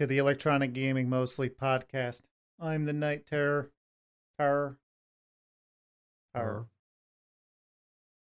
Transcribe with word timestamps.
Welcome 0.00 0.08
back 0.08 0.08
to 0.08 0.14
the 0.14 0.18
Electronic 0.18 0.72
Gaming 0.72 1.10
Mostly 1.10 1.50
podcast. 1.50 2.22
I'm 2.58 2.86
the 2.86 2.92
Night 2.94 3.26
Terror. 3.26 3.70
Terror. 4.38 4.78
Terror. 6.34 6.64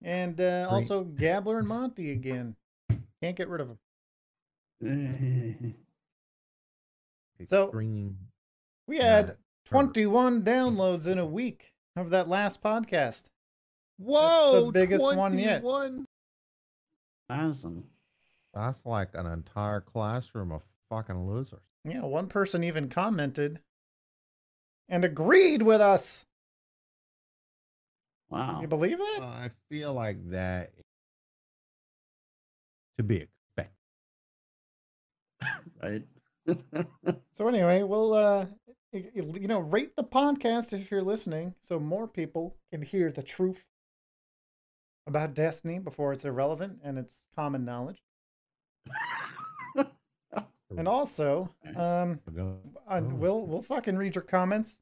And 0.01 0.41
uh, 0.41 0.69
also 0.71 1.03
Gabler 1.19 1.59
and 1.59 1.67
Monty 1.67 2.13
again. 2.13 2.55
Can't 3.21 3.37
get 3.37 3.49
rid 3.49 3.61
of 3.61 3.77
them. 4.81 5.75
So- 7.49 7.65
Extreme. 7.65 8.19
We 8.87 8.99
had 8.99 9.27
Terror. 9.27 9.39
21 9.71 10.43
downloads 10.45 11.09
in 11.09 11.19
a 11.19 11.27
week 11.27 11.73
of 11.97 12.11
that 12.11 12.29
last 12.29 12.63
podcast. 12.63 13.25
Whoa, 13.99 14.67
The 14.67 14.71
biggest 14.73 15.03
one 15.05 15.37
yet. 15.41 15.63
21? 15.63 16.07
Awesome. 17.29 17.85
That's 18.55 18.87
like 18.87 19.09
an 19.15 19.27
entire 19.27 19.81
classroom 19.81 20.53
of 20.53 20.63
fucking 20.95 21.27
losers. 21.27 21.61
Yeah, 21.85 22.03
one 22.03 22.29
person 22.29 22.63
even 22.65 22.89
commented 22.89 23.61
and 24.89 25.05
agreed 25.05 25.63
with 25.63 25.81
us. 25.81 26.25
Wow. 28.31 28.61
You 28.61 28.69
believe 28.69 28.99
it? 29.01 29.21
Uh, 29.23 29.27
I 29.27 29.51
feel 29.71 29.93
like 29.93 30.31
that 30.31 30.73
to 32.99 33.03
be 33.05 33.27
expected. 33.57 33.75
right? 35.83 36.03
So 37.37 37.49
anyway, 37.49 37.83
we'll 37.83 38.15
uh 38.15 38.47
y- 38.93 39.11
y- 39.15 39.39
you 39.41 39.49
know, 39.49 39.59
rate 39.59 39.97
the 39.97 40.05
podcast 40.05 40.73
if 40.73 40.91
you're 40.91 41.03
listening 41.03 41.55
so 41.63 41.81
more 41.81 42.07
people 42.07 42.55
can 42.71 42.83
hear 42.83 43.11
the 43.11 43.23
truth 43.23 43.65
about 45.07 45.35
Destiny 45.35 45.79
before 45.81 46.13
it's 46.13 46.25
irrelevant 46.25 46.79
and 46.85 46.97
it's 46.99 47.27
common 47.35 47.65
knowledge. 47.65 48.03
And 50.77 50.89
also, 50.89 51.51
um 51.77 52.21
I, 52.89 52.99
Oh. 52.99 53.03
we'll 53.03 53.47
we'll 53.47 53.63
fucking 53.63 53.97
read 53.97 54.15
your 54.15 54.23
comments 54.25 54.81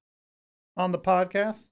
on 0.76 0.92
the 0.92 0.98
podcast. 0.98 1.70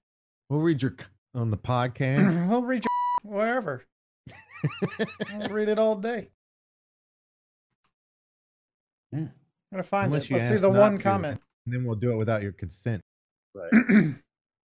We'll 0.48 0.60
read 0.60 0.82
your 0.82 0.94
on 1.34 1.50
the 1.50 1.56
podcast. 1.58 2.28
we'll 2.48 2.62
read 2.62 2.84
your 2.84 2.90
wherever. 3.36 3.84
I'll 5.32 5.48
read 5.48 5.68
it 5.68 5.78
all 5.78 5.96
day. 5.96 6.30
yeah. 9.12 9.18
I'm 9.20 9.30
gonna 9.72 9.82
find 9.82 10.06
Unless 10.06 10.30
it. 10.30 10.34
Let's 10.34 10.48
see 10.48 10.56
the 10.56 10.70
one 10.70 10.96
to. 10.98 11.02
comment. 11.02 11.40
and 11.66 11.74
then 11.74 11.84
we'll 11.84 11.96
do 11.96 12.12
it 12.12 12.16
without 12.16 12.42
your 12.42 12.52
consent. 12.52 13.02
Right. 13.54 13.70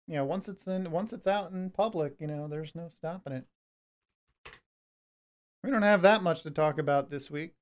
yeah, 0.07 0.21
once 0.21 0.47
it's 0.47 0.65
in, 0.67 0.91
once 0.91 1.13
it's 1.13 1.27
out 1.27 1.51
in 1.51 1.69
public, 1.71 2.15
you 2.19 2.27
know, 2.27 2.47
there's 2.47 2.73
no 2.75 2.89
stopping 2.89 3.33
it. 3.33 3.45
We 5.63 5.69
don't 5.69 5.83
have 5.83 6.01
that 6.03 6.23
much 6.23 6.41
to 6.43 6.51
talk 6.51 6.79
about 6.79 7.09
this 7.11 7.29
week, 7.29 7.53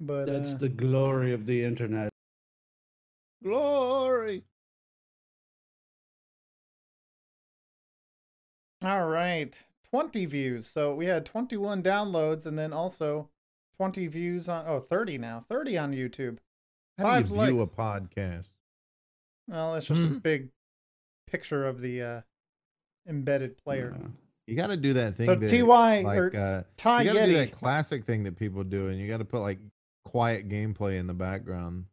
but 0.00 0.26
That's 0.26 0.54
uh, 0.54 0.58
the 0.58 0.68
glory 0.68 1.32
of 1.32 1.46
the 1.46 1.64
internet. 1.64 2.10
Glory. 3.42 4.44
all 8.82 9.08
right, 9.08 9.60
20 9.90 10.26
views. 10.26 10.66
So 10.66 10.94
we 10.94 11.06
had 11.06 11.26
21 11.26 11.82
downloads, 11.82 12.46
and 12.46 12.58
then 12.58 12.72
also 12.72 13.28
20 13.76 14.06
views 14.06 14.48
on. 14.48 14.64
Oh, 14.66 14.80
30 14.80 15.18
now, 15.18 15.44
30 15.48 15.78
on 15.78 15.92
YouTube. 15.92 16.38
How 16.96 17.04
do 17.04 17.10
Five 17.10 17.30
you 17.30 17.44
view 17.44 17.60
a 17.60 17.66
podcast? 17.66 18.48
Well, 19.48 19.74
it's 19.76 19.86
just 19.86 20.04
a 20.04 20.08
Hmm. 20.08 20.18
big 20.18 20.48
picture 21.26 21.66
of 21.66 21.80
the 21.80 22.02
uh, 22.02 22.20
embedded 23.08 23.56
player. 23.56 23.96
Yeah. 23.98 24.08
You 24.46 24.56
got 24.56 24.68
to 24.68 24.76
do 24.76 24.94
that 24.94 25.14
thing. 25.16 25.26
So 25.26 25.34
that, 25.34 25.48
TY 25.48 26.02
like, 26.02 26.18
or 26.18 26.36
uh, 26.36 26.62
Ty 26.76 27.02
you 27.02 27.12
got 27.12 27.20
to 27.20 27.26
do 27.26 27.34
that 27.34 27.52
classic 27.52 28.04
thing 28.04 28.24
that 28.24 28.36
people 28.36 28.64
do, 28.64 28.88
and 28.88 28.98
you 28.98 29.08
got 29.08 29.18
to 29.18 29.24
put 29.24 29.40
like 29.40 29.58
quiet 30.08 30.48
gameplay 30.48 30.98
in 30.98 31.06
the 31.06 31.14
background. 31.14 31.86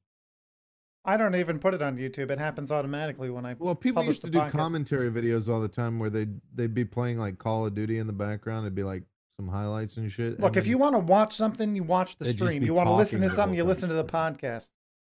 I 1.07 1.17
don't 1.17 1.35
even 1.35 1.59
put 1.59 1.75
it 1.75 1.81
on 1.83 1.97
YouTube. 1.97 2.31
It 2.31 2.39
happens 2.39 2.71
automatically 2.71 3.29
when 3.29 3.45
I. 3.45 3.55
Well, 3.59 3.75
people 3.75 4.03
used 4.03 4.21
to 4.21 4.29
do 4.29 4.39
podcast. 4.39 4.51
commentary 4.51 5.11
videos 5.11 5.47
all 5.47 5.61
the 5.61 5.67
time 5.67 5.99
where 5.99 6.09
they'd 6.09 6.41
they'd 6.53 6.73
be 6.73 6.85
playing 6.85 7.19
like 7.19 7.37
Call 7.37 7.65
of 7.65 7.75
Duty 7.75 7.99
in 7.99 8.07
the 8.07 8.13
background. 8.13 8.65
It'd 8.65 8.73
be 8.75 8.83
like 8.83 9.03
some 9.37 9.47
highlights 9.47 9.97
and 9.97 10.11
shit. 10.11 10.39
Look, 10.39 10.55
and 10.55 10.57
if 10.57 10.67
you 10.67 10.77
want 10.77 10.95
to 10.95 10.99
watch 10.99 11.35
something, 11.35 11.75
you 11.75 11.83
watch 11.83 12.17
the 12.17 12.25
stream. 12.25 12.63
You 12.63 12.73
want 12.73 12.87
to 12.89 12.93
listen 12.93 13.21
to 13.21 13.29
something, 13.29 13.55
you 13.55 13.63
listen 13.63 13.89
to 13.89 13.95
the 13.95 14.05
podcast. 14.05 14.69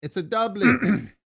it's 0.02 0.18
a 0.18 0.24
doublet. 0.24 0.80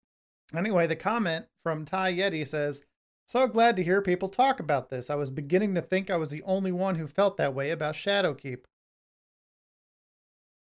anyway, 0.56 0.86
the 0.86 0.96
comment 0.96 1.48
from 1.64 1.84
Ty 1.86 2.14
Yeti 2.14 2.46
says, 2.46 2.84
"So 3.28 3.48
glad 3.48 3.76
to 3.78 3.84
hear 3.84 4.02
people 4.04 4.30
talk 4.30 4.60
about 4.60 4.90
this. 4.90 5.10
I 5.10 5.16
was 5.16 5.32
beginning 5.32 5.74
to 5.76 5.82
think 5.82 6.12
I 6.12 6.18
was 6.18 6.30
the 6.30 6.44
only 6.44 6.72
one 6.72 6.96
who 6.96 7.08
felt 7.08 7.38
that 7.38 7.56
way 7.56 7.72
about 7.72 7.96
Shadowkeep. 7.96 8.66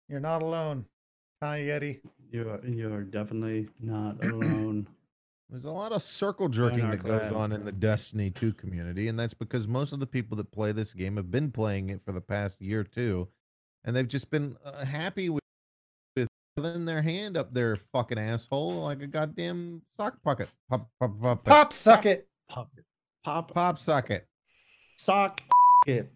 You're 0.10 0.20
not 0.20 0.42
alone, 0.42 0.86
Ty 1.40 1.60
Yeti. 1.60 2.00
You 2.32 2.50
are 2.50 2.66
you 2.66 2.92
are 2.92 3.04
definitely 3.04 3.70
not 3.80 4.24
alone. 4.26 4.88
There's 5.52 5.66
a 5.66 5.72
lot 5.72 5.92
of 5.92 6.04
circle 6.04 6.48
jerking 6.50 6.82
our 6.82 6.92
that 6.92 7.04
goes 7.04 7.32
on 7.32 7.52
in 7.52 7.66
the 7.66 7.72
Destiny 7.72 8.30
2 8.30 8.54
community, 8.54 9.08
and 9.08 9.20
that's 9.20 9.34
because 9.34 9.68
most 9.68 9.94
of 9.94 10.00
the 10.00 10.06
people 10.06 10.38
that 10.38 10.52
play 10.52 10.72
this 10.72 10.94
game 10.94 11.16
have 11.18 11.32
been 11.32 11.52
playing 11.52 11.90
it 11.90 12.02
for 12.06 12.12
the 12.12 12.22
past 12.22 12.62
year 12.62 12.82
or 12.82 12.84
two, 12.84 13.28
and 13.84 13.96
they've 13.96 14.08
just 14.08 14.30
been 14.30 14.56
uh, 14.64 14.86
happy 14.86 15.30
with, 15.30 15.42
with 16.16 16.28
having 16.56 16.86
their 16.86 17.02
hand 17.02 17.36
up 17.36 17.52
their 17.52 17.78
fucking 17.94 18.20
asshole 18.20 18.82
like 18.84 19.02
a 19.02 19.08
goddamn 19.08 19.82
sock 19.98 20.22
pocket. 20.24 20.50
Pop, 20.70 20.88
pop, 21.00 21.20
pop, 21.20 21.44
Pop 21.44 21.74
suck 21.74 22.06
it. 22.06 22.28
Pop 22.48 22.72
pop 23.24 23.52
pop 23.52 23.80
socket. 23.80 24.28
sock 24.98 25.42
it. 25.88 26.12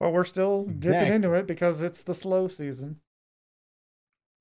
But 0.00 0.12
we're 0.12 0.24
still 0.24 0.64
dipping 0.64 0.90
Exactly. 0.92 1.14
into 1.16 1.32
it 1.34 1.46
because 1.46 1.82
it's 1.82 2.02
the 2.04 2.14
slow 2.14 2.46
season. 2.48 3.00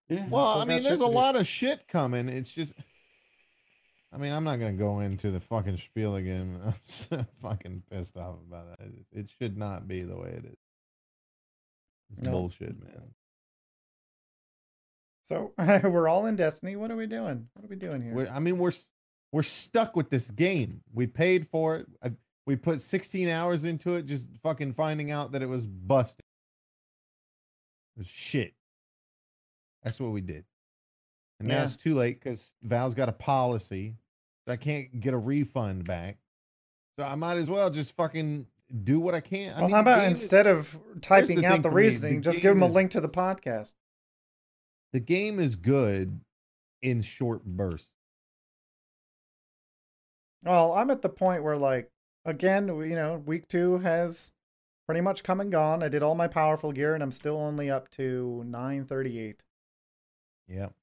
Yeah. 0.10 0.28
Well, 0.30 0.46
I 0.62 0.66
mean, 0.66 0.84
there's 0.84 1.02
a 1.02 1.06
do. 1.06 1.12
lot 1.12 1.36
of 1.36 1.48
shit 1.48 1.88
coming. 1.88 2.30
It's 2.30 2.50
just, 2.50 2.74
I 4.14 4.18
mean, 4.18 4.32
I'm 4.32 4.44
not 4.44 4.58
gonna 4.60 4.74
go 4.74 5.00
into 5.00 5.32
the 5.32 5.40
fucking 5.42 5.78
spiel 5.80 6.16
again. 6.16 6.60
I'm 6.66 6.74
so 6.86 7.26
fucking 7.42 7.84
pissed 7.92 8.16
off 8.18 8.36
about 8.48 8.68
it. 8.80 8.86
It, 9.12 9.20
it 9.20 9.30
should 9.40 9.58
not 9.58 9.88
be 9.88 10.04
the 10.04 10.16
way 10.16 10.30
it 10.30 10.46
is. 10.46 10.58
It's 12.12 12.22
No. 12.22 12.32
bullshit, 12.32 12.80
man. 12.82 13.14
So 15.28 15.52
we're 15.58 16.08
all 16.08 16.26
in 16.28 16.36
Destiny. 16.38 16.76
What 16.76 16.90
are 16.92 16.96
we 16.96 17.08
doing? 17.08 17.48
What 17.54 17.66
are 17.66 17.68
we 17.68 17.76
doing 17.76 18.02
here? 18.02 18.14
We're, 18.14 18.28
I 18.30 18.40
mean, 18.40 18.58
we're 18.58 18.72
we're 19.34 19.44
stuck 19.44 19.96
with 19.96 20.10
this 20.10 20.30
game. 20.32 20.82
We 20.94 21.06
paid 21.08 21.48
for 21.50 21.76
it. 21.78 21.88
I, 22.02 22.12
we 22.48 22.56
put 22.56 22.82
16 22.82 23.28
hours 23.28 23.66
into 23.66 23.96
it, 23.96 24.06
just 24.06 24.30
fucking 24.42 24.74
finding 24.74 25.12
out 25.12 25.34
that 25.34 25.44
it 25.44 25.48
was 25.48 25.66
busted. 25.66 26.24
It 27.96 28.00
was 28.00 28.08
shit. 28.08 28.54
That's 29.84 30.00
what 30.00 30.12
we 30.12 30.22
did. 30.22 30.46
And 31.40 31.50
now 31.50 31.64
it's 31.64 31.76
too 31.76 31.94
late 31.94 32.20
because 32.20 32.56
Valve's 32.64 32.96
got 32.96 33.10
a 33.10 33.14
policy. 33.14 33.96
So 34.48 34.54
I 34.54 34.56
can't 34.56 35.00
get 35.00 35.14
a 35.14 35.18
refund 35.18 35.84
back. 35.84 36.18
So 36.98 37.06
I 37.06 37.16
might 37.16 37.38
as 37.38 37.50
well 37.50 37.70
just 37.70 37.96
fucking 37.96 38.48
do 38.84 39.00
what 39.00 39.14
I 39.14 39.20
can. 39.20 39.52
I 39.52 39.60
well, 39.60 39.68
mean, 39.68 39.76
how 39.76 39.82
about 39.82 40.02
game 40.02 40.12
is- 40.14 40.22
instead 40.22 40.48
of 40.48 40.80
typing 41.02 41.38
thing 41.38 41.46
out 41.46 41.52
the 41.52 41.58
me, 41.58 41.64
the 41.64 41.70
reasoning, 41.70 42.22
just 42.22 42.42
give 42.42 42.56
them 42.56 42.64
a 42.64 42.68
link 42.68 42.92
to 42.92 43.02
the 43.02 43.10
podcast? 43.10 43.74
the 44.94 45.00
game 45.02 45.40
is 45.40 45.56
good 45.56 46.20
in 46.82 47.02
short 47.02 47.44
bursts. 47.44 47.92
Well, 50.44 50.74
I'm 50.74 50.90
at 50.92 51.02
the 51.02 51.10
point 51.10 51.44
where, 51.44 51.58
like, 51.58 51.92
again, 52.28 52.68
you 52.68 52.96
know, 52.96 53.24
week 53.26 53.48
two 53.48 53.80
has 53.80 54.34
pretty 54.86 55.02
much 55.02 55.24
come 55.24 55.40
and 55.42 55.52
gone. 55.52 55.82
I 55.82 55.88
did 55.90 56.04
all 56.04 56.14
my 56.14 56.28
powerful 56.28 56.72
gear, 56.72 56.94
and 56.94 57.02
I'm 57.02 57.12
still 57.12 57.38
only 57.38 57.72
up 57.72 57.90
to 57.92 58.44
938. 58.46 59.42
Yep. 60.48 60.74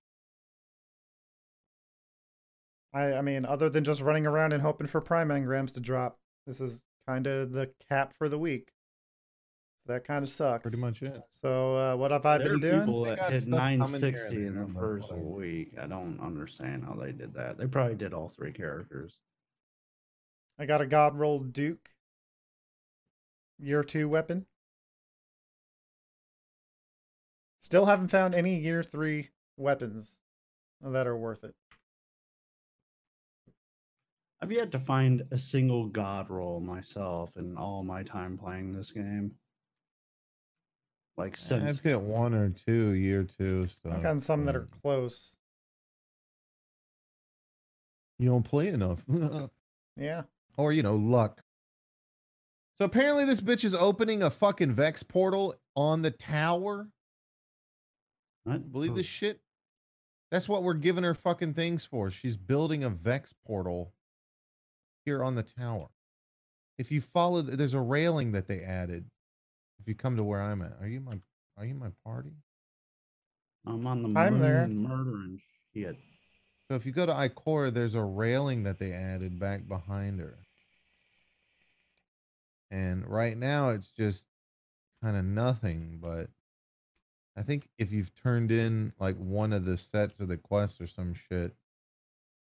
I, 2.92 3.12
I 3.14 3.20
mean, 3.22 3.44
other 3.44 3.68
than 3.68 3.84
just 3.84 4.00
running 4.00 4.26
around 4.26 4.52
and 4.52 4.62
hoping 4.62 4.86
for 4.86 5.00
prime 5.00 5.28
engrams 5.28 5.72
to 5.74 5.80
drop, 5.80 6.18
this 6.46 6.60
is 6.60 6.82
kind 7.06 7.26
of 7.26 7.52
the 7.52 7.70
cap 7.88 8.12
for 8.16 8.28
the 8.28 8.38
week. 8.38 8.72
So 9.86 9.92
that 9.92 10.04
kind 10.04 10.22
of 10.22 10.30
sucks. 10.30 10.62
Pretty 10.62 10.78
much 10.78 11.02
it. 11.02 11.22
So, 11.30 11.76
uh, 11.76 11.96
what 11.96 12.10
have 12.10 12.24
I 12.24 12.38
There 12.38 12.46
been 12.48 12.56
are 12.56 12.58
doing? 12.58 12.80
people 12.80 13.02
They 13.02 13.10
that 13.10 13.18
got 13.18 13.32
hit 13.32 13.42
stuff 13.44 13.76
coming 13.78 14.04
here 14.04 14.26
and 14.26 14.40
960 14.40 14.46
in 14.46 14.54
there, 14.54 14.64
the 14.64 14.72
first 14.72 15.12
week. 15.12 15.72
I 15.80 15.86
don't 15.86 16.20
understand 16.20 16.84
how 16.84 16.94
they 16.94 17.12
did 17.12 17.34
that. 17.34 17.58
They 17.58 17.66
probably 17.66 17.96
did 17.96 18.14
all 18.14 18.28
three 18.28 18.52
characters. 18.52 19.18
I 20.58 20.66
got 20.66 20.80
a 20.80 20.86
God 20.86 21.16
Roll 21.16 21.40
Duke. 21.40 21.90
Year 23.58 23.82
two 23.82 24.08
weapon. 24.08 24.46
Still 27.60 27.86
haven't 27.86 28.08
found 28.08 28.34
any 28.34 28.58
year 28.58 28.82
three 28.82 29.30
weapons 29.56 30.18
that 30.82 31.06
are 31.06 31.16
worth 31.16 31.44
it. 31.44 31.54
I've 34.40 34.52
yet 34.52 34.72
to 34.72 34.78
find 34.78 35.22
a 35.30 35.38
single 35.38 35.86
god 35.86 36.28
roll 36.28 36.60
myself 36.60 37.30
in 37.36 37.56
all 37.56 37.82
my 37.82 38.02
time 38.02 38.36
playing 38.36 38.72
this 38.72 38.92
game. 38.92 39.36
Like 41.16 41.36
since 41.38 41.64
I've 41.64 41.80
hit 41.80 42.00
one 42.00 42.34
or 42.34 42.50
two 42.50 42.90
year 42.90 43.22
two 43.24 43.62
stuff. 43.62 43.94
I've 43.94 44.02
gotten 44.02 44.20
some 44.20 44.44
that 44.44 44.56
are 44.56 44.68
close. 44.82 45.36
You 48.18 48.28
don't 48.28 48.42
play 48.42 48.68
enough. 48.68 49.02
Yeah. 49.96 50.22
Or, 50.56 50.72
you 50.72 50.82
know, 50.82 50.96
luck. 50.96 51.40
So 52.78 52.84
apparently 52.84 53.24
this 53.24 53.40
bitch 53.40 53.64
is 53.64 53.74
opening 53.74 54.22
a 54.22 54.30
fucking 54.30 54.74
Vex 54.74 55.02
portal 55.02 55.54
on 55.76 56.02
the 56.02 56.10
tower. 56.10 56.88
What? 58.44 58.72
Believe 58.72 58.94
this 58.94 59.06
shit? 59.06 59.40
That's 60.30 60.48
what 60.48 60.64
we're 60.64 60.74
giving 60.74 61.04
her 61.04 61.14
fucking 61.14 61.54
things 61.54 61.84
for. 61.84 62.10
She's 62.10 62.36
building 62.36 62.82
a 62.82 62.90
Vex 62.90 63.32
portal 63.46 63.92
here 65.04 65.22
on 65.22 65.36
the 65.36 65.44
tower. 65.44 65.88
If 66.76 66.90
you 66.90 67.00
follow, 67.00 67.42
there's 67.42 67.74
a 67.74 67.80
railing 67.80 68.32
that 68.32 68.48
they 68.48 68.60
added. 68.60 69.04
If 69.78 69.86
you 69.86 69.94
come 69.94 70.16
to 70.16 70.24
where 70.24 70.40
I'm 70.40 70.62
at, 70.62 70.76
are 70.80 70.88
you 70.88 71.00
my 71.00 71.20
are 71.56 71.64
you 71.64 71.74
my 71.74 71.90
party? 72.04 72.32
I'm 73.66 73.86
on 73.86 74.02
the 74.02 74.18
I'm 74.18 74.40
there. 74.40 74.66
moon 74.66 74.88
murdering 74.88 75.40
shit. 75.72 75.96
So 76.68 76.74
if 76.74 76.84
you 76.84 76.92
go 76.92 77.06
to 77.06 77.12
Ikora, 77.12 77.72
there's 77.72 77.94
a 77.94 78.02
railing 78.02 78.64
that 78.64 78.78
they 78.78 78.92
added 78.92 79.38
back 79.38 79.68
behind 79.68 80.20
her. 80.20 80.38
And 82.70 83.06
right 83.06 83.36
now 83.36 83.70
it's 83.70 83.88
just 83.88 84.24
kind 85.02 85.16
of 85.16 85.24
nothing, 85.24 85.98
but 86.00 86.28
I 87.36 87.42
think 87.42 87.68
if 87.78 87.92
you've 87.92 88.14
turned 88.14 88.50
in 88.50 88.92
like 88.98 89.16
one 89.16 89.52
of 89.52 89.64
the 89.64 89.76
sets 89.76 90.18
of 90.20 90.28
the 90.28 90.36
quest 90.36 90.80
or 90.80 90.86
some 90.86 91.14
shit, 91.14 91.54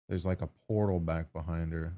there's 0.07 0.25
like 0.25 0.41
a 0.41 0.49
portal 0.67 0.99
back 0.99 1.31
behind 1.31 1.71
her. 1.73 1.93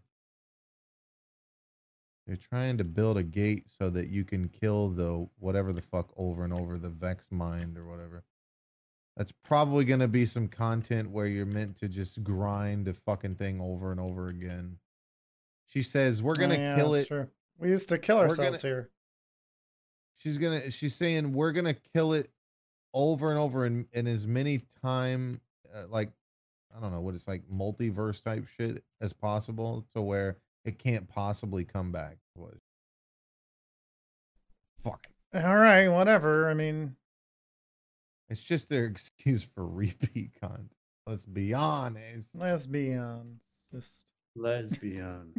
They're 2.28 2.38
trying 2.38 2.78
to 2.78 2.84
build 2.84 3.18
a 3.18 3.24
gate 3.24 3.66
so 3.80 3.90
that 3.90 4.10
you 4.10 4.24
can 4.24 4.48
kill 4.48 4.90
the 4.90 5.28
whatever 5.40 5.74
the 5.74 5.82
fuck 5.82 6.10
over 6.18 6.44
and 6.44 6.54
over, 6.54 6.78
the 6.78 6.90
Vex 6.90 7.26
Mind 7.32 7.78
or 7.78 7.86
whatever. 7.86 8.24
That's 9.18 9.34
probably 9.44 9.84
going 9.86 10.00
to 10.00 10.08
be 10.08 10.26
some 10.26 10.48
content 10.48 11.10
where 11.10 11.28
you're 11.28 11.46
meant 11.46 11.78
to 11.78 11.90
just 11.90 12.24
grind 12.24 12.88
a 12.88 12.94
fucking 12.94 13.36
thing 13.36 13.60
over 13.60 13.92
and 13.92 14.00
over 14.00 14.28
again. 14.28 14.78
She 15.68 15.84
says, 15.84 16.22
We're 16.22 16.36
going 16.36 16.52
to 16.52 16.58
Oh, 16.58 16.60
yeah, 16.60 16.76
kill 16.76 16.94
it. 16.96 17.08
True. 17.08 17.28
We 17.62 17.70
used 17.70 17.90
to 17.90 17.98
kill 18.00 18.18
ourselves 18.18 18.62
gonna- 18.64 18.74
here. 18.76 18.90
She's 20.18 20.38
going 20.38 20.62
to, 20.62 20.72
she's 20.72 20.96
saying, 20.96 21.34
We're 21.34 21.52
going 21.52 21.66
to 21.66 21.76
kill 21.96 22.14
it 22.14 22.30
over 22.94 23.30
and 23.30 23.40
over 23.40 23.66
in, 23.66 23.88
in 23.94 24.08
as 24.08 24.28
many 24.28 24.62
time, 24.84 25.42
uh, 25.74 25.86
like, 25.90 26.12
I 26.76 26.80
don't 26.80 26.92
know 26.92 27.02
what 27.02 27.16
it's 27.16 27.28
like, 27.28 27.48
multiverse 27.50 28.22
type 28.22 28.46
shit 28.58 28.84
as 29.00 29.14
possible 29.14 29.86
to 29.96 30.02
where 30.02 30.38
it 30.66 30.78
can't 30.80 31.08
possibly 31.08 31.64
come 31.66 31.92
back. 31.92 32.18
Was 32.36 32.60
fuck. 34.84 35.08
All 35.34 35.56
right, 35.58 35.88
whatever. 35.88 36.50
I 36.50 36.54
mean, 36.54 36.96
It's 38.30 38.44
just 38.44 38.70
their 38.70 38.86
excuse 38.88 39.44
for 39.44 39.66
repeat 39.68 40.32
content. 40.40 40.72
Let's 41.08 41.26
be 41.26 41.54
honest. 41.54 42.30
let's 42.36 42.66
be 42.68 42.94
honest. 42.96 44.08
Lesbian. 44.36 45.34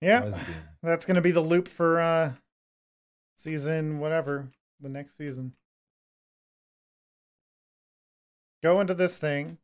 Yeah, 0.00 0.24
Lesbian. 0.24 0.58
that's 0.82 1.04
gonna 1.04 1.20
be 1.20 1.30
the 1.30 1.40
loop 1.40 1.68
for 1.68 2.00
uh 2.00 2.32
season 3.36 3.98
whatever 3.98 4.50
the 4.80 4.88
next 4.88 5.16
season. 5.16 5.52
Go 8.62 8.80
into 8.80 8.94
this 8.94 9.18
thing, 9.18 9.58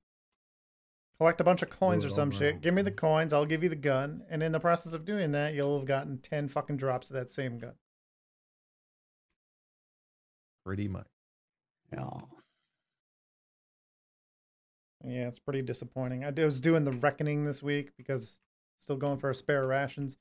collect 1.19 1.41
a 1.41 1.45
bunch 1.45 1.63
of 1.63 1.71
coins 1.71 2.05
or 2.05 2.11
some 2.11 2.29
over 2.29 2.39
shit. 2.39 2.61
Give 2.61 2.75
me 2.75 2.83
the 2.83 2.91
coins. 2.91 3.33
I'll 3.33 3.47
give 3.47 3.63
you 3.63 3.69
the 3.69 3.77
gun, 3.77 4.25
and 4.31 4.43
in 4.43 4.53
the 4.53 4.61
process 4.61 4.95
of 4.95 5.05
doing 5.05 5.33
that, 5.33 5.55
you'll 5.55 5.79
have 5.79 5.87
gotten 5.87 6.19
ten 6.19 6.49
fucking 6.49 6.77
drops 6.77 7.11
of 7.11 7.15
that 7.15 7.31
same 7.31 7.59
gun. 7.59 7.75
Pretty 10.65 10.89
much. 10.89 11.07
Yeah. 11.93 12.09
Yeah, 15.05 15.29
it's 15.29 15.39
pretty 15.39 15.63
disappointing. 15.63 16.25
I 16.25 16.33
was 16.45 16.61
doing 16.61 16.85
the 16.85 16.91
reckoning 16.93 17.45
this 17.45 17.63
week 17.63 17.91
because 17.97 18.39
still 18.81 18.97
going 18.97 19.19
for 19.19 19.31
a 19.31 19.35
spare 19.35 19.67
rations. 19.67 20.17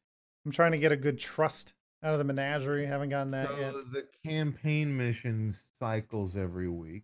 I'm 0.45 0.51
trying 0.51 0.73
to 0.73 0.77
get 0.77 0.91
a 0.91 0.97
good 0.97 1.17
trust 1.17 1.73
out 2.03 2.13
of 2.13 2.19
the 2.19 2.23
menagerie. 2.23 2.85
Haven't 2.85 3.09
gotten 3.09 3.31
that 3.31 3.49
yet. 3.57 3.73
So 3.73 3.81
the 3.91 4.05
campaign 4.25 4.95
mission 4.95 5.53
cycles 5.79 6.35
every 6.35 6.69
week. 6.69 7.03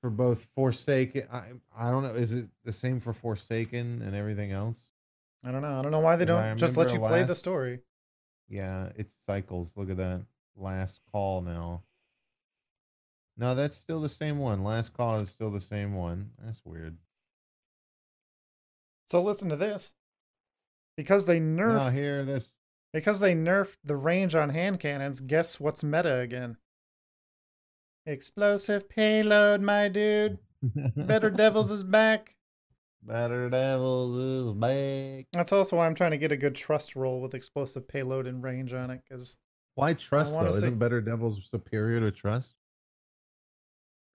For 0.00 0.08
both 0.08 0.46
Forsaken, 0.54 1.24
I 1.30 1.48
I 1.76 1.90
don't 1.90 2.02
know. 2.02 2.14
Is 2.14 2.32
it 2.32 2.48
the 2.64 2.72
same 2.72 3.00
for 3.00 3.12
Forsaken 3.12 4.00
and 4.00 4.14
everything 4.14 4.50
else? 4.50 4.78
I 5.44 5.52
don't 5.52 5.60
know. 5.60 5.78
I 5.78 5.82
don't 5.82 5.90
know 5.90 6.00
why 6.00 6.16
they 6.16 6.24
don't 6.24 6.56
just 6.56 6.78
let 6.78 6.88
you 6.88 6.94
remember 6.94 7.16
play 7.16 7.22
the 7.24 7.34
story. 7.34 7.80
Yeah, 8.48 8.88
it 8.96 9.10
cycles. 9.26 9.74
Look 9.76 9.90
at 9.90 9.98
that. 9.98 10.22
Last 10.56 11.00
call 11.12 11.42
now. 11.42 11.82
No, 13.36 13.54
that's 13.54 13.76
still 13.76 14.00
the 14.00 14.08
same 14.08 14.38
one. 14.38 14.64
Last 14.64 14.94
call 14.94 15.20
is 15.20 15.28
still 15.28 15.50
the 15.50 15.60
same 15.60 15.94
one. 15.94 16.30
That's 16.42 16.60
weird. 16.64 16.96
So 19.10 19.20
listen 19.22 19.48
to 19.48 19.56
this. 19.56 19.92
Because 20.96 21.26
they 21.26 21.40
nerfed 21.40 21.74
Now 21.74 21.90
here 21.90 22.24
this 22.24 22.48
because 22.92 23.20
they 23.20 23.34
nerfed 23.34 23.76
the 23.84 23.96
range 23.96 24.34
on 24.34 24.50
hand 24.50 24.80
cannons, 24.80 25.20
guess 25.20 25.58
what's 25.58 25.82
meta 25.82 26.18
again? 26.18 26.56
Explosive 28.06 28.88
payload, 28.88 29.60
my 29.60 29.88
dude. 29.88 30.38
Better 30.96 31.30
Devils 31.30 31.70
is 31.72 31.82
back. 31.82 32.34
Better 33.02 33.48
Devils 33.48 34.16
is 34.16 34.52
back. 34.52 35.26
That's 35.32 35.52
also 35.52 35.76
why 35.76 35.86
I'm 35.86 35.94
trying 35.94 36.10
to 36.10 36.18
get 36.18 36.32
a 36.32 36.36
good 36.36 36.54
trust 36.54 36.96
roll 36.96 37.20
with 37.20 37.34
explosive 37.34 37.88
payload 37.88 38.26
and 38.26 38.42
range 38.42 38.72
on 38.74 38.90
it, 38.90 39.02
because 39.08 39.36
Why 39.74 39.94
trust 39.94 40.32
though? 40.32 40.50
see- 40.50 40.58
Isn't 40.58 40.78
Better 40.78 41.00
Devils 41.00 41.48
superior 41.50 42.00
to 42.00 42.10
trust? 42.10 42.54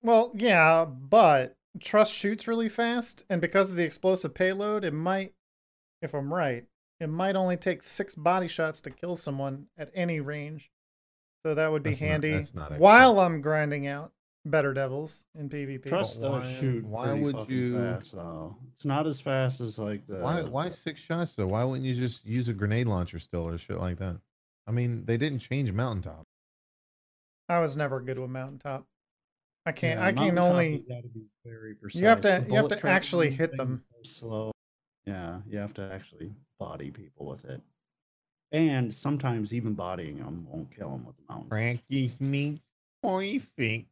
Well, 0.04 0.32
yeah, 0.36 0.86
but 0.86 1.56
Trust 1.82 2.14
shoots 2.14 2.48
really 2.48 2.70
fast, 2.70 3.26
and 3.30 3.42
because 3.42 3.72
of 3.72 3.78
the 3.78 3.84
explosive 3.84 4.34
payload, 4.34 4.84
it 4.86 4.94
might, 4.94 5.34
if 6.02 6.14
I'm 6.14 6.34
right, 6.34 6.66
it 7.00 7.08
might 7.08 7.36
only 7.36 7.58
take 7.58 7.84
six 7.84 8.16
body 8.16 8.48
shots 8.48 8.80
to 8.82 8.90
kill 8.90 9.16
someone 9.16 9.68
at 9.78 9.92
any 9.94 10.20
range. 10.22 10.72
So 11.46 11.54
that 11.54 11.72
would 11.72 11.84
be 11.84 11.92
That's 11.92 12.00
handy 12.00 12.32
that's 12.32 12.54
not 12.56 12.80
while 12.80 13.20
I'm 13.20 13.42
grinding 13.42 13.86
out 13.88 14.12
better 14.46 14.74
devils 14.74 15.24
in 15.38 15.50
PvP. 15.50 15.86
Trust 15.88 16.22
But 16.22 16.30
does 16.40 16.44
why- 16.44 16.60
shoot 16.60 16.86
why 16.86 17.06
pretty 17.08 17.22
would 17.24 17.50
you- 17.50 17.78
fast 17.78 18.12
though. 18.14 18.58
It's 18.76 18.86
not 18.86 19.06
as 19.06 19.20
fast 19.22 19.60
as 19.62 19.78
like 19.78 20.08
the 20.08 20.20
Why 20.22 20.42
why 20.44 20.70
six 20.70 21.02
shots 21.02 21.34
though? 21.34 21.48
Why 21.48 21.64
wouldn't 21.64 21.86
you 21.86 21.94
just 21.96 22.26
use 22.26 22.48
a 22.48 22.54
grenade 22.54 22.88
launcher 22.88 23.20
still 23.20 23.48
or 23.48 23.58
shit 23.58 23.78
like 23.80 23.98
that? 24.00 24.18
I 24.66 24.72
mean, 24.72 25.06
they 25.06 25.18
didn't 25.18 25.40
change 25.40 25.72
mountaintop. 25.72 26.26
I 27.50 27.60
was 27.60 27.76
never 27.78 28.00
good 28.02 28.18
with 28.18 28.32
mountaintop. 28.32 28.88
I 29.66 29.72
can't. 29.72 30.00
Yeah, 30.00 30.06
I 30.06 30.12
can 30.14 30.38
only. 30.38 30.84
You, 30.88 31.26
very. 31.44 31.76
You 31.92 32.06
have 32.06 32.22
to- 32.22 32.46
you 32.48 32.56
have 32.56 32.68
to 32.70 32.88
actually 32.88 33.32
hit 33.32 33.56
them. 33.58 33.84
Slow. 34.04 34.52
Yeah, 35.06 35.42
you 35.48 35.58
have 35.60 35.74
to 35.76 35.90
actually 35.94 36.32
body 36.60 36.92
people 36.92 37.26
with 37.28 37.46
it, 37.46 37.62
and 38.52 38.94
sometimes 38.94 39.54
even 39.54 39.74
bodying 39.74 40.18
them 40.18 40.48
won't 40.50 40.72
kill 40.76 40.90
them 40.92 41.06
with 41.06 41.16
the 41.18 41.24
mountain. 41.30 41.50
Practice 41.50 42.20
me 42.20 42.62
perfect. 43.04 43.88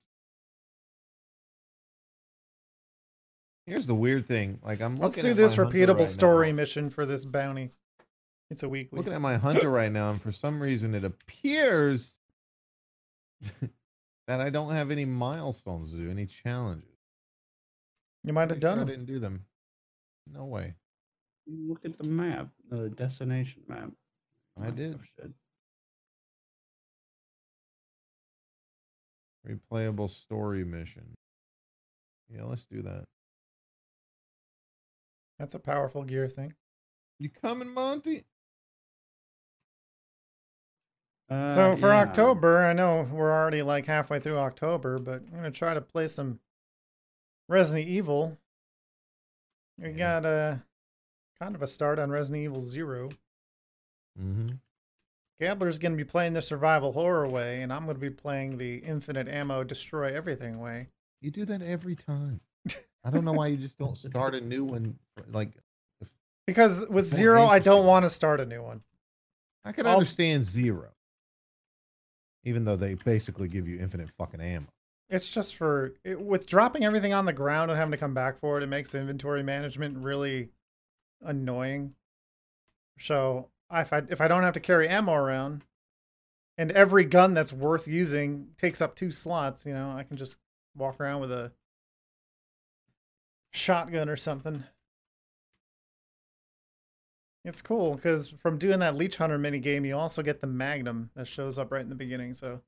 Here's 3.65 3.87
the 3.87 3.95
weird 3.95 4.27
thing. 4.27 4.59
Like 4.63 4.81
I'm 4.81 4.97
Let's 4.97 5.21
do 5.21 5.31
at 5.31 5.37
this 5.37 5.55
repeatable 5.55 5.99
right 5.99 6.09
story 6.09 6.51
now. 6.51 6.57
mission 6.57 6.89
for 6.89 7.05
this 7.05 7.25
bounty. 7.25 7.71
It's 8.49 8.61
a 8.63 8.69
weekly. 8.69 8.97
Looking 8.97 9.13
at 9.13 9.21
my 9.21 9.37
hunter 9.37 9.69
right 9.69 9.91
now, 9.91 10.11
and 10.11 10.21
for 10.21 10.31
some 10.31 10.61
reason 10.61 10.93
it 10.93 11.03
appears 11.03 12.17
that 14.27 14.39
I 14.41 14.49
don't 14.49 14.71
have 14.73 14.91
any 14.91 15.05
milestones 15.05 15.91
to 15.91 15.97
do, 15.97 16.09
any 16.09 16.25
challenges. 16.25 16.89
you 18.23 18.33
might 18.33 18.49
have 18.49 18.59
done 18.59 18.77
sure 18.77 18.85
done 18.85 18.87
I 18.87 18.91
didn't 18.91 19.05
do 19.05 19.19
them. 19.19 19.45
No 20.31 20.45
way. 20.45 20.75
You 21.45 21.67
Look 21.69 21.83
at 21.85 21.97
the 21.97 22.05
map, 22.05 22.47
the 22.69 22.89
destination 22.89 23.63
map. 23.67 23.89
I 24.61 24.67
Oh, 24.67 24.71
did. 24.71 24.99
shit. 25.17 25.31
Replayable 29.47 30.09
story 30.09 30.63
mission. 30.63 31.15
Yeah, 32.29 32.43
let's 32.45 32.65
do 32.65 32.81
that. 32.83 33.03
That's 35.37 35.53
a 35.55 35.59
powerful 35.59 36.03
gear 36.03 36.29
thing. 36.29 36.53
You 37.19 37.29
coming, 37.29 37.69
Monty? 37.73 38.23
So 41.55 41.71
Uh, 41.71 41.75
for 41.75 41.87
yeah. 41.89 42.01
October, 42.01 42.59
I 42.63 42.73
know 42.73 43.03
we're 43.11 43.31
already 43.31 43.61
like 43.61 43.85
halfway 43.85 44.19
through 44.19 44.37
October, 44.37 44.99
but 44.99 45.21
I'm 45.29 45.35
gonna 45.35 45.51
try 45.51 45.73
to 45.73 45.81
play 45.81 46.07
some 46.07 46.39
Resident 47.47 47.87
Evil. 47.87 48.37
We 49.77 49.89
Yeah. 49.89 49.91
got 49.91 50.25
a 50.25 50.63
kind 51.39 51.55
of 51.55 51.61
a 51.61 51.67
start 51.67 51.99
on 51.99 52.09
Resident 52.11 52.43
Evil 52.43 52.61
Zero. 52.61 53.09
Mm-hmm. 54.19 54.47
Gambler's 55.39 55.79
gonna 55.79 55.95
be 55.95 56.03
playing 56.03 56.33
the 56.33 56.41
survival 56.41 56.93
horror 56.93 57.27
way, 57.27 57.61
and 57.61 57.73
I'm 57.73 57.85
gonna 57.85 57.99
be 57.99 58.09
playing 58.09 58.57
the 58.57 58.77
infinite 58.77 59.27
ammo 59.27 59.63
destroy 59.63 60.13
everything 60.15 60.59
way. 60.59 60.89
You 61.21 61.31
do 61.31 61.45
that 61.45 61.61
every 61.61 61.95
time. 61.95 62.41
I 63.03 63.09
don't 63.09 63.25
know 63.25 63.33
why 63.33 63.47
you 63.47 63.57
just 63.57 63.77
don't 63.77 63.97
start 63.97 64.35
a 64.35 64.41
new 64.41 64.63
one. 64.63 64.99
Like, 65.31 65.51
Because 66.45 66.85
with 66.89 67.05
Zero, 67.05 67.45
I 67.45 67.59
don't 67.59 67.85
want 67.85 68.03
to 68.03 68.09
start 68.09 68.39
a 68.41 68.45
new 68.45 68.61
one. 68.61 68.83
I 69.65 69.71
can 69.71 69.85
I'll- 69.87 69.93
understand 69.93 70.43
zero, 70.43 70.91
even 72.43 72.65
though 72.65 72.75
they 72.75 72.95
basically 72.95 73.47
give 73.47 73.67
you 73.67 73.79
infinite 73.79 74.09
fucking 74.17 74.41
ammo. 74.41 74.67
It's 75.09 75.29
just 75.29 75.55
for 75.55 75.93
it, 76.03 76.19
with 76.19 76.47
dropping 76.47 76.83
everything 76.83 77.13
on 77.13 77.25
the 77.25 77.33
ground 77.33 77.69
and 77.69 77.77
having 77.77 77.91
to 77.91 77.97
come 77.97 78.13
back 78.13 78.39
for 78.39 78.57
it. 78.57 78.63
It 78.63 78.67
makes 78.67 78.95
inventory 78.95 79.43
management 79.43 79.97
really 79.97 80.49
annoying. 81.21 81.93
So 82.99 83.49
if 83.71 83.93
I 83.93 84.03
if 84.09 84.21
I 84.21 84.27
don't 84.27 84.43
have 84.43 84.53
to 84.53 84.59
carry 84.59 84.87
ammo 84.87 85.13
around, 85.13 85.65
and 86.57 86.71
every 86.71 87.05
gun 87.05 87.33
that's 87.33 87.53
worth 87.53 87.87
using 87.87 88.49
takes 88.57 88.81
up 88.81 88.95
two 88.95 89.11
slots, 89.11 89.65
you 89.65 89.73
know, 89.73 89.91
I 89.91 90.03
can 90.03 90.17
just 90.17 90.37
walk 90.75 90.99
around 90.99 91.21
with 91.21 91.31
a 91.31 91.51
shotgun 93.51 94.09
or 94.09 94.15
something. 94.15 94.63
It's 97.45 97.61
cool 97.61 97.95
because 97.95 98.29
from 98.29 98.57
doing 98.57 98.79
that 98.79 98.95
Leech 98.95 99.17
Hunter 99.17 99.37
mini 99.37 99.59
game, 99.59 99.83
you 99.83 99.97
also 99.97 100.21
get 100.21 100.39
the 100.39 100.47
Magnum 100.47 101.09
that 101.15 101.27
shows 101.27 101.59
up 101.59 101.71
right 101.71 101.81
in 101.81 101.89
the 101.89 101.95
beginning. 101.95 102.33
So 102.35 102.61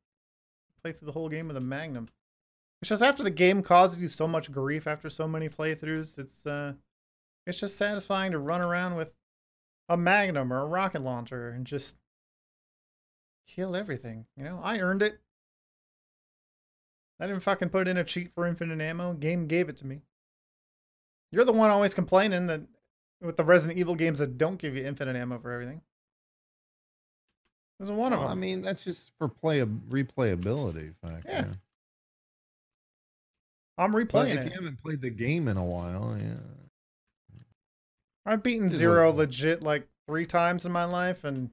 play 0.81 0.91
through 0.91 1.05
the 1.05 1.13
whole 1.13 1.29
game 1.29 1.47
with 1.47 1.57
a 1.57 1.61
Magnum. 1.61 2.09
It's 2.81 2.89
just 2.89 3.01
after 3.01 3.23
the 3.23 3.31
game 3.31 3.63
causes 3.63 3.97
you 3.97 4.09
so 4.09 4.27
much 4.27 4.51
grief 4.51 4.85
after 4.85 5.09
so 5.09 5.27
many 5.27 5.47
playthroughs, 5.47 6.19
it's 6.19 6.45
uh, 6.45 6.73
it's 7.47 7.59
just 7.59 7.77
satisfying 7.77 8.31
to 8.31 8.39
run 8.39 8.61
around 8.61 8.95
with 8.95 9.11
a 9.87 9.95
Magnum 9.95 10.51
or 10.51 10.61
a 10.61 10.65
rocket 10.65 11.01
launcher 11.01 11.49
and 11.49 11.65
just 11.65 11.95
kill 13.47 13.75
everything. 13.75 14.25
You 14.35 14.43
know, 14.43 14.59
I 14.61 14.79
earned 14.79 15.01
it. 15.01 15.19
I 17.19 17.27
didn't 17.27 17.43
fucking 17.43 17.69
put 17.69 17.87
in 17.87 17.97
a 17.97 18.03
cheat 18.03 18.33
for 18.33 18.45
infinite 18.45 18.81
ammo. 18.81 19.13
Game 19.13 19.47
gave 19.47 19.69
it 19.69 19.77
to 19.77 19.85
me. 19.85 20.01
You're 21.31 21.45
the 21.45 21.53
one 21.53 21.69
always 21.69 21.93
complaining 21.93 22.47
that 22.47 22.61
with 23.21 23.37
the 23.37 23.43
Resident 23.43 23.79
Evil 23.79 23.95
games 23.95 24.19
that 24.19 24.37
don't 24.37 24.57
give 24.57 24.75
you 24.75 24.85
infinite 24.85 25.15
ammo 25.15 25.39
for 25.39 25.51
everything. 25.51 25.81
There's 27.79 27.89
a 27.89 27.93
one 27.93 28.13
of 28.13 28.19
Well, 28.19 28.29
them. 28.29 28.37
I 28.37 28.41
mean, 28.41 28.61
that's 28.61 28.83
just 28.83 29.11
for 29.17 29.27
play 29.27 29.59
replayability 29.61 30.93
factor. 31.01 31.29
Yeah. 31.29 31.51
I'm 33.77 33.91
But 33.91 34.07
replaying 34.07 34.37
if 34.37 34.45
you 34.45 34.51
haven't 34.51 34.81
played 34.81 35.01
the 35.01 35.09
game 35.09 35.47
in 35.47 35.57
a 35.57 35.65
while, 35.65 36.17
yeah. 36.17 37.39
I've 38.25 38.41
beaten 38.41 38.69
zero 38.69 39.09
it 39.09 39.15
legit 39.15 39.61
like 39.61 39.87
three 40.07 40.25
times 40.25 40.65
in 40.65 40.71
my 40.71 40.85
life, 40.85 41.23
and 41.23 41.49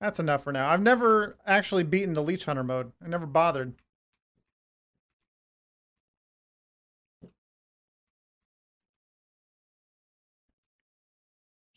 that's 0.00 0.20
enough 0.20 0.44
for 0.44 0.52
now. 0.52 0.68
I've 0.68 0.82
never 0.82 1.38
actually 1.46 1.82
beaten 1.84 2.12
the 2.12 2.22
Leech 2.22 2.44
Hunter 2.44 2.62
mode. 2.62 2.92
I 3.02 3.08
never 3.08 3.26
bothered. 3.26 3.74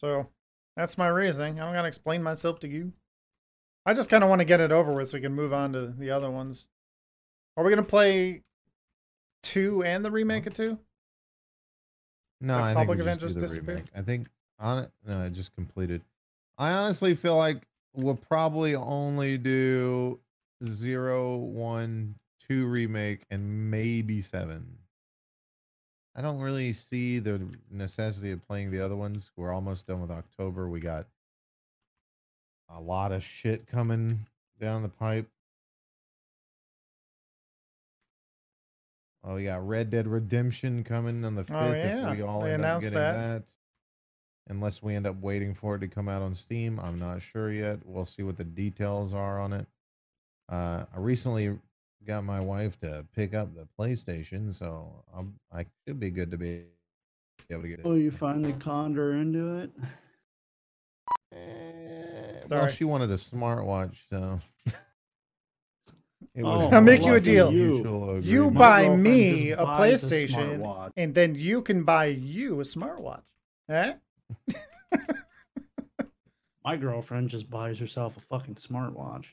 So 0.01 0.27
that's 0.75 0.97
my 0.97 1.07
reasoning. 1.07 1.59
I 1.59 1.65
don't 1.65 1.73
gotta 1.73 1.87
explain 1.87 2.23
myself 2.23 2.59
to 2.61 2.67
you. 2.67 2.93
I 3.85 3.93
just 3.93 4.09
kind 4.09 4.23
of 4.23 4.29
want 4.29 4.39
to 4.41 4.45
get 4.45 4.59
it 4.59 4.71
over 4.71 4.93
with 4.93 5.09
so 5.09 5.17
we 5.17 5.21
can 5.21 5.33
move 5.33 5.53
on 5.53 5.73
to 5.73 5.87
the 5.87 6.11
other 6.11 6.29
ones. 6.29 6.67
Are 7.55 7.63
we 7.63 7.69
gonna 7.69 7.83
play 7.83 8.43
two 9.43 9.83
and 9.83 10.03
the 10.03 10.09
uh-huh. 10.09 10.15
remake 10.15 10.47
of 10.47 10.53
two? 10.53 10.77
No, 12.39 12.53
Like 12.53 12.63
I 12.63 12.65
think 12.65 12.77
Public 12.77 12.97
we 12.97 13.03
just 13.03 13.07
Avengers 13.07 13.35
do 13.35 13.61
the 13.61 13.61
remake. 13.61 13.85
I 13.95 14.01
think 14.01 14.27
on 14.59 14.79
it. 14.79 14.91
No, 15.05 15.23
it 15.23 15.33
just 15.33 15.53
completed. 15.55 16.01
I 16.57 16.71
honestly 16.71 17.15
feel 17.15 17.37
like 17.37 17.63
we'll 17.95 18.15
probably 18.15 18.75
only 18.75 19.37
do 19.37 20.19
zero, 20.67 21.37
one, 21.37 22.15
two 22.47 22.65
remake, 22.65 23.21
and 23.29 23.69
maybe 23.69 24.21
seven. 24.21 24.77
I 26.15 26.21
don't 26.21 26.39
really 26.39 26.73
see 26.73 27.19
the 27.19 27.41
necessity 27.69 28.31
of 28.31 28.45
playing 28.45 28.71
the 28.71 28.83
other 28.83 28.95
ones. 28.95 29.31
We're 29.37 29.53
almost 29.53 29.87
done 29.87 30.01
with 30.01 30.11
October. 30.11 30.69
We 30.69 30.81
got 30.81 31.07
a 32.69 32.79
lot 32.81 33.11
of 33.11 33.23
shit 33.23 33.65
coming 33.67 34.25
down 34.59 34.81
the 34.81 34.89
pipe. 34.89 35.27
Oh, 39.23 39.35
we 39.35 39.45
got 39.45 39.65
Red 39.65 39.89
Dead 39.89 40.07
Redemption 40.07 40.83
coming 40.83 41.23
on 41.23 41.35
the 41.35 41.43
fifth. 41.43 41.55
Oh, 41.55 41.71
yeah. 41.71 42.11
If 42.11 42.17
we 42.17 42.23
all 42.23 42.41
They 42.41 42.53
end 42.53 42.65
up 42.65 42.81
getting 42.81 42.95
that. 42.95 43.13
that. 43.13 43.43
Unless 44.49 44.81
we 44.81 44.95
end 44.95 45.05
up 45.05 45.21
waiting 45.21 45.53
for 45.53 45.75
it 45.75 45.79
to 45.79 45.87
come 45.87 46.09
out 46.09 46.21
on 46.21 46.33
Steam, 46.33 46.79
I'm 46.79 46.97
not 46.97 47.21
sure 47.21 47.53
yet. 47.53 47.79
We'll 47.85 48.05
see 48.07 48.23
what 48.23 48.37
the 48.37 48.43
details 48.43 49.13
are 49.13 49.39
on 49.39 49.53
it. 49.53 49.67
Uh, 50.49 50.85
I 50.93 50.99
recently 50.99 51.57
got 52.05 52.23
my 52.23 52.39
wife 52.39 52.79
to 52.81 53.05
pick 53.15 53.33
up 53.33 53.53
the 53.55 53.67
PlayStation, 53.79 54.53
so 54.53 55.03
I'm 55.15 55.35
I 55.51 55.65
should 55.87 55.99
be 55.99 56.09
good 56.09 56.31
to 56.31 56.37
be 56.37 56.63
able 57.49 57.63
to 57.63 57.67
get 57.67 57.79
it. 57.79 57.85
Oh, 57.85 57.93
you 57.93 58.11
finally 58.11 58.53
conned 58.53 58.97
her 58.97 59.13
into 59.13 59.57
it? 59.59 59.71
Eh, 61.33 62.41
well, 62.49 62.67
she 62.67 62.83
wanted 62.83 63.09
a 63.11 63.17
smartwatch, 63.17 63.95
so. 64.09 64.39
It 66.35 66.43
Oh, 66.43 66.69
I'll 66.69 66.81
make 66.81 67.03
you 67.03 67.15
a 67.15 67.19
deal. 67.19 67.51
you. 67.51 68.19
You 68.23 68.51
buy 68.51 68.95
me 68.95 69.51
a 69.51 69.65
PlayStation, 69.65 70.91
and 70.95 71.13
then 71.13 71.35
you 71.35 71.61
can 71.61 71.83
buy 71.83 72.05
you 72.05 72.61
a 72.61 72.63
smartwatch. 72.63 73.23
Eh? 73.69 73.93
My 76.63 76.77
girlfriend 76.77 77.29
just 77.29 77.49
buys 77.49 77.79
herself 77.79 78.15
a 78.17 78.21
fucking 78.21 78.55
smartwatch 78.55 79.25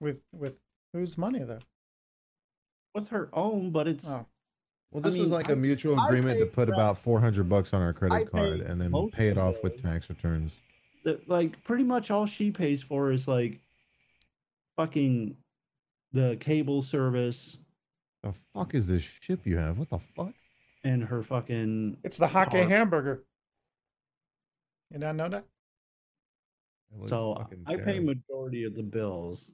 with 0.00 0.20
with 0.32 0.54
whose 0.92 1.16
money 1.18 1.40
though? 1.40 1.60
with 2.94 3.08
her 3.08 3.30
own, 3.32 3.70
but 3.70 3.88
it's 3.88 4.06
Oh, 4.06 4.26
Well, 4.90 5.06
I 5.06 5.08
this 5.10 5.18
was 5.18 5.30
like 5.30 5.48
I- 5.48 5.54
a 5.54 5.56
mutual 5.56 5.98
agreement 6.04 6.38
to 6.40 6.46
put 6.46 6.68
for 6.68 6.74
about 6.74 6.98
four 6.98 7.20
hundred 7.20 7.48
bucks 7.48 7.72
on 7.72 7.80
our 7.80 7.92
credit 7.94 8.30
card 8.30 8.60
and 8.60 8.78
then 8.80 8.92
pay 9.10 9.28
it 9.28 9.38
off 9.38 9.54
with 9.62 9.80
tax 9.82 10.08
returns. 10.10 10.52
the, 11.04 11.18
like 11.26 11.62
pretty 11.64 11.84
much 11.84 12.10
all 12.10 12.26
she 12.26 12.50
pays 12.50 12.82
for 12.82 13.10
is 13.10 13.26
like 13.26 13.58
fucking 14.76 15.36
the 16.12 16.36
cable 16.40 16.82
service 16.82 17.58
The 18.22 18.32
fuck 18.54 18.74
is 18.74 18.86
this 18.86 19.02
ship 19.02 19.46
you 19.46 19.56
have? 19.56 19.78
What 19.78 19.88
the 19.90 19.98
fuck? 20.14 20.32
and 20.84 21.02
her 21.04 21.22
fucking 21.22 21.96
it's 22.04 22.18
the 22.18 22.26
Hake 22.28 22.50
Car- 22.50 22.68
hamburger. 22.68 23.22
You 24.90 24.98
don't 24.98 25.16
know 25.16 25.28
that? 25.30 25.44
So 27.08 27.36
fucking 27.38 27.62
I 27.66 27.76
pay 27.76 27.84
terrible. 27.84 28.14
majority 28.14 28.64
of 28.64 28.74
the 28.74 28.82
bills. 28.82 29.50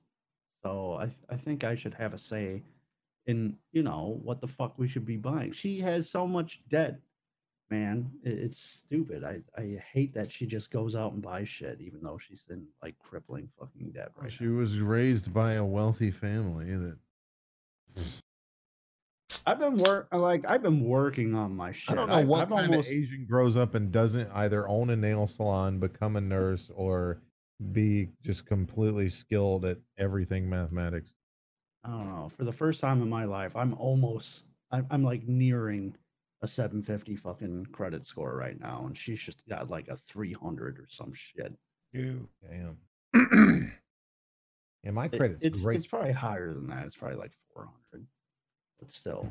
So 0.64 0.96
I 1.00 1.04
th- 1.06 1.16
I 1.30 1.36
think 1.36 1.64
I 1.64 1.74
should 1.74 1.94
have 1.94 2.14
a 2.14 2.18
say 2.18 2.62
in 3.26 3.56
you 3.72 3.82
know 3.82 4.18
what 4.22 4.40
the 4.40 4.48
fuck 4.48 4.78
we 4.78 4.88
should 4.88 5.06
be 5.06 5.16
buying. 5.16 5.52
She 5.52 5.78
has 5.80 6.08
so 6.10 6.26
much 6.26 6.60
debt, 6.68 6.98
man. 7.70 8.10
It, 8.24 8.38
it's 8.38 8.58
stupid. 8.60 9.22
I 9.24 9.40
I 9.60 9.80
hate 9.92 10.14
that 10.14 10.32
she 10.32 10.46
just 10.46 10.70
goes 10.70 10.96
out 10.96 11.12
and 11.12 11.22
buys 11.22 11.48
shit, 11.48 11.80
even 11.80 12.00
though 12.02 12.18
she's 12.18 12.44
in 12.50 12.66
like 12.82 12.98
crippling 12.98 13.48
fucking 13.58 13.90
debt 13.92 14.12
right 14.16 14.32
She 14.32 14.44
now. 14.44 14.58
was 14.58 14.80
raised 14.80 15.32
by 15.32 15.52
a 15.54 15.64
wealthy 15.64 16.10
family 16.10 16.74
that 16.76 16.96
I've 19.46 19.58
been 19.60 19.76
work 19.76 20.08
like 20.12 20.44
I've 20.48 20.62
been 20.62 20.84
working 20.84 21.34
on 21.34 21.54
my 21.54 21.72
shit. 21.72 21.90
I 21.92 21.94
don't 21.94 22.08
know 22.08 22.14
I- 22.16 22.24
what 22.24 22.42
I've 22.42 22.48
kind 22.50 22.70
almost- 22.70 22.88
of 22.88 22.94
Asian 22.94 23.26
grows 23.28 23.56
up 23.56 23.74
and 23.74 23.92
doesn't 23.92 24.30
either 24.32 24.68
own 24.68 24.90
a 24.90 24.96
nail 24.96 25.26
salon, 25.26 25.78
become 25.78 26.16
a 26.16 26.20
nurse, 26.20 26.70
or 26.74 27.22
be 27.72 28.08
just 28.24 28.46
completely 28.46 29.08
skilled 29.10 29.64
at 29.64 29.78
everything 29.98 30.48
mathematics. 30.48 31.10
I 31.84 31.90
don't 31.90 32.08
know. 32.08 32.30
For 32.36 32.44
the 32.44 32.52
first 32.52 32.80
time 32.80 33.02
in 33.02 33.08
my 33.08 33.24
life, 33.24 33.54
I'm 33.56 33.74
almost, 33.74 34.44
I'm, 34.70 34.86
I'm 34.90 35.02
like 35.04 35.26
nearing 35.26 35.94
a 36.42 36.48
750 36.48 37.16
fucking 37.16 37.66
credit 37.72 38.06
score 38.06 38.36
right 38.36 38.58
now, 38.60 38.84
and 38.86 38.96
she's 38.96 39.20
just 39.20 39.38
got 39.48 39.70
like 39.70 39.88
a 39.88 39.96
300 39.96 40.78
or 40.78 40.86
some 40.88 41.12
shit. 41.12 41.52
You. 41.92 42.28
Damn. 43.14 43.72
Yeah, 44.84 44.92
my 44.92 45.06
It- 45.06 45.18
credit's 45.18 45.42
it's, 45.42 45.60
great. 45.62 45.76
it's 45.78 45.86
probably 45.88 46.12
higher 46.12 46.54
than 46.54 46.68
that. 46.68 46.86
It's 46.86 46.94
probably 46.94 47.18
like 47.18 47.32
400, 47.52 48.06
but 48.78 48.92
still 48.92 49.28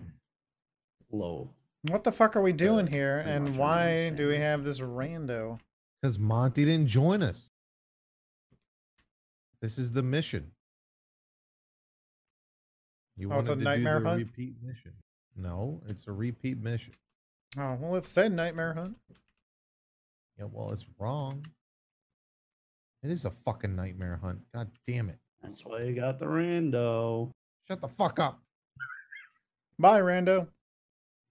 low. 1.12 1.50
what 1.84 2.04
the 2.04 2.12
fuck 2.12 2.36
are 2.36 2.42
we 2.42 2.52
doing 2.52 2.86
here, 2.86 3.20
and 3.20 3.56
why 3.58 4.10
do 4.10 4.28
we 4.28 4.36
have 4.38 4.66
this 4.66 4.82
rando? 4.82 5.58
Because 6.02 6.20
Monty 6.20 6.66
didn't 6.66 6.88
join 6.88 7.24
us. 7.24 7.50
This 9.68 9.78
is 9.78 9.92
the 9.92 10.02
mission. 10.02 10.50
You 13.18 13.30
Oh, 13.34 13.40
it's 13.40 13.50
a 13.50 13.52
wanted 13.52 13.64
to 13.66 13.70
nightmare 13.70 13.98
do 13.98 14.04
the 14.06 14.10
hunt? 14.12 14.20
repeat 14.22 14.56
mission. 14.64 14.94
No, 15.36 15.82
it's 15.90 16.08
a 16.08 16.14
repeat 16.14 16.64
mission. 16.64 16.94
Oh 17.58 17.76
well, 17.78 17.98
it 17.98 18.06
said 18.06 18.32
Nightmare 18.32 18.74
Hunt. 18.74 18.96
Yeah, 20.40 20.46
well, 20.50 20.72
it's 20.72 20.86
wrong. 20.98 21.46
It 23.04 23.12
is 23.12 23.26
a 23.26 23.30
fucking 23.30 23.76
nightmare 23.76 24.18
hunt. 24.24 24.40
God 24.54 24.72
damn 24.88 25.10
it. 25.10 25.18
That's 25.44 25.66
why 25.66 25.82
you 25.82 25.94
got 25.94 26.18
the 26.18 26.28
rando. 26.28 27.30
Shut 27.68 27.82
the 27.82 27.90
fuck 27.90 28.20
up. 28.20 28.40
Bye, 29.78 30.00
rando. 30.00 30.48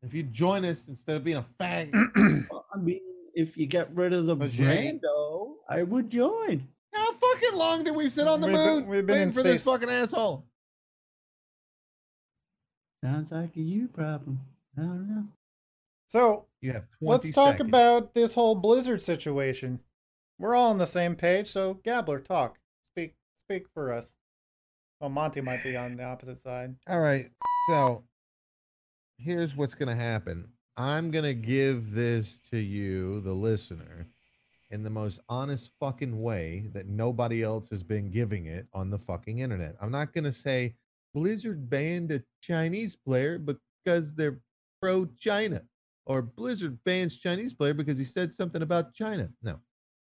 If 0.02 0.12
you 0.12 0.24
join 0.24 0.66
us 0.66 0.88
instead 0.88 1.16
of 1.16 1.24
being 1.24 1.38
a 1.38 1.46
fag. 1.58 1.90
Well, 2.50 2.66
I 2.74 2.76
mean, 2.76 3.00
if 3.32 3.56
you 3.56 3.64
get 3.64 3.94
rid 3.96 4.12
of 4.12 4.26
the 4.26 4.36
rando, 4.36 5.54
I 5.70 5.82
would 5.84 6.10
join. 6.10 6.68
How 7.56 7.62
fucking 7.62 7.76
long 7.76 7.84
did 7.84 7.96
we 7.96 8.08
sit 8.08 8.26
on 8.26 8.40
the 8.40 8.46
We've 8.48 8.56
been- 8.56 8.66
moon 8.74 8.86
we've 8.86 9.06
been 9.06 9.14
waiting 9.14 9.28
in 9.28 9.32
for 9.32 9.42
this 9.42 9.64
fucking 9.64 9.88
asshole? 9.88 10.44
Sounds 13.04 13.30
like 13.30 13.56
a 13.56 13.60
you 13.60 13.88
problem. 13.88 14.40
I 14.76 14.82
don't 14.82 15.08
know. 15.08 15.24
So 16.08 16.46
You 16.60 16.72
have 16.72 16.84
let's 17.00 17.30
talk 17.30 17.54
seconds. 17.54 17.68
about 17.68 18.14
this 18.14 18.34
whole 18.34 18.54
Blizzard 18.54 19.02
situation. 19.02 19.80
We're 20.38 20.54
all 20.54 20.70
on 20.70 20.78
the 20.78 20.86
same 20.86 21.16
page, 21.16 21.48
so 21.50 21.74
Gabler, 21.74 22.20
talk. 22.20 22.58
Speak 22.92 23.14
speak 23.48 23.68
for 23.72 23.92
us. 23.92 24.16
Well, 25.00 25.10
Monty 25.10 25.40
might 25.40 25.62
be 25.62 25.76
on 25.76 25.96
the 25.96 26.04
opposite 26.04 26.38
side. 26.38 26.76
All 26.86 27.00
right. 27.00 27.30
So 27.68 28.04
here's 29.18 29.56
what's 29.56 29.74
going 29.74 29.88
to 29.88 29.94
happen 30.02 30.48
I'm 30.76 31.10
going 31.10 31.24
to 31.24 31.34
give 31.34 31.92
this 31.92 32.40
to 32.50 32.58
you, 32.58 33.20
the 33.22 33.32
listener, 33.34 34.06
in 34.70 34.82
the 34.82 34.90
most 34.90 35.20
honest 35.28 35.70
fucking 35.78 36.20
way 36.20 36.68
that 36.72 36.88
nobody 36.88 37.42
else 37.42 37.68
has 37.70 37.82
been 37.82 38.10
giving 38.10 38.46
it 38.46 38.66
on 38.72 38.90
the 38.90 38.98
fucking 38.98 39.38
internet. 39.38 39.76
I'm 39.80 39.92
not 39.92 40.12
going 40.12 40.24
to 40.24 40.32
say 40.32 40.74
Blizzard 41.14 41.70
banned 41.70 42.10
a 42.12 42.22
Chinese 42.40 42.96
player 42.96 43.38
because 43.38 44.14
they're 44.14 44.40
pro 44.80 45.06
China 45.18 45.62
or 46.04 46.22
Blizzard 46.22 46.78
bans 46.84 47.16
Chinese 47.16 47.54
player 47.54 47.74
because 47.74 47.98
he 47.98 48.04
said 48.04 48.32
something 48.32 48.62
about 48.62 48.92
China. 48.94 49.28
No. 49.42 49.58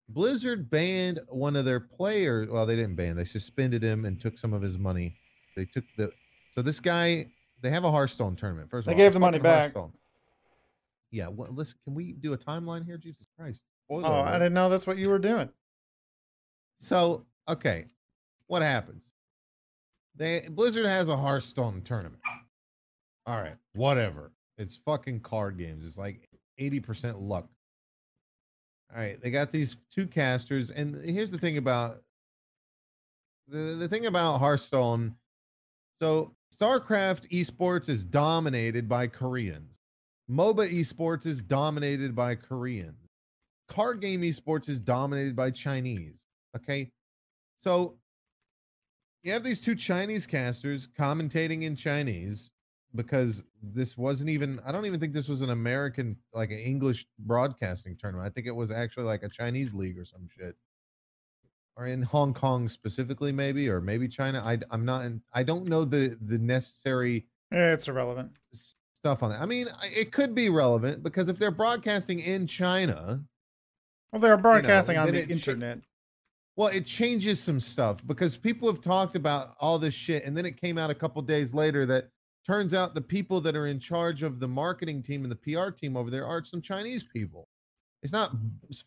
Blizzard 0.09 0.69
banned 0.69 1.19
one 1.27 1.55
of 1.55 1.65
their 1.65 1.79
players. 1.79 2.49
Well, 2.49 2.65
they 2.65 2.75
didn't 2.75 2.95
ban, 2.95 3.15
they 3.15 3.25
suspended 3.25 3.83
him 3.83 4.05
and 4.05 4.19
took 4.19 4.37
some 4.37 4.53
of 4.53 4.61
his 4.61 4.77
money. 4.77 5.15
They 5.55 5.65
took 5.65 5.83
the 5.97 6.11
so 6.55 6.61
this 6.61 6.79
guy 6.79 7.27
they 7.61 7.69
have 7.69 7.83
a 7.83 7.91
Hearthstone 7.91 8.35
tournament. 8.35 8.69
First 8.69 8.87
of 8.87 8.95
They 8.95 9.01
all, 9.01 9.05
gave 9.05 9.13
the 9.13 9.19
money 9.19 9.39
back. 9.39 9.73
Yeah, 11.11 11.27
well, 11.27 11.49
listen, 11.51 11.75
can 11.83 11.95
we 11.95 12.13
do 12.13 12.33
a 12.33 12.37
timeline 12.37 12.85
here? 12.85 12.97
Jesus 12.97 13.25
Christ. 13.37 13.63
Spoiler 13.89 14.07
Oh, 14.07 14.21
I 14.21 14.33
didn't 14.33 14.53
know 14.53 14.69
that's 14.69 14.85
what 14.85 14.99
you 14.99 15.09
were 15.09 15.17
doing. 15.17 15.49
So, 16.77 17.25
okay, 17.47 17.85
what 18.45 18.61
happens? 18.61 19.03
They 20.15 20.47
Blizzard 20.47 20.85
has 20.85 21.09
a 21.09 21.17
Hearthstone 21.17 21.81
tournament. 21.81 22.21
All 23.25 23.37
right, 23.37 23.55
whatever. 23.73 24.31
It's 24.59 24.75
fucking 24.85 25.21
card 25.21 25.57
games. 25.57 25.83
It's 25.85 25.97
like 25.97 26.29
80% 26.59 27.15
luck. 27.19 27.47
All 28.93 29.01
right, 29.01 29.19
they 29.21 29.31
got 29.31 29.51
these 29.51 29.77
two 29.91 30.05
casters, 30.05 30.69
and 30.69 30.95
here's 31.03 31.31
the 31.31 31.37
thing 31.39 31.57
about 31.57 32.03
the 33.47 33.57
the 33.57 33.87
thing 33.87 34.05
about 34.05 34.37
Hearthstone. 34.37 35.15
So, 35.99 36.35
StarCraft 36.55 37.29
esports 37.31 37.89
is 37.89 38.05
dominated 38.05 38.87
by 38.87 39.07
Koreans. 39.07 39.79
MOBA 40.29 40.71
esports 40.71 41.25
is 41.25 41.41
dominated 41.41 42.15
by 42.15 42.35
Koreans. 42.35 43.08
Card 43.69 44.01
game 44.01 44.21
esports 44.21 44.67
is 44.69 44.79
dominated 44.79 45.35
by 45.35 45.51
Chinese. 45.51 46.19
Okay. 46.55 46.91
So 47.61 47.97
you 49.23 49.31
have 49.31 49.43
these 49.43 49.61
two 49.61 49.75
Chinese 49.75 50.25
casters 50.25 50.87
commentating 50.97 51.63
in 51.63 51.75
Chinese 51.75 52.51
because 52.95 53.43
this 53.61 53.97
wasn't 53.97 54.29
even, 54.29 54.59
I 54.65 54.71
don't 54.71 54.85
even 54.85 54.99
think 54.99 55.13
this 55.13 55.27
was 55.27 55.41
an 55.41 55.51
American, 55.51 56.17
like 56.33 56.51
an 56.51 56.57
English 56.59 57.05
broadcasting 57.19 57.95
tournament. 57.97 58.25
I 58.25 58.33
think 58.33 58.47
it 58.47 58.55
was 58.55 58.71
actually 58.71 59.03
like 59.03 59.23
a 59.23 59.29
Chinese 59.29 59.73
league 59.73 59.97
or 59.99 60.05
some 60.05 60.27
shit. 60.29 60.55
Or 61.75 61.85
in 61.87 62.01
Hong 62.01 62.33
Kong 62.33 62.67
specifically, 62.67 63.31
maybe, 63.31 63.69
or 63.69 63.79
maybe 63.79 64.07
China. 64.07 64.41
I, 64.43 64.57
I'm 64.71 64.83
not, 64.83 65.05
in, 65.05 65.21
I 65.33 65.43
don't 65.43 65.65
know 65.65 65.85
the 65.85 66.17
the 66.25 66.37
necessary 66.37 67.25
Eh, 67.53 67.71
It's 67.73 67.87
irrelevant. 67.87 68.31
stuff 68.93 69.23
on 69.23 69.29
that. 69.31 69.41
I 69.41 69.45
mean, 69.45 69.67
it 69.83 70.11
could 70.11 70.35
be 70.35 70.49
relevant 70.49 71.03
because 71.03 71.29
if 71.29 71.39
they're 71.39 71.51
broadcasting 71.51 72.19
in 72.19 72.47
China, 72.47 73.23
Well, 74.11 74.21
they're 74.21 74.37
broadcasting 74.37 74.97
on 74.97 75.11
the 75.11 75.19
it 75.19 75.27
cha- 75.27 75.33
internet. 75.33 75.79
Well, 76.55 76.67
it 76.67 76.85
changes 76.85 77.39
some 77.39 77.59
stuff 77.59 78.05
because 78.05 78.35
people 78.35 78.67
have 78.69 78.81
talked 78.81 79.15
about 79.15 79.55
all 79.59 79.79
this 79.79 79.93
shit, 79.93 80.25
and 80.25 80.35
then 80.35 80.45
it 80.45 80.59
came 80.59 80.77
out 80.77 80.89
a 80.89 80.95
couple 80.95 81.21
days 81.21 81.53
later 81.53 81.85
that 81.85 82.09
turns 82.45 82.73
out 82.73 82.95
the 82.95 83.01
people 83.01 83.39
that 83.41 83.55
are 83.55 83.67
in 83.67 83.79
charge 83.79 84.23
of 84.23 84.39
the 84.39 84.47
marketing 84.47 85.01
team 85.03 85.23
and 85.23 85.31
the 85.31 85.35
PR 85.35 85.69
team 85.69 85.95
over 85.95 86.09
there 86.09 86.25
are 86.25 86.43
some 86.43 86.61
Chinese 86.61 87.07
people. 87.07 87.47
It's 88.01 88.13
not 88.13 88.35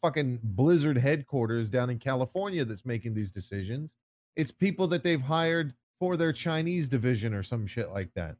fucking 0.00 0.40
Blizzard 0.42 0.96
headquarters 0.96 1.70
down 1.70 1.90
in 1.90 1.98
California 1.98 2.64
that's 2.64 2.84
making 2.84 3.14
these 3.14 3.30
decisions. 3.30 3.96
It's 4.36 4.50
people 4.50 4.86
that 4.88 5.02
they've 5.02 5.20
hired 5.20 5.74
for 6.00 6.16
their 6.16 6.32
Chinese 6.32 6.88
division 6.88 7.34
or 7.34 7.42
some 7.42 7.66
shit 7.66 7.90
like 7.90 8.12
that. 8.14 8.36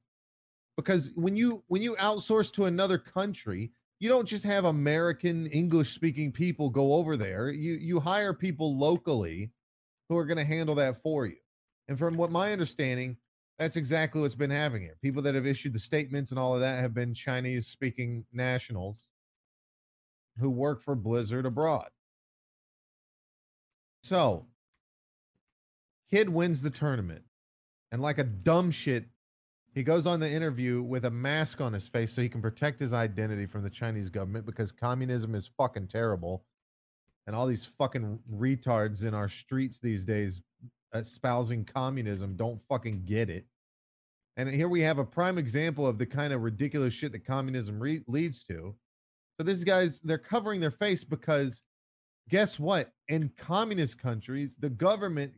Because 0.76 1.12
when 1.14 1.36
you 1.36 1.62
when 1.68 1.82
you 1.82 1.94
outsource 1.96 2.52
to 2.54 2.64
another 2.64 2.98
country, 2.98 3.72
you 4.02 4.08
don't 4.08 4.26
just 4.26 4.44
have 4.44 4.64
American 4.64 5.46
English 5.46 5.94
speaking 5.94 6.32
people 6.32 6.68
go 6.68 6.94
over 6.94 7.16
there. 7.16 7.50
You 7.50 7.74
you 7.74 8.00
hire 8.00 8.34
people 8.34 8.76
locally 8.76 9.52
who 10.08 10.16
are 10.16 10.24
going 10.24 10.38
to 10.38 10.44
handle 10.44 10.74
that 10.74 11.00
for 11.00 11.24
you. 11.26 11.36
And 11.86 11.96
from 11.96 12.16
what 12.16 12.32
my 12.32 12.52
understanding, 12.52 13.16
that's 13.60 13.76
exactly 13.76 14.20
what's 14.20 14.34
been 14.34 14.50
happening 14.50 14.82
here. 14.82 14.96
People 15.02 15.22
that 15.22 15.36
have 15.36 15.46
issued 15.46 15.72
the 15.72 15.78
statements 15.78 16.32
and 16.32 16.40
all 16.40 16.52
of 16.52 16.60
that 16.62 16.80
have 16.80 16.92
been 16.92 17.14
Chinese 17.14 17.68
speaking 17.68 18.24
nationals 18.32 19.04
who 20.36 20.50
work 20.50 20.82
for 20.82 20.96
Blizzard 20.96 21.46
abroad. 21.46 21.88
So, 24.02 24.46
kid 26.10 26.28
wins 26.28 26.60
the 26.60 26.70
tournament. 26.70 27.22
And 27.92 28.02
like 28.02 28.18
a 28.18 28.24
dumb 28.24 28.72
shit, 28.72 29.04
he 29.74 29.82
goes 29.82 30.06
on 30.06 30.20
the 30.20 30.30
interview 30.30 30.82
with 30.82 31.06
a 31.06 31.10
mask 31.10 31.60
on 31.60 31.72
his 31.72 31.88
face 31.88 32.12
so 32.12 32.20
he 32.20 32.28
can 32.28 32.42
protect 32.42 32.78
his 32.78 32.92
identity 32.92 33.46
from 33.46 33.62
the 33.62 33.70
Chinese 33.70 34.10
government 34.10 34.44
because 34.44 34.70
communism 34.70 35.34
is 35.34 35.50
fucking 35.56 35.88
terrible. 35.88 36.44
And 37.26 37.34
all 37.34 37.46
these 37.46 37.64
fucking 37.64 38.18
retards 38.34 39.04
in 39.04 39.14
our 39.14 39.28
streets 39.28 39.78
these 39.80 40.04
days 40.04 40.42
espousing 40.94 41.64
communism 41.64 42.36
don't 42.36 42.60
fucking 42.68 43.04
get 43.06 43.30
it. 43.30 43.46
And 44.36 44.48
here 44.48 44.68
we 44.68 44.80
have 44.82 44.98
a 44.98 45.04
prime 45.04 45.38
example 45.38 45.86
of 45.86 45.98
the 45.98 46.06
kind 46.06 46.32
of 46.32 46.42
ridiculous 46.42 46.92
shit 46.92 47.12
that 47.12 47.26
communism 47.26 47.78
re- 47.78 48.04
leads 48.06 48.44
to. 48.44 48.74
So 49.38 49.44
these 49.44 49.64
guys, 49.64 50.00
they're 50.04 50.18
covering 50.18 50.60
their 50.60 50.70
face 50.70 51.04
because 51.04 51.62
guess 52.28 52.58
what? 52.58 52.92
In 53.08 53.30
communist 53.38 53.98
countries, 53.98 54.56
the 54.58 54.70
government 54.70 55.32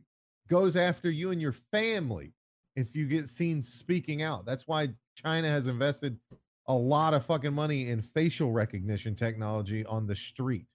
goes 0.49 0.75
after 0.75 1.09
you 1.09 1.31
and 1.31 1.41
your 1.41 1.55
family 1.71 2.33
if 2.75 2.95
you 2.95 3.05
get 3.07 3.29
seen 3.29 3.61
speaking 3.61 4.21
out. 4.21 4.45
That's 4.45 4.67
why 4.67 4.89
China 5.15 5.49
has 5.49 5.67
invested 5.67 6.19
a 6.67 6.73
lot 6.73 7.13
of 7.13 7.25
fucking 7.25 7.53
money 7.53 7.89
in 7.89 8.01
facial 8.01 8.51
recognition 8.51 9.15
technology 9.15 9.85
on 9.85 10.07
the 10.07 10.15
street. 10.15 10.67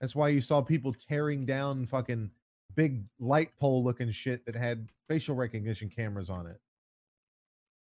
That's 0.00 0.16
why 0.16 0.28
you 0.28 0.40
saw 0.40 0.60
people 0.62 0.92
tearing 0.92 1.46
down 1.46 1.86
fucking 1.86 2.30
big 2.74 3.04
light 3.20 3.50
pole 3.60 3.84
looking 3.84 4.10
shit 4.10 4.44
that 4.46 4.54
had 4.54 4.88
facial 5.08 5.36
recognition 5.36 5.88
cameras 5.88 6.30
on 6.30 6.46
it. 6.46 6.60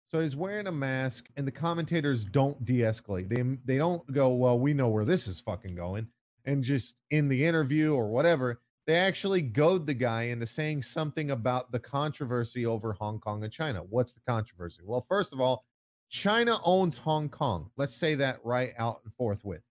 So 0.10 0.20
he's 0.20 0.36
wearing 0.36 0.68
a 0.68 0.74
mask, 0.74 1.30
and 1.38 1.48
the 1.48 1.52
commentators 1.52 2.26
don't 2.26 2.66
de-escalate. 2.66 3.30
They 3.30 3.44
they 3.64 3.78
don't 3.78 4.06
go, 4.12 4.30
well, 4.30 4.60
we 4.60 4.74
know 4.74 4.90
where 4.90 5.06
this 5.06 5.26
is 5.26 5.40
fucking 5.40 5.76
going, 5.76 6.08
and 6.44 6.66
just 6.66 6.96
in 7.12 7.30
the 7.30 7.46
interview 7.46 7.94
or 7.94 8.10
whatever, 8.10 8.60
they 8.92 8.98
actually 8.98 9.42
goad 9.42 9.88
the 9.88 9.94
guy 9.94 10.24
into 10.24 10.46
saying 10.46 10.84
something 10.84 11.32
about 11.32 11.72
the 11.72 11.80
controversy 11.80 12.66
over 12.66 12.92
Hong 12.92 13.20
Kong 13.22 13.42
and 13.42 13.54
China. 13.54 13.84
What's 13.90 14.12
the 14.12 14.20
controversy? 14.28 14.82
Well, 14.84 15.00
first 15.08 15.32
of 15.32 15.40
all, 15.40 15.64
China 16.10 16.58
owns 16.66 16.98
Hong 16.98 17.30
Kong. 17.30 17.72
Let's 17.78 17.96
say 17.96 18.16
that 18.16 18.42
right 18.44 18.74
out 18.78 19.00
and 19.06 19.14
forthwith. 19.14 19.62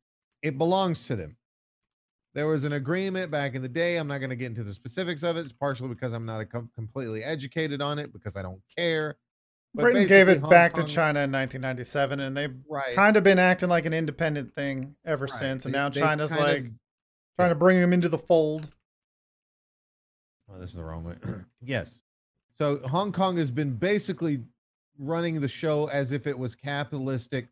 It 0.43 0.57
belongs 0.57 1.07
to 1.09 1.17
them. 1.17 1.37
There 2.33 2.47
was 2.47 2.65
an 2.65 2.73
agreement 2.73 3.31
back 3.31 3.55
in 3.55 3.61
the 3.61 3.69
day. 3.69 3.99
I'm 3.99 4.09
not 4.09 4.19
going 4.21 4.31
to 4.31 4.37
get 4.37 4.47
into 4.47 4.65
the 4.65 4.73
specifics 4.73 5.23
of 5.23 5.37
it. 5.37 5.41
It's 5.41 5.53
partially 5.53 5.89
because 5.91 6.15
I'm 6.15 6.25
not 6.25 6.41
a 6.41 6.47
com- 6.47 6.71
completely 6.75 7.23
educated 7.23 7.83
on 7.83 7.99
it 7.99 8.15
because 8.15 8.37
I 8.39 8.43
don't 8.43 8.63
care. 8.75 9.19
But 9.75 9.83
Britain 9.83 10.07
gave 10.07 10.31
it 10.31 10.41
Hong 10.41 10.49
back 10.49 10.73
Kong- 10.73 10.87
to 10.87 10.91
China 10.91 11.21
in 11.21 11.31
1997, 11.31 12.21
and 12.21 12.35
they've 12.35 12.57
Right. 12.71 12.95
kind 12.95 13.19
of 13.19 13.23
been 13.23 13.39
acting 13.39 13.69
like 13.69 13.85
an 13.85 13.93
independent 13.93 14.55
thing 14.55 14.97
ever 15.05 15.27
Right. 15.27 15.39
since. 15.39 15.67
And 15.67 15.75
They- 15.75 15.79
now 15.79 15.91
China's 15.91 16.31
kind 16.31 16.43
of- 16.43 16.49
like 16.65 16.73
trying 17.39 17.51
to 17.51 17.55
bring 17.55 17.79
them 17.83 17.93
into 17.93 18.09
the 18.09 18.19
fold. 18.19 18.71
Oh, 20.53 20.59
this 20.59 20.71
is 20.71 20.77
the 20.77 20.85
wrong 20.85 21.05
way. 21.05 21.15
yes. 21.61 22.01
So 22.59 22.81
Hong 22.85 23.13
Kong 23.13 23.37
has 23.37 23.51
been 23.51 23.75
basically 23.75 24.43
running 24.99 25.41
the 25.41 25.49
show 25.49 25.87
as 25.87 26.13
if 26.13 26.27
it 26.27 26.39
was 26.39 26.55
capitalistic, 26.55 27.49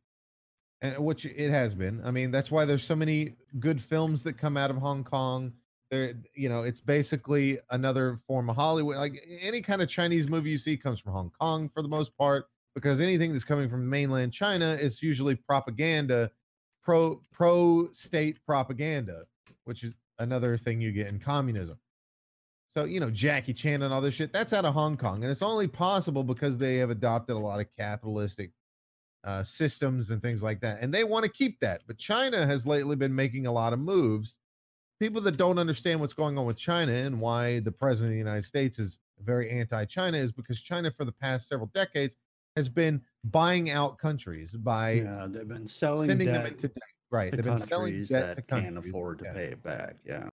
and 0.82 0.98
which 0.98 1.24
it 1.24 1.50
has 1.50 1.74
been. 1.74 2.00
I 2.04 2.10
mean, 2.10 2.30
that's 2.30 2.50
why 2.50 2.64
there's 2.64 2.84
so 2.84 2.96
many 2.96 3.36
good 3.58 3.82
films 3.82 4.22
that 4.24 4.34
come 4.34 4.56
out 4.56 4.70
of 4.70 4.76
Hong 4.76 5.04
Kong. 5.04 5.52
There, 5.90 6.12
you 6.34 6.50
know, 6.50 6.62
it's 6.62 6.80
basically 6.80 7.58
another 7.70 8.18
form 8.26 8.50
of 8.50 8.56
Hollywood. 8.56 8.96
Like 8.96 9.24
any 9.40 9.62
kind 9.62 9.80
of 9.80 9.88
Chinese 9.88 10.28
movie 10.28 10.50
you 10.50 10.58
see 10.58 10.76
comes 10.76 11.00
from 11.00 11.12
Hong 11.12 11.32
Kong 11.40 11.70
for 11.70 11.82
the 11.82 11.88
most 11.88 12.16
part, 12.16 12.46
because 12.74 13.00
anything 13.00 13.32
that's 13.32 13.44
coming 13.44 13.70
from 13.70 13.88
mainland 13.88 14.32
China 14.32 14.76
is 14.78 15.02
usually 15.02 15.34
propaganda, 15.34 16.30
pro 16.82 17.22
pro 17.32 17.90
state 17.92 18.38
propaganda, 18.44 19.24
which 19.64 19.82
is 19.82 19.94
another 20.18 20.58
thing 20.58 20.80
you 20.80 20.92
get 20.92 21.08
in 21.08 21.18
communism. 21.18 21.78
So, 22.76 22.84
you 22.84 23.00
know, 23.00 23.10
Jackie 23.10 23.54
Chan 23.54 23.82
and 23.82 23.92
all 23.92 24.00
this 24.00 24.14
shit, 24.14 24.32
that's 24.32 24.52
out 24.52 24.64
of 24.64 24.74
Hong 24.74 24.96
Kong. 24.96 25.22
And 25.22 25.30
it's 25.32 25.42
only 25.42 25.66
possible 25.66 26.22
because 26.22 26.58
they 26.58 26.76
have 26.76 26.90
adopted 26.90 27.36
a 27.36 27.38
lot 27.38 27.60
of 27.60 27.66
capitalistic 27.76 28.52
uh, 29.24 29.42
systems 29.42 30.10
and 30.10 30.22
things 30.22 30.42
like 30.42 30.60
that. 30.60 30.80
And 30.80 30.92
they 30.92 31.04
want 31.04 31.24
to 31.24 31.30
keep 31.30 31.58
that. 31.60 31.82
But 31.86 31.98
China 31.98 32.46
has 32.46 32.66
lately 32.66 32.94
been 32.96 33.14
making 33.14 33.46
a 33.46 33.52
lot 33.52 33.72
of 33.72 33.78
moves. 33.78 34.36
People 35.00 35.20
that 35.22 35.36
don't 35.36 35.58
understand 35.58 36.00
what's 36.00 36.12
going 36.12 36.36
on 36.38 36.44
with 36.46 36.56
China 36.56 36.92
and 36.92 37.20
why 37.20 37.60
the 37.60 37.72
president 37.72 38.10
of 38.10 38.12
the 38.14 38.18
United 38.18 38.44
States 38.44 38.78
is 38.78 38.98
very 39.22 39.50
anti 39.50 39.84
China 39.86 40.18
is 40.18 40.32
because 40.32 40.60
China, 40.60 40.90
for 40.90 41.04
the 41.04 41.12
past 41.12 41.48
several 41.48 41.70
decades, 41.74 42.16
has 42.56 42.68
been 42.68 43.00
buying 43.24 43.70
out 43.70 43.98
countries 43.98 44.52
by 44.52 44.92
Yeah, 44.92 45.26
they've 45.28 45.46
been 45.48 45.66
selling 45.68 46.08
sending 46.08 46.32
them 46.32 46.46
into 46.46 46.68
debt. 46.68 46.82
Right. 47.10 47.30
They've 47.30 47.44
been 47.44 47.56
selling 47.56 47.92
countries 47.92 48.08
debt 48.08 48.36
that 48.36 48.48
to 48.48 48.60
can't 48.62 48.76
afford 48.78 49.20
to 49.20 49.24
Yeah. 49.26 49.32
pay 49.32 49.44
it 49.46 49.62
back. 49.62 49.96
Yeah. 50.04 50.28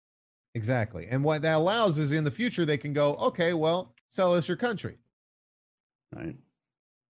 Exactly. 0.55 1.07
And 1.11 1.25
what 1.25 1.43
that 1.43 1.57
allows 1.57 1.99
is 1.99 2.13
in 2.13 2.25
the 2.25 2.31
future 2.31 2.65
they 2.65 2.77
can 2.77 2.93
go, 2.93 3.15
okay, 3.15 3.55
well, 3.55 3.95
sell 4.11 4.35
us 4.35 4.47
your 4.49 4.57
country. 4.57 4.99
Right. 6.15 6.37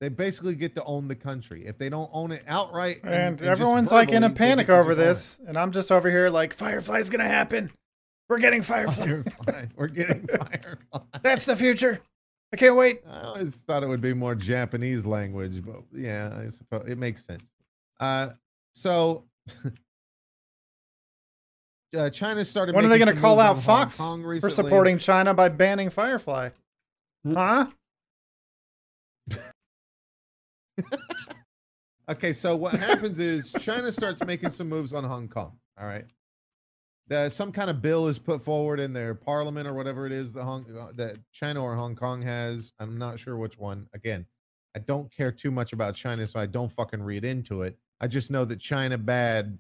They 0.01 0.09
basically 0.09 0.55
get 0.55 0.75
to 0.77 0.85
own 0.85 1.07
the 1.09 1.15
country. 1.17 1.67
If 1.67 1.79
they 1.79 1.89
don't 1.89 2.11
own 2.13 2.33
it 2.33 2.43
outright, 2.49 3.01
And, 3.05 3.39
just 3.39 3.49
everyone's 3.49 3.93
like 3.93 4.11
in 4.11 4.25
a 4.25 4.31
panic 4.31 4.69
over 4.69 4.93
just 4.95 5.01
it. 5.01 5.05
this, 5.05 5.41
and 5.47 5.57
I'm 5.57 5.71
just 5.73 5.93
over 5.93 6.11
here 6.11 6.29
like 6.29 6.55
Firefly's 6.55 7.09
gonna 7.11 7.29
happen. 7.29 7.71
We're 8.29 8.39
getting 8.39 8.63
Firefly. 8.63 9.07
Firefly. 9.07 9.67
We're 9.77 9.87
getting 9.89 10.27
Firefly. 10.27 11.01
That's 11.23 11.45
the 11.45 11.57
future. 11.57 12.01
I 12.53 12.57
can't 12.57 12.77
wait. 12.77 13.03
I 13.09 13.21
always 13.23 13.55
thought 13.57 13.83
it 13.83 13.87
would 13.87 14.01
be 14.01 14.13
more 14.13 14.35
Japanese 14.35 15.07
language, 15.07 15.63
but 15.65 15.83
yeah, 15.95 16.37
I 16.39 16.49
suppose 16.49 16.85
it 16.89 16.99
makes 16.99 17.25
sense. 17.25 17.51
Uh, 18.01 18.31
so 18.75 19.25
uh, 21.97 22.11
China 22.11 22.45
started. 22.45 22.75
When 22.75 22.85
are 22.85 22.89
they 22.89 22.99
going 22.99 23.15
to 23.15 23.21
call 23.21 23.41
out 23.41 23.61
Fox 23.63 23.97
for 23.97 24.51
supporting 24.51 24.99
China 24.99 25.35
by 25.35 25.49
banning 25.49 25.91
Firefly? 25.91 26.51
Hmm. 27.25 27.35
Huh? 27.35 27.67
Okay, 32.09 32.33
so 32.33 32.57
what 32.57 32.75
happens 32.75 33.21
is 33.21 33.53
China 33.61 33.93
starts 33.93 34.25
making 34.25 34.51
some 34.51 34.69
moves 34.69 34.93
on 34.93 35.05
Hong 35.05 35.29
Kong. 35.29 35.57
All 35.81 35.87
right, 35.87 36.05
the, 37.07 37.29
some 37.29 37.53
kind 37.53 37.71
of 37.71 37.81
bill 37.81 38.09
is 38.09 38.19
put 38.19 38.43
forward 38.43 38.81
in 38.81 38.93
their 38.93 39.15
parliament 39.15 39.69
or 39.69 39.73
whatever 39.73 40.05
it 40.05 40.13
is 40.13 40.33
that 40.33 40.43
Hong 40.43 40.67
uh, 40.77 40.91
that 40.97 41.17
China 41.33 41.63
or 41.63 41.77
Hong 41.77 41.95
Kong 41.95 42.21
has. 42.21 42.73
I'm 42.81 42.99
not 42.99 43.21
sure 43.21 43.37
which 43.37 43.57
one. 43.57 43.87
Again, 43.95 44.27
I 44.75 44.81
don't 44.81 45.11
care 45.15 45.31
too 45.31 45.53
much 45.53 45.73
about 45.73 45.95
China, 45.95 46.27
so 46.27 46.41
I 46.41 46.47
don't 46.47 46.73
fucking 46.73 47.03
read 47.03 47.25
into 47.25 47.63
it. 47.63 47.79
I 48.01 48.09
just 48.09 48.31
know 48.31 48.45
that 48.47 48.59
China 48.59 48.99
bad 48.99 49.57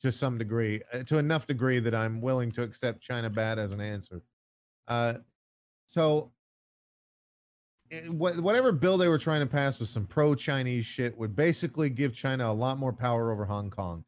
to 0.00 0.12
some 0.12 0.38
degree, 0.38 0.82
uh, 0.92 1.02
to 1.04 1.18
enough 1.18 1.46
degree 1.46 1.80
that 1.80 1.94
I'm 1.94 2.20
willing 2.20 2.50
to 2.52 2.62
accept 2.62 3.00
China 3.00 3.30
bad 3.30 3.58
as 3.58 3.72
an 3.72 3.80
answer. 3.80 4.22
Uh, 4.88 5.14
so 5.86 6.32
it- 7.90 8.10
whatever 8.10 8.72
bill 8.72 8.98
they 8.98 9.08
were 9.08 9.18
trying 9.18 9.40
to 9.40 9.46
pass 9.50 9.78
was 9.78 9.90
some 9.90 10.06
pro-Chinese 10.06 10.84
shit 10.84 11.16
would 11.16 11.34
basically 11.36 11.88
give 11.88 12.14
China 12.14 12.50
a 12.50 12.52
lot 12.52 12.78
more 12.78 12.92
power 12.92 13.32
over 13.32 13.44
Hong 13.44 13.70
Kong. 13.70 14.04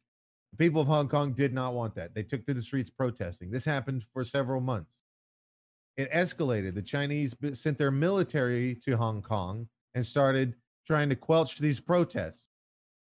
The 0.51 0.57
people 0.57 0.81
of 0.81 0.87
Hong 0.87 1.07
Kong 1.07 1.33
did 1.33 1.53
not 1.53 1.73
want 1.73 1.95
that. 1.95 2.13
They 2.13 2.23
took 2.23 2.45
to 2.45 2.53
the 2.53 2.61
streets 2.61 2.89
protesting. 2.89 3.49
This 3.49 3.65
happened 3.65 4.05
for 4.13 4.23
several 4.23 4.61
months. 4.61 4.99
It 5.95 6.11
escalated. 6.11 6.75
The 6.75 6.81
Chinese 6.81 7.35
sent 7.53 7.77
their 7.77 7.91
military 7.91 8.75
to 8.85 8.97
Hong 8.97 9.21
Kong 9.21 9.67
and 9.95 10.05
started 10.05 10.55
trying 10.85 11.09
to 11.09 11.15
quelch 11.15 11.57
these 11.59 11.79
protests. 11.79 12.48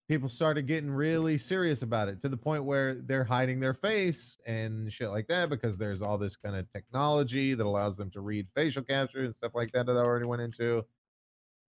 People 0.08 0.30
started 0.30 0.68
getting 0.68 0.92
really 0.92 1.38
serious 1.38 1.82
about 1.82 2.10
it 2.10 2.22
to 2.22 2.30
the 2.30 2.38
point 2.38 2.64
where 2.64 2.96
they're 2.96 3.24
hiding 3.24 3.60
their 3.60 3.74
face 3.74 4.38
and 4.46 4.92
shit 4.94 5.10
like 5.10 5.28
that 5.28 5.50
because 5.50 5.78
there's 5.78 6.04
all 6.04 6.18
this 6.18 6.36
kind 6.36 6.56
of 6.56 6.72
technology 6.72 7.56
that 7.56 7.66
allows 7.66 7.98
them 7.98 8.12
to 8.12 8.22
read 8.22 8.48
facial 8.56 8.84
capture 8.84 9.24
and 9.24 9.36
stuff 9.36 9.54
like 9.56 9.72
that 9.72 9.88
that 9.88 9.98
I 9.98 10.02
already 10.02 10.28
went 10.28 10.44
into. 10.44 10.86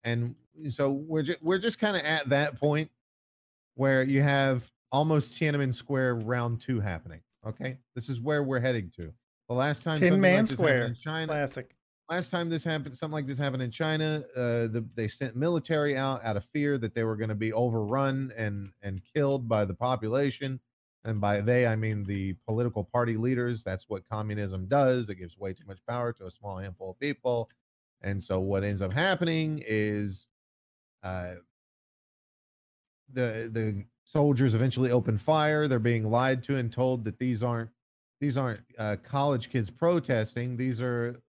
And 0.05 0.37
so 0.71 0.91
we're 0.91 1.23
just 1.23 1.43
we're 1.43 1.59
just 1.59 1.79
kind 1.79 1.97
of 1.97 2.03
at 2.03 2.29
that 2.29 2.61
point 2.61 2.91
where 3.75 4.03
you 4.03 4.23
have 4.23 4.71
almost 4.93 5.33
Tiananmen 5.35 5.75
Square 5.75 6.17
round 6.17 6.61
two 6.61 6.81
happening. 6.81 7.21
Okay, 7.47 7.79
this 7.95 8.09
is 8.09 8.21
where 8.21 8.43
we're 8.43 8.61
heading 8.61 8.91
to. 8.97 9.13
The 9.49 9.55
last 9.55 9.83
time 9.83 9.99
Tin 9.99 10.21
Man 10.21 10.45
like 10.45 10.53
Square. 10.53 10.83
in 10.87 10.95
China, 10.95 11.27
Classic. 11.29 11.76
Last 12.09 12.31
time 12.31 12.49
this 12.49 12.65
happened, 12.65 12.97
something 12.97 13.15
like 13.15 13.27
this 13.27 13.39
happened 13.39 13.63
in 13.63 13.71
China, 13.71 14.25
uh, 14.37 14.69
the, 14.69 14.87
they 14.95 15.09
sent 15.09 15.37
military 15.37 15.97
out 15.97 16.25
out 16.25 16.37
of 16.37 16.45
fear 16.45 16.79
that 16.79 16.95
they 16.95 17.05
were 17.05 17.17
going 17.17 17.29
to 17.29 17.35
be 17.35 17.53
overrun 17.53 18.33
and 18.37 18.73
and 18.83 19.01
killed 19.15 19.49
by 19.49 19.65
the 19.65 19.75
population. 19.75 20.61
And 21.05 21.21
by 21.21 21.41
they, 21.41 21.67
I 21.67 21.77
mean 21.77 22.03
the 22.03 22.35
political 22.47 22.83
party 22.83 23.17
leaders. 23.17 23.63
That's 23.63 23.89
what 23.89 24.09
communism 24.09 24.67
does. 24.67 25.09
It 25.09 25.17
gives 25.17 25.39
way 25.39 25.53
too 25.53 25.67
much 25.67 25.79
power 25.89 26.13
to 26.15 26.27
a 26.27 26.31
small 26.31 26.59
handful 26.59 26.91
of 26.91 26.99
people. 26.99 27.49
And 28.03 28.23
so 28.23 28.41
what 28.41 28.65
ends 28.65 28.83
up 28.83 28.93
happening 28.93 29.63
is, 29.67 30.27
uh, 31.03 31.35
the 33.13 33.49
the 33.53 33.85
soldiers 34.05 34.55
eventually 34.55 34.91
open 34.91 35.19
fire. 35.19 35.69
They're 35.69 35.79
being 35.79 36.11
lied 36.11 36.43
to 36.45 36.57
and 36.57 36.73
told 36.73 37.05
that 37.05 37.19
these 37.19 37.43
aren't 37.43 37.71
these 38.21 38.37
aren't 38.37 38.61
uh, 38.79 38.97
college 39.03 39.51
kids 39.51 39.71
protesting. 39.71 40.57
These 40.57 40.81
are 40.81 41.21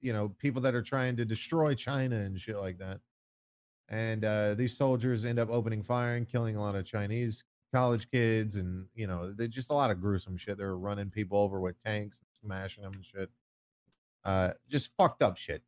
you 0.00 0.12
know 0.12 0.28
people 0.38 0.62
that 0.62 0.74
are 0.74 0.82
trying 0.82 1.16
to 1.16 1.24
destroy 1.24 1.74
China 1.74 2.16
and 2.16 2.40
shit 2.40 2.56
like 2.56 2.78
that. 2.78 3.00
And 3.88 4.24
uh, 4.24 4.54
these 4.54 4.76
soldiers 4.76 5.24
end 5.24 5.38
up 5.38 5.48
opening 5.50 5.82
fire 5.82 6.16
and 6.16 6.28
killing 6.28 6.56
a 6.56 6.60
lot 6.60 6.74
of 6.74 6.84
Chinese 6.84 7.44
college 7.72 8.10
kids, 8.10 8.56
and 8.56 8.86
you 8.94 9.06
know 9.06 9.32
they're 9.32 9.48
just 9.48 9.70
a 9.70 9.74
lot 9.74 9.90
of 9.90 10.00
gruesome 10.00 10.36
shit. 10.36 10.58
They're 10.58 10.76
running 10.76 11.10
people 11.10 11.38
over 11.38 11.60
with 11.60 11.82
tanks, 11.82 12.20
smashing 12.42 12.82
them 12.82 12.92
and 12.94 13.04
shit. 13.04 13.30
Uh, 14.24 14.52
just 14.68 14.90
fucked 14.96 15.22
up 15.22 15.36
shit. 15.36 15.62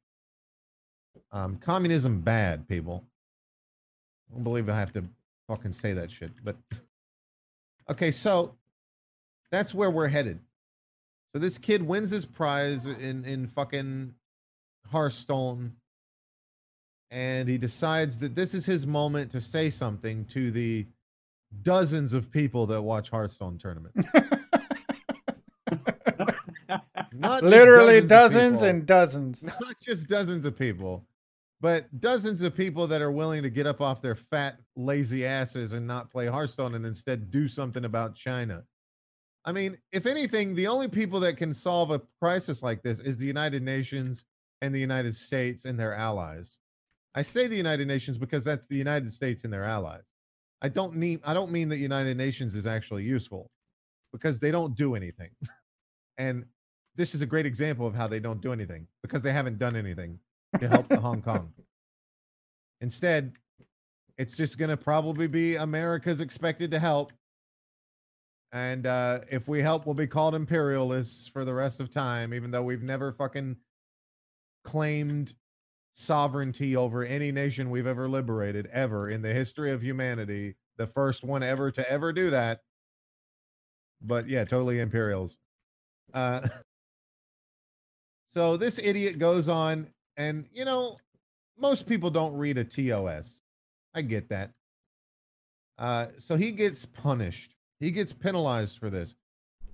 Um, 1.32 1.56
communism 1.56 2.20
bad, 2.20 2.66
people. 2.68 3.04
I 4.30 4.34
don't 4.34 4.44
believe 4.44 4.68
I 4.68 4.78
have 4.78 4.92
to 4.94 5.04
fucking 5.48 5.72
say 5.72 5.92
that 5.92 6.10
shit, 6.10 6.32
but 6.44 6.56
okay, 7.88 8.10
so 8.10 8.54
that's 9.50 9.74
where 9.74 9.90
we're 9.90 10.08
headed. 10.08 10.40
So 11.32 11.38
this 11.38 11.58
kid 11.58 11.82
wins 11.82 12.10
his 12.10 12.24
prize 12.26 12.86
in 12.86 13.24
in 13.24 13.46
fucking 13.46 14.14
Hearthstone, 14.90 15.74
and 17.10 17.48
he 17.48 17.58
decides 17.58 18.18
that 18.20 18.34
this 18.34 18.54
is 18.54 18.64
his 18.64 18.86
moment 18.86 19.30
to 19.32 19.40
say 19.40 19.70
something 19.70 20.24
to 20.26 20.50
the 20.50 20.86
dozens 21.62 22.12
of 22.14 22.30
people 22.30 22.66
that 22.66 22.82
watch 22.82 23.10
Hearthstone 23.10 23.58
tournament. 23.58 23.94
Not 27.12 27.42
Literally 27.42 27.98
of 27.98 28.08
dozens 28.08 28.62
and 28.62 28.86
dozens. 28.86 29.42
not 29.60 29.74
just 29.82 30.08
dozens 30.08 30.46
of 30.46 30.56
people, 30.56 31.04
but 31.60 32.00
dozens 32.00 32.42
of 32.42 32.54
people 32.54 32.86
that 32.86 33.02
are 33.02 33.10
willing 33.10 33.42
to 33.42 33.50
get 33.50 33.66
up 33.66 33.80
off 33.80 34.00
their 34.00 34.14
fat, 34.14 34.58
lazy 34.76 35.26
asses 35.26 35.72
and 35.72 35.86
not 35.86 36.10
play 36.10 36.26
Hearthstone 36.26 36.74
and 36.74 36.86
instead 36.86 37.30
do 37.30 37.48
something 37.48 37.84
about 37.84 38.14
China. 38.14 38.62
I 39.44 39.52
mean, 39.52 39.78
if 39.92 40.06
anything, 40.06 40.54
the 40.54 40.66
only 40.66 40.88
people 40.88 41.20
that 41.20 41.36
can 41.36 41.54
solve 41.54 41.90
a 41.90 42.02
crisis 42.20 42.62
like 42.62 42.82
this 42.82 43.00
is 43.00 43.16
the 43.16 43.26
United 43.26 43.62
Nations 43.62 44.24
and 44.62 44.74
the 44.74 44.80
United 44.80 45.16
States 45.16 45.64
and 45.64 45.78
their 45.78 45.94
allies. 45.94 46.58
I 47.14 47.22
say 47.22 47.46
the 47.46 47.56
United 47.56 47.88
Nations 47.88 48.18
because 48.18 48.44
that's 48.44 48.66
the 48.66 48.76
United 48.76 49.12
States 49.12 49.44
and 49.44 49.52
their 49.52 49.64
allies. 49.64 50.02
I 50.60 50.68
don't 50.68 50.94
mean 50.94 51.20
I 51.24 51.34
don't 51.34 51.50
mean 51.50 51.68
that 51.68 51.78
United 51.78 52.16
Nations 52.16 52.54
is 52.54 52.66
actually 52.66 53.04
useful 53.04 53.48
because 54.12 54.40
they 54.40 54.50
don't 54.50 54.74
do 54.74 54.94
anything. 54.94 55.30
and 56.18 56.44
this 56.96 57.14
is 57.14 57.22
a 57.22 57.26
great 57.26 57.46
example 57.46 57.86
of 57.86 57.94
how 57.94 58.08
they 58.08 58.18
don't 58.18 58.40
do 58.40 58.52
anything 58.52 58.86
because 59.02 59.22
they 59.22 59.32
haven't 59.32 59.58
done 59.58 59.76
anything 59.76 60.18
to 60.58 60.68
help 60.68 60.88
the 60.88 60.98
Hong 60.98 61.22
Kong. 61.22 61.52
Instead, 62.80 63.32
it's 64.16 64.36
just 64.36 64.58
going 64.58 64.70
to 64.70 64.76
probably 64.76 65.28
be 65.28 65.56
America's 65.56 66.20
expected 66.20 66.70
to 66.72 66.78
help. 66.78 67.12
And 68.52 68.86
uh, 68.86 69.20
if 69.30 69.46
we 69.46 69.60
help, 69.60 69.84
we'll 69.84 69.94
be 69.94 70.06
called 70.06 70.34
imperialists 70.34 71.28
for 71.28 71.44
the 71.44 71.52
rest 71.52 71.80
of 71.80 71.90
time, 71.90 72.32
even 72.32 72.50
though 72.50 72.62
we've 72.62 72.82
never 72.82 73.12
fucking 73.12 73.56
claimed 74.64 75.34
sovereignty 75.92 76.76
over 76.76 77.04
any 77.04 77.32
nation 77.32 77.70
we've 77.70 77.86
ever 77.86 78.08
liberated, 78.08 78.66
ever 78.72 79.08
in 79.08 79.20
the 79.20 79.34
history 79.34 79.72
of 79.72 79.82
humanity. 79.82 80.54
The 80.76 80.86
first 80.86 81.24
one 81.24 81.42
ever 81.42 81.70
to 81.72 81.90
ever 81.90 82.12
do 82.12 82.30
that. 82.30 82.60
But 84.00 84.28
yeah, 84.28 84.44
totally 84.44 84.80
imperials. 84.80 85.36
Uh, 86.14 86.48
so 88.32 88.56
this 88.56 88.78
idiot 88.78 89.18
goes 89.18 89.48
on, 89.48 89.88
and 90.16 90.46
you 90.52 90.64
know, 90.64 90.96
most 91.58 91.86
people 91.86 92.10
don't 92.10 92.34
read 92.36 92.58
a 92.58 92.64
TOS. 92.64 93.42
I 93.94 94.02
get 94.02 94.28
that. 94.28 94.52
Uh, 95.78 96.06
so 96.18 96.36
he 96.36 96.52
gets 96.52 96.86
punished. 96.86 97.54
He 97.80 97.90
gets 97.90 98.12
penalized 98.12 98.78
for 98.78 98.90
this. 98.90 99.14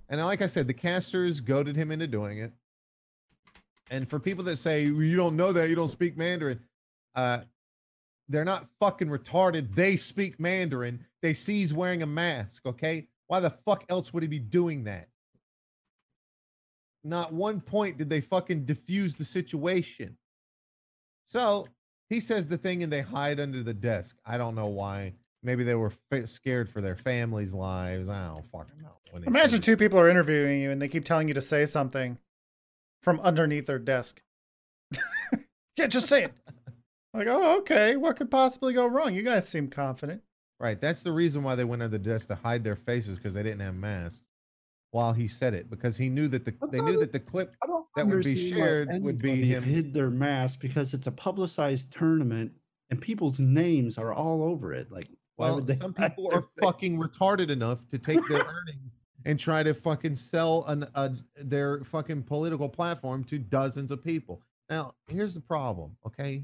And 0.09 0.21
like 0.21 0.41
I 0.41 0.47
said, 0.47 0.67
the 0.67 0.73
casters 0.73 1.39
goaded 1.39 1.75
him 1.75 1.91
into 1.91 2.07
doing 2.07 2.39
it. 2.39 2.51
And 3.89 4.09
for 4.09 4.19
people 4.19 4.43
that 4.45 4.57
say 4.57 4.83
you 4.83 5.15
don't 5.15 5.35
know 5.35 5.51
that, 5.51 5.69
you 5.69 5.75
don't 5.75 5.89
speak 5.89 6.17
Mandarin, 6.17 6.59
uh, 7.15 7.39
they're 8.27 8.45
not 8.45 8.67
fucking 8.79 9.07
retarded. 9.07 9.73
They 9.75 9.95
speak 9.95 10.39
Mandarin. 10.39 11.05
They 11.21 11.33
see 11.33 11.59
he's 11.59 11.73
wearing 11.73 12.01
a 12.01 12.07
mask. 12.07 12.65
Okay, 12.65 13.07
why 13.27 13.39
the 13.39 13.51
fuck 13.51 13.83
else 13.89 14.13
would 14.13 14.23
he 14.23 14.27
be 14.27 14.39
doing 14.39 14.83
that? 14.85 15.07
Not 17.03 17.33
one 17.33 17.61
point 17.61 17.97
did 17.97 18.09
they 18.09 18.21
fucking 18.21 18.65
diffuse 18.65 19.15
the 19.15 19.25
situation. 19.25 20.17
So 21.27 21.65
he 22.09 22.19
says 22.19 22.47
the 22.47 22.57
thing 22.57 22.81
and 22.81 22.91
they 22.91 23.01
hide 23.01 23.39
under 23.39 23.61
the 23.61 23.73
desk. 23.73 24.15
I 24.25 24.37
don't 24.37 24.55
know 24.55 24.67
why. 24.67 25.13
Maybe 25.45 25.63
they 25.63 25.75
were 25.75 25.91
fa- 26.11 26.27
scared 26.27 26.69
for 26.69 26.81
their 26.81 26.95
families' 26.95 27.53
lives. 27.53 28.09
I 28.09 28.27
don't 28.27 28.45
fucking 28.47 28.81
know. 28.81 28.97
when 29.11 29.23
Imagine 29.23 29.61
two 29.61 29.77
people 29.77 29.99
are 29.99 30.09
interviewing 30.09 30.59
you 30.59 30.71
and 30.71 30.81
they 30.81 30.87
keep 30.87 31.05
telling 31.05 31.27
you 31.27 31.33
to 31.35 31.41
say 31.41 31.65
something 31.65 32.17
from 33.03 33.19
underneath 33.19 33.67
their 33.67 33.79
desk. 33.79 34.21
yeah, 35.77 35.87
just 35.87 36.09
say 36.09 36.25
it. 36.25 36.33
Like, 37.13 37.27
oh, 37.27 37.59
okay. 37.59 37.95
What 37.95 38.17
could 38.17 38.29
possibly 38.29 38.73
go 38.73 38.85
wrong? 38.85 39.15
You 39.15 39.21
guys 39.21 39.47
seem 39.47 39.69
confident. 39.69 40.21
Right. 40.59 40.81
That's 40.81 41.01
the 41.01 41.13
reason 41.13 41.43
why 41.43 41.55
they 41.55 41.63
went 41.63 41.81
under 41.81 41.97
the 41.97 42.03
desk 42.03 42.27
to 42.27 42.35
hide 42.35 42.61
their 42.61 42.75
faces 42.75 43.17
because 43.17 43.33
they 43.33 43.41
didn't 43.41 43.61
have 43.61 43.73
masks 43.73 44.19
while 44.91 45.13
he 45.13 45.29
said 45.29 45.53
it 45.53 45.69
because 45.69 45.95
he 45.95 46.09
knew 46.09 46.27
that 46.27 46.43
the 46.43 46.53
they 46.71 46.81
knew 46.81 46.99
that 46.99 47.13
the 47.13 47.19
clip 47.21 47.53
that 47.95 48.05
would 48.05 48.21
be 48.21 48.49
shared 48.51 48.89
would 49.01 49.21
be 49.21 49.31
anybody 49.31 49.53
him- 49.53 49.63
hid 49.63 49.93
their 49.93 50.09
mask 50.09 50.59
because 50.59 50.93
it's 50.93 51.07
a 51.07 51.11
publicized 51.11 51.89
tournament 51.89 52.51
and 52.89 52.99
people's 52.99 53.39
names 53.39 53.97
are 53.97 54.11
all 54.13 54.43
over 54.43 54.73
it. 54.73 54.91
Like, 54.91 55.07
why 55.37 55.47
Well, 55.47 55.55
would 55.55 55.67
they? 55.67 55.77
some 55.77 55.93
people 55.93 56.29
are 56.33 56.41
face? 56.41 56.49
fucking 56.61 56.97
retarded 56.97 57.49
enough 57.49 57.87
to 57.89 57.97
take 57.97 58.19
their 58.27 58.39
earnings 58.45 58.91
and 59.25 59.39
try 59.39 59.63
to 59.63 59.73
fucking 59.73 60.15
sell 60.15 60.63
an, 60.67 60.85
a, 60.95 61.11
their 61.37 61.83
fucking 61.83 62.23
political 62.23 62.69
platform 62.69 63.23
to 63.25 63.37
dozens 63.39 63.91
of 63.91 64.03
people. 64.03 64.41
Now, 64.69 64.93
here's 65.07 65.33
the 65.33 65.41
problem, 65.41 65.95
okay? 66.05 66.43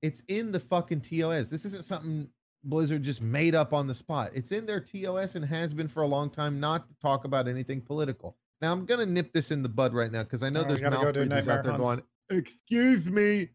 It's 0.00 0.22
in 0.28 0.50
the 0.52 0.60
fucking 0.60 1.00
TOS. 1.02 1.48
This 1.48 1.64
isn't 1.64 1.84
something 1.84 2.28
Blizzard 2.64 3.02
just 3.02 3.20
made 3.20 3.54
up 3.54 3.72
on 3.72 3.86
the 3.86 3.94
spot. 3.94 4.30
It's 4.34 4.52
in 4.52 4.66
their 4.66 4.80
TOS 4.80 5.34
and 5.34 5.44
has 5.44 5.72
been 5.74 5.88
for 5.88 6.02
a 6.02 6.06
long 6.06 6.30
time 6.30 6.58
not 6.60 6.88
to 6.88 6.94
talk 7.00 7.24
about 7.24 7.46
anything 7.48 7.80
political. 7.80 8.36
Now, 8.60 8.72
I'm 8.72 8.84
going 8.84 9.00
to 9.00 9.06
nip 9.06 9.32
this 9.32 9.50
in 9.50 9.62
the 9.62 9.68
bud 9.68 9.92
right 9.94 10.10
now 10.12 10.22
because 10.22 10.42
I 10.44 10.48
know 10.48 10.60
Oh, 10.60 10.62
we 10.64 10.68
there's 10.68 10.80
gotta 10.80 10.96
go 10.96 11.02
mouth 11.04 11.28
Nightmare 11.28 11.58
out 11.58 11.64
there 11.64 11.72
Hunts. 11.72 11.84
going, 12.30 12.38
excuse 12.40 13.06
me, 13.08 13.48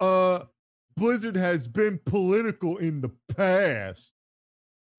uh, 0.00 0.40
Blizzard 0.96 1.36
has 1.36 1.66
been 1.66 1.98
political 2.06 2.76
in 2.78 3.00
the 3.00 3.10
past. 3.36 4.12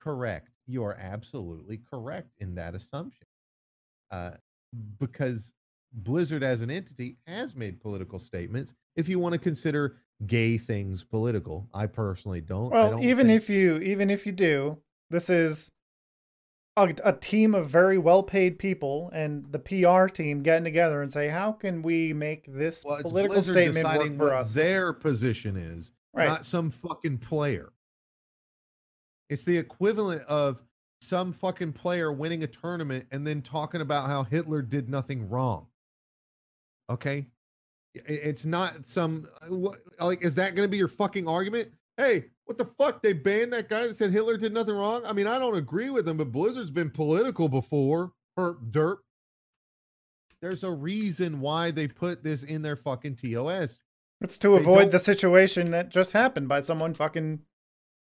Correct. 0.02 0.50
You 0.68 0.84
are 0.84 0.96
absolutely 1.00 1.82
correct 1.90 2.30
in 2.40 2.56
that 2.56 2.76
assumption. 2.76 3.26
Uh, 4.12 4.32
because 5.00 5.54
Blizzard 5.94 6.44
as 6.44 6.62
an 6.62 6.70
entity 6.72 7.18
has 7.28 7.56
made 7.56 7.80
political 7.82 8.20
statements. 8.20 8.74
If 8.96 9.08
you 9.08 9.20
want 9.20 9.34
to 9.34 9.40
consider 9.40 9.98
gay 10.26 10.58
things 10.58 11.04
political, 11.04 11.68
I 11.74 11.86
personally 11.86 12.42
don't. 12.42 12.72
I 12.72 12.76
Well, 12.76 12.92
don't 12.92 13.04
even 13.04 13.28
think- 13.28 13.42
if 13.44 13.50
you 13.50 13.78
even 13.80 14.10
if 14.10 14.26
you 14.26 14.32
do, 14.32 14.78
this 15.10 15.30
is 15.30 15.72
a, 16.76 16.94
a 17.04 17.14
team 17.14 17.54
of 17.54 17.70
very 17.70 17.98
well-paid 17.98 18.58
people 18.58 19.10
and 19.14 19.46
the 19.52 19.60
PR 19.60 20.08
team 20.08 20.42
getting 20.42 20.64
together 20.64 21.02
and 21.02 21.12
say, 21.12 21.28
"How 21.28 21.52
can 21.52 21.82
we 21.82 22.14
make 22.14 22.46
this 22.48 22.84
well, 22.84 23.02
political 23.02 23.36
Blizzard 23.36 23.54
statement 23.54 23.86
work 23.86 24.18
for 24.18 24.34
us?" 24.34 24.54
their 24.54 24.94
position 24.94 25.56
is, 25.56 25.92
Right. 26.14 26.28
not 26.28 26.46
some 26.46 26.72
fucking 26.72 27.20
player. 27.20 27.74
It's 29.30 29.44
the 29.44 29.58
equivalent 29.58 30.24
of 30.24 30.64
some 31.02 31.34
fucking 31.34 31.74
player 31.74 32.12
winning 32.12 32.44
a 32.44 32.48
tournament 32.48 33.06
and 33.12 33.26
then 33.26 33.42
talking 33.42 33.82
about 33.82 34.08
how 34.08 34.24
Hitler 34.24 34.62
did 34.62 34.90
nothing 34.90 35.30
wrong. 35.30 35.68
Okay? 36.90 37.28
It's 37.94 38.46
not 38.46 38.88
some 38.88 39.28
uh, 39.42 39.72
like 40.00 40.24
is 40.24 40.34
that 40.36 40.56
going 40.56 40.66
to 40.66 40.72
be 40.72 40.78
your 40.78 40.88
fucking 40.88 41.28
argument? 41.28 41.72
Hey, 41.98 42.26
what 42.46 42.58
the 42.58 42.66
fuck? 42.66 43.02
They 43.02 43.14
banned 43.14 43.54
that 43.54 43.70
guy 43.70 43.88
that 43.88 43.96
said 43.96 44.12
Hitler 44.12 44.38
did 44.38 44.54
nothing 44.54 44.76
wrong? 44.76 45.04
I 45.06 45.14
mean, 45.14 45.28
I 45.28 45.38
don't 45.38 45.58
agree 45.58 45.90
with 45.90 46.08
him, 46.08 46.18
but 46.18 46.32
Blizzard's 46.32 46.72
been 46.72 46.90
political 46.90 47.48
before. 47.48 48.12
Herp 48.38 48.72
derp. 48.72 48.98
There's 50.42 50.64
a 50.64 50.72
reason 50.72 51.40
why 51.40 51.72
they 51.72 51.88
put 51.88 52.24
this 52.24 52.44
in 52.44 52.62
their 52.62 52.76
fucking 52.76 53.16
TOS. 53.18 53.80
It's 54.22 54.38
to 54.40 54.50
They 54.50 54.58
avoid 54.58 54.80
don't- 54.84 54.92
the 54.92 55.00
situation 55.00 55.72
that 55.72 55.90
just 55.90 56.12
happened 56.12 56.48
by 56.50 56.62
someone 56.62 56.94
fucking 56.94 57.40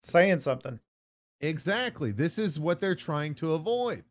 saying 0.03 0.39
something. 0.39 0.79
Exactly. 1.41 2.11
This 2.11 2.37
is 2.37 2.59
what 2.59 2.79
they're 2.79 2.95
trying 2.95 3.33
to 3.35 3.53
avoid 3.53 4.03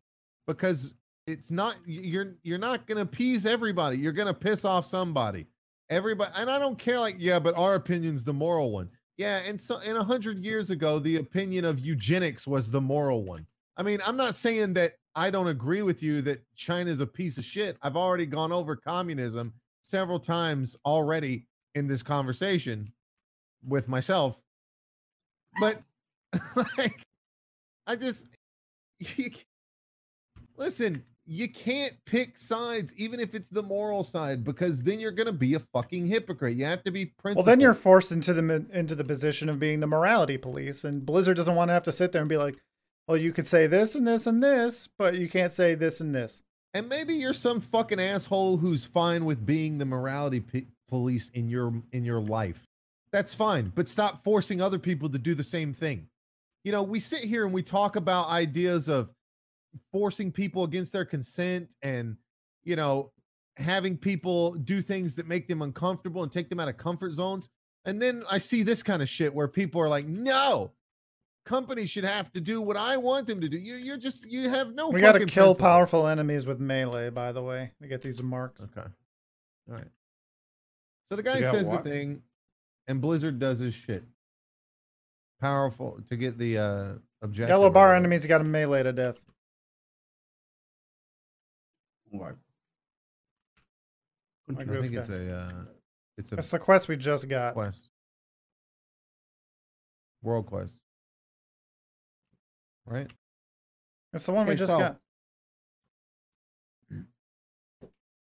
because 0.47 0.95
it's 1.27 1.51
not 1.51 1.77
you're 1.87 2.37
you're 2.43 2.57
not 2.59 2.87
going 2.87 2.97
to 2.97 3.03
appease 3.03 3.45
everybody. 3.47 3.99
You're 3.99 4.13
going 4.13 4.29
to 4.29 4.35
piss 4.35 4.65
off 4.65 4.87
somebody. 4.87 5.47
Everybody 5.91 6.33
and 6.37 6.49
I 6.51 6.59
don't 6.59 6.79
care 6.79 6.99
like 6.99 7.17
yeah, 7.19 7.39
but 7.39 7.55
our 7.57 7.75
opinion's 7.75 8.25
the 8.25 8.33
moral 8.33 8.71
one. 8.73 8.89
Yeah, 9.19 9.43
and 9.45 9.61
so 9.61 9.79
in 9.79 9.97
a 9.97 9.99
100 9.99 10.45
years 10.45 10.71
ago 10.71 11.01
the 11.01 11.17
opinion 11.17 11.65
of 11.65 11.81
eugenics 11.81 12.47
was 12.47 12.71
the 12.71 12.81
moral 12.81 13.25
one. 13.25 13.45
I 13.77 13.83
mean, 13.83 14.01
I'm 14.07 14.17
not 14.17 14.37
saying 14.37 14.75
that 14.75 14.95
I 15.17 15.31
don't 15.31 15.49
agree 15.49 15.83
with 15.83 16.03
you 16.03 16.23
that 16.23 16.41
China's 16.55 17.01
a 17.01 17.07
piece 17.07 17.37
of 17.37 17.45
shit. 17.45 17.77
I've 17.83 17.97
already 17.97 18.27
gone 18.27 18.53
over 18.53 18.77
communism 18.77 19.53
several 19.83 20.21
times 20.21 20.77
already 20.87 21.47
in 21.75 21.89
this 21.89 22.03
conversation 22.03 22.93
with 23.67 23.89
myself. 23.89 24.41
But 25.61 25.83
like 26.79 27.03
I 27.89 27.97
just 27.97 28.29
you, 29.17 29.33
listen. 30.57 31.03
You 31.31 31.49
can't 31.49 31.93
pick 32.07 32.39
sides, 32.39 32.93
even 32.97 33.21
if 33.21 33.35
it's 33.35 33.51
the 33.51 33.63
moral 33.63 34.03
side, 34.03 34.45
because 34.45 34.83
then 34.83 34.99
you're 34.99 35.13
gonna 35.13 35.33
be 35.33 35.55
a 35.55 35.61
fucking 35.61 36.07
hypocrite. 36.07 36.57
You 36.57 36.65
have 36.65 36.83
to 36.85 36.91
be 36.91 37.07
principled. 37.07 37.47
Well, 37.47 37.53
then 37.53 37.61
you're 37.61 37.75
forced 37.75 38.11
into 38.13 38.33
the 38.33 38.67
into 38.73 38.95
the 38.95 39.05
position 39.05 39.49
of 39.49 39.61
being 39.61 39.81
the 39.81 39.87
morality 39.87 40.39
police, 40.39 40.85
and 40.85 41.05
Blizzard 41.05 41.37
doesn't 41.37 41.55
want 41.55 41.69
to 41.69 41.75
have 41.75 41.83
to 41.85 41.93
sit 41.93 42.13
there 42.13 42.23
and 42.23 42.29
be 42.29 42.39
like, 42.39 42.57
"Well, 43.07 43.19
you 43.19 43.33
could 43.33 43.47
say 43.47 43.67
this 43.67 43.95
and 43.95 44.07
this 44.07 44.27
and 44.27 44.43
this, 44.43 44.89
but 44.99 45.15
you 45.15 45.29
can't 45.29 45.53
say 45.53 45.75
this 45.75 46.01
and 46.01 46.15
this." 46.15 46.43
and 46.75 46.89
maybe 46.89 47.15
you're 47.15 47.35
some 47.35 47.61
fucking 47.61 48.01
asshole 48.01 48.57
who's 48.57 48.85
fine 48.85 49.25
with 49.25 49.45
being 49.45 49.79
the 49.79 49.85
morality 49.85 50.41
p- 50.41 50.67
police 50.89 51.31
in 51.35 51.49
your 51.49 51.73
in 51.93 52.05
your 52.05 52.21
life. 52.21 52.63
That's 53.11 53.35
fine, 53.35 53.73
but 53.75 53.89
stop 53.89 54.23
forcing 54.23 54.61
other 54.61 54.79
people 54.79 55.09
to 55.11 55.19
do 55.19 55.35
the 55.35 55.45
same 55.45 55.73
thing. 55.73 56.07
You 56.65 56.73
know, 56.73 56.83
we 56.83 57.01
sit 57.01 57.25
here 57.25 57.45
and 57.45 57.55
we 57.55 57.63
talk 57.63 57.97
about 57.97 58.29
ideas 58.29 58.89
of 58.89 59.09
forcing 59.93 60.33
people 60.33 60.65
against 60.65 60.93
their 60.93 61.05
consent 61.05 61.75
and 61.83 62.17
you 62.65 62.77
know 62.77 63.13
having 63.57 63.97
people 63.97 64.55
do 64.55 64.81
things 64.81 65.15
that 65.15 65.27
make 65.27 65.49
them 65.49 65.63
uncomfortable 65.63 66.23
and 66.23 66.31
take 66.33 66.49
them 66.49 66.61
out 66.61 66.69
of 66.69 66.77
comfort 66.77 67.13
zones 67.13 67.49
and 67.85 68.01
then 68.01 68.23
i 68.31 68.39
see 68.39 68.63
this 68.63 68.83
kind 68.83 69.03
of 69.03 69.09
shit 69.09 69.33
where 69.33 69.49
people 69.49 69.81
are 69.81 69.89
like 69.89 70.07
no 70.07 70.71
companies 71.45 71.91
should 71.91 72.05
have 72.05 72.33
to 72.33 72.41
do 72.41 72.61
what 72.61 72.77
i 72.77 72.97
want 72.97 73.27
them 73.27 73.41
to 73.41 73.49
do 73.49 73.59
you, 73.59 73.77
you're 73.77 73.97
just 73.97 74.31
you 74.31 74.49
have 74.49 74.75
no 74.75 74.89
we 74.89 75.01
got 75.01 75.13
to 75.13 75.21
kill 75.21 75.47
principle. 75.47 75.55
powerful 75.55 76.07
enemies 76.07 76.47
with 76.47 76.61
melee, 76.61 77.11
by 77.11 77.33
the 77.33 77.43
way, 77.43 77.73
to 77.81 77.89
get 77.89 78.03
these 78.03 78.23
marks. 78.23 78.61
Okay. 78.61 78.87
All 79.69 79.77
right. 79.77 79.89
So 81.11 81.17
the 81.17 81.23
guy 81.23 81.41
says 81.41 81.67
what? 81.67 81.85
the 81.85 81.91
thing, 81.91 82.23
and 82.87 83.01
Blizzard 83.01 83.39
does 83.39 83.59
his 83.59 83.75
shit. 83.75 84.05
Powerful 85.41 86.01
to 86.09 86.17
get 86.17 86.37
the 86.39 86.59
uh 86.59 86.93
objective. 87.23 87.51
Yellow 87.51 87.71
bar 87.71 87.95
enemies 87.95 88.27
got 88.27 88.39
to 88.39 88.45
melee 88.45 88.83
to 88.83 88.93
death. 88.93 89.17
Right. 92.13 92.35
Like 94.49 94.69
I 94.69 94.73
this 94.73 94.87
think 94.89 94.99
it's 94.99 95.09
guy. 95.09 95.15
a 95.17 95.37
uh 95.37 95.51
it's 96.17 96.33
a 96.33 96.37
That's 96.37 96.51
the 96.51 96.59
quest 96.59 96.89
we 96.89 96.97
just 96.97 97.29
got. 97.29 97.55
quest. 97.55 97.89
World 100.23 100.47
quest. 100.47 100.75
Right? 102.87 103.11
It's 104.13 104.25
the 104.25 104.33
one 104.33 104.47
we 104.47 104.55
just 104.57 104.73
so- 104.73 104.79
got. 104.79 104.97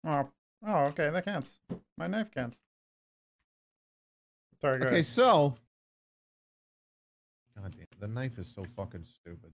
Oh, 0.06 0.30
oh, 0.66 0.84
okay, 0.86 1.10
that 1.10 1.26
counts. 1.26 1.60
My 1.98 2.08
knife 2.08 2.32
counts. 2.32 2.60
Sorry, 4.62 4.80
go 4.80 4.88
Okay, 4.88 4.96
ahead. 4.98 5.06
so 5.06 5.56
God 7.56 7.76
damn, 7.76 7.88
the 8.00 8.08
knife 8.08 8.38
is 8.38 8.48
so 8.54 8.64
fucking 8.76 9.04
stupid. 9.06 9.52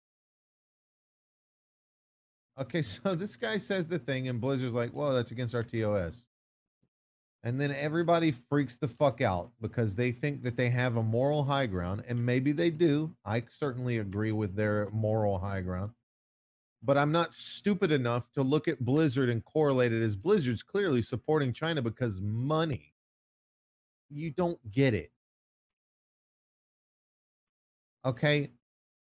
Okay, 2.60 2.82
so 2.82 3.14
this 3.14 3.36
guy 3.36 3.58
says 3.58 3.88
the 3.88 3.98
thing, 3.98 4.28
and 4.28 4.40
Blizzard's 4.40 4.74
like, 4.74 4.94
"Well, 4.94 5.14
that's 5.14 5.30
against 5.30 5.54
our 5.54 5.62
TOS." 5.62 6.22
And 7.44 7.60
then 7.60 7.70
everybody 7.70 8.32
freaks 8.32 8.76
the 8.76 8.88
fuck 8.88 9.20
out 9.20 9.52
because 9.60 9.94
they 9.94 10.10
think 10.10 10.42
that 10.42 10.56
they 10.56 10.68
have 10.70 10.96
a 10.96 11.02
moral 11.02 11.44
high 11.44 11.66
ground, 11.66 12.02
and 12.08 12.18
maybe 12.18 12.50
they 12.50 12.70
do. 12.70 13.14
I 13.24 13.44
certainly 13.50 13.98
agree 13.98 14.32
with 14.32 14.56
their 14.56 14.88
moral 14.92 15.38
high 15.38 15.60
ground. 15.60 15.92
But 16.82 16.98
I'm 16.98 17.12
not 17.12 17.34
stupid 17.34 17.92
enough 17.92 18.30
to 18.32 18.42
look 18.42 18.66
at 18.68 18.84
Blizzard 18.84 19.28
and 19.28 19.44
correlate 19.44 19.92
it 19.92 20.02
as 20.02 20.16
Blizzard's 20.16 20.62
clearly 20.62 21.02
supporting 21.02 21.52
China 21.52 21.80
because 21.80 22.20
money. 22.20 22.92
You 24.10 24.30
don't 24.30 24.58
get 24.72 24.94
it. 24.94 25.12
Okay. 28.04 28.50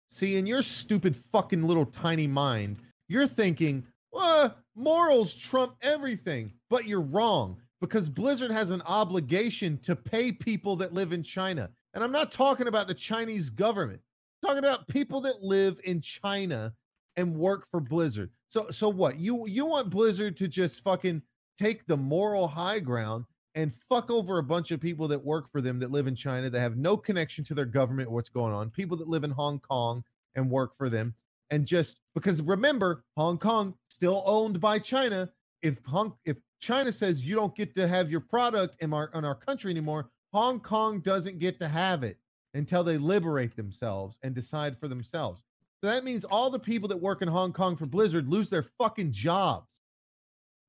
See, 0.09 0.35
in 0.35 0.45
your 0.45 0.63
stupid 0.63 1.15
fucking 1.15 1.63
little 1.63 1.85
tiny 1.85 2.27
mind, 2.27 2.77
you're 3.09 3.27
thinking, 3.27 3.85
well, 4.13 4.55
morals 4.75 5.33
trump 5.33 5.75
everything. 5.81 6.53
But 6.69 6.87
you're 6.87 7.01
wrong 7.01 7.57
because 7.81 8.07
Blizzard 8.07 8.51
has 8.51 8.71
an 8.71 8.81
obligation 8.85 9.77
to 9.79 9.95
pay 9.95 10.31
people 10.31 10.75
that 10.77 10.93
live 10.93 11.11
in 11.11 11.23
China. 11.23 11.69
And 11.93 12.03
I'm 12.03 12.11
not 12.11 12.31
talking 12.31 12.67
about 12.67 12.87
the 12.87 12.93
Chinese 12.93 13.49
government. 13.49 13.99
I'm 14.41 14.49
talking 14.49 14.63
about 14.63 14.87
people 14.87 15.19
that 15.21 15.43
live 15.43 15.79
in 15.83 15.99
China 16.01 16.73
and 17.17 17.35
work 17.35 17.67
for 17.69 17.79
Blizzard. 17.79 18.29
So 18.47 18.69
so 18.69 18.87
what? 18.87 19.19
You 19.19 19.45
you 19.47 19.65
want 19.65 19.89
Blizzard 19.89 20.37
to 20.37 20.47
just 20.47 20.83
fucking 20.83 21.21
take 21.57 21.85
the 21.87 21.97
moral 21.97 22.47
high 22.47 22.79
ground 22.79 23.25
and 23.55 23.73
fuck 23.89 24.09
over 24.11 24.37
a 24.37 24.43
bunch 24.43 24.71
of 24.71 24.79
people 24.79 25.07
that 25.07 25.23
work 25.23 25.51
for 25.51 25.59
them 25.59 25.79
that 25.79 25.91
live 25.91 26.07
in 26.07 26.15
China 26.15 26.49
that 26.49 26.59
have 26.59 26.77
no 26.77 26.95
connection 26.95 27.43
to 27.43 27.53
their 27.53 27.65
government 27.65 28.07
or 28.07 28.13
what's 28.13 28.29
going 28.29 28.53
on, 28.53 28.69
people 28.69 28.95
that 28.95 29.09
live 29.09 29.23
in 29.23 29.31
Hong 29.31 29.59
Kong 29.59 30.03
and 30.35 30.49
work 30.49 30.77
for 30.77 30.89
them. 30.89 31.13
And 31.51 31.65
just 31.65 32.01
because 32.13 32.41
remember, 32.41 33.03
Hong 33.17 33.37
Kong 33.37 33.73
still 33.89 34.23
owned 34.25 34.59
by 34.59 34.79
China. 34.79 35.29
If 35.61 35.83
Hong 35.85 36.13
if 36.25 36.37
China 36.59 36.91
says 36.91 37.25
you 37.25 37.35
don't 37.35 37.55
get 37.55 37.75
to 37.75 37.87
have 37.87 38.09
your 38.09 38.21
product 38.21 38.75
in 38.81 38.93
our 38.93 39.09
in 39.13 39.25
our 39.25 39.35
country 39.35 39.71
anymore, 39.71 40.09
Hong 40.33 40.59
Kong 40.59 40.99
doesn't 40.99 41.39
get 41.39 41.59
to 41.59 41.67
have 41.67 42.03
it 42.03 42.17
until 42.53 42.83
they 42.83 42.97
liberate 42.97 43.55
themselves 43.55 44.17
and 44.23 44.33
decide 44.33 44.77
for 44.79 44.87
themselves. 44.87 45.43
So 45.81 45.89
that 45.89 46.03
means 46.03 46.25
all 46.25 46.49
the 46.49 46.59
people 46.59 46.89
that 46.89 46.97
work 46.97 47.21
in 47.21 47.27
Hong 47.27 47.53
Kong 47.53 47.75
for 47.75 47.85
Blizzard 47.85 48.27
lose 48.27 48.49
their 48.49 48.63
fucking 48.63 49.11
jobs. 49.11 49.81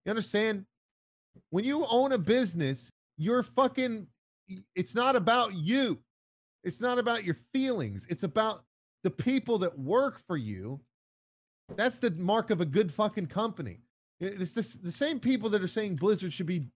You 0.04 0.10
understand? 0.10 0.64
When 1.50 1.64
you 1.64 1.84
own 1.88 2.12
a 2.12 2.18
business, 2.18 2.90
you're 3.16 3.42
fucking 3.42 4.06
it's 4.74 4.94
not 4.94 5.16
about 5.16 5.54
you. 5.54 5.98
It's 6.64 6.80
not 6.80 6.98
about 6.98 7.24
your 7.24 7.36
feelings. 7.52 8.06
It's 8.10 8.22
about 8.22 8.64
the 9.02 9.10
people 9.10 9.58
that 9.58 9.78
work 9.78 10.20
for 10.26 10.36
you. 10.36 10.80
That's 11.76 11.98
the 11.98 12.10
mark 12.12 12.50
of 12.50 12.60
a 12.60 12.66
good 12.66 12.92
fucking 12.92 13.26
company. 13.26 13.80
It's 14.20 14.52
this, 14.52 14.74
the 14.74 14.92
same 14.92 15.18
people 15.18 15.48
that 15.50 15.62
are 15.62 15.68
saying 15.68 15.96
Blizzard 15.96 16.32
should 16.32 16.46
be 16.46 16.66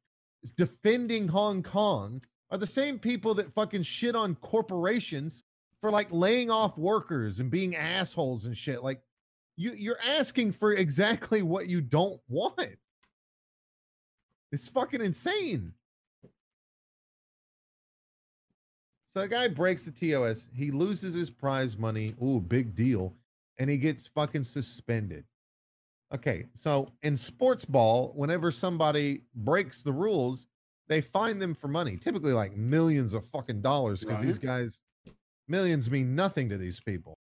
defending 0.57 1.29
Hong 1.29 1.63
Kong 1.63 2.23
are 2.51 2.59
the 2.59 2.67
same 2.67 2.99
people 2.99 3.35
that 3.35 3.53
fucking 3.53 3.83
shit 3.83 4.15
on 4.15 4.35
corporations 4.37 5.43
for 5.81 5.91
like 5.91 6.09
laying 6.11 6.51
off 6.51 6.79
workers 6.79 7.41
and 7.41 7.51
being 7.51 7.77
assholes 7.77 8.47
and 8.47 8.57
shit. 8.57 8.83
Like 8.83 9.01
you 9.57 9.75
you're 9.75 10.01
asking 10.01 10.53
for 10.53 10.73
exactly 10.73 11.43
what 11.43 11.69
you 11.69 11.81
don't 11.81 12.21
want. 12.29 12.79
It's 14.53 14.69
fucking 14.69 15.03
insane. 15.03 15.73
So 19.14 19.20
a 19.20 19.29
guy 19.29 19.46
breaks 19.46 19.85
the 19.85 19.92
TOS, 19.92 20.48
he 20.53 20.72
loses 20.72 21.14
his 21.14 21.31
prize 21.31 21.77
money. 21.79 22.14
Ooh, 22.22 22.40
big 22.40 22.74
deal. 22.74 23.14
And 23.59 23.70
he 23.70 23.77
gets 23.77 24.09
fucking 24.09 24.42
suspended. 24.42 25.24
Okay, 26.12 26.46
so 26.53 26.88
in 27.03 27.16
sports 27.16 27.64
ball, 27.64 28.12
whenever 28.16 28.50
somebody 28.50 29.22
breaks 29.37 29.83
the 29.83 29.92
rules, 29.92 30.46
they 30.88 31.00
fine 31.00 31.38
them 31.38 31.55
for 31.55 31.68
money, 31.68 31.96
typically 31.96 32.33
like 32.33 32.57
millions 32.57 33.14
of 33.14 33.24
fucking 33.27 33.62
dollars, 33.62 34.00
because 34.00 34.16
Right. 34.16 34.27
these 34.27 34.38
guys 34.38 34.83
millions 35.48 35.90
mean 35.90 36.14
nothing 36.14 36.48
to 36.48 36.57
these 36.59 36.81
people. 36.81 37.14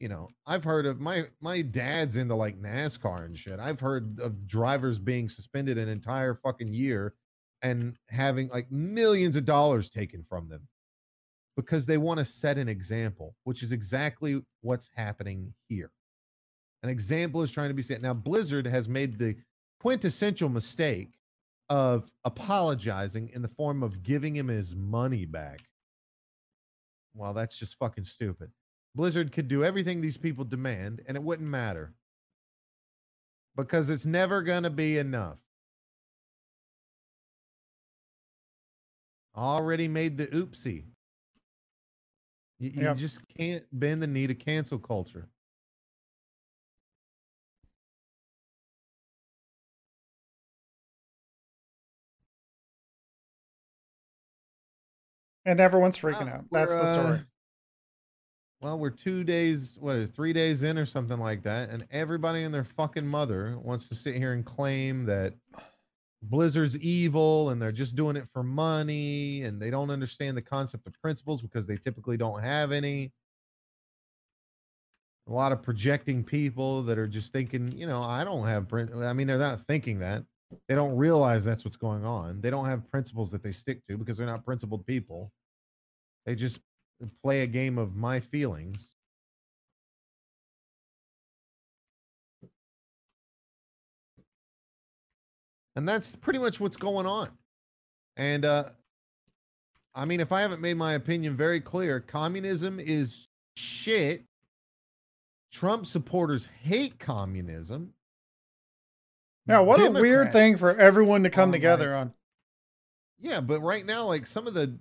You 0.00 0.08
know, 0.08 0.28
I've 0.46 0.64
heard 0.64 0.86
of 0.86 1.00
my 1.00 1.28
my 1.40 1.62
dad's 1.62 2.16
into 2.16 2.34
like 2.34 2.60
NASCAR 2.60 3.24
and 3.24 3.38
shit. 3.38 3.58
I've 3.60 3.80
heard 3.80 4.20
of 4.20 4.46
drivers 4.46 4.98
being 4.98 5.28
suspended 5.28 5.78
an 5.78 5.88
entire 5.88 6.34
fucking 6.34 6.72
year 6.72 7.14
and 7.62 7.96
having 8.08 8.48
like 8.48 8.70
millions 8.70 9.36
of 9.36 9.44
dollars 9.44 9.90
taken 9.90 10.24
from 10.28 10.48
them 10.48 10.68
because 11.58 11.86
they 11.86 11.98
want 11.98 12.20
to 12.20 12.24
set 12.24 12.56
an 12.56 12.68
example, 12.68 13.34
which 13.42 13.64
is 13.64 13.72
exactly 13.72 14.40
what's 14.60 14.88
happening 14.94 15.52
here. 15.68 15.90
An 16.84 16.88
example 16.88 17.42
is 17.42 17.50
trying 17.50 17.66
to 17.66 17.74
be 17.74 17.82
set. 17.82 18.00
Now, 18.00 18.14
Blizzard 18.14 18.64
has 18.64 18.88
made 18.88 19.18
the 19.18 19.34
quintessential 19.80 20.48
mistake 20.48 21.18
of 21.68 22.12
apologizing 22.24 23.30
in 23.34 23.42
the 23.42 23.48
form 23.48 23.82
of 23.82 24.04
giving 24.04 24.36
him 24.36 24.46
his 24.46 24.76
money 24.76 25.24
back. 25.24 25.58
Well, 27.12 27.34
that's 27.34 27.58
just 27.58 27.76
fucking 27.76 28.04
stupid. 28.04 28.52
Blizzard 28.94 29.32
could 29.32 29.48
do 29.48 29.64
everything 29.64 30.00
these 30.00 30.16
people 30.16 30.44
demand 30.44 31.02
and 31.08 31.16
it 31.16 31.22
wouldn't 31.24 31.48
matter 31.48 31.92
because 33.56 33.90
it's 33.90 34.06
never 34.06 34.42
going 34.42 34.62
to 34.62 34.70
be 34.70 34.98
enough. 34.98 35.38
Already 39.36 39.88
made 39.88 40.16
the 40.16 40.28
oopsie. 40.28 40.84
You, 42.58 42.70
you 42.70 42.82
Yep. 42.82 42.96
just 42.96 43.20
can't 43.36 43.64
bend 43.72 44.02
the 44.02 44.06
knee 44.06 44.26
to 44.26 44.34
cancel 44.34 44.78
culture. 44.78 45.28
And 55.44 55.60
everyone's 55.60 55.98
freaking 55.98 56.26
Well, 56.26 56.34
out. 56.34 56.44
That's 56.52 56.74
the 56.74 56.86
story. 56.86 57.18
uh, 57.18 57.22
Well, 58.60 58.78
we're 58.78 58.90
two 58.90 59.22
days, 59.22 59.76
what 59.78 59.96
is 59.96 60.10
it, 60.10 60.14
three 60.14 60.32
days 60.32 60.64
in 60.64 60.78
or 60.78 60.84
something 60.84 61.18
like 61.18 61.44
that, 61.44 61.70
and 61.70 61.86
everybody 61.92 62.42
and 62.42 62.52
their 62.52 62.64
fucking 62.64 63.06
mother 63.06 63.56
wants 63.62 63.88
to 63.88 63.94
sit 63.94 64.16
here 64.16 64.32
and 64.32 64.44
claim 64.44 65.04
that 65.04 65.34
Blizzard's 66.22 66.76
evil 66.78 67.50
and 67.50 67.62
they're 67.62 67.72
just 67.72 67.94
doing 67.94 68.16
it 68.16 68.28
for 68.32 68.42
money 68.42 69.42
and 69.42 69.60
they 69.60 69.70
don't 69.70 69.90
understand 69.90 70.36
the 70.36 70.42
concept 70.42 70.86
of 70.86 71.00
principles 71.00 71.40
because 71.40 71.66
they 71.66 71.76
typically 71.76 72.16
don't 72.16 72.42
have 72.42 72.72
any. 72.72 73.12
A 75.28 75.32
lot 75.32 75.52
of 75.52 75.62
projecting 75.62 76.24
people 76.24 76.82
that 76.84 76.98
are 76.98 77.06
just 77.06 77.32
thinking, 77.32 77.70
you 77.76 77.86
know, 77.86 78.02
I 78.02 78.24
don't 78.24 78.46
have. 78.46 78.66
prin- 78.66 79.02
I 79.02 79.12
mean, 79.12 79.26
they're 79.26 79.38
not 79.38 79.60
thinking 79.66 79.98
that. 80.00 80.24
They 80.68 80.74
don't 80.74 80.96
realize 80.96 81.44
that's 81.44 81.64
what's 81.64 81.76
going 81.76 82.04
on. 82.04 82.40
They 82.40 82.48
don't 82.48 82.64
have 82.64 82.90
principles 82.90 83.30
that 83.32 83.42
they 83.42 83.52
stick 83.52 83.86
to 83.86 83.98
because 83.98 84.16
they're 84.16 84.26
not 84.26 84.46
principled 84.46 84.86
people. 84.86 85.30
They 86.24 86.34
just 86.34 86.60
play 87.22 87.42
a 87.42 87.46
game 87.46 87.76
of 87.78 87.94
my 87.94 88.20
feelings. 88.20 88.94
And 95.78 95.88
that's 95.88 96.16
pretty 96.16 96.40
much 96.40 96.58
what's 96.58 96.76
going 96.76 97.06
on. 97.06 97.28
And 98.16 98.44
uh 98.44 98.70
I 99.94 100.06
mean, 100.06 100.18
if 100.18 100.32
I 100.32 100.40
haven't 100.40 100.60
made 100.60 100.76
my 100.76 100.94
opinion 100.94 101.36
very 101.36 101.60
clear, 101.60 102.00
communism 102.00 102.80
is 102.80 103.28
shit. 103.56 104.24
Trump 105.52 105.86
supporters 105.86 106.48
hate 106.64 106.98
communism. 106.98 107.94
Yeah, 109.46 109.60
what 109.60 109.80
a 109.80 109.88
weird 109.88 110.32
thing 110.32 110.56
for 110.56 110.76
everyone 110.76 111.22
to 111.22 111.30
come 111.30 111.50
Oh 111.50 111.52
together 111.52 111.94
on. 111.94 112.12
Yeah, 113.20 113.40
but 113.40 113.60
right 113.60 113.86
now, 113.86 114.06
like 114.06 114.26
some 114.26 114.48
of 114.48 114.54
the 114.54 114.76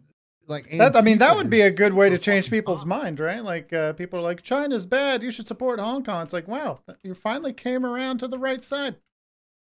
like 0.47 0.67
That 0.71 0.95
I 0.95 1.01
mean, 1.01 1.19
that 1.19 1.35
would 1.35 1.51
be 1.51 1.61
a 1.61 1.69
good 1.69 1.93
way 1.93 2.09
to 2.09 2.17
change 2.17 2.49
people's 2.49 2.85
mind, 2.85 3.19
right? 3.19 3.43
Like 3.43 3.71
uh, 3.71 3.93
people 3.93 4.17
are 4.17 4.23
like, 4.23 4.41
China's 4.41 4.87
bad. 4.87 5.21
You 5.21 5.29
should 5.29 5.47
support 5.47 5.79
Hong 5.79 6.03
Kong. 6.03 6.23
It's 6.23 6.33
like, 6.33 6.47
wow, 6.47 6.79
you 7.03 7.13
finally 7.13 7.53
came 7.53 7.85
around 7.85 8.17
to 8.17 8.27
the 8.27 8.39
right 8.39 8.63
side. 8.63 8.95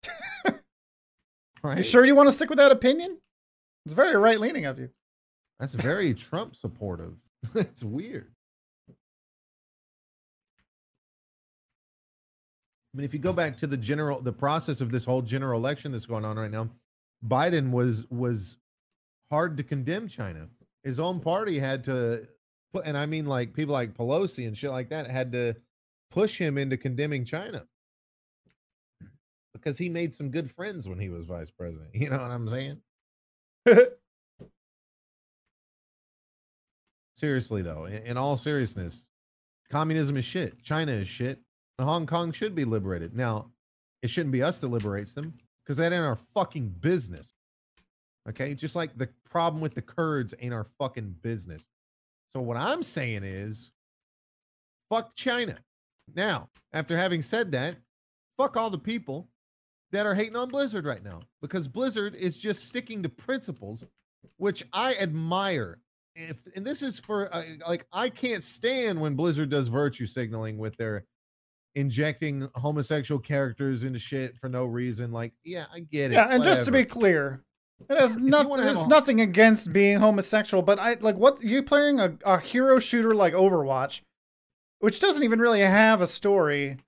right? 1.66 1.78
You 1.78 1.84
sure 1.84 2.04
you 2.04 2.14
want 2.14 2.28
to 2.28 2.32
stick 2.32 2.48
with 2.48 2.58
that 2.58 2.72
opinion? 2.72 3.18
It's 3.84 3.94
very 3.94 4.16
right 4.16 4.40
leaning 4.40 4.64
of 4.64 4.78
you. 4.78 4.90
That's 5.58 5.74
very 5.74 6.14
Trump 6.14 6.56
supportive. 6.56 7.14
It's 7.54 7.84
weird. 7.84 8.32
I 12.92 12.96
mean, 12.96 13.04
if 13.04 13.12
you 13.12 13.20
go 13.20 13.32
back 13.32 13.56
to 13.58 13.66
the 13.66 13.76
general, 13.76 14.20
the 14.20 14.32
process 14.32 14.80
of 14.80 14.90
this 14.90 15.04
whole 15.04 15.22
general 15.22 15.60
election 15.60 15.92
that's 15.92 16.06
going 16.06 16.24
on 16.24 16.38
right 16.38 16.50
now, 16.50 16.70
Biden 17.24 17.70
was 17.70 18.06
was 18.10 18.56
hard 19.30 19.56
to 19.58 19.62
condemn 19.62 20.08
China. 20.08 20.48
His 20.82 20.98
own 20.98 21.20
party 21.20 21.58
had 21.58 21.84
to 21.84 22.26
put, 22.72 22.86
and 22.86 22.96
I 22.96 23.06
mean, 23.06 23.26
like 23.26 23.52
people 23.52 23.74
like 23.74 23.94
Pelosi 23.94 24.46
and 24.46 24.56
shit 24.56 24.70
like 24.70 24.88
that 24.88 25.10
had 25.10 25.30
to 25.32 25.54
push 26.10 26.38
him 26.38 26.58
into 26.58 26.76
condemning 26.76 27.24
China 27.24 27.66
because 29.56 29.78
he 29.78 29.88
made 29.88 30.14
some 30.14 30.30
good 30.30 30.50
friends 30.50 30.88
when 30.88 30.98
he 30.98 31.08
was 31.08 31.24
vice 31.24 31.50
president. 31.50 31.90
You 31.94 32.10
know 32.10 32.18
what 32.18 32.30
I'm 32.30 32.48
saying? 32.48 32.80
Seriously, 37.16 37.62
though, 37.62 37.86
in, 37.86 38.02
in 38.02 38.16
all 38.16 38.36
seriousness, 38.36 39.06
communism 39.70 40.16
is 40.16 40.24
shit. 40.24 40.62
China 40.62 40.92
is 40.92 41.08
shit. 41.08 41.40
And 41.78 41.88
Hong 41.88 42.06
Kong 42.06 42.32
should 42.32 42.54
be 42.54 42.64
liberated. 42.64 43.14
Now, 43.14 43.50
it 44.02 44.08
shouldn't 44.08 44.32
be 44.32 44.42
us 44.42 44.58
that 44.58 44.68
liberates 44.68 45.14
them 45.14 45.34
because 45.64 45.76
that 45.78 45.92
ain't 45.92 46.04
our 46.04 46.18
fucking 46.34 46.68
business. 46.80 47.34
Okay, 48.28 48.54
just 48.54 48.74
like 48.74 48.96
the 48.96 49.08
problem 49.28 49.60
with 49.60 49.74
the 49.74 49.82
Kurds 49.82 50.34
ain't 50.40 50.54
our 50.54 50.66
fucking 50.78 51.16
business. 51.22 51.66
So 52.34 52.42
what 52.42 52.56
I'm 52.56 52.82
saying 52.82 53.24
is, 53.24 53.70
fuck 54.90 55.14
China. 55.16 55.56
Now, 56.14 56.48
after 56.72 56.96
having 56.96 57.22
said 57.22 57.52
that, 57.52 57.76
fuck 58.36 58.56
all 58.56 58.70
the 58.70 58.78
people 58.78 59.28
that 59.92 60.06
are 60.06 60.14
hating 60.14 60.36
on 60.36 60.48
Blizzard 60.48 60.86
right 60.86 61.02
now 61.04 61.20
because 61.40 61.68
Blizzard 61.68 62.14
is 62.14 62.36
just 62.38 62.66
sticking 62.68 63.02
to 63.02 63.08
principles, 63.08 63.84
which 64.36 64.64
I 64.72 64.94
admire. 64.96 65.78
If 66.14 66.38
and 66.56 66.64
this 66.66 66.80
is 66.82 66.98
for 66.98 67.34
uh, 67.34 67.42
like 67.68 67.86
I 67.92 68.08
can't 68.08 68.42
stand 68.42 69.00
when 69.00 69.14
Blizzard 69.16 69.50
does 69.50 69.68
virtue 69.68 70.06
signaling 70.06 70.56
with 70.58 70.76
their 70.76 71.04
injecting 71.74 72.48
homosexual 72.54 73.20
characters 73.20 73.84
into 73.84 73.98
shit 73.98 74.36
for 74.38 74.48
no 74.48 74.64
reason. 74.64 75.12
Like, 75.12 75.32
yeah, 75.44 75.66
I 75.72 75.80
get 75.80 76.10
it. 76.10 76.14
yeah, 76.14 76.28
and 76.30 76.42
just 76.42 76.64
to 76.64 76.72
be 76.72 76.84
clear, 76.86 77.42
it 77.88 78.00
has 78.00 78.16
nothing. 78.16 78.56
There's 78.56 78.78
a- 78.80 78.88
nothing 78.88 79.20
against 79.20 79.72
being 79.72 79.98
homosexual, 79.98 80.62
but 80.62 80.78
I 80.78 80.94
like 81.00 81.16
what 81.16 81.42
you 81.42 81.62
playing 81.62 82.00
a, 82.00 82.16
a 82.24 82.38
hero 82.40 82.78
shooter 82.80 83.14
like 83.14 83.34
Overwatch, 83.34 84.00
which 84.78 85.00
doesn't 85.00 85.22
even 85.22 85.38
really 85.38 85.60
have 85.60 86.00
a 86.00 86.06
story. 86.06 86.78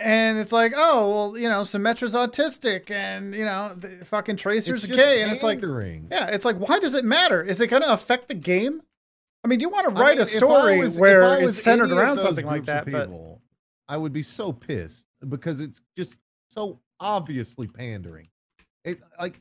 And 0.00 0.38
it's 0.38 0.52
like, 0.52 0.72
oh 0.76 1.10
well, 1.10 1.38
you 1.38 1.48
know, 1.48 1.62
Symmetra's 1.64 2.14
autistic, 2.14 2.90
and 2.90 3.34
you 3.34 3.44
know, 3.44 3.74
the 3.76 4.04
fucking 4.04 4.36
Tracer's 4.36 4.82
just 4.82 4.92
gay, 4.94 5.22
and 5.22 5.30
it's 5.30 5.42
like, 5.42 5.60
yeah, 6.10 6.26
it's 6.28 6.44
like, 6.44 6.56
why 6.56 6.78
does 6.78 6.94
it 6.94 7.04
matter? 7.04 7.42
Is 7.42 7.60
it 7.60 7.66
going 7.68 7.82
to 7.82 7.92
affect 7.92 8.28
the 8.28 8.34
game? 8.34 8.82
I 9.44 9.48
mean, 9.48 9.58
do 9.58 9.62
you 9.62 9.68
want 9.68 9.94
to 9.94 10.00
I 10.00 10.04
write 10.04 10.16
mean, 10.18 10.22
a 10.22 10.26
story 10.26 10.78
was- 10.78 10.98
where 10.98 11.40
it's 11.42 11.62
centered 11.62 11.90
around 11.92 12.18
something 12.18 12.46
like 12.46 12.64
that, 12.66 12.90
but 12.90 13.10
I 13.88 13.96
would 13.96 14.12
be 14.12 14.22
so 14.22 14.52
pissed 14.52 15.06
because 15.28 15.60
it's 15.60 15.80
just 15.96 16.18
so 16.48 16.80
obviously 16.98 17.66
pandering. 17.66 18.28
It's 18.84 19.02
like 19.18 19.40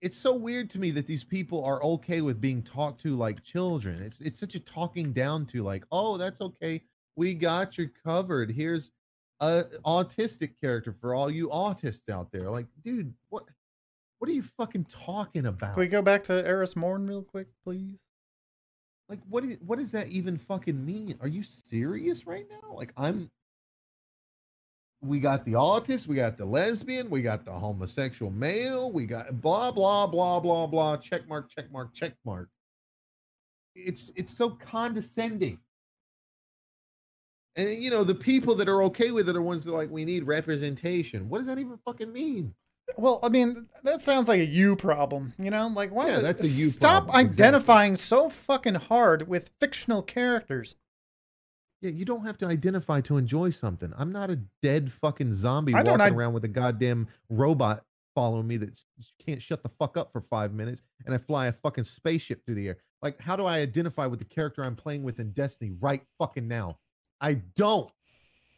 it's 0.00 0.16
so 0.16 0.34
weird 0.34 0.68
to 0.70 0.78
me 0.78 0.90
that 0.92 1.06
these 1.06 1.24
people 1.24 1.64
are 1.64 1.82
okay 1.84 2.22
with 2.22 2.40
being 2.40 2.62
talked 2.62 3.02
to 3.02 3.14
like 3.14 3.42
children. 3.44 4.00
It's 4.02 4.20
it's 4.20 4.40
such 4.40 4.54
a 4.54 4.60
talking 4.60 5.12
down 5.12 5.46
to 5.46 5.62
like, 5.62 5.84
oh, 5.92 6.16
that's 6.16 6.40
okay. 6.40 6.82
We 7.16 7.34
got 7.34 7.76
you 7.78 7.90
covered. 8.04 8.50
Here's 8.50 8.90
a 9.42 9.64
autistic 9.84 10.52
character 10.60 10.92
for 10.92 11.14
all 11.14 11.28
you 11.28 11.48
autists 11.48 12.08
out 12.08 12.30
there. 12.30 12.48
Like, 12.48 12.66
dude, 12.84 13.12
what 13.28 13.44
What 14.18 14.30
are 14.30 14.34
you 14.34 14.44
fucking 14.56 14.84
talking 14.84 15.46
about? 15.46 15.74
Can 15.74 15.80
we 15.80 15.88
go 15.88 16.00
back 16.00 16.22
to 16.24 16.46
Eris 16.46 16.76
Morn 16.76 17.06
real 17.06 17.22
quick, 17.22 17.48
please? 17.64 17.98
Like, 19.08 19.18
what 19.28 19.44
is 19.44 19.58
what 19.66 19.80
does 19.80 19.90
that 19.92 20.06
even 20.08 20.38
fucking 20.38 20.86
mean? 20.86 21.18
Are 21.20 21.28
you 21.28 21.42
serious 21.42 22.24
right 22.26 22.46
now? 22.48 22.74
Like, 22.74 22.92
I'm. 22.96 23.30
We 25.04 25.18
got 25.18 25.44
the 25.44 25.54
autist, 25.54 26.06
we 26.06 26.14
got 26.14 26.38
the 26.38 26.44
lesbian, 26.44 27.10
we 27.10 27.22
got 27.22 27.44
the 27.44 27.50
homosexual 27.50 28.30
male, 28.30 28.92
we 28.92 29.04
got 29.04 29.40
blah 29.40 29.72
blah 29.72 30.06
blah 30.06 30.38
blah 30.38 30.68
blah. 30.68 30.96
Check 30.98 31.26
mark, 31.26 31.50
check 31.50 31.72
mark, 31.72 31.92
check 31.92 32.12
mark. 32.24 32.48
It's 33.74 34.12
it's 34.14 34.32
so 34.32 34.50
condescending. 34.50 35.58
And 37.56 37.82
you 37.82 37.90
know, 37.90 38.04
the 38.04 38.14
people 38.14 38.54
that 38.56 38.68
are 38.68 38.82
okay 38.84 39.10
with 39.10 39.28
it 39.28 39.36
are 39.36 39.42
ones 39.42 39.64
that 39.64 39.72
are 39.72 39.76
like, 39.76 39.90
we 39.90 40.04
need 40.04 40.24
representation. 40.24 41.28
What 41.28 41.38
does 41.38 41.46
that 41.46 41.58
even 41.58 41.78
fucking 41.84 42.12
mean? 42.12 42.54
Well, 42.96 43.20
I 43.22 43.28
mean, 43.28 43.68
that 43.84 44.02
sounds 44.02 44.28
like 44.28 44.40
a 44.40 44.44
you 44.44 44.76
problem, 44.76 45.34
you 45.38 45.50
know? 45.50 45.68
Like, 45.68 45.90
why? 45.92 46.08
Yeah, 46.08 46.20
that's 46.20 46.42
a 46.42 46.48
you 46.48 46.68
Stop 46.68 47.04
problem, 47.04 47.26
exactly. 47.26 47.44
identifying 47.46 47.96
so 47.96 48.28
fucking 48.28 48.74
hard 48.74 49.28
with 49.28 49.50
fictional 49.60 50.02
characters. 50.02 50.74
Yeah, 51.80 51.90
you 51.90 52.04
don't 52.04 52.24
have 52.24 52.38
to 52.38 52.46
identify 52.46 53.00
to 53.02 53.16
enjoy 53.16 53.50
something. 53.50 53.92
I'm 53.96 54.12
not 54.12 54.30
a 54.30 54.38
dead 54.62 54.92
fucking 54.92 55.34
zombie 55.34 55.74
I 55.74 55.82
walking 55.82 56.00
id- 56.00 56.12
around 56.12 56.32
with 56.32 56.44
a 56.44 56.48
goddamn 56.48 57.08
robot 57.28 57.84
following 58.14 58.46
me 58.46 58.56
that 58.58 58.78
can't 59.24 59.42
shut 59.42 59.62
the 59.62 59.70
fuck 59.80 59.96
up 59.96 60.12
for 60.12 60.20
five 60.20 60.52
minutes 60.52 60.82
and 61.06 61.14
I 61.14 61.18
fly 61.18 61.46
a 61.46 61.52
fucking 61.52 61.84
spaceship 61.84 62.44
through 62.44 62.56
the 62.56 62.68
air. 62.68 62.76
Like, 63.00 63.20
how 63.20 63.36
do 63.36 63.46
I 63.46 63.58
identify 63.58 64.06
with 64.06 64.20
the 64.20 64.24
character 64.24 64.62
I'm 64.62 64.76
playing 64.76 65.02
with 65.02 65.18
in 65.18 65.32
Destiny 65.32 65.72
right 65.80 66.02
fucking 66.18 66.46
now? 66.46 66.78
I 67.22 67.34
don't 67.56 67.90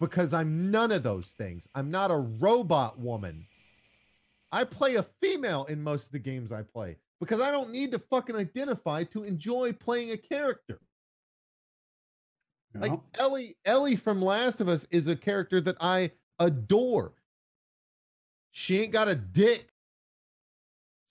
because 0.00 0.34
I'm 0.34 0.70
none 0.70 0.90
of 0.90 1.02
those 1.02 1.28
things. 1.38 1.68
I'm 1.74 1.90
not 1.90 2.10
a 2.10 2.16
robot 2.16 2.98
woman. 2.98 3.46
I 4.50 4.64
play 4.64 4.96
a 4.96 5.02
female 5.20 5.66
in 5.66 5.82
most 5.82 6.06
of 6.06 6.12
the 6.12 6.18
games 6.18 6.50
I 6.50 6.62
play 6.62 6.96
because 7.20 7.40
I 7.40 7.50
don't 7.50 7.70
need 7.70 7.92
to 7.92 7.98
fucking 7.98 8.34
identify 8.34 9.04
to 9.04 9.24
enjoy 9.24 9.72
playing 9.72 10.10
a 10.12 10.16
character. 10.16 10.80
Like 12.76 12.98
Ellie, 13.14 13.56
Ellie 13.64 13.94
from 13.94 14.20
Last 14.20 14.60
of 14.60 14.68
Us 14.68 14.84
is 14.90 15.06
a 15.06 15.14
character 15.14 15.60
that 15.60 15.76
I 15.80 16.10
adore. 16.40 17.12
She 18.50 18.80
ain't 18.80 18.92
got 18.92 19.06
a 19.06 19.14
dick. 19.14 19.68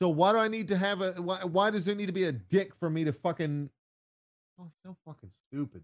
So 0.01 0.09
why 0.09 0.33
do 0.33 0.39
I 0.39 0.49
need 0.49 0.67
to 0.69 0.77
have 0.77 1.01
a 1.01 1.13
why, 1.13 1.43
why 1.45 1.69
does 1.69 1.85
there 1.85 1.95
need 1.95 2.07
to 2.07 2.13
be 2.13 2.25
a 2.25 2.33
dick 2.33 2.73
for 2.79 2.89
me 2.89 3.05
to 3.05 3.13
fucking 3.13 3.69
oh 4.59 4.71
so 4.85 4.97
fucking 5.05 5.31
stupid. 5.47 5.83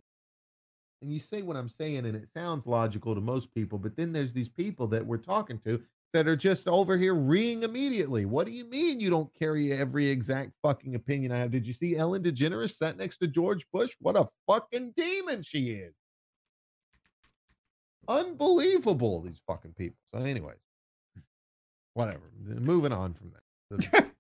And 1.02 1.12
you 1.14 1.20
say 1.20 1.42
what 1.42 1.56
I'm 1.56 1.70
saying 1.70 2.06
and 2.06 2.16
it 2.16 2.30
sounds 2.34 2.68
logical 2.68 3.16
to 3.16 3.22
most 3.22 3.54
people, 3.54 3.78
but 3.80 3.96
then 3.96 4.12
there's 4.12 4.34
these 4.34 4.50
people 4.50 4.88
that 4.88 5.06
we're 5.06 5.18
talking 5.18 5.60
to 5.66 5.82
that 6.14 6.28
are 6.28 6.36
just 6.36 6.68
over 6.68 6.98
here 6.98 7.14
reeing 7.14 7.64
immediately. 7.64 8.26
What 8.26 8.46
do 8.46 8.52
you 8.52 8.66
mean 8.66 9.00
you 9.00 9.10
don't 9.10 9.34
carry 9.38 9.72
every 9.72 10.08
exact 10.08 10.52
fucking 10.62 10.96
opinion 10.96 11.32
I 11.32 11.38
have? 11.38 11.52
Did 11.52 11.68
you 11.68 11.74
see 11.74 11.96
Ellen 11.96 12.24
DeGeneres 12.24 12.76
sat 12.76 12.98
next 12.98 13.20
to 13.20 13.28
George 13.28 13.66
Bush? 13.72 13.96
What 14.00 14.18
a 14.18 14.28
fucking 14.48 14.94
demon 14.98 15.44
she 15.44 15.70
is. 15.72 15.94
Unbelievable, 18.08 19.22
these 19.22 19.40
fucking 19.46 19.74
people. 19.74 20.00
So, 20.08 20.18
anyways, 20.18 20.58
whatever. 21.94 22.32
Moving 22.44 22.92
on 22.92 23.14
from 23.14 23.32
that. 23.32 23.92
The- 23.92 24.10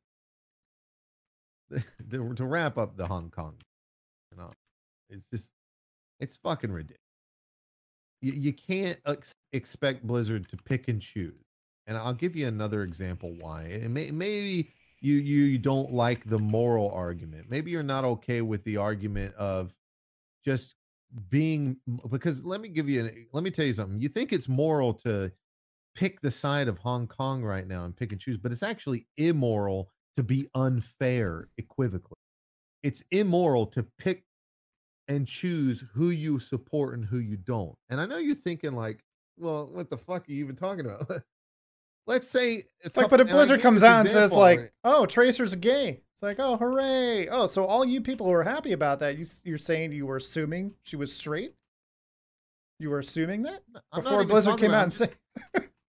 to, 2.11 2.34
to 2.36 2.45
wrap 2.45 2.77
up 2.77 2.97
the 2.97 3.07
Hong 3.07 3.30
Kong, 3.30 3.55
you 4.32 4.38
know, 4.38 4.49
it's 5.09 5.27
just, 5.30 5.51
it's 6.20 6.38
fucking 6.38 6.72
ridiculous. 6.72 6.99
You, 8.22 8.34
you 8.34 8.53
can't 8.53 8.99
ex- 9.05 9.34
expect 9.53 10.05
Blizzard 10.05 10.47
to 10.49 10.57
pick 10.57 10.88
and 10.88 11.01
choose. 11.01 11.34
And 11.88 11.97
I'll 11.97 12.13
give 12.13 12.36
you 12.36 12.47
another 12.47 12.84
example 12.84 13.36
why. 13.39 13.63
It 13.63 13.89
may, 13.89 14.11
maybe 14.11 14.72
you 15.01 15.15
you 15.15 15.57
don't 15.57 15.91
like 15.91 16.30
the 16.30 16.38
moral 16.38 16.91
argument. 16.91 17.49
Maybe 17.49 17.72
you're 17.72 17.84
not 17.84 18.05
okay 18.05 18.41
with 18.41 18.63
the 18.63 18.78
argument 18.78 19.34
of 19.36 19.74
just 20.45 20.76
being 21.30 21.78
because 22.11 22.43
let 22.43 22.61
me 22.61 22.70
give 22.70 22.88
you 22.89 23.05
an 23.05 23.26
let 23.34 23.43
me 23.43 23.51
tell 23.51 23.65
you 23.65 23.74
something. 23.74 23.99
You 23.99 24.09
think 24.09 24.34
it's 24.34 24.47
moral 24.47 24.93
to 24.95 25.32
pick 25.95 26.22
the 26.22 26.32
side 26.32 26.67
of 26.67 26.78
Hong 26.78 27.07
Kong 27.07 27.43
right 27.43 27.67
now 27.67 27.86
and 27.86 27.95
pick 27.95 28.11
and 28.11 28.22
choose, 28.22 28.38
but 28.38 28.51
it's 28.51 28.63
actually 28.63 29.07
immoral 29.17 29.91
to 30.15 30.24
be 30.24 30.47
unfair 30.55 31.49
equivocally. 31.57 32.17
It's 32.84 33.03
immoral 33.11 33.65
to 33.67 33.84
pick 33.97 34.24
and 35.10 35.28
choose 35.28 35.84
who 35.93 36.12
you 36.12 36.39
support 36.39 36.93
and 36.93 37.03
who 37.03 37.18
you 37.18 37.36
don't. 37.36 37.76
And 37.89 37.99
I 37.99 38.05
know 38.05 38.18
you're 38.18 38.36
thinking 38.36 38.74
like, 38.74 39.03
well, 39.38 39.68
what 39.74 39.89
the 39.89 39.97
fuck 39.97 40.30
are 40.30 40.32
you 40.32 40.43
even 40.43 40.55
talking 40.55 40.86
about? 40.86 41.12
Let's 42.07 42.28
say 42.28 42.64
It's 42.82 42.95
like, 42.95 43.10
but 43.10 43.20
if 43.20 43.28
Blizzard 43.30 43.62
comes 43.62 43.84
out 43.84 44.01
and 44.01 44.10
says, 44.10 44.32
like, 44.32 44.72
oh, 44.84 45.05
Tracer's 45.05 45.55
gay. 45.55 46.01
It's 46.14 46.24
like, 46.24 46.38
oh, 46.39 46.57
hooray. 46.57 47.28
Oh, 47.28 47.47
so 47.47 47.66
all 47.66 47.86
you 47.86 48.01
people 48.01 48.26
who 48.26 48.34
are 48.34 48.43
happy 48.43 48.72
about 48.72 48.99
that, 48.99 49.18
you, 49.18 49.26
you're 49.43 49.57
saying 49.57 49.91
you 49.91 50.05
were 50.05 50.18
assuming 50.18 50.74
she 50.84 50.95
was 50.95 51.14
straight? 51.16 51.53
You 52.80 52.89
were 52.89 52.99
assuming 52.99 53.43
that? 53.43 53.64
Before 53.93 54.24
Blizzard 54.24 54.60
came 54.60 54.72
out 54.72 54.84
and 54.84 54.93
said, 54.93 55.16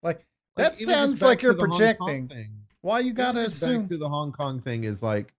like, 0.02 0.26
that 0.56 0.78
sounds 0.78 1.22
like 1.22 1.42
you're 1.42 1.54
projecting. 1.54 2.48
why 2.80 3.00
you 3.00 3.12
gotta 3.12 3.40
assume? 3.40 3.88
to 3.88 3.96
the 3.96 4.08
Hong 4.08 4.32
Kong 4.32 4.60
thing 4.60 4.84
is 4.84 5.02
like, 5.02 5.32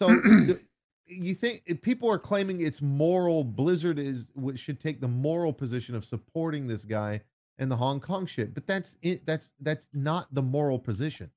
so 0.00 0.08
the- 0.08 0.60
you 1.08 1.34
think 1.34 1.62
if 1.66 1.80
people 1.80 2.10
are 2.10 2.18
claiming 2.18 2.60
it's 2.60 2.82
moral? 2.82 3.44
Blizzard 3.44 3.98
is 3.98 4.28
what 4.34 4.58
should 4.58 4.80
take 4.80 5.00
the 5.00 5.08
moral 5.08 5.52
position 5.52 5.94
of 5.94 6.04
supporting 6.04 6.66
this 6.66 6.84
guy 6.84 7.20
and 7.58 7.70
the 7.70 7.76
Hong 7.76 8.00
Kong 8.00 8.26
shit, 8.26 8.54
but 8.54 8.66
that's 8.66 8.96
it. 9.02 9.26
That's 9.26 9.52
that's 9.60 9.88
not 9.92 10.32
the 10.34 10.42
moral 10.42 10.78
position. 10.78 11.30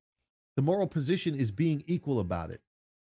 The 0.55 0.61
moral 0.61 0.87
position 0.87 1.35
is 1.35 1.51
being 1.51 1.83
equal 1.87 2.19
about 2.19 2.51
it. 2.51 2.61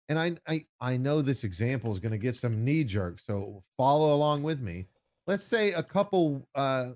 And 0.09 0.19
I 0.19 0.35
I 0.47 0.65
I 0.79 0.97
know 0.97 1.21
this 1.21 1.43
example 1.43 1.91
is 1.91 1.99
going 1.99 2.11
to 2.11 2.17
get 2.17 2.35
some 2.35 2.63
knee 2.63 2.83
jerk, 2.83 3.19
so 3.19 3.63
follow 3.75 4.13
along 4.13 4.43
with 4.43 4.61
me. 4.61 4.87
Let's 5.25 5.43
say 5.43 5.73
a 5.73 5.83
couple 5.83 6.47
uh, 6.55 6.91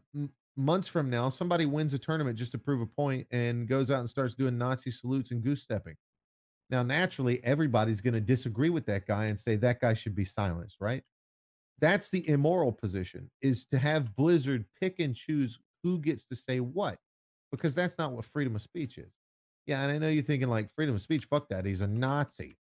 months 0.55 0.87
from 0.87 1.09
now, 1.09 1.29
somebody 1.29 1.65
wins 1.65 1.93
a 1.93 1.99
tournament 1.99 2.37
just 2.37 2.51
to 2.53 2.57
prove 2.57 2.81
a 2.81 2.85
point 2.85 3.27
and 3.31 3.67
goes 3.67 3.91
out 3.91 3.99
and 3.99 4.09
starts 4.09 4.35
doing 4.35 4.57
Nazi 4.57 4.91
salutes 4.91 5.31
and 5.31 5.43
goose 5.43 5.61
stepping. 5.61 5.95
Now, 6.71 6.83
naturally, 6.83 7.43
everybody's 7.43 7.99
going 7.99 8.13
to 8.13 8.21
disagree 8.21 8.69
with 8.69 8.85
that 8.85 9.05
guy 9.05 9.25
and 9.25 9.37
say 9.37 9.57
that 9.57 9.81
guy 9.81 9.93
should 9.93 10.15
be 10.15 10.23
silenced, 10.23 10.77
right? 10.79 11.03
That's 11.79 12.09
the 12.09 12.27
immoral 12.29 12.71
position 12.71 13.29
is 13.41 13.65
to 13.67 13.77
have 13.77 14.15
Blizzard 14.15 14.65
pick 14.79 14.99
and 14.99 15.13
choose 15.13 15.59
who 15.83 15.99
gets 15.99 16.23
to 16.25 16.35
say 16.35 16.61
what, 16.61 16.97
because 17.51 17.75
that's 17.75 17.97
not 17.97 18.13
what 18.13 18.23
freedom 18.23 18.55
of 18.55 18.61
speech 18.61 18.97
is. 18.97 19.11
Yeah, 19.65 19.81
and 19.81 19.91
I 19.91 19.97
know 19.97 20.07
you're 20.09 20.23
thinking 20.23 20.49
like 20.49 20.73
freedom 20.73 20.95
of 20.95 21.01
speech, 21.01 21.25
fuck 21.25 21.49
that. 21.49 21.65
He's 21.65 21.81
a 21.81 21.87
Nazi. 21.87 22.57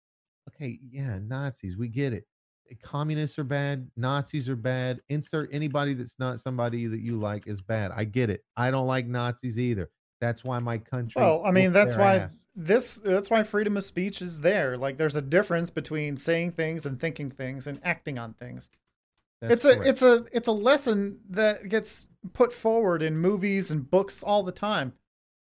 Okay, 0.48 0.78
yeah, 0.90 1.18
Nazis, 1.22 1.76
we 1.76 1.88
get 1.88 2.12
it. 2.12 2.24
Eh, 2.70 2.74
communists 2.82 3.38
are 3.38 3.44
bad, 3.44 3.90
Nazis 3.96 4.48
are 4.48 4.56
bad. 4.56 5.00
Insert 5.08 5.48
anybody 5.52 5.94
that's 5.94 6.16
not 6.18 6.40
somebody 6.40 6.86
that 6.86 7.00
you 7.00 7.16
like 7.16 7.46
is 7.46 7.62
bad. 7.62 7.90
I 7.94 8.04
get 8.04 8.28
it. 8.30 8.42
I 8.56 8.70
don't 8.70 8.86
like 8.86 9.06
Nazis 9.06 9.58
either. 9.58 9.90
That's 10.20 10.44
why 10.44 10.58
my 10.58 10.78
country. 10.78 11.20
Well, 11.20 11.42
I 11.44 11.50
mean, 11.50 11.72
that's 11.72 11.96
why 11.96 12.16
ass. 12.16 12.40
this 12.56 12.94
that's 12.94 13.30
why 13.30 13.42
freedom 13.42 13.76
of 13.76 13.84
speech 13.84 14.22
is 14.22 14.40
there. 14.40 14.76
Like 14.76 14.96
there's 14.96 15.16
a 15.16 15.22
difference 15.22 15.70
between 15.70 16.16
saying 16.16 16.52
things 16.52 16.86
and 16.86 16.98
thinking 16.98 17.30
things 17.30 17.66
and 17.66 17.80
acting 17.82 18.18
on 18.18 18.34
things. 18.34 18.70
That's 19.40 19.64
it's 19.64 19.64
a 19.64 19.82
it's 19.82 20.02
a 20.02 20.24
it's 20.32 20.48
a 20.48 20.52
lesson 20.52 21.20
that 21.30 21.68
gets 21.68 22.08
put 22.32 22.52
forward 22.52 23.02
in 23.02 23.18
movies 23.18 23.70
and 23.70 23.90
books 23.90 24.22
all 24.22 24.42
the 24.42 24.52
time. 24.52 24.94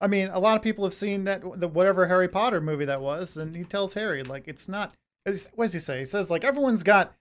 I 0.00 0.07
mean, 0.07 0.28
a 0.28 0.38
lot 0.38 0.57
of 0.57 0.62
people 0.62 0.84
have 0.84 0.94
seen 0.94 1.24
that 1.24 1.42
the 1.57 1.68
whatever 1.68 2.07
Harry 2.07 2.28
Potter 2.28 2.61
movie 2.61 2.84
that 2.84 3.00
was, 3.00 3.36
and 3.36 3.57
he 3.57 3.64
tells 3.64 3.94
Harry 3.94 4.22
like 4.22 4.44
it's 4.46 4.68
not. 4.68 4.94
It's, 5.26 5.48
what 5.55 5.66
does 5.66 5.72
he 5.72 5.80
say? 5.80 6.00
He 6.00 6.05
says 6.05 6.30
like 6.30 6.44
everyone's 6.44 6.82
got 6.82 7.14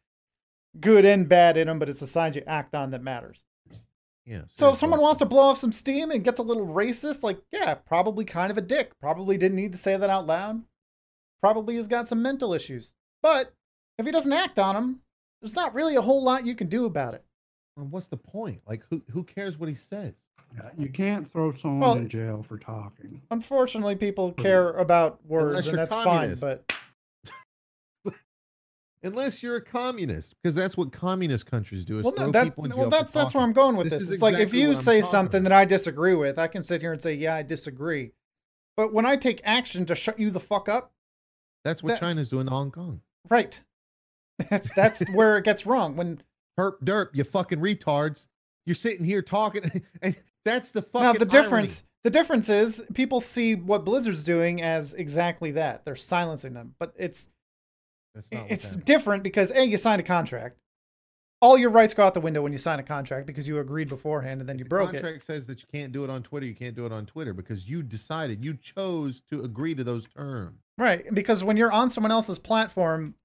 good 0.80 1.06
and 1.06 1.28
bad 1.28 1.58
in 1.58 1.68
them, 1.68 1.80
but 1.80 1.90
it's 1.90 2.00
the 2.00 2.08
side 2.08 2.36
you 2.36 2.44
act 2.48 2.76
on 2.76 2.92
that 2.92 3.04
matters. 3.04 3.46
Yeah. 4.26 4.42
So 4.54 4.70
if 4.72 4.78
someone 4.78 5.02
wants 5.02 5.20
to 5.20 5.26
blow 5.26 5.44
off 5.44 5.58
some 5.58 5.72
steam 5.72 6.12
and 6.12 6.24
gets 6.24 6.40
a 6.40 6.44
little 6.44 6.66
racist, 6.68 7.24
like, 7.24 7.40
yeah, 7.52 7.74
probably 7.76 8.26
kind 8.26 8.52
of 8.52 8.58
a 8.58 8.62
dick. 8.62 8.98
Probably 9.00 9.38
didn't 9.38 9.58
need 9.58 9.72
to 9.74 9.78
say 9.78 9.98
that 9.98 10.10
out 10.10 10.26
loud. 10.28 10.64
Probably 11.42 11.76
has 11.76 11.88
got 11.88 12.08
some 12.08 12.22
mental 12.22 12.54
issues. 12.54 12.94
But 13.22 13.54
if 13.98 14.06
he 14.06 14.12
doesn't 14.12 14.32
act 14.34 14.58
on 14.60 14.76
them, 14.76 15.02
there's 15.42 15.56
not 15.56 15.74
really 15.74 15.96
a 15.96 16.02
whole 16.02 16.24
lot 16.24 16.46
you 16.46 16.56
can 16.56 16.68
do 16.68 16.86
about 16.86 17.14
it. 17.14 17.24
Well, 17.76 17.88
what's 17.88 18.08
the 18.08 18.18
point? 18.18 18.62
Like, 18.68 18.84
who 18.90 19.02
who 19.12 19.24
cares 19.24 19.58
what 19.58 19.68
he 19.68 19.76
says? 19.76 20.14
Yeah, 20.56 20.70
you 20.78 20.88
can't 20.90 21.30
throw 21.32 21.52
someone 21.56 21.80
Well- 21.80 21.98
in 21.98 22.08
jail 22.08 22.44
for 22.48 22.58
talking. 22.58 23.22
Unfortunately, 23.32 23.96
people 23.96 24.32
care 24.34 24.70
about 24.72 25.26
words, 25.26 25.68
and 25.68 25.78
that's 25.80 25.92
communist. 25.94 26.42
fine. 26.42 26.50
But 26.68 26.74
Unless 29.04 29.44
you're 29.44 29.58
a 29.58 29.62
communist, 29.62 30.36
because 30.42 30.56
that's 30.56 30.78
what 30.78 30.92
communist 30.94 31.46
countries 31.46 31.84
do. 31.84 32.00
Is 32.00 32.06
well, 32.06 32.14
throw 32.14 32.28
no, 32.28 32.32
that, 32.32 32.58
well, 32.58 32.90
that's 32.90 33.12
that's 33.14 33.34
where. 33.34 33.44
I'm 33.44 33.52
going 33.54 33.76
with 33.76 33.90
This 33.90 34.00
this. 34.00 34.08
is 34.08 34.14
It's 34.14 34.22
like 34.22 34.38
if 34.38 34.54
you 34.54 34.76
say 34.76 35.02
something 35.02 35.44
that 35.44 35.52
I 35.52 35.66
disagree 35.66 36.16
with, 36.16 36.40
I 36.40 36.48
can 36.48 36.64
sit 36.64 36.82
here 36.82 36.94
and 36.94 37.02
say, 37.02 37.14
yeah, 37.14 37.36
I 37.36 37.44
disagree. 37.44 38.12
But 38.78 38.94
when 38.94 39.06
I 39.06 39.18
take 39.18 39.42
action 39.44 39.86
to 39.88 39.96
shut 39.96 40.20
you 40.20 40.32
the 40.32 40.40
fuck 40.40 40.70
up, 40.70 40.94
That's 41.66 41.84
what 41.84 41.90
that's- 41.90 42.14
China's 42.14 42.30
doing 42.30 42.46
to 42.48 42.52
Hong 42.52 42.72
Kong. 42.72 43.02
right? 43.30 43.60
That's 44.50 44.72
that's 44.74 45.08
where 45.12 45.38
it 45.38 45.44
gets 45.46 45.66
wrong. 45.68 45.96
When 45.96 46.22
Herp 46.60 46.80
derp, 46.84 47.10
you 47.14 47.24
fucking 47.24 47.60
retards. 47.60 48.26
You're 48.66 48.76
sitting 48.76 49.06
here 49.06 49.22
talking, 49.22 49.84
and 50.02 50.16
that's 50.46 50.72
the 50.72 50.82
fucking 50.82 51.02
now 51.04 51.14
the 51.14 51.20
irony. 51.20 51.32
difference 51.32 51.84
The 52.04 52.10
difference 52.10 52.50
is 52.50 52.84
people 52.94 53.22
see 53.22 53.54
what 53.56 53.86
Blizzard's 53.86 54.24
doing 54.24 54.62
as 54.62 54.94
exactly 54.96 55.52
that. 55.52 55.86
They're 55.86 55.96
silencing 55.96 56.54
them. 56.54 56.74
But 56.80 56.94
it's 56.98 57.26
That's 57.26 57.28
not 57.28 57.30
what 57.30 57.33
it's 58.32 58.76
different 58.76 59.24
because 59.24 59.52
A, 59.52 59.66
you 59.66 59.78
signed 59.78 60.00
a 60.00 60.04
contract. 60.04 60.58
All 61.42 61.58
your 61.58 61.72
rights 61.72 61.94
go 61.94 62.06
out 62.06 62.14
the 62.14 62.22
window 62.22 62.42
when 62.42 62.54
you 62.54 62.58
sign 62.58 62.80
a 62.80 62.84
contract 62.84 63.28
because 63.28 63.48
you 63.50 63.60
agreed 63.60 63.90
beforehand 63.90 64.40
and 64.40 64.48
then 64.48 64.58
you 64.58 64.64
the 64.64 64.70
broke 64.70 64.90
it. 64.92 65.02
contract 65.02 65.24
says 65.24 65.46
that 65.48 65.60
you 65.60 65.66
can't 65.74 65.92
do 65.92 66.06
it 66.06 66.10
on 66.10 66.24
Twitter. 66.24 66.46
You 66.46 66.56
can't 66.56 66.74
do 66.74 66.86
it 66.86 66.94
on 66.94 67.06
Twitter 67.06 67.34
because 67.34 67.68
you 67.68 67.84
decided, 67.84 68.46
you 68.46 68.54
chose 68.54 69.24
to 69.30 69.44
agree 69.44 69.76
to 69.76 69.84
those 69.84 70.08
terms. 70.08 70.60
Right. 70.78 71.04
Because 71.14 71.44
when 71.44 71.58
you're 71.58 71.72
on 71.72 71.90
someone 71.90 72.12
else's 72.12 72.40
platform, 72.40 73.16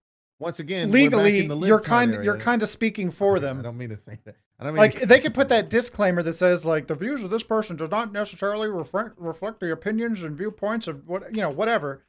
Once 0.41 0.59
again, 0.59 0.91
legally 0.91 1.47
you're 1.47 1.80
kind 1.80 2.24
you're 2.24 2.39
kind 2.39 2.62
of 2.62 2.68
speaking 2.68 3.12
for 3.12 3.36
I 3.36 3.41
them. 3.41 3.61
I 3.61 3.62
don't 3.62 3.78
mean 3.78 3.91
to 3.91 3.97
say 3.97 4.18
that. 4.24 4.34
I 4.59 4.64
don't 4.64 4.74
mean 4.74 4.80
like 4.80 5.01
they 5.03 5.20
could 5.20 5.34
put 5.34 5.49
that 5.51 5.70
disclaimer 5.70 6.20
that 6.24 6.34
says 6.34 6.64
like 6.64 6.89
the 6.89 6.97
views 6.97 7.22
of 7.22 7.30
this 7.30 7.45
person 7.45 7.76
does 7.76 7.91
not 7.91 8.12
necessarily 8.12 8.68
reflect 8.68 9.14
reflect 9.16 9.61
the 9.61 9.70
opinions 9.70 10.24
and 10.24 10.36
viewpoints 10.36 10.89
of 10.89 11.07
what 11.07 11.32
you 11.32 11.41
know 11.41 11.51
whatever 11.51 12.03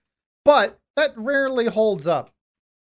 but 0.43 0.79
that 0.95 1.11
rarely 1.15 1.67
holds 1.67 2.07
up 2.07 2.31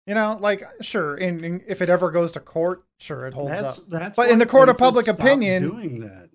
you 0.07 0.14
know 0.14 0.38
like 0.40 0.62
sure 0.80 1.14
and, 1.16 1.44
and 1.44 1.62
if 1.66 1.82
it 1.82 1.88
ever 1.88 2.11
goes 2.11 2.32
to 2.32 2.40
court 2.40 2.84
sure 2.98 3.26
it 3.26 3.34
holds 3.34 3.50
That's 3.50 3.78
up 3.78 3.84
that's. 3.88 4.16
But 4.16 4.30
in 4.30 4.38
the 4.38 4.46
court 4.46 4.68
of 4.68 4.78
public 4.78 5.09
opinion- 5.09 5.62
doing 5.68 6.00
that. 6.00 6.30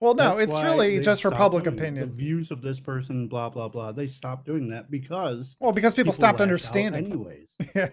well 0.00 0.14
no 0.14 0.36
That's 0.36 0.52
it's 0.52 0.62
really 0.62 1.00
just 1.00 1.22
for 1.22 1.30
public 1.30 1.66
opinion 1.66 2.08
The 2.08 2.14
views 2.14 2.50
of 2.50 2.62
this 2.62 2.80
person, 2.80 3.28
blah 3.28 3.48
blah 3.50 3.68
blah. 3.68 3.92
They 3.92 4.08
stopped 4.08 4.44
doing 4.46 4.68
that 4.68 4.90
because 4.90 5.56
well 5.60 5.72
because 5.72 5.94
people, 5.94 6.12
stopped 6.12 6.40
understanding 6.40 7.06
Anyways, 7.06 7.46
yeah 7.74 7.88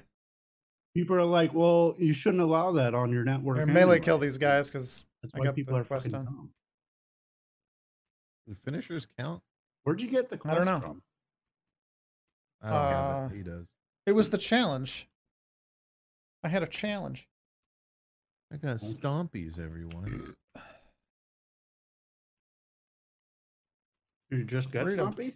people 0.95 1.15
are 1.15 1.23
like, 1.25 1.53
"Well, 1.55 1.95
you 1.97 2.13
shouldn't 2.13 2.41
allow 2.43 2.71
that 2.73 2.93
on 2.93 3.11
your 3.11 3.23
network." 3.23 3.57
or 3.57 3.65
melee 3.65 3.99
kill 3.99 4.17
these 4.19 4.37
guys 4.37 4.69
because 4.69 5.03
That's 5.23 5.33
I 5.33 5.39
why 5.39 5.45
got 5.45 5.55
people 5.55 5.73
the 5.73 5.81
are 5.81 5.83
quest 5.85 6.05
fucking 6.07 6.25
done. 6.25 6.25
dumb. 6.25 6.49
Do 8.47 8.55
finishers 8.65 9.07
count? 9.17 9.41
Where'd 9.83 10.01
you 10.01 10.07
get 10.09 10.29
the 10.29 10.39
I 10.45 10.53
don't 10.55 10.65
know. 10.65 10.79
from? 10.79 11.01
I 12.61 12.69
don't 12.69 12.81
have 12.91 13.23
Uh, 13.23 13.33
it. 13.33 13.37
He 13.37 13.43
does. 13.43 13.65
It 14.05 14.11
was 14.13 14.29
the 14.29 14.37
challenge 14.37 15.07
i 16.43 16.47
had 16.47 16.63
a 16.63 16.67
challenge 16.67 17.27
I 18.53 18.57
got 18.57 18.77
stompies, 18.77 19.57
everyone. 19.57 20.35
You 24.29 24.43
just 24.43 24.69
got 24.69 24.85
Read 24.85 24.99
'em. 24.99 25.07
Stumpy? 25.07 25.33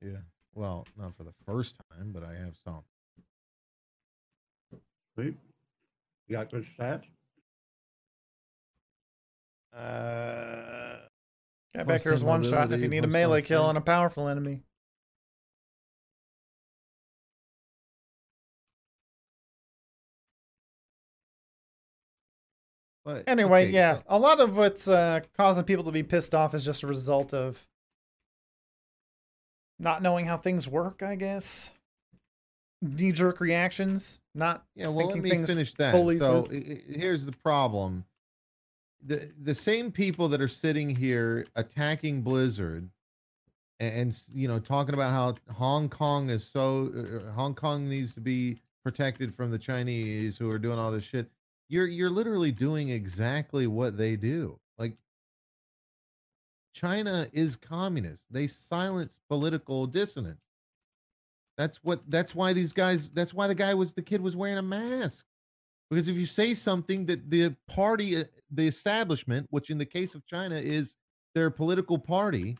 Yeah. 0.00 0.18
Well, 0.54 0.86
not 0.96 1.14
for 1.16 1.24
the 1.24 1.34
first 1.46 1.76
time, 1.90 2.12
but 2.12 2.22
I 2.22 2.34
have 2.34 2.54
some. 2.64 2.84
Sweet. 5.14 5.34
You 6.28 6.36
got 6.36 6.50
good 6.50 6.64
stats. 6.78 7.06
Uh, 9.72 11.00
Got 11.74 11.86
Plus 11.86 11.86
back 11.86 12.02
here 12.02 12.12
is 12.12 12.22
one 12.22 12.44
shot 12.44 12.72
if 12.72 12.80
you 12.82 12.88
need 12.88 13.02
a 13.02 13.08
melee 13.08 13.42
kill 13.42 13.64
on 13.64 13.76
a 13.76 13.80
powerful 13.80 14.28
enemy 14.28 14.62
but 23.04 23.24
Anyway, 23.28 23.64
okay, 23.64 23.72
yeah, 23.72 24.00
a 24.06 24.18
lot 24.18 24.40
of 24.40 24.56
what's 24.56 24.88
uh, 24.88 25.20
causing 25.36 25.64
people 25.64 25.84
to 25.84 25.92
be 25.92 26.02
pissed 26.02 26.34
off 26.34 26.54
is 26.54 26.64
just 26.64 26.82
a 26.82 26.86
result 26.86 27.34
of 27.34 27.66
not 29.78 30.02
knowing 30.02 30.26
how 30.26 30.36
things 30.36 30.66
work, 30.68 31.02
I 31.02 31.16
guess. 31.16 31.70
Knee 32.82 33.12
jerk 33.12 33.40
reactions, 33.40 34.20
not 34.34 34.64
Yeah, 34.74 34.88
well, 34.88 35.06
let 35.08 35.18
me 35.18 35.30
things 35.30 35.48
finish 35.48 35.72
that. 35.74 35.92
fully 35.92 36.18
So 36.18 36.44
through. 36.44 36.56
i- 36.56 36.72
i- 36.72 36.98
here's 36.98 37.24
the 37.24 37.32
problem: 37.32 38.04
the 39.02 39.30
the 39.42 39.54
same 39.54 39.90
people 39.90 40.28
that 40.28 40.40
are 40.40 40.48
sitting 40.48 40.94
here 40.94 41.46
attacking 41.56 42.20
Blizzard 42.22 42.90
and, 43.80 43.94
and 43.94 44.22
you 44.34 44.48
know 44.48 44.58
talking 44.58 44.92
about 44.94 45.12
how 45.12 45.34
Hong 45.54 45.88
Kong 45.88 46.28
is 46.28 46.44
so 46.46 46.92
uh, 46.94 47.28
uh, 47.28 47.32
Hong 47.32 47.54
Kong 47.54 47.88
needs 47.88 48.12
to 48.14 48.20
be 48.20 48.58
protected 48.82 49.34
from 49.34 49.50
the 49.50 49.58
Chinese 49.58 50.36
who 50.36 50.50
are 50.50 50.58
doing 50.58 50.78
all 50.78 50.90
this 50.90 51.04
shit. 51.04 51.30
You're 51.68 51.86
you're 51.86 52.10
literally 52.10 52.52
doing 52.52 52.90
exactly 52.90 53.66
what 53.66 53.96
they 53.96 54.16
do. 54.16 54.58
Like 54.78 54.96
China 56.74 57.28
is 57.32 57.56
communist. 57.56 58.22
They 58.30 58.48
silence 58.48 59.16
political 59.28 59.86
dissonance. 59.86 60.40
That's 61.56 61.78
what 61.82 62.02
that's 62.08 62.34
why 62.34 62.52
these 62.52 62.72
guys 62.72 63.10
that's 63.10 63.32
why 63.32 63.46
the 63.46 63.54
guy 63.54 63.74
was 63.74 63.92
the 63.92 64.02
kid 64.02 64.20
was 64.20 64.36
wearing 64.36 64.58
a 64.58 64.62
mask. 64.62 65.24
Because 65.90 66.08
if 66.08 66.16
you 66.16 66.26
say 66.26 66.54
something 66.54 67.06
that 67.06 67.30
the 67.30 67.54
party 67.68 68.16
uh, 68.16 68.24
the 68.50 68.66
establishment, 68.66 69.46
which 69.50 69.70
in 69.70 69.78
the 69.78 69.86
case 69.86 70.14
of 70.14 70.26
China 70.26 70.56
is 70.56 70.96
their 71.34 71.50
political 71.50 71.98
party, 71.98 72.56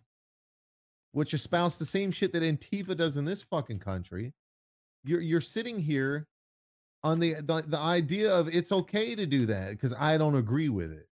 which 1.13 1.35
espouse 1.35 1.77
the 1.77 1.87
same 1.87 2.11
shit 2.11 2.33
that 2.33 2.43
Antifa 2.43 2.97
does 2.97 3.17
in 3.17 3.25
this 3.25 3.43
fucking 3.43 3.81
country, 3.81 4.33
you're 5.05 5.21
you're 5.21 5.41
sitting 5.41 5.79
here 5.79 6.27
on 7.05 7.21
the 7.21 7.35
the, 7.35 7.63
the 7.67 7.79
idea 7.79 8.35
of 8.35 8.49
it's 8.49 8.73
okay 8.73 9.15
to 9.15 9.27
do 9.27 9.47
that 9.47 9.71
because 9.71 9.95
I 9.97 10.19
don't 10.19 10.35
agree 10.35 10.71
with 10.71 10.91
it. 10.91 11.07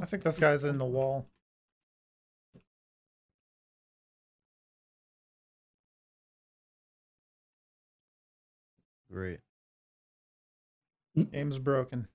I 0.00 0.06
think 0.06 0.24
this 0.24 0.38
guy's 0.38 0.64
in 0.64 0.78
the 0.78 0.84
wall. 0.84 1.26
Great. 9.12 9.40
Game's 11.32 11.58
broken. 11.58 12.08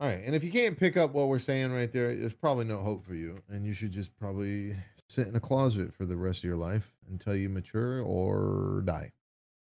All 0.00 0.08
right, 0.08 0.22
and 0.24 0.34
if 0.34 0.42
you 0.42 0.50
can't 0.50 0.78
pick 0.78 0.96
up 0.96 1.12
what 1.12 1.28
we're 1.28 1.38
saying 1.38 1.72
right 1.72 1.92
there, 1.92 2.14
there's 2.14 2.34
probably 2.34 2.64
no 2.64 2.78
hope 2.78 3.04
for 3.04 3.14
you, 3.14 3.42
and 3.48 3.66
you 3.66 3.72
should 3.72 3.92
just 3.92 4.16
probably 4.18 4.76
sit 5.08 5.26
in 5.26 5.36
a 5.36 5.40
closet 5.40 5.92
for 5.94 6.04
the 6.06 6.16
rest 6.16 6.38
of 6.38 6.44
your 6.44 6.56
life 6.56 6.90
until 7.10 7.34
you 7.34 7.48
mature 7.48 8.00
or 8.02 8.82
die, 8.84 9.12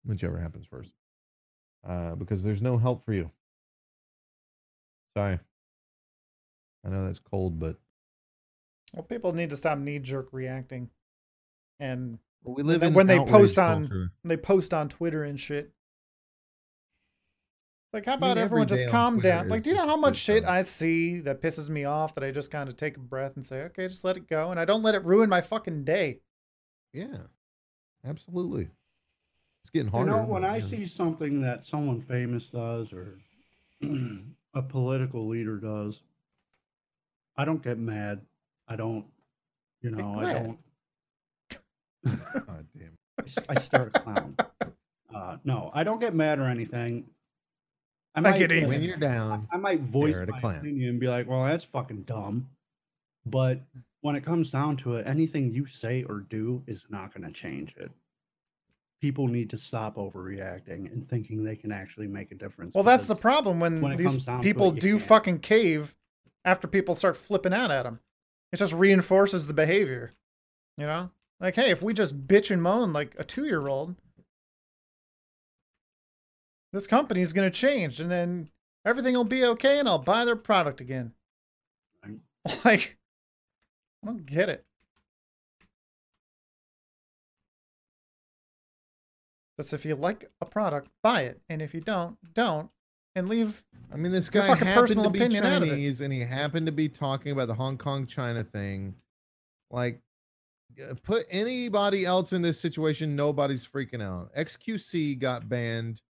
whichever 0.05 0.39
happens 0.39 0.67
first. 0.67 0.91
Uh, 1.87 2.15
because 2.15 2.43
there's 2.45 2.63
no 2.63 2.79
help 2.79 3.05
for 3.05 3.13
you. 3.13 3.31
Sorry. 5.17 5.39
I 6.85 6.89
know 6.89 7.07
that's 7.07 7.19
cold, 7.19 7.59
but 7.59 7.77
Well, 8.95 9.03
people 9.05 9.33
need 9.33 9.51
to 9.51 9.57
stop 9.57 9.79
knee 9.79 9.99
jerk 9.99 10.29
reacting, 10.33 10.91
and 11.81 12.19
well, 12.43 12.55
we 12.55 12.63
live 12.63 12.83
in 12.83 12.95
when 12.95 13.07
they 13.07 13.19
post 13.21 13.59
on- 13.59 13.89
culture. 13.89 14.13
they 14.25 14.37
post 14.37 14.75
on 14.75 14.89
Twitter 14.89 15.23
and 15.25 15.39
shit. 15.39 15.73
Like, 17.93 18.07
how 18.07 18.13
I 18.13 18.17
mean, 18.17 18.23
about 18.31 18.39
everyone 18.39 18.69
just 18.69 18.89
calm 18.89 19.21
down? 19.21 19.49
Like, 19.49 19.63
do 19.63 19.71
you 19.71 19.77
know 19.77 19.87
how 19.87 19.97
much 19.99 20.17
shit 20.17 20.43
shit. 20.43 20.45
I 20.45 20.63
see 20.63 21.21
that 21.21 21.43
pisses 21.43 21.69
me 21.69 21.85
off 21.85 22.15
that 22.15 22.25
I 22.25 22.31
just 22.31 22.51
kind 22.51 22.69
of 22.71 22.77
take 22.77 22.97
a 22.97 23.01
breath 23.01 23.37
and 23.37 23.45
say, 23.45 23.63
okay, 23.65 23.87
just 23.87 24.03
let 24.03 24.17
it 24.17 24.27
go, 24.29 24.51
and 24.51 24.59
I 24.59 24.65
don't 24.65 24.83
let 24.83 24.95
it 24.95 25.05
ruin 25.05 25.29
my 25.29 25.43
fucking 25.43 25.85
day. 25.85 26.21
Yeah, 26.95 27.19
absolutely. 28.05 28.71
It's 29.63 29.71
getting 29.71 29.91
harder. 29.91 30.11
You 30.11 30.17
know, 30.17 30.25
when 30.25 30.45
I 30.45 30.57
yeah. 30.59 30.67
see 30.67 30.87
something 30.87 31.41
that 31.43 31.67
someone 31.67 32.03
famous 32.03 32.47
does 32.47 32.93
or 32.93 33.07
a 34.55 34.63
political 34.63 35.27
leader 35.29 35.57
does, 35.57 36.01
I 37.37 37.45
don't 37.45 37.63
get 37.63 37.79
mad. 37.79 38.21
I 38.69 38.77
don't, 38.77 39.05
you 39.81 39.91
know, 39.91 40.19
I 40.19 40.33
don't. 40.33 40.59
God 42.47 42.67
damn. 42.77 42.99
I 43.21 43.23
s- 43.27 43.47
I 43.49 43.61
start 43.61 43.93
a 43.95 44.01
clown. 44.01 44.37
Uh, 45.15 45.37
no, 45.45 45.71
I 45.75 45.85
don't 45.85 46.01
get 46.01 46.15
mad 46.15 46.39
or 46.39 46.45
anything. 46.47 47.05
I 48.15 48.29
I 48.29 48.39
get 48.39 48.53
even. 48.53 48.69
When 48.69 48.83
you're 48.83 48.97
down, 48.97 49.47
I 49.51 49.57
might 49.57 49.81
voice 49.81 50.15
a 50.15 50.27
my 50.27 50.41
clown. 50.41 50.57
opinion 50.57 50.91
and 50.91 51.01
be 51.01 51.09
like, 51.09 51.29
"Well, 51.29 51.45
that's 51.45 51.65
fucking 51.65 52.03
dumb," 52.03 52.49
but 53.25 53.61
when 54.01 54.17
it 54.17 54.25
comes 54.25 54.51
down 54.51 54.77
to 54.79 54.97
it, 54.97 55.07
anything 55.07 55.53
you 55.53 55.67
say 55.67 56.03
or 56.05 56.21
do 56.21 56.63
is 56.67 56.87
not 56.91 57.15
going 57.15 57.27
to 57.27 57.33
change 57.33 57.75
it. 57.77 57.91
People 59.03 59.27
need 59.27 59.51
to 59.51 59.59
stop 59.59 59.97
overreacting 59.97 60.91
and 60.93 61.07
thinking 61.09 61.43
they 61.43 61.57
can 61.57 61.73
actually 61.73 62.07
make 62.07 62.31
a 62.31 62.37
difference. 62.37 62.73
Well, 62.73 62.85
that's 62.85 63.09
the 63.09 63.17
problem 63.17 63.59
when, 63.59 63.81
when 63.81 63.97
these 63.97 64.07
comes 64.07 64.25
down 64.25 64.39
to 64.39 64.43
people 64.45 64.69
it, 64.69 64.81
do 64.81 64.97
can't. 64.97 65.09
fucking 65.09 65.39
cave 65.41 65.97
after 66.45 66.69
people 66.69 66.95
start 66.95 67.17
flipping 67.17 67.53
out 67.53 67.73
at 67.73 67.83
them. 67.83 67.99
It 68.53 68.59
just 68.59 68.73
reinforces 68.73 69.49
the 69.49 69.55
behavior. 69.55 70.13
You 70.79 70.87
know? 70.87 71.11
Like, 71.41 71.57
hey, 71.57 71.71
if 71.71 71.83
we 71.83 71.95
just 71.95 72.29
bitch 72.29 72.53
and 72.53 72.63
moan 72.63 72.93
like 72.93 73.17
a 73.19 73.25
two 73.25 73.45
year 73.45 73.67
old, 73.67 73.97
this 76.73 76.87
company 76.87 77.23
is 77.23 77.33
going 77.33 77.51
to 77.51 77.57
change 77.59 77.99
and 77.99 78.09
then 78.09 78.51
everything 78.85 79.15
will 79.15 79.25
be 79.25 79.45
okay 79.45 79.81
and 79.81 79.89
I'll 79.89 79.99
buy 79.99 80.25
their 80.25 80.37
product 80.37 80.81
again. 80.81 81.13
Right. 82.05 82.19
Like, 82.65 82.99
I 84.03 84.07
don't 84.07 84.27
get 84.27 84.49
it. 84.49 84.65
Just 89.59 89.73
if 89.73 89.85
you 89.85 89.95
like 89.95 90.31
a 90.41 90.47
product, 90.47 90.89
buy 91.03 91.23
it. 91.23 91.41
And 91.49 91.61
if 91.61 91.75
you 91.75 91.81
don't, 91.81 92.17
don't. 92.35 92.71
And 93.15 93.29
leave 93.29 93.63
I 93.93 93.97
mean, 93.97 94.11
this 94.11 94.31
guy 94.31 94.47
fucking 94.47 94.67
happened 94.67 94.89
personal 94.89 95.05
to 95.05 95.11
be 95.11 95.19
opinion 95.19 95.45
out 95.45 95.63
of 95.63 95.69
it. 95.69 95.73
Chinese, 95.73 96.01
and 96.01 96.13
he 96.13 96.21
happened 96.21 96.67
to 96.67 96.73
be 96.73 96.89
talking 96.89 97.33
about 97.33 97.49
the 97.49 97.55
Hong 97.55 97.77
Kong 97.77 98.07
China 98.07 98.43
thing. 98.43 98.95
Like, 99.71 100.01
uh, 100.83 100.95
put 101.03 101.27
anybody 101.31 102.07
else 102.07 102.33
in 102.33 102.41
this 102.41 102.59
situation, 102.59 103.15
nobody's 103.15 103.67
freaking 103.67 104.03
out. 104.03 104.35
XQC 104.35 105.19
got 105.19 105.47
banned 105.47 106.01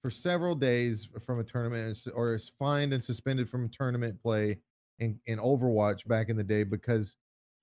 for 0.00 0.10
several 0.10 0.54
days 0.54 1.08
from 1.24 1.38
a 1.38 1.44
tournament, 1.44 1.98
or 2.14 2.34
is 2.34 2.50
fined 2.58 2.94
and 2.94 3.04
suspended 3.04 3.48
from 3.48 3.68
tournament 3.68 4.20
play 4.22 4.58
in, 4.98 5.18
in 5.26 5.38
Overwatch 5.38 6.06
back 6.08 6.30
in 6.30 6.36
the 6.36 6.44
day 6.44 6.64
because 6.64 7.16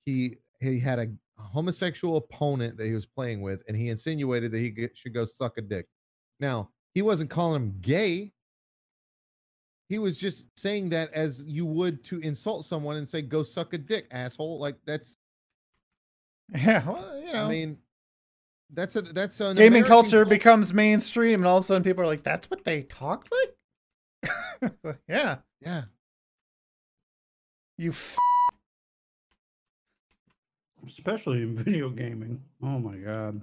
he 0.06 0.38
he 0.60 0.80
had 0.80 1.00
a 1.00 1.08
homosexual 1.42 2.18
opponent 2.18 2.78
that 2.78 2.86
he 2.86 2.94
was 2.94 3.06
playing 3.06 3.42
with, 3.42 3.62
and 3.68 3.76
he 3.76 3.90
insinuated 3.90 4.52
that 4.52 4.60
he 4.60 4.72
g- 4.72 4.90
should 4.94 5.14
go 5.14 5.26
suck 5.26 5.58
a 5.58 5.62
dick. 5.62 5.88
Now 6.40 6.70
he 6.94 7.02
wasn't 7.02 7.30
calling 7.30 7.62
him 7.62 7.76
gay. 7.82 8.34
He 9.90 9.98
was 9.98 10.18
just 10.18 10.46
saying 10.56 10.90
that 10.90 11.12
as 11.14 11.42
you 11.44 11.66
would 11.66 12.04
to 12.06 12.20
insult 12.20 12.66
someone 12.66 12.98
and 12.98 13.08
say, 13.08 13.22
"Go 13.22 13.42
suck 13.44 13.74
a 13.74 13.78
dick, 13.78 14.08
asshole." 14.12 14.60
Like 14.60 14.76
that's, 14.86 15.18
Yeah, 16.56 16.88
well, 16.88 17.20
you 17.20 17.34
know, 17.34 17.46
I 17.46 17.50
mean, 17.50 17.78
that's 18.74 18.96
a 18.96 19.02
that's 19.02 19.40
an 19.42 19.58
gaming 19.58 19.84
culture 19.84 20.24
cul- 20.24 20.30
becomes 20.30 20.74
mainstream, 20.74 21.40
and 21.40 21.48
all 21.48 21.58
of 21.58 21.64
a 21.64 21.68
sudden 21.68 21.84
people 21.84 22.04
are 22.04 22.08
like, 22.08 22.24
"That's 22.24 22.50
what 22.52 22.64
they 22.66 22.84
talk 22.84 23.28
like." 23.32 23.56
yeah, 25.08 25.38
Yeah, 25.62 25.84
you. 27.78 27.92
F- 27.92 28.18
especially 30.90 31.42
in 31.42 31.56
video 31.64 31.90
gaming. 31.90 32.42
Oh 32.64 32.80
my 32.80 32.98
god. 32.98 33.42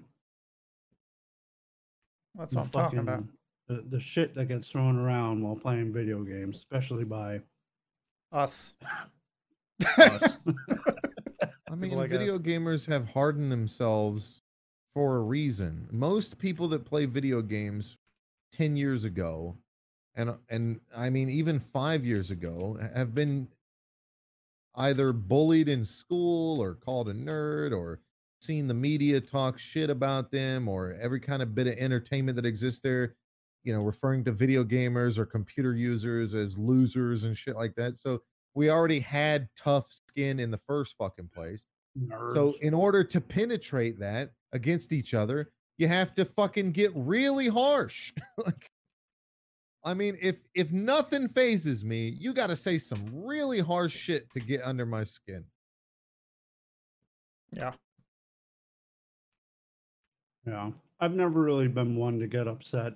That's 2.35 2.53
The 2.53 2.61
what 2.61 2.65
I'm 2.67 2.71
talking 2.71 2.99
about. 2.99 3.25
The, 3.69 3.85
the 3.91 4.01
shit 4.01 4.35
that 4.35 4.47
gets 4.47 4.71
thrown 4.71 4.97
around 4.97 5.43
while 5.43 5.57
playing 5.57 5.93
video 5.93 6.23
games, 6.23 6.57
especially 6.57 7.05
by 7.05 7.41
Us. 8.33 8.75
us. 9.99 10.39
I 11.71 11.75
mean, 11.75 11.93
like 11.93 12.13
us. 12.13 12.19
video 12.19 12.39
gamers 12.39 12.87
have 12.87 13.09
hardened 13.09 13.51
themselves 13.51 14.43
for 14.95 15.17
a 15.17 15.21
reason. 15.21 15.89
Most 15.91 16.39
people 16.39 16.69
that 16.69 16.85
play 16.85 17.07
video 17.07 17.43
games 17.43 17.97
10 18.53 18.77
years 18.77 19.05
ago 19.05 19.57
and 20.15 20.35
and 20.49 20.81
I 20.97 21.11
mean 21.11 21.29
even 21.29 21.59
5 21.59 22.05
years 22.05 22.31
ago 22.31 22.79
have 22.95 23.15
been 23.15 23.49
either 24.77 25.13
bullied 25.13 25.69
in 25.69 25.85
school 25.85 26.63
or 26.63 26.75
called 26.75 27.09
a 27.09 27.15
nerd 27.15 27.77
or 27.77 28.01
seen 28.41 28.69
the 28.69 28.75
media 28.75 29.21
talk 29.21 29.59
shit 29.59 29.91
about 29.91 30.31
them 30.31 30.69
or 30.69 30.97
every 31.01 31.21
kind 31.21 31.43
of 31.43 31.55
bit 31.55 31.67
of 31.67 31.75
entertainment 31.75 32.37
that 32.37 32.47
exists 32.47 32.81
there, 32.81 33.15
you 33.65 33.75
know, 33.75 33.83
referring 33.83 34.25
to 34.25 34.33
video 34.33 34.63
gamers 34.63 35.19
or 35.19 35.25
computer 35.27 35.75
users 35.75 36.35
as 36.35 36.59
losers 36.59 37.25
and 37.25 37.37
shit 37.37 37.57
like 37.57 37.75
that. 37.75 37.97
So 37.97 38.21
we 38.55 38.71
already 38.71 39.01
had 39.01 39.49
tough 39.57 39.87
skin 39.91 40.39
in 40.41 40.51
the 40.51 40.61
first 40.67 40.95
fucking 40.99 41.31
place. 41.35 41.65
So 42.33 42.55
in 42.61 42.75
order 42.75 43.03
to 43.05 43.21
penetrate 43.21 43.99
that 44.01 44.31
against 44.53 44.93
each 44.93 45.15
other, 45.15 45.51
you 45.79 45.89
have 45.89 46.15
to 46.15 46.25
fucking 46.25 46.73
get 46.73 46.93
really 46.95 47.49
harsh. 47.49 48.13
like 48.45 48.71
I 49.87 49.95
mean, 49.95 50.19
if 50.21 50.43
if 50.55 50.73
nothing 50.73 51.29
phases 51.29 51.85
me, 51.85 52.09
you 52.19 52.35
got 52.35 52.49
to 52.49 52.57
say 52.57 52.77
some 52.77 53.05
really 53.13 53.61
harsh 53.61 53.95
shit 53.95 54.29
to 54.33 54.41
get 54.41 54.61
under 54.65 54.85
my 54.85 55.05
skin. 55.05 55.45
Yeah. 57.53 57.73
yeah, 60.45 60.73
I've 61.01 61.15
never 61.15 61.41
really 61.41 61.69
been 61.69 61.95
one 61.95 62.19
to 62.19 62.27
get 62.27 62.49
upset 62.49 62.95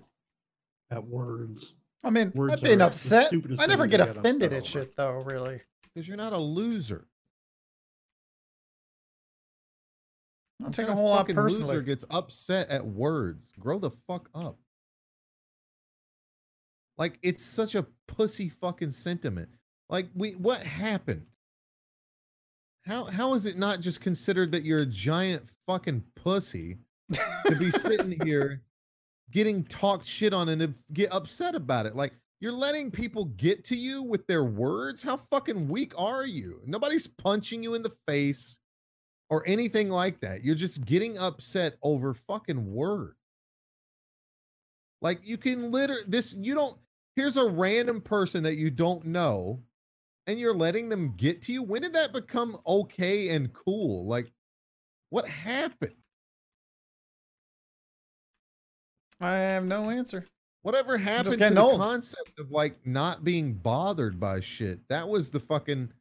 at 0.91 1.03
words. 1.07 1.74
I 2.03 2.11
mean, 2.11 2.32
Words 2.34 2.55
I've 2.55 2.61
been 2.62 2.80
upset. 2.80 3.32
I 3.59 3.66
never 3.66 3.86
get 3.86 3.99
get 4.05 4.16
offended 4.16 4.53
at 4.53 4.59
over. 4.62 4.66
shit, 4.66 4.97
though. 4.97 5.22
Really, 5.22 5.61
Because 5.95 6.09
you're 6.09 6.16
not 6.16 6.32
a 6.32 6.38
loser. 6.38 7.07
I 10.61 10.64
don't 10.64 10.72
take 10.74 10.88
a 10.88 10.95
whole 10.95 11.09
lot 11.11 11.18
fucking 11.20 11.36
Loser 11.36 11.59
personally. 11.59 11.82
gets 11.84 12.05
upset 12.11 12.68
at 12.68 12.84
words. 12.84 13.51
Grow 13.61 13.78
the 13.78 13.91
fuck 14.09 14.28
up. 14.34 14.59
Like 17.01 17.19
it's 17.23 17.43
such 17.43 17.75
a 17.77 17.87
pussy 18.07 18.51
fucking 18.51 18.91
sentiment. 18.91 19.49
Like 19.89 20.09
we 20.15 20.33
what 20.33 20.61
happened? 20.63 21.25
How 22.85 23.07
how 23.07 23.33
is 23.33 23.47
it 23.47 23.57
not 23.57 23.81
just 23.81 24.03
considered 24.03 24.53
that 24.53 24.65
you're 24.65 24.81
a 24.81 24.87
giant 24.87 25.43
fucking 25.67 26.05
pussy 26.15 26.77
to 27.11 27.57
be 27.57 27.71
sitting 27.71 28.21
here 28.25 28.63
getting 29.31 29.65
talked 29.65 30.07
shit 30.07 30.35
on 30.35 30.51
and 30.51 30.75
get 30.93 31.11
upset 31.11 31.55
about 31.55 31.87
it? 31.87 31.97
Like 31.97 32.13
you're 32.39 32.53
letting 32.53 32.91
people 32.91 33.25
get 33.25 33.65
to 33.65 33.77
you 33.77 34.03
with 34.03 34.27
their 34.27 34.45
words? 34.45 35.03
How 35.03 35.17
fucking 35.17 35.69
weak 35.69 35.95
are 35.97 36.27
you? 36.27 36.61
Nobody's 36.67 37.07
punching 37.07 37.63
you 37.63 37.73
in 37.75 37.83
the 37.83 37.97
face 38.07 38.59
or 39.31 39.43
anything 39.47 39.89
like 39.89 40.21
that. 40.21 40.45
You're 40.45 40.55
just 40.55 40.85
getting 40.85 41.17
upset 41.17 41.79
over 41.83 42.13
fucking 42.13 42.71
words. 42.71 43.17
Like 45.01 45.21
you 45.23 45.39
can 45.39 45.71
literally 45.71 46.03
this 46.07 46.35
you 46.35 46.55
don't 46.55 46.77
here's 47.21 47.37
a 47.37 47.45
random 47.45 48.01
person 48.01 48.43
that 48.43 48.57
you 48.57 48.71
don't 48.71 49.05
know 49.05 49.61
and 50.27 50.41
you're 50.41 50.55
letting 50.55 50.89
them 50.89 51.12
get 51.18 51.43
to 51.43 51.53
you. 51.53 51.62
When 51.62 51.83
did 51.83 51.93
that 51.93 52.14
become 52.14 52.59
okay 52.66 53.29
and 53.29 53.53
cool? 53.53 54.07
Like 54.07 54.33
what 55.11 55.29
happened? 55.29 55.93
I 59.21 59.35
have 59.35 59.64
no 59.64 59.91
answer. 59.91 60.27
Whatever 60.62 60.97
happened 60.97 61.39
to 61.39 61.51
the 61.51 61.61
old. 61.61 61.79
concept 61.79 62.39
of 62.39 62.51
like 62.51 62.75
not 62.87 63.23
being 63.23 63.53
bothered 63.53 64.18
by 64.18 64.41
shit? 64.41 64.81
That 64.89 65.07
was 65.07 65.29
the 65.29 65.41
fucking 65.41 65.93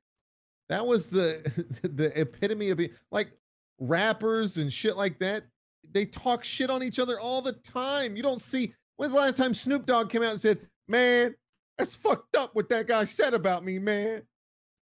that 0.69 0.87
was 0.87 1.07
the 1.07 1.41
the 1.81 2.17
epitome 2.17 2.69
of 2.69 2.79
it. 2.79 2.93
Like 3.11 3.31
rappers 3.77 4.55
and 4.55 4.71
shit 4.71 4.95
like 4.95 5.19
that. 5.19 5.43
They 5.91 6.05
talk 6.05 6.45
shit 6.45 6.69
on 6.69 6.81
each 6.81 6.97
other 6.97 7.19
all 7.19 7.41
the 7.41 7.53
time. 7.53 8.15
You 8.15 8.23
don't 8.23 8.41
see 8.41 8.73
when's 8.95 9.11
the 9.11 9.19
last 9.19 9.35
time 9.35 9.53
Snoop 9.53 9.85
Dogg 9.85 10.09
came 10.09 10.23
out 10.23 10.31
and 10.31 10.39
said, 10.39 10.59
Man, 10.89 11.35
that's 11.77 11.95
fucked 11.95 12.35
up 12.35 12.55
what 12.55 12.67
that 12.69 12.87
guy 12.87 13.03
said 13.05 13.33
about 13.33 13.63
me, 13.63 13.79
man. 13.79 14.23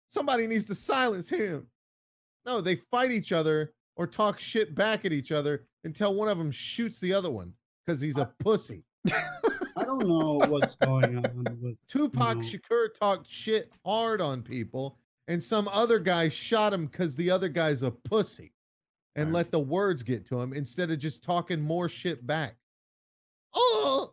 Somebody 0.09 0.47
needs 0.47 0.66
to 0.66 0.74
silence 0.74 1.28
him. 1.28 1.66
No, 2.44 2.61
they 2.61 2.76
fight 2.76 3.11
each 3.11 3.32
other 3.32 3.72
or 3.97 4.07
talk 4.07 4.38
shit 4.38 4.74
back 4.74 5.05
at 5.05 5.12
each 5.12 5.32
other 5.32 5.64
until 5.84 6.14
one 6.14 6.28
of 6.28 6.38
them 6.38 6.53
shoots 6.53 7.01
the 7.01 7.12
other 7.12 7.30
one 7.30 7.53
because 7.84 8.01
he's 8.01 8.18
a 8.18 8.30
pussy. 8.40 8.84
I 9.78 9.84
don't 9.84 10.07
know 10.07 10.40
what's 10.49 10.76
going 10.76 11.16
on 11.18 11.59
with 11.61 11.76
Tupac 11.88 12.36
No. 12.36 12.42
Shakur 12.42 12.88
talked 12.99 13.26
shit 13.28 13.72
hard 13.84 14.20
on 14.20 14.42
people, 14.42 14.99
and 15.28 15.42
some 15.42 15.66
other 15.68 15.99
guy 15.99 16.28
shot 16.28 16.72
him 16.72 16.86
because 16.86 17.16
the 17.16 17.30
other 17.30 17.49
guy's 17.49 17.82
a 17.82 17.90
pussy 17.90 18.53
and 19.16 19.28
Right. 19.28 19.34
let 19.36 19.51
the 19.51 19.61
words 19.61 20.03
get 20.03 20.26
to 20.26 20.38
him 20.40 20.53
instead 20.53 20.90
of 20.90 20.99
just 20.99 21.22
talking 21.22 21.61
more 21.61 21.88
shit 21.88 22.26
back. 22.26 22.57
Oh, 23.55 24.12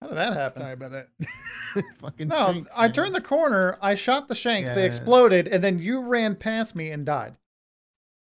How 0.00 0.08
did 0.08 0.16
that 0.16 0.32
happen? 0.34 0.62
sorry 0.62 0.72
about 0.74 0.92
that. 0.92 1.08
Fucking 2.00 2.28
No, 2.28 2.52
Shanks, 2.52 2.70
I 2.74 2.82
man. 2.82 2.92
turned 2.92 3.14
the 3.14 3.20
corner, 3.20 3.76
I 3.82 3.94
shot 3.94 4.28
the 4.28 4.34
shanks, 4.34 4.70
they 4.70 4.86
exploded, 4.86 5.48
and 5.48 5.62
then 5.62 5.78
you 5.78 6.00
ran 6.02 6.34
past 6.36 6.74
me 6.76 6.90
and 6.90 7.04
died. 7.04 7.36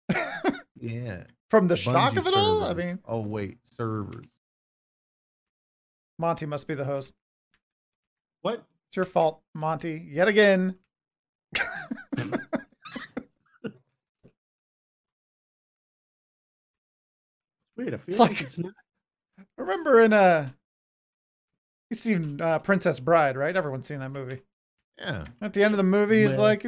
Yeah. 0.83 1.25
From 1.51 1.69
the 1.69 1.77
shock 1.77 2.17
of 2.17 2.27
it 2.27 2.33
all? 2.33 2.65
I 2.65 2.73
mean, 2.73 3.01
oh 3.07 3.21
wait, 3.21 3.59
servers. 3.65 4.25
Monty 6.19 6.47
must 6.47 6.67
be 6.67 6.75
the 6.75 6.87
host. 6.87 7.13
what? 8.41 8.65
It's 8.89 8.97
your 8.97 9.05
fault, 9.05 9.43
Monty, 9.55 10.09
yet 10.11 10.27
again. 10.27 10.77
Wait, 17.77 17.95
I 17.95 17.97
feel 17.99 18.03
It's 18.09 18.19
like, 18.19 18.31
like- 18.31 18.41
it's 18.43 18.59
not. 18.59 18.73
Remember 19.57 20.01
in 20.01 20.13
uh 20.13 20.51
you 21.91 21.97
seen 21.97 22.41
uh, 22.41 22.59
Princess 22.61 23.01
Bride, 23.01 23.37
right? 23.37 23.55
Everyone's 23.57 23.87
seen 23.87 23.99
that 24.01 24.11
movie. 24.11 24.43
Yeah. 24.99 25.25
At 25.41 25.53
the 25.55 25.63
end 25.65 25.73
of 25.75 25.79
the 25.79 25.83
movie, 25.83 26.23
he's 26.23 26.35
Yeah. 26.37 26.41
like, 26.41 26.67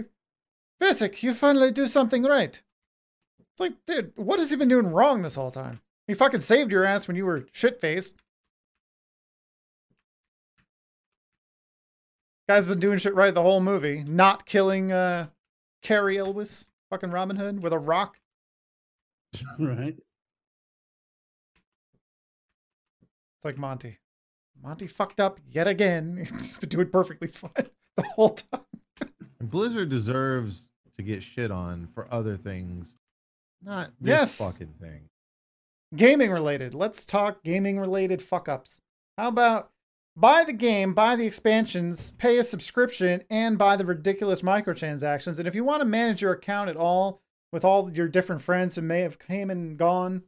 Fezzik, 0.81 1.23
you 1.23 1.33
finally 1.35 1.71
do 1.71 1.87
something 1.87 2.25
right. 2.25 2.61
It's 3.39 3.61
like, 3.61 3.75
dude, 3.87 4.13
what 4.17 4.41
has 4.41 4.51
he 4.51 4.57
been 4.57 4.69
doing 4.69 4.89
wrong 4.89 5.23
this 5.23 5.35
whole 5.37 5.51
time? 5.51 5.81
He 6.07 6.15
fucking 6.15 6.41
saved 6.41 6.73
your 6.73 6.85
ass 6.85 7.07
when 7.07 7.17
you 7.17 7.25
were 7.25 7.47
shit 7.53 7.81
faced. 7.81 8.17
Guy's 12.49 12.67
been 12.67 12.81
doing 12.81 12.99
shit 12.99 13.15
right 13.15 13.33
the 13.33 13.43
whole 13.43 13.61
movie, 13.61 14.03
not 14.05 14.47
killing 14.47 14.91
uh 14.93 15.29
Cary 15.83 16.19
Elwes, 16.19 16.67
fucking 16.91 17.11
Robin 17.11 17.37
Hood, 17.37 17.63
with 17.63 17.73
a 17.73 17.79
rock. 17.79 18.19
Right. 19.59 19.97
It's 23.37 23.45
like 23.45 23.57
Monty. 23.59 23.99
Monty 24.63 24.87
fucked 24.87 25.19
up 25.21 25.41
yet 25.51 25.67
again. 25.67 26.19
He's 26.41 26.59
been 26.59 26.69
doing 26.69 26.89
perfectly 26.89 27.29
fine 27.29 27.51
the 27.97 28.03
whole 28.15 28.31
time. 28.31 28.61
Blizzard 29.41 29.91
deserves 29.91 30.69
to 30.97 31.03
get 31.03 31.23
shit 31.23 31.51
on 31.51 31.89
for 31.95 32.07
other 32.13 32.37
things, 32.37 32.93
not 33.63 33.91
this 34.01 34.09
Yes. 34.09 34.35
fucking 34.37 34.75
thing. 34.81 35.09
Gaming 35.97 36.31
related. 36.31 36.75
Let's 36.75 37.05
talk 37.05 37.43
gaming 37.43 37.79
related 37.79 38.23
fuck 38.23 38.49
ups. 38.49 38.81
How 39.19 39.29
about 39.29 39.71
buy 40.17 40.45
the 40.45 40.53
game, 40.53 40.95
buy 40.95 41.17
the 41.17 41.27
expansions, 41.27 42.13
pay 42.19 42.39
a 42.39 42.45
subscription, 42.45 43.25
and 43.31 43.59
buy 43.59 43.77
the 43.77 43.85
ridiculous 43.85 44.43
microtransactions. 44.43 45.39
And 45.39 45.49
if 45.49 45.55
you 45.55 45.65
want 45.65 45.81
to 45.81 45.87
manage 45.87 46.23
your 46.23 46.33
account 46.33 46.71
at 46.71 46.77
all 46.77 47.21
with 47.53 47.65
all 47.65 47.93
your 47.93 48.09
different 48.09 48.41
friends 48.43 48.77
who 48.77 48.83
may 48.83 49.01
have 49.01 49.19
came 49.19 49.51
and 49.51 49.77
gone 49.77 50.23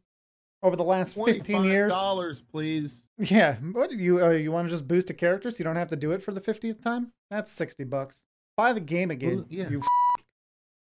over 0.62 0.76
the 0.76 0.84
last 0.84 1.14
15 1.14 1.64
years. 1.64 1.92
dollars, 1.92 2.42
please. 2.42 3.03
Yeah, 3.18 3.54
what 3.56 3.92
you 3.92 4.24
uh, 4.24 4.30
you 4.30 4.50
want 4.50 4.66
to 4.68 4.70
just 4.74 4.88
boost 4.88 5.08
a 5.10 5.14
character 5.14 5.50
so 5.50 5.58
you 5.58 5.64
don't 5.64 5.76
have 5.76 5.88
to 5.90 5.96
do 5.96 6.10
it 6.12 6.22
for 6.22 6.32
the 6.32 6.40
50th 6.40 6.82
time? 6.82 7.12
That's 7.30 7.52
60 7.52 7.84
bucks. 7.84 8.24
buy 8.56 8.72
the 8.72 8.80
game 8.80 9.10
again. 9.10 9.36
Well, 9.36 9.46
yeah. 9.48 9.68
You 9.68 9.78
f- 9.80 9.86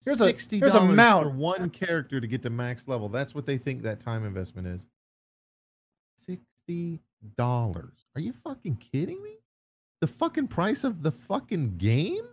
Here's 0.04 0.20
a- 0.20 0.24
sixty 0.26 0.58
here's 0.60 0.74
a 0.74 0.80
mount. 0.80 1.24
for 1.26 1.30
one 1.30 1.70
character 1.70 2.20
to 2.20 2.26
get 2.26 2.42
to 2.42 2.50
max 2.50 2.86
level. 2.86 3.08
That's 3.08 3.34
what 3.34 3.46
they 3.46 3.58
think 3.58 3.82
that 3.82 3.98
time 4.00 4.24
investment 4.24 4.68
is. 4.68 4.86
Sixty 6.16 7.00
dollars. 7.36 8.06
Are 8.14 8.20
you 8.20 8.32
fucking 8.32 8.76
kidding 8.92 9.22
me? 9.22 9.38
The 10.00 10.06
fucking 10.06 10.48
price 10.48 10.84
of 10.84 11.02
the 11.02 11.10
fucking 11.12 11.76
game? 11.78 12.24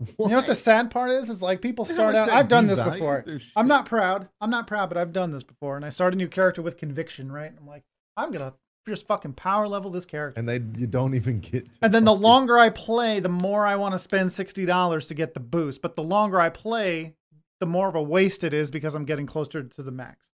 You 0.18 0.26
know 0.28 0.36
what 0.36 0.46
the 0.48 0.56
sad 0.56 0.90
part 0.90 1.12
is? 1.12 1.30
Is 1.30 1.40
like 1.40 1.62
people 1.62 1.84
start 1.84 2.16
out. 2.16 2.28
I've 2.28 2.48
done 2.48 2.66
this 2.66 2.82
before. 2.82 3.24
I'm 3.54 3.68
not 3.68 3.86
proud. 3.86 4.28
I'm 4.40 4.50
not 4.50 4.66
proud, 4.66 4.88
but 4.88 4.98
I've 4.98 5.12
done 5.12 5.30
this 5.30 5.44
before. 5.44 5.76
And 5.76 5.84
I 5.84 5.90
start 5.90 6.12
a 6.12 6.16
new 6.16 6.26
character 6.26 6.60
with 6.60 6.76
conviction, 6.76 7.30
right? 7.30 7.52
I'm 7.56 7.66
like, 7.66 7.84
I'm 8.16 8.32
gonna 8.32 8.54
just 8.86 9.06
fucking 9.06 9.32
power 9.34 9.66
level 9.68 9.90
this 9.90 10.06
character. 10.06 10.38
and 10.38 10.48
they 10.48 10.60
you 10.80 10.86
don't 10.86 11.14
even 11.14 11.40
get. 11.40 11.66
And 11.82 11.92
then 11.92 12.04
the 12.04 12.14
longer 12.14 12.58
I 12.58 12.70
play, 12.70 13.20
the 13.20 13.28
more 13.28 13.66
I 13.66 13.76
want 13.76 13.92
to 13.92 13.98
spend 13.98 14.32
sixty 14.32 14.64
dollars 14.66 15.06
to 15.08 15.14
get 15.14 15.34
the 15.34 15.40
boost. 15.40 15.82
But 15.82 15.94
the 15.94 16.02
longer 16.02 16.40
I 16.40 16.48
play, 16.48 17.14
the 17.60 17.66
more 17.66 17.88
of 17.88 17.94
a 17.94 18.02
waste 18.02 18.44
it 18.44 18.52
is 18.54 18.70
because 18.70 18.94
I'm 18.94 19.04
getting 19.04 19.26
closer 19.26 19.62
to 19.62 19.82
the 19.82 19.90
max. 19.92 20.30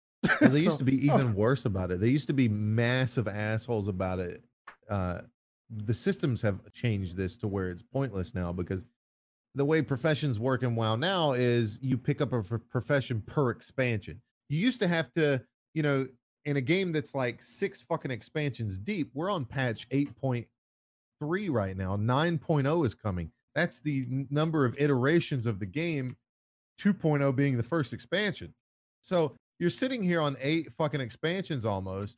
Well, 0.42 0.50
they 0.50 0.60
So- 0.64 0.66
used 0.70 0.80
to 0.80 0.84
be 0.86 1.10
oh, 1.10 1.16
even 1.16 1.36
worse 1.36 1.66
about 1.66 1.92
it. 1.92 2.00
They 2.00 2.10
used 2.10 2.28
to 2.28 2.34
be 2.34 2.48
massive 2.48 3.28
assholes 3.28 3.88
about 3.88 4.20
it. 4.20 4.44
Uh, 4.90 5.22
the 5.70 5.94
systems 5.94 6.42
have 6.44 6.60
changed 6.74 7.18
this 7.18 7.36
to 7.38 7.48
where 7.48 7.70
it's 7.70 7.82
pointless 7.82 8.36
now 8.36 8.52
because 8.54 8.86
the 9.56 9.66
way 9.66 9.82
professions 9.82 10.38
work 10.40 10.62
in 10.64 10.76
WoW 10.76 10.96
now 10.96 11.32
is 11.34 11.80
you 11.82 11.98
pick 11.98 12.22
up 12.22 12.34
a 12.34 12.44
profession 12.44 13.22
per 13.22 13.50
expansion. 13.50 14.22
You 14.50 14.60
used 14.60 14.80
to 14.82 14.88
have 14.88 15.12
to, 15.14 15.42
you 15.74 15.82
know, 15.82 16.08
in 16.46 16.58
a 16.58 16.62
game 16.62 16.92
that's 16.92 17.16
like 17.16 17.42
six 17.42 17.82
fucking 17.82 18.12
expansions 18.12 18.78
deep. 18.78 19.10
We're 19.14 19.32
on 19.32 19.46
patch 19.46 19.88
8.3 19.90 20.46
right 21.50 21.76
now. 21.76 21.98
9.0 21.98 22.86
is 22.86 22.94
coming. 22.94 23.32
That's 23.56 23.80
the 23.80 24.06
number 24.30 24.66
of 24.66 24.76
iterations 24.78 25.46
of 25.46 25.60
the 25.60 25.66
game. 25.66 26.16
2.0 26.80 27.36
being 27.36 27.58
the 27.58 27.64
first 27.64 27.94
expansion. 27.94 28.54
So 29.02 29.36
you're 29.60 29.70
sitting 29.70 30.04
here 30.04 30.22
on 30.22 30.36
eight 30.42 30.72
fucking 30.74 31.00
expansions 31.00 31.66
almost, 31.66 32.18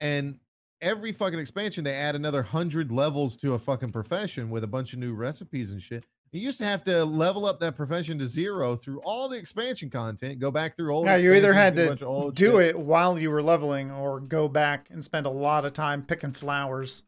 and 0.00 0.38
every 0.80 1.12
fucking 1.12 1.38
expansion 1.38 1.84
they 1.84 1.94
add 1.94 2.16
another 2.16 2.42
hundred 2.42 2.90
levels 2.90 3.36
to 3.36 3.54
a 3.54 3.58
fucking 3.58 3.92
profession 3.92 4.50
with 4.50 4.64
a 4.64 4.68
bunch 4.68 4.92
of 4.92 4.98
new 4.98 5.14
recipes 5.14 5.70
and 5.70 5.80
shit. 5.80 6.04
You 6.32 6.40
used 6.40 6.56
to 6.58 6.64
have 6.64 6.82
to 6.84 7.04
level 7.04 7.44
up 7.44 7.60
that 7.60 7.76
profession 7.76 8.18
to 8.18 8.26
zero 8.26 8.74
through 8.74 9.00
all 9.00 9.28
the 9.28 9.36
expansion 9.36 9.90
content, 9.90 10.38
go 10.38 10.50
back 10.50 10.74
through 10.76 10.94
old. 10.94 11.04
Yeah, 11.04 11.16
you 11.16 11.34
either 11.34 11.52
had 11.52 11.78
expansions, 11.78 12.00
do 12.00 12.06
a 12.06 12.08
to 12.08 12.26
of 12.28 12.34
do 12.34 12.50
shit. 12.52 12.66
it 12.70 12.78
while 12.78 13.18
you 13.18 13.30
were 13.30 13.42
leveling, 13.42 13.90
or 13.90 14.18
go 14.18 14.48
back 14.48 14.86
and 14.90 15.04
spend 15.04 15.26
a 15.26 15.30
lot 15.30 15.66
of 15.66 15.74
time 15.74 16.02
picking 16.02 16.32
flowers. 16.32 17.02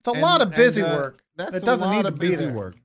It's 0.00 0.08
a 0.08 0.12
And- 0.12 0.22
lot 0.22 0.40
of 0.40 0.48
and, 0.48 0.56
busy 0.56 0.82
uh, 0.82 0.96
work. 0.96 1.22
That's 1.36 1.54
It 1.56 1.62
a 1.62 1.66
doesn't 1.66 1.86
lot 1.86 1.96
need 1.96 2.02
to 2.02 2.08
of 2.08 2.18
be 2.18 2.28
busy 2.30 2.44
there. 2.46 2.52
work. 2.54 2.76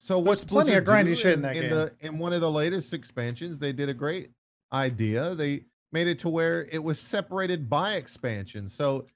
So 0.00 0.16
There's 0.16 0.26
what's 0.26 0.44
plenty 0.44 0.74
of 0.74 0.84
Blizzard 0.84 1.06
grindy 1.06 1.16
shit 1.16 1.32
in 1.34 1.42
that 1.42 1.54
game. 1.54 1.70
The, 1.70 1.92
in 2.00 2.18
one 2.18 2.32
of 2.32 2.40
the 2.40 2.50
latest 2.50 2.92
expansions, 2.92 3.58
they 3.60 3.72
did 3.72 3.88
a 3.88 3.94
great 3.94 4.30
idea. 4.72 5.34
They 5.36 5.64
made 5.92 6.08
it 6.08 6.18
to 6.20 6.28
where 6.28 6.64
it 6.64 6.82
was 6.82 6.98
separated 7.00 7.70
by 7.70 7.94
expansion. 7.94 8.68
So 8.68 9.06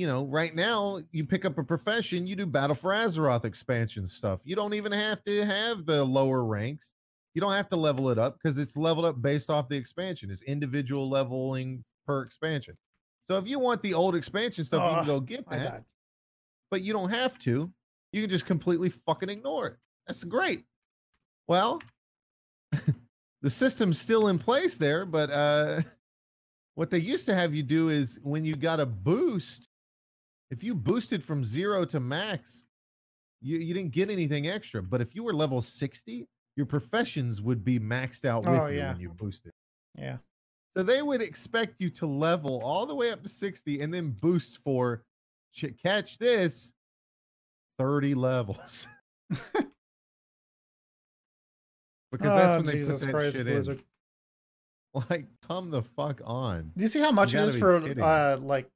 you 0.00 0.06
know, 0.06 0.24
right 0.24 0.54
now 0.54 1.00
you 1.12 1.26
pick 1.26 1.44
up 1.44 1.58
a 1.58 1.62
profession, 1.62 2.26
you 2.26 2.34
do 2.34 2.46
Battle 2.46 2.74
for 2.74 2.92
Azeroth 2.92 3.44
expansion 3.44 4.06
stuff. 4.06 4.40
You 4.44 4.56
don't 4.56 4.74
even 4.74 4.92
have 4.92 5.22
to 5.24 5.44
have 5.44 5.84
the 5.84 6.02
lower 6.02 6.44
ranks. 6.44 6.94
You 7.34 7.40
don't 7.40 7.52
have 7.52 7.68
to 7.68 7.76
level 7.76 8.10
it 8.10 8.18
up 8.18 8.36
because 8.36 8.58
it's 8.58 8.76
leveled 8.76 9.04
up 9.04 9.20
based 9.22 9.50
off 9.50 9.68
the 9.68 9.76
expansion. 9.76 10.30
It's 10.30 10.42
individual 10.42 11.08
leveling 11.08 11.84
per 12.06 12.22
expansion. 12.22 12.76
So 13.26 13.36
if 13.36 13.46
you 13.46 13.58
want 13.58 13.82
the 13.82 13.94
old 13.94 14.16
expansion 14.16 14.64
stuff, 14.64 14.90
you 14.90 14.96
can 14.96 15.06
go 15.06 15.20
get 15.20 15.48
that 15.50 15.84
but 16.70 16.82
you 16.82 16.92
don't 16.92 17.10
have 17.10 17.38
to. 17.40 17.70
You 18.12 18.22
can 18.22 18.30
just 18.30 18.46
completely 18.46 18.88
fucking 18.88 19.28
ignore 19.28 19.66
it. 19.66 19.76
That's 20.06 20.24
great. 20.24 20.64
Well, 21.48 21.80
the 23.42 23.50
system's 23.50 24.00
still 24.00 24.28
in 24.28 24.38
place 24.38 24.78
there, 24.78 25.04
but 25.04 25.30
uh 25.30 25.82
what 26.74 26.90
they 26.90 26.98
used 26.98 27.26
to 27.26 27.34
have 27.34 27.54
you 27.54 27.62
do 27.62 27.88
is 27.88 28.18
when 28.22 28.44
you 28.44 28.54
got 28.54 28.80
a 28.80 28.86
boost, 28.86 29.68
if 30.50 30.62
you 30.64 30.74
boosted 30.74 31.22
from 31.24 31.44
zero 31.44 31.84
to 31.86 32.00
max, 32.00 32.64
you, 33.40 33.58
you 33.58 33.72
didn't 33.74 33.92
get 33.92 34.10
anything 34.10 34.48
extra. 34.48 34.82
But 34.82 35.00
if 35.00 35.14
you 35.14 35.22
were 35.22 35.32
level 35.32 35.62
60, 35.62 36.26
your 36.56 36.66
professions 36.66 37.40
would 37.40 37.64
be 37.64 37.78
maxed 37.78 38.24
out 38.24 38.44
with 38.44 38.58
Oh, 38.60 38.66
you 38.66 38.78
yeah. 38.78 38.92
when 38.92 39.00
you 39.00 39.10
boosted. 39.10 39.52
Yeah. 39.96 40.16
So 40.72 40.82
they 40.82 41.02
would 41.02 41.22
expect 41.22 41.76
you 41.80 41.90
to 41.90 42.06
level 42.06 42.60
all 42.62 42.86
the 42.86 42.94
way 42.94 43.10
up 43.10 43.22
to 43.22 43.28
60 43.28 43.80
and 43.80 43.92
then 43.92 44.10
boost 44.10 44.58
for 44.58 45.02
ch- 45.54 45.74
catch 45.82 46.18
this 46.18 46.72
30 47.78 48.14
levels. 48.14 48.86
because 49.30 49.68
that's 52.20 52.52
Oh, 52.52 52.56
when 52.56 52.66
they 52.66 52.72
Jesus 52.72 53.00
put 53.00 53.06
that 53.06 53.12
Christ, 53.12 53.36
shit 53.36 53.46
Blizzard. 53.46 53.78
in. 53.78 53.84
Like, 55.08 55.26
come 55.46 55.70
the 55.70 55.82
fuck 55.82 56.20
on. 56.24 56.72
Do 56.76 56.82
you 56.82 56.88
see 56.88 56.98
how 57.00 57.12
much 57.12 57.32
it 57.32 57.38
is 57.40 57.56
for 57.56 57.76
uh 58.02 58.36
like 58.38 58.68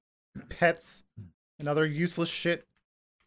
pets 0.48 1.02
and 1.58 1.68
other 1.68 1.86
useless 1.86 2.28
shit? 2.28 2.66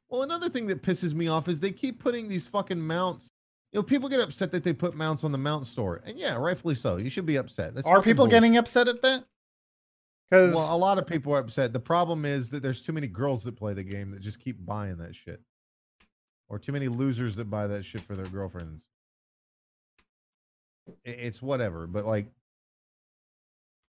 Well, 0.10 0.24
another 0.24 0.50
thing 0.50 0.68
that 0.68 0.82
pisses 0.82 1.14
me 1.14 1.28
off 1.28 1.48
is 1.48 1.60
they 1.60 1.72
keep 1.72 2.00
putting 2.00 2.30
these 2.30 2.48
fucking 2.48 2.80
mounts. 2.80 3.30
You 3.72 3.80
know, 3.80 3.84
people 3.84 4.08
get 4.08 4.22
upset 4.22 4.52
that 4.52 4.64
they 4.64 4.74
put 4.74 4.96
mounts 4.96 5.24
on 5.24 5.32
the 5.32 5.38
mount 5.38 5.68
store. 5.68 6.02
And 6.06 6.18
yeah, 6.18 6.36
rightfully 6.36 6.76
so. 6.76 6.98
You 6.98 7.10
should 7.10 7.26
be 7.26 7.36
upset. 7.36 7.76
That's 7.76 7.86
Are 7.86 8.02
people 8.02 8.28
getting 8.28 8.56
upset 8.56 8.88
at 8.88 9.02
that? 9.02 9.26
Because 10.30 10.54
Well, 10.54 10.76
a 10.76 10.78
lot 10.78 10.98
of 10.98 11.08
people 11.08 11.34
are 11.34 11.40
upset. 11.40 11.74
The 11.74 11.80
problem 11.80 12.26
is 12.26 12.50
that 12.50 12.62
there's 12.62 12.82
too 12.82 12.94
many 12.94 13.08
girls 13.08 13.44
that 13.44 13.58
play 13.58 13.74
the 13.74 13.84
game 13.84 14.12
that 14.12 14.22
just 14.22 14.40
keep 14.40 14.66
buying 14.66 14.98
that 14.98 15.16
shit, 15.16 15.42
or 16.50 16.60
too 16.60 16.72
many 16.72 16.88
losers 16.88 17.36
that 17.36 17.50
buy 17.50 17.68
that 17.68 17.84
shit 17.84 18.02
for 18.02 18.16
their 18.16 18.26
girlfriends. 18.26 18.86
It's 21.04 21.42
whatever, 21.42 21.88
but 21.88 22.06
like, 22.06 22.28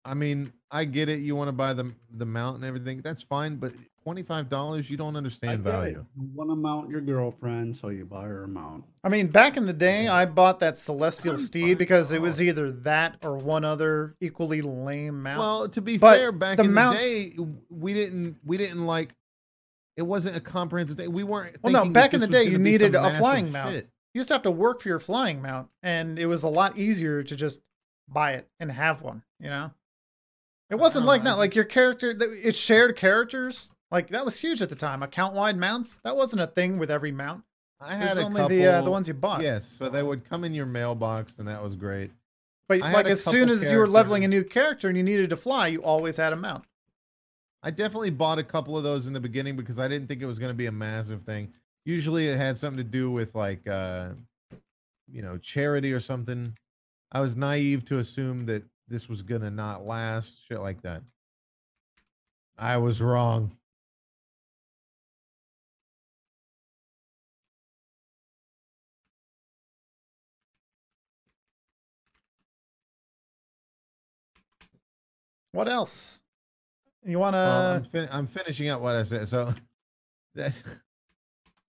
I 0.03 0.13
mean, 0.13 0.51
I 0.69 0.85
get 0.85 1.09
it. 1.09 1.19
You 1.19 1.35
want 1.35 1.49
to 1.49 1.53
buy 1.53 1.73
the 1.73 1.93
the 2.11 2.25
mount 2.25 2.57
and 2.57 2.65
everything. 2.65 3.01
That's 3.01 3.21
fine, 3.21 3.57
but 3.57 3.73
twenty 4.03 4.23
five 4.23 4.49
dollars, 4.49 4.89
you 4.89 4.97
don't 4.97 5.15
I 5.15 5.17
understand 5.17 5.63
get 5.63 5.69
it. 5.69 5.71
value. 5.71 6.05
You 6.19 6.29
want 6.33 6.49
to 6.49 6.55
mount 6.55 6.89
your 6.89 7.01
girlfriend, 7.01 7.77
so 7.77 7.89
you 7.89 8.05
buy 8.05 8.25
her 8.25 8.43
a 8.43 8.47
mount. 8.47 8.83
I 9.03 9.09
mean, 9.09 9.27
back 9.27 9.57
in 9.57 9.65
the 9.65 9.73
day, 9.73 10.07
I 10.07 10.25
bought 10.25 10.59
that 10.61 10.77
Celestial 10.77 11.37
Steed 11.37 11.77
because 11.77 12.11
it 12.11 12.21
was 12.21 12.41
either 12.41 12.71
that 12.71 13.17
or 13.21 13.35
one 13.37 13.63
other 13.63 14.15
equally 14.21 14.61
lame 14.61 15.21
mount. 15.23 15.39
Well, 15.39 15.69
to 15.69 15.81
be 15.81 15.97
But 15.97 16.17
fair, 16.17 16.31
back 16.31 16.57
the 16.57 16.63
in 16.63 16.73
mounts- 16.73 17.03
the 17.03 17.29
day, 17.29 17.45
we 17.69 17.93
didn't 17.93 18.37
we 18.43 18.57
didn't 18.57 18.85
like. 18.85 19.13
It 19.97 20.03
wasn't 20.03 20.37
a 20.37 20.39
comprehensive 20.41 20.97
thing. 20.97 21.11
We 21.11 21.23
weren't. 21.23 21.57
Well, 21.61 21.73
no, 21.73 21.85
back 21.91 22.13
in 22.13 22.21
the 22.21 22.27
day, 22.27 22.43
you 22.45 22.57
needed 22.57 22.95
a 22.95 23.01
massive 23.01 23.19
flying 23.19 23.51
mount. 23.51 23.73
shit. 23.75 23.89
you 24.13 24.19
used 24.19 24.29
to 24.29 24.33
have 24.35 24.43
to 24.43 24.51
work 24.51 24.81
for 24.81 24.87
your 24.89 24.99
flying 24.99 25.41
mount, 25.41 25.67
and 25.83 26.17
it 26.17 26.25
was 26.27 26.43
a 26.43 26.47
lot 26.47 26.77
easier 26.77 27.23
to 27.23 27.35
just 27.35 27.59
buy 28.07 28.31
it 28.33 28.47
and 28.59 28.71
have 28.71 29.01
one. 29.01 29.21
You 29.39 29.49
know, 29.49 29.71
it 30.69 30.75
wasn't 30.75 31.05
like 31.05 31.21
I 31.21 31.23
that. 31.25 31.37
Like 31.37 31.55
your 31.55 31.65
character, 31.65 32.17
it 32.41 32.55
shared 32.55 32.95
characters. 32.95 33.69
Like 33.91 34.09
that 34.09 34.23
was 34.23 34.39
huge 34.39 34.61
at 34.61 34.69
the 34.69 34.75
time. 34.75 35.03
Account 35.03 35.35
wide 35.35 35.57
mounts 35.57 35.99
that 36.03 36.15
wasn't 36.15 36.41
a 36.41 36.47
thing 36.47 36.77
with 36.77 36.89
every 36.89 37.11
mount. 37.11 37.43
I 37.79 37.95
had 37.95 38.17
a 38.17 38.23
only 38.23 38.41
couple. 38.41 38.57
the 38.57 38.65
uh, 38.67 38.81
the 38.83 38.91
ones 38.91 39.07
you 39.07 39.13
bought. 39.13 39.41
Yes, 39.41 39.65
so 39.65 39.89
they 39.89 40.03
would 40.03 40.27
come 40.29 40.43
in 40.43 40.53
your 40.53 40.67
mailbox, 40.67 41.39
and 41.39 41.47
that 41.47 41.61
was 41.61 41.75
great. 41.75 42.11
But 42.67 42.83
I 42.83 42.93
like 42.93 43.05
as 43.07 43.23
soon 43.23 43.49
as 43.49 43.69
you 43.69 43.77
were 43.77 43.87
leveling 43.87 44.23
a 44.23 44.27
new 44.27 44.43
character 44.43 44.87
and 44.87 44.95
you 44.95 45.03
needed 45.03 45.29
to 45.31 45.37
fly, 45.37 45.67
you 45.67 45.83
always 45.83 46.15
had 46.15 46.31
a 46.31 46.37
mount. 46.37 46.63
I 47.63 47.69
definitely 47.71 48.11
bought 48.11 48.39
a 48.39 48.43
couple 48.43 48.77
of 48.77 48.83
those 48.83 49.07
in 49.07 49.13
the 49.13 49.19
beginning 49.19 49.55
because 49.55 49.77
I 49.77 49.87
didn't 49.87 50.07
think 50.07 50.21
it 50.21 50.25
was 50.25 50.39
going 50.39 50.51
to 50.51 50.57
be 50.57 50.67
a 50.67 50.71
massive 50.71 51.23
thing. 51.23 51.51
Usually, 51.85 52.27
it 52.27 52.37
had 52.37 52.57
something 52.57 52.77
to 52.77 52.89
do 52.89 53.11
with 53.11 53.35
like, 53.35 53.67
uh, 53.67 54.09
you 55.11 55.21
know, 55.21 55.37
charity 55.37 55.91
or 55.91 55.99
something. 55.99 56.55
I 57.11 57.19
was 57.19 57.35
naive 57.35 57.83
to 57.85 57.99
assume 57.99 58.45
that 58.45 58.63
this 58.87 59.09
was 59.09 59.21
going 59.21 59.41
to 59.41 59.51
not 59.51 59.85
last, 59.85 60.47
shit 60.47 60.61
like 60.61 60.81
that. 60.83 61.01
I 62.57 62.77
was 62.77 63.01
wrong. 63.01 63.51
What 75.51 75.67
else? 75.67 76.21
You 77.05 77.19
want 77.19 77.33
to? 77.33 77.37
Well, 77.37 77.75
I'm, 77.75 77.83
fin- 77.83 78.09
I'm 78.11 78.27
finishing 78.27 78.69
up 78.69 78.81
what 78.81 78.95
I 78.95 79.03
said. 79.03 79.27
So, 79.27 79.53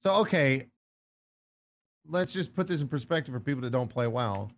so 0.02 0.12
okay. 0.20 0.66
Let's 2.08 2.32
just 2.32 2.54
put 2.54 2.66
this 2.66 2.80
in 2.80 2.88
perspective 2.88 3.32
for 3.32 3.40
people 3.40 3.62
that 3.62 3.70
don't 3.70 3.88
play 3.88 4.06
WoW. 4.06 4.50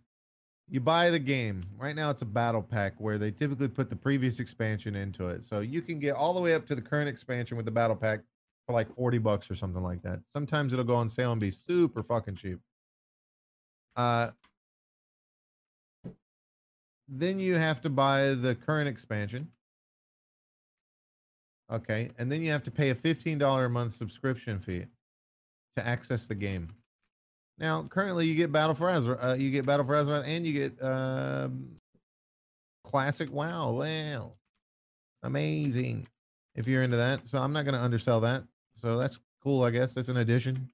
You 0.68 0.81
buy 0.81 1.11
the 1.11 1.18
game. 1.18 1.62
Right 1.77 1.95
now, 1.95 2.09
it's 2.11 2.22
a 2.22 2.27
battle 2.27 2.62
pack 2.62 2.95
where 2.99 3.18
they 3.18 3.31
typically 3.31 3.68
put 3.68 3.91
the 3.91 3.97
previous 3.97 4.41
expansion 4.41 4.97
into 4.97 5.29
it. 5.29 5.45
So 5.45 5.61
you 5.61 5.83
can 5.83 5.99
get 5.99 6.14
all 6.14 6.33
the 6.33 6.41
way 6.41 6.55
up 6.55 6.66
to 6.68 6.75
the 6.75 6.81
current 6.81 7.09
expansion 7.09 7.57
with 7.59 7.66
the 7.66 7.72
battle 7.72 7.97
pack 7.97 8.20
for 8.66 8.72
like 8.72 8.91
40 8.95 9.18
bucks 9.18 9.51
or 9.51 9.55
something 9.55 9.83
like 9.83 10.03
that. 10.03 10.20
Sometimes 10.33 10.72
it'll 10.72 10.87
go 10.87 10.95
on 10.95 11.11
sale 11.11 11.33
and 11.33 11.41
be 11.41 11.51
super 11.51 12.03
fucking 12.03 12.37
cheap. 12.37 12.59
Uh, 13.95 14.31
then 17.09 17.39
you 17.39 17.55
have 17.57 17.81
to 17.83 17.91
buy 17.91 18.35
the 18.35 18.55
current 18.55 18.89
expansion. 18.89 19.49
Okay, 21.73 22.11
and 22.19 22.31
then 22.31 22.43
you 22.43 22.51
have 22.51 22.63
to 22.65 22.71
pay 22.71 22.91
a 22.91 22.95
fifteen 22.95 23.39
dollar 23.39 23.67
a 23.67 23.71
month 23.71 23.95
subscription 23.95 24.59
fee. 24.59 24.87
to 25.77 25.87
access 25.87 26.27
the 26.27 26.35
game. 26.35 26.69
Now, 27.59 27.85
currently, 27.89 28.27
you 28.27 28.35
get 28.35 28.53
Battle 28.53 28.75
for 28.75 28.89
Azeroth, 28.89 29.25
uh, 29.25 29.35
you 29.35 29.51
get 29.51 29.67
Battle 29.67 29.87
for 29.87 29.95
Azeroth, 29.95 30.27
and 30.27 30.47
you 30.47 30.53
get 30.53 30.83
um, 30.85 31.69
classic 32.85 33.33
WoW. 33.33 33.73
Wow, 33.73 34.33
amazing! 35.23 36.07
If 36.55 36.67
you're 36.67 36.83
into 36.83 36.97
that, 36.97 37.29
so 37.29 37.39
I'm 37.39 37.53
not 37.53 37.65
going 37.65 37.75
to 37.75 37.81
undersell 37.81 38.21
that. 38.21 38.45
So 38.81 38.97
that's 38.97 39.19
cool, 39.43 39.63
I 39.63 39.71
guess. 39.71 39.95
That's 39.95 40.09
an 40.09 40.19
addition. 40.19 40.69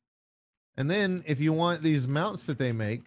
And 0.77 0.91
then 0.91 1.23
if 1.27 1.41
you 1.41 1.53
want 1.53 1.83
these 1.83 2.09
mounts 2.09 2.47
that 2.47 2.59
they 2.59 2.73
make 2.73 3.03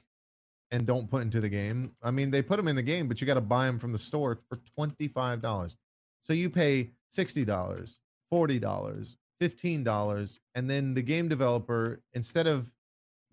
and 0.73 0.87
don't 0.87 1.09
put 1.09 1.21
into 1.21 1.39
the 1.39 1.47
game, 1.47 1.91
I 2.01 2.09
mean, 2.09 2.31
they 2.31 2.41
put 2.41 2.57
them 2.57 2.67
in 2.67 2.75
the 2.75 2.81
game, 2.81 3.07
but 3.07 3.21
you 3.21 3.27
got 3.27 3.35
to 3.35 3.41
buy 3.41 3.67
them 3.67 3.77
from 3.77 3.91
the 3.93 3.99
store 3.99 4.39
for 4.49 4.59
twenty 4.75 5.07
five 5.07 5.39
dollars. 5.39 5.77
So 6.23 6.33
you 6.33 6.49
pay 6.49 6.89
sixty 7.09 7.45
dollars, 7.45 7.99
forty 8.31 8.57
dollars, 8.57 9.15
fifteen 9.39 9.83
dollars, 9.83 10.39
and 10.55 10.67
then 10.67 10.95
the 10.95 11.03
game 11.03 11.29
developer, 11.29 12.01
instead 12.13 12.47
of 12.47 12.73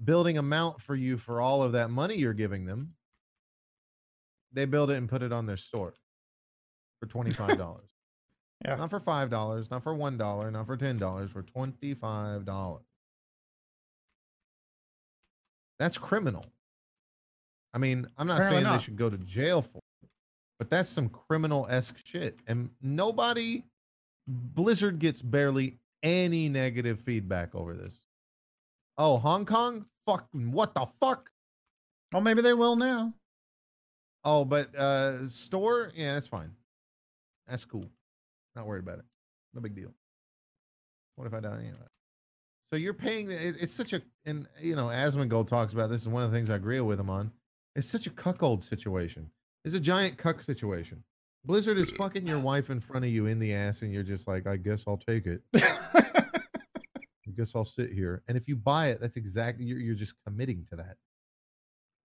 building 0.04 0.36
a 0.36 0.42
mount 0.42 0.82
for 0.82 0.94
you 0.94 1.16
for 1.16 1.40
all 1.40 1.62
of 1.62 1.72
that 1.72 1.90
money 1.90 2.14
you're 2.14 2.34
giving 2.34 2.66
them, 2.66 2.92
they 4.52 4.66
build 4.66 4.90
it 4.90 4.96
and 4.96 5.08
put 5.08 5.22
it 5.22 5.32
on 5.32 5.46
their 5.46 5.56
store 5.56 5.94
for 7.00 7.06
twenty 7.06 7.32
five 7.32 7.58
dollars. 7.58 7.86
Yeah. 8.62 8.74
Not 8.74 8.90
for 8.90 9.00
five 9.00 9.30
dollars, 9.30 9.70
not 9.70 9.82
for 9.82 9.94
one 9.94 10.18
dollar, 10.18 10.50
not 10.50 10.66
for 10.66 10.76
ten 10.76 10.98
dollars, 10.98 11.30
for 11.30 11.40
twenty 11.40 11.94
five 11.94 12.44
dollars. 12.44 12.84
That's 15.78 15.96
criminal. 15.96 16.44
I 17.74 17.78
mean, 17.78 18.06
I'm 18.18 18.26
not 18.26 18.34
Apparently 18.36 18.56
saying 18.62 18.64
not. 18.72 18.78
they 18.78 18.84
should 18.84 18.96
go 18.96 19.08
to 19.10 19.18
jail 19.18 19.62
for 19.62 19.78
it, 20.02 20.08
but 20.58 20.70
that's 20.70 20.88
some 20.88 21.08
criminal 21.08 21.66
esque 21.70 21.96
shit. 22.04 22.38
And 22.46 22.70
nobody, 22.82 23.64
Blizzard 24.26 24.98
gets 24.98 25.22
barely 25.22 25.78
any 26.02 26.48
negative 26.48 26.98
feedback 27.00 27.54
over 27.54 27.74
this. 27.74 28.02
Oh, 28.98 29.18
Hong 29.18 29.46
Kong? 29.46 29.86
Fucking 30.06 30.50
what 30.52 30.74
the 30.74 30.86
fuck? 31.00 31.30
Well, 32.12 32.22
maybe 32.22 32.42
they 32.42 32.54
will 32.54 32.74
now. 32.76 33.14
Oh, 34.24 34.44
but 34.44 34.74
uh 34.74 35.28
store? 35.28 35.92
Yeah, 35.94 36.14
that's 36.14 36.26
fine. 36.26 36.50
That's 37.46 37.64
cool. 37.64 37.84
Not 38.56 38.66
worried 38.66 38.82
about 38.82 38.98
it. 38.98 39.04
No 39.54 39.60
big 39.60 39.74
deal. 39.74 39.92
What 41.16 41.26
if 41.26 41.34
I 41.34 41.40
die 41.40 41.62
know. 41.62 41.86
So 42.72 42.76
you're 42.76 42.94
paying. 42.94 43.30
it- 43.30 43.56
It's 43.60 43.72
such 43.72 43.92
a, 43.92 44.02
and 44.24 44.46
you 44.60 44.76
know, 44.76 44.86
Asmongold 44.86 45.48
talks 45.48 45.72
about 45.72 45.90
this, 45.90 46.04
and 46.04 46.12
one 46.14 46.22
of 46.22 46.30
the 46.30 46.36
things 46.36 46.50
I 46.50 46.56
agree 46.56 46.80
with 46.80 46.98
him 47.00 47.10
on. 47.10 47.30
It's 47.76 47.88
such 47.88 48.06
a 48.06 48.10
cuckold 48.10 48.62
situation. 48.62 49.30
It's 49.64 49.74
a 49.74 49.80
giant 49.80 50.16
cuck 50.16 50.42
situation. 50.42 51.02
Blizzard 51.44 51.78
is 51.78 51.90
fucking 51.92 52.26
your 52.26 52.38
wife 52.38 52.70
in 52.70 52.80
front 52.80 53.04
of 53.04 53.10
you 53.10 53.26
in 53.26 53.38
the 53.38 53.54
ass, 53.54 53.82
and 53.82 53.92
you're 53.92 54.02
just 54.02 54.28
like, 54.28 54.46
I 54.46 54.56
guess 54.56 54.84
I'll 54.86 54.98
take 54.98 55.26
it. 55.26 55.42
I 55.54 57.32
guess 57.36 57.52
I'll 57.54 57.64
sit 57.64 57.92
here. 57.92 58.22
And 58.28 58.36
if 58.36 58.48
you 58.48 58.56
buy 58.56 58.88
it, 58.88 59.00
that's 59.00 59.16
exactly 59.16 59.64
you're, 59.64 59.78
you're 59.78 59.94
just 59.94 60.14
committing 60.26 60.66
to 60.70 60.76
that. 60.76 60.96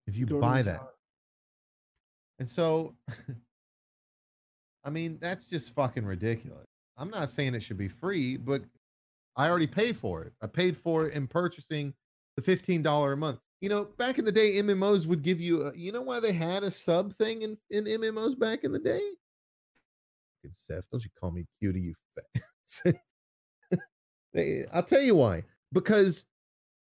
If 0.06 0.16
you 0.16 0.24
Go 0.24 0.40
buy 0.40 0.62
that, 0.62 0.82
and 2.38 2.48
so, 2.48 2.94
I 4.84 4.90
mean, 4.90 5.18
that's 5.20 5.46
just 5.48 5.74
fucking 5.74 6.04
ridiculous. 6.04 6.66
I'm 6.96 7.10
not 7.10 7.30
saying 7.30 7.54
it 7.54 7.62
should 7.62 7.78
be 7.78 7.88
free, 7.88 8.36
but 8.36 8.62
I 9.36 9.48
already 9.48 9.66
paid 9.66 9.96
for 9.96 10.22
it. 10.22 10.32
I 10.40 10.46
paid 10.46 10.76
for 10.76 11.06
it 11.06 11.14
in 11.14 11.26
purchasing 11.26 11.92
the 12.36 12.42
$15 12.42 13.12
a 13.12 13.16
month. 13.16 13.40
You 13.60 13.68
know, 13.68 13.84
back 13.96 14.18
in 14.18 14.24
the 14.24 14.32
day, 14.32 14.56
MMOs 14.56 15.06
would 15.06 15.22
give 15.22 15.40
you, 15.40 15.66
a, 15.66 15.76
you 15.76 15.92
know 15.92 16.02
why 16.02 16.20
they 16.20 16.32
had 16.32 16.62
a 16.62 16.70
sub 16.70 17.14
thing 17.14 17.42
in, 17.42 17.56
in 17.70 17.84
MMOs 17.84 18.38
back 18.38 18.64
in 18.64 18.72
the 18.72 18.78
day? 18.78 19.00
Fucking 20.42 20.52
Seth, 20.52 20.84
don't 20.90 21.02
you 21.02 21.10
call 21.18 21.30
me 21.30 21.46
cutie, 21.58 21.80
you 21.80 21.94
fat. 22.14 22.94
I'll 24.72 24.82
tell 24.82 25.00
you 25.00 25.14
why. 25.14 25.42
Because 25.72 26.26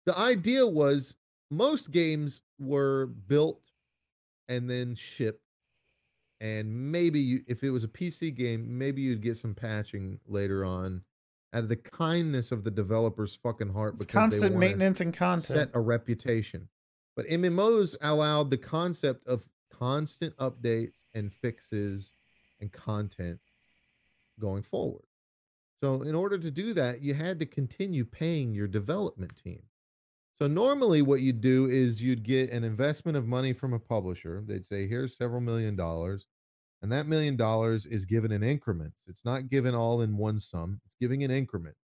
the 0.04 0.16
idea 0.18 0.66
was 0.66 1.16
most 1.50 1.90
games 1.90 2.42
were 2.58 3.06
built 3.06 3.62
and 4.48 4.68
then 4.68 4.94
shipped 4.94 5.42
and 6.40 6.90
maybe 6.90 7.20
you, 7.20 7.42
if 7.46 7.62
it 7.62 7.70
was 7.70 7.84
a 7.84 7.88
PC 7.88 8.34
game, 8.34 8.66
maybe 8.66 9.02
you'd 9.02 9.20
get 9.20 9.36
some 9.36 9.54
patching 9.54 10.18
later 10.26 10.64
on 10.64 11.02
out 11.53 11.64
of 11.64 11.68
the 11.68 11.76
kindness 11.76 12.53
of 12.53 12.64
the 12.64 12.70
developer's 12.70 13.34
fucking 13.42 13.72
heart 13.72 13.94
It's 13.94 14.07
because 14.07 14.30
constant 14.30 14.57
maintenance 14.57 15.01
and 15.01 15.12
content. 15.12 15.44
set 15.44 15.70
a 15.74 15.80
reputation. 15.80 16.68
But 17.16 17.26
MMOs 17.26 17.96
allowed 18.01 18.51
the 18.51 18.57
concept 18.57 19.26
of 19.26 19.42
constant 19.72 20.36
updates 20.36 20.94
and 21.14 21.32
fixes 21.32 22.12
and 22.61 22.70
content 22.72 23.40
going 24.38 24.62
forward. 24.62 25.05
So 25.82 26.03
in 26.03 26.14
order 26.14 26.38
to 26.38 26.51
do 26.51 26.72
that, 26.74 27.03
you 27.03 27.14
had 27.14 27.38
to 27.40 27.46
continue 27.46 28.05
paying 28.05 28.53
your 28.55 28.68
development 28.68 29.32
team. 29.42 29.62
So 30.38 30.46
normally 30.46 31.03
what 31.03 31.20
you'd 31.20 31.40
do 31.40 31.66
is 31.66 32.03
you'd 32.03 32.22
get 32.22 32.51
an 32.51 32.64
investment 32.64 33.16
of 33.16 33.26
money 33.26 33.53
from 33.53 33.72
a 33.72 33.78
publisher. 33.78 34.42
They'd 34.46 34.64
say, 34.66 34.86
here's 34.86 35.16
several 35.16 35.40
million 35.40 35.76
dollars. 35.76 36.26
And 36.82 36.90
that 36.92 37.06
million 37.06 37.36
dollars 37.36 37.86
is 37.86 38.04
given 38.06 38.32
in 38.32 38.42
increments. 38.42 39.02
It's 39.06 39.24
not 39.24 39.48
given 39.48 39.74
all 39.74 40.00
in 40.02 40.16
one 40.16 40.40
sum. 40.40 40.80
It's 40.84 40.96
giving 41.00 41.22
in 41.22 41.30
increment, 41.30 41.76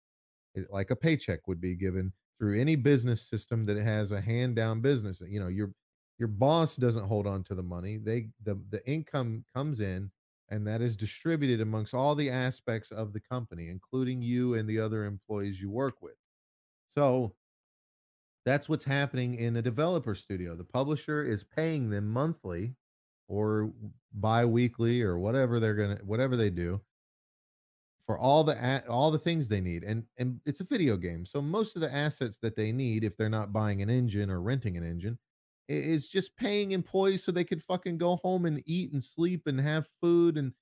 It- 0.54 0.70
like 0.70 0.90
a 0.90 0.96
paycheck 0.96 1.46
would 1.48 1.60
be 1.60 1.76
given 1.76 2.12
through 2.38 2.60
any 2.60 2.76
business 2.76 3.22
system 3.22 3.66
that 3.66 3.76
has 3.78 4.12
a 4.12 4.20
hand 4.20 4.56
down 4.56 4.80
business. 4.80 5.20
You 5.20 5.40
know, 5.40 5.48
your 5.48 5.74
your 6.18 6.28
boss 6.28 6.76
doesn't 6.76 7.04
hold 7.08 7.26
on 7.26 7.44
to 7.44 7.54
the 7.54 7.62
money. 7.62 7.98
They 7.98 8.30
the 8.42 8.54
the 8.70 8.86
income 8.88 9.44
comes 9.54 9.80
in 9.80 10.12
and 10.48 10.66
that 10.66 10.80
is 10.82 10.96
distributed 10.96 11.60
amongst 11.60 11.94
all 11.94 12.14
the 12.14 12.30
aspects 12.30 12.90
of 12.92 13.12
the 13.12 13.20
company, 13.20 13.68
including 13.68 14.22
you 14.22 14.54
and 14.54 14.68
the 14.68 14.78
other 14.80 15.04
employees 15.04 15.60
you 15.60 15.70
work 15.70 16.00
with. 16.02 16.16
So 16.96 17.36
that's 18.44 18.68
what's 18.68 18.84
happening 18.84 19.34
in 19.34 19.56
a 19.56 19.62
developer 19.62 20.14
studio. 20.14 20.54
The 20.54 20.64
publisher 20.64 21.24
is 21.24 21.42
paying 21.44 21.90
them 21.90 22.08
monthly 22.08 22.76
or 23.28 23.72
bi-weekly 24.14 25.02
or 25.02 25.18
whatever 25.18 25.60
they're 25.60 25.74
to 25.74 26.04
whatever 26.04 26.36
they 26.36 26.50
do 26.50 26.80
for 28.06 28.18
all 28.18 28.44
the 28.44 28.84
all 28.88 29.10
the 29.10 29.18
things 29.18 29.48
they 29.48 29.60
need. 29.60 29.84
And 29.84 30.04
and 30.18 30.40
it's 30.46 30.60
a 30.60 30.64
video 30.64 30.96
game. 30.96 31.26
So 31.26 31.42
most 31.42 31.76
of 31.76 31.82
the 31.82 31.92
assets 31.92 32.38
that 32.38 32.56
they 32.56 32.72
need 32.72 33.04
if 33.04 33.16
they're 33.16 33.28
not 33.28 33.52
buying 33.52 33.82
an 33.82 33.90
engine 33.90 34.30
or 34.30 34.40
renting 34.40 34.76
an 34.76 34.84
engine 34.84 35.18
is 35.68 36.08
just 36.08 36.36
paying 36.36 36.70
employees 36.72 37.24
so 37.24 37.32
they 37.32 37.44
could 37.44 37.62
fucking 37.62 37.98
go 37.98 38.16
home 38.16 38.46
and 38.46 38.62
eat 38.66 38.92
and 38.92 39.02
sleep 39.02 39.46
and 39.46 39.60
have 39.60 39.88
food 40.00 40.36
and 40.38 40.52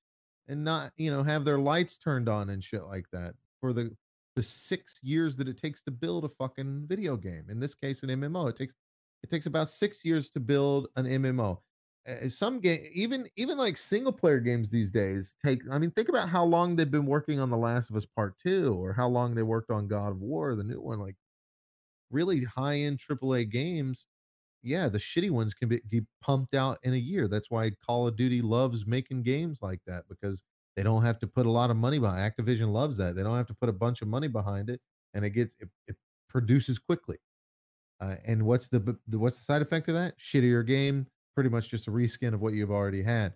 and 0.48 0.62
not, 0.62 0.92
you 0.96 1.10
know, 1.10 1.22
have 1.22 1.44
their 1.44 1.58
lights 1.58 1.96
turned 1.96 2.28
on 2.28 2.50
and 2.50 2.62
shit 2.62 2.84
like 2.84 3.06
that 3.12 3.34
for 3.60 3.72
the 3.72 3.94
the 4.36 4.42
6 4.42 4.98
years 5.02 5.36
that 5.36 5.46
it 5.46 5.58
takes 5.58 5.82
to 5.82 5.90
build 5.92 6.24
a 6.24 6.28
fucking 6.28 6.86
video 6.88 7.16
game. 7.16 7.44
In 7.48 7.60
this 7.60 7.74
case 7.74 8.02
an 8.02 8.08
MMO. 8.10 8.48
It 8.48 8.56
takes 8.56 8.74
it 9.22 9.30
takes 9.30 9.46
about 9.46 9.68
6 9.68 10.04
years 10.04 10.30
to 10.30 10.40
build 10.40 10.88
an 10.96 11.06
MMO. 11.06 11.58
Some 12.28 12.60
game 12.60 12.86
even 12.92 13.26
even 13.36 13.56
like 13.56 13.78
single 13.78 14.12
player 14.12 14.40
games 14.40 14.68
these 14.68 14.90
days 14.90 15.34
take 15.44 15.62
i 15.70 15.78
mean 15.78 15.90
think 15.90 16.10
about 16.10 16.28
how 16.28 16.44
long 16.44 16.76
they've 16.76 16.90
been 16.90 17.06
working 17.06 17.40
on 17.40 17.48
the 17.48 17.56
last 17.56 17.88
of 17.88 17.96
us 17.96 18.04
part 18.04 18.38
two 18.38 18.74
or 18.74 18.92
how 18.92 19.08
long 19.08 19.34
they 19.34 19.42
worked 19.42 19.70
on 19.70 19.88
god 19.88 20.12
of 20.12 20.20
war 20.20 20.54
the 20.54 20.64
new 20.64 20.80
one 20.80 20.98
like 21.00 21.16
really 22.10 22.44
high 22.44 22.76
end 22.78 23.00
aaa 23.00 23.50
games 23.50 24.06
yeah 24.62 24.88
the 24.88 24.98
shitty 24.98 25.30
ones 25.30 25.54
can 25.54 25.68
be, 25.68 25.80
be 25.88 26.02
pumped 26.22 26.54
out 26.54 26.78
in 26.82 26.94
a 26.94 26.96
year. 26.96 27.28
That's 27.28 27.50
why 27.50 27.70
call 27.86 28.08
of 28.08 28.16
duty 28.16 28.42
loves 28.42 28.86
making 28.86 29.22
games 29.22 29.60
like 29.62 29.80
that 29.86 30.04
because 30.08 30.42
they 30.76 30.82
don't 30.82 31.04
have 31.04 31.18
to 31.20 31.26
put 31.26 31.46
a 31.46 31.50
lot 31.50 31.70
of 31.70 31.76
money 31.76 31.98
behind 31.98 32.20
activision 32.20 32.72
loves 32.72 32.96
that. 32.96 33.14
They 33.14 33.22
don't 33.22 33.36
have 33.36 33.46
to 33.48 33.54
put 33.54 33.68
a 33.68 33.72
bunch 33.72 34.02
of 34.02 34.08
money 34.08 34.28
behind 34.28 34.70
it 34.70 34.80
and 35.14 35.24
it 35.24 35.30
gets 35.30 35.54
it, 35.60 35.68
it 35.86 35.96
produces 36.28 36.78
quickly. 36.78 37.18
Uh, 38.00 38.16
and 38.24 38.44
what's 38.44 38.68
the, 38.68 38.98
the 39.08 39.18
what's 39.18 39.36
the 39.36 39.44
side 39.44 39.62
effect 39.62 39.88
of 39.88 39.94
that? 39.94 40.18
Shittier 40.18 40.66
game 40.66 41.06
pretty 41.34 41.50
much 41.50 41.68
just 41.68 41.88
a 41.88 41.90
reskin 41.90 42.34
of 42.34 42.40
what 42.40 42.54
you've 42.54 42.70
already 42.70 43.02
had. 43.02 43.34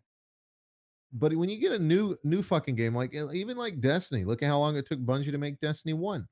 But 1.13 1.35
when 1.35 1.49
you 1.49 1.59
get 1.59 1.73
a 1.73 1.79
new 1.79 2.17
new 2.23 2.43
fucking 2.43 2.77
game 2.77 2.95
like 2.95 3.15
even 3.15 3.57
like 3.57 3.81
Destiny, 3.81 4.25
look 4.25 4.43
at 4.43 4.49
how 4.49 4.59
long 4.59 4.77
it 4.77 4.87
took 4.87 5.01
Bungie 5.01 5.31
to 5.31 5.39
make 5.39 5.61
Destiny 5.61 5.95
1. 5.95 6.27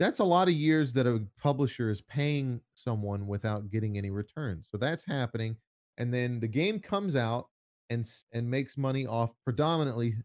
That's 0.00 0.18
a 0.18 0.24
lot 0.24 0.48
of 0.48 0.54
years 0.54 0.92
that 0.94 1.06
a 1.06 1.24
publisher 1.38 1.88
is 1.88 2.00
paying 2.02 2.60
someone 2.74 3.28
without 3.28 3.70
getting 3.70 3.96
any 3.96 4.10
return. 4.10 4.64
So 4.68 4.76
that's 4.76 5.04
happening 5.04 5.56
and 5.98 6.12
then 6.12 6.40
the 6.40 6.48
game 6.48 6.80
comes 6.80 7.16
out 7.16 7.48
and 7.90 8.06
and 8.32 8.50
makes 8.50 8.76
money 8.76 9.06
off 9.06 9.34
predominantly 9.44 10.16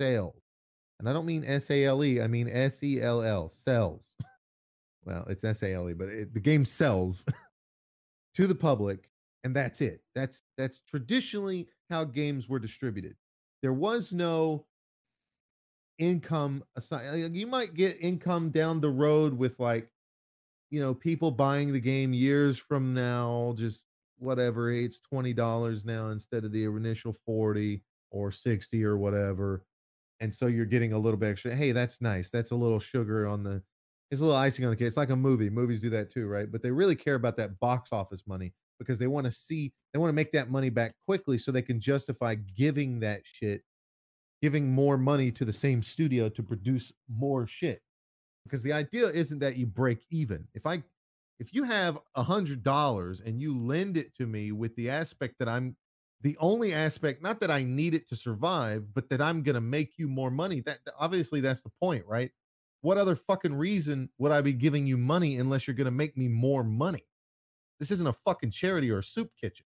sales. 0.00 0.42
And 0.98 1.08
I 1.08 1.12
don't 1.12 1.26
mean 1.26 1.44
S 1.44 1.70
A 1.70 1.84
L 1.84 2.02
E, 2.02 2.20
I 2.20 2.26
mean 2.26 2.48
S 2.48 2.82
E 2.82 3.00
L 3.00 3.22
L, 3.22 3.48
sells. 3.48 4.12
well, 5.04 5.24
it's 5.28 5.44
S 5.44 5.62
A 5.62 5.74
L 5.74 5.90
E, 5.90 5.92
but 5.92 6.08
it, 6.08 6.34
the 6.34 6.40
game 6.40 6.64
sells 6.64 7.24
to 8.34 8.46
the 8.46 8.54
public 8.54 9.10
and 9.44 9.54
that's 9.54 9.80
it 9.80 10.02
that's 10.14 10.42
that's 10.56 10.80
traditionally 10.80 11.68
how 11.90 12.04
games 12.04 12.48
were 12.48 12.58
distributed 12.58 13.16
there 13.62 13.72
was 13.72 14.12
no 14.12 14.66
income 15.98 16.62
aside 16.76 17.06
uh, 17.12 17.16
you 17.16 17.46
might 17.46 17.74
get 17.74 17.96
income 18.00 18.50
down 18.50 18.80
the 18.80 18.90
road 18.90 19.34
with 19.34 19.58
like 19.58 19.90
you 20.70 20.80
know 20.80 20.94
people 20.94 21.30
buying 21.30 21.72
the 21.72 21.80
game 21.80 22.12
years 22.12 22.58
from 22.58 22.94
now 22.94 23.54
just 23.58 23.84
whatever 24.18 24.70
it's 24.72 25.00
$20 25.00 25.84
now 25.84 26.08
instead 26.10 26.44
of 26.44 26.52
the 26.52 26.64
initial 26.64 27.12
40 27.26 27.82
or 28.10 28.32
60 28.32 28.84
or 28.84 28.98
whatever 28.98 29.64
and 30.20 30.34
so 30.34 30.46
you're 30.46 30.66
getting 30.66 30.92
a 30.92 30.98
little 30.98 31.18
bit 31.18 31.30
extra 31.30 31.54
hey 31.54 31.72
that's 31.72 32.00
nice 32.00 32.30
that's 32.30 32.52
a 32.52 32.56
little 32.56 32.80
sugar 32.80 33.26
on 33.26 33.42
the 33.44 33.62
It's 34.10 34.20
a 34.20 34.24
little 34.24 34.38
icing 34.38 34.64
on 34.64 34.70
the 34.72 34.76
cake. 34.76 34.88
It's 34.88 34.96
like 34.96 35.10
a 35.10 35.16
movie. 35.16 35.50
Movies 35.50 35.82
do 35.82 35.90
that 35.90 36.10
too, 36.10 36.26
right? 36.28 36.50
But 36.50 36.62
they 36.62 36.70
really 36.70 36.96
care 36.96 37.16
about 37.16 37.36
that 37.38 37.60
box 37.60 37.92
office 37.92 38.24
money 38.26 38.54
because 38.78 38.98
they 38.98 39.06
want 39.06 39.26
to 39.26 39.32
see, 39.32 39.72
they 39.92 39.98
want 39.98 40.10
to 40.10 40.14
make 40.14 40.32
that 40.32 40.50
money 40.50 40.70
back 40.70 40.94
quickly 41.06 41.38
so 41.38 41.50
they 41.50 41.62
can 41.62 41.80
justify 41.80 42.34
giving 42.34 43.00
that 43.00 43.22
shit, 43.24 43.62
giving 44.40 44.70
more 44.70 44.96
money 44.96 45.30
to 45.32 45.44
the 45.44 45.52
same 45.52 45.82
studio 45.82 46.28
to 46.28 46.42
produce 46.42 46.92
more 47.08 47.46
shit. 47.46 47.82
Because 48.44 48.62
the 48.62 48.72
idea 48.72 49.08
isn't 49.08 49.40
that 49.40 49.56
you 49.56 49.66
break 49.66 49.98
even. 50.10 50.46
If 50.54 50.66
I, 50.66 50.82
if 51.38 51.52
you 51.52 51.64
have 51.64 51.98
a 52.14 52.22
hundred 52.22 52.62
dollars 52.62 53.20
and 53.24 53.40
you 53.40 53.58
lend 53.58 53.96
it 53.96 54.14
to 54.16 54.26
me 54.26 54.52
with 54.52 54.74
the 54.76 54.88
aspect 54.90 55.34
that 55.38 55.48
I'm 55.48 55.76
the 56.22 56.36
only 56.40 56.72
aspect, 56.72 57.22
not 57.22 57.40
that 57.40 57.50
I 57.50 57.62
need 57.62 57.94
it 57.94 58.08
to 58.08 58.16
survive, 58.16 58.92
but 58.92 59.08
that 59.10 59.20
I'm 59.20 59.42
gonna 59.42 59.60
make 59.60 59.98
you 59.98 60.08
more 60.08 60.30
money. 60.30 60.60
That 60.60 60.78
obviously 60.98 61.40
that's 61.40 61.62
the 61.62 61.70
point, 61.80 62.04
right? 62.06 62.30
What 62.80 62.98
other 62.98 63.16
fucking 63.16 63.54
reason 63.54 64.08
would 64.18 64.32
I 64.32 64.40
be 64.40 64.52
giving 64.52 64.86
you 64.86 64.96
money 64.96 65.36
unless 65.36 65.66
you're 65.66 65.76
gonna 65.76 65.90
make 65.90 66.16
me 66.16 66.28
more 66.28 66.64
money? 66.64 67.07
This 67.78 67.90
isn't 67.90 68.06
a 68.06 68.12
fucking 68.12 68.50
charity 68.50 68.90
or 68.90 68.98
a 68.98 69.04
soup 69.04 69.30
kitchen. 69.40 69.66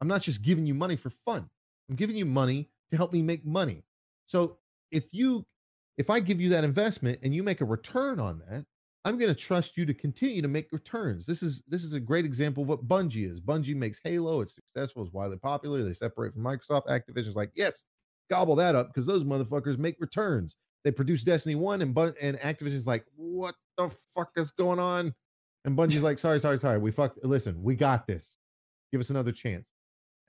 I'm 0.00 0.08
not 0.08 0.22
just 0.22 0.42
giving 0.42 0.66
you 0.66 0.74
money 0.74 0.96
for 0.96 1.10
fun. 1.10 1.48
I'm 1.88 1.96
giving 1.96 2.16
you 2.16 2.24
money 2.24 2.70
to 2.88 2.96
help 2.96 3.12
me 3.12 3.22
make 3.22 3.44
money. 3.44 3.84
So 4.26 4.58
if 4.90 5.04
you 5.12 5.44
if 5.98 6.08
I 6.08 6.20
give 6.20 6.40
you 6.40 6.48
that 6.50 6.64
investment 6.64 7.18
and 7.22 7.34
you 7.34 7.42
make 7.42 7.60
a 7.60 7.64
return 7.64 8.18
on 8.18 8.40
that, 8.48 8.64
I'm 9.04 9.18
going 9.18 9.32
to 9.32 9.38
trust 9.38 9.76
you 9.76 9.86
to 9.86 9.94
continue 9.94 10.42
to 10.42 10.48
make 10.48 10.72
returns. 10.72 11.26
This 11.26 11.42
is 11.42 11.62
this 11.68 11.84
is 11.84 11.94
a 11.94 12.00
great 12.00 12.24
example 12.24 12.62
of 12.62 12.68
what 12.68 12.88
Bungie 12.88 13.30
is. 13.30 13.40
Bungie 13.40 13.76
makes 13.76 14.00
Halo. 14.02 14.40
It's 14.40 14.54
successful. 14.54 15.02
It's 15.02 15.12
widely 15.12 15.38
popular. 15.38 15.82
They 15.82 15.94
separate 15.94 16.34
from 16.34 16.42
Microsoft. 16.42 16.86
Activision's 16.86 17.36
like, 17.36 17.50
yes, 17.54 17.84
gobble 18.30 18.56
that 18.56 18.74
up 18.74 18.88
because 18.88 19.06
those 19.06 19.24
motherfuckers 19.24 19.78
make 19.78 19.96
returns. 20.00 20.56
They 20.84 20.90
produce 20.90 21.24
Destiny 21.24 21.54
One, 21.54 21.82
and 21.82 21.96
and 22.20 22.38
Activision's 22.38 22.86
like, 22.86 23.04
what 23.16 23.54
the 23.76 23.90
fuck 24.14 24.30
is 24.36 24.50
going 24.50 24.78
on? 24.78 25.14
And 25.64 25.76
Bungie's 25.76 26.02
like, 26.02 26.18
sorry, 26.18 26.40
sorry, 26.40 26.58
sorry. 26.58 26.78
We 26.78 26.90
fucked. 26.90 27.24
Listen, 27.24 27.62
we 27.62 27.74
got 27.74 28.06
this. 28.06 28.36
Give 28.92 29.00
us 29.00 29.10
another 29.10 29.32
chance. 29.32 29.66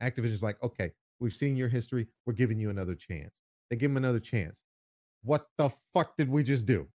Activision's 0.01 0.43
like, 0.43 0.61
okay, 0.63 0.91
we've 1.19 1.34
seen 1.34 1.55
your 1.55 1.67
history. 1.67 2.07
We're 2.25 2.34
giving 2.34 2.59
you 2.59 2.69
another 2.69 2.95
chance. 2.95 3.32
They 3.69 3.75
give 3.75 3.91
him 3.91 3.97
another 3.97 4.19
chance. 4.19 4.57
What 5.23 5.47
the 5.57 5.69
fuck 5.93 6.17
did 6.17 6.29
we 6.29 6.43
just 6.43 6.65
do? 6.65 6.88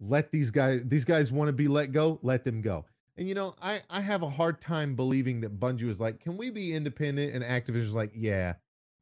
let 0.00 0.30
these 0.30 0.50
guys 0.50 0.80
these 0.84 1.04
guys 1.04 1.32
want 1.32 1.48
to 1.48 1.52
be 1.52 1.68
let 1.68 1.92
go 1.92 2.18
let 2.22 2.44
them 2.44 2.60
go 2.60 2.84
and 3.16 3.28
you 3.28 3.34
know 3.34 3.54
i 3.62 3.80
i 3.90 4.00
have 4.00 4.22
a 4.22 4.28
hard 4.28 4.60
time 4.60 4.94
believing 4.94 5.40
that 5.40 5.58
bungie 5.58 5.84
was 5.86 6.00
like 6.00 6.20
can 6.20 6.36
we 6.36 6.50
be 6.50 6.72
independent 6.72 7.34
and 7.34 7.44
activision's 7.44 7.94
like 7.94 8.10
yeah 8.14 8.54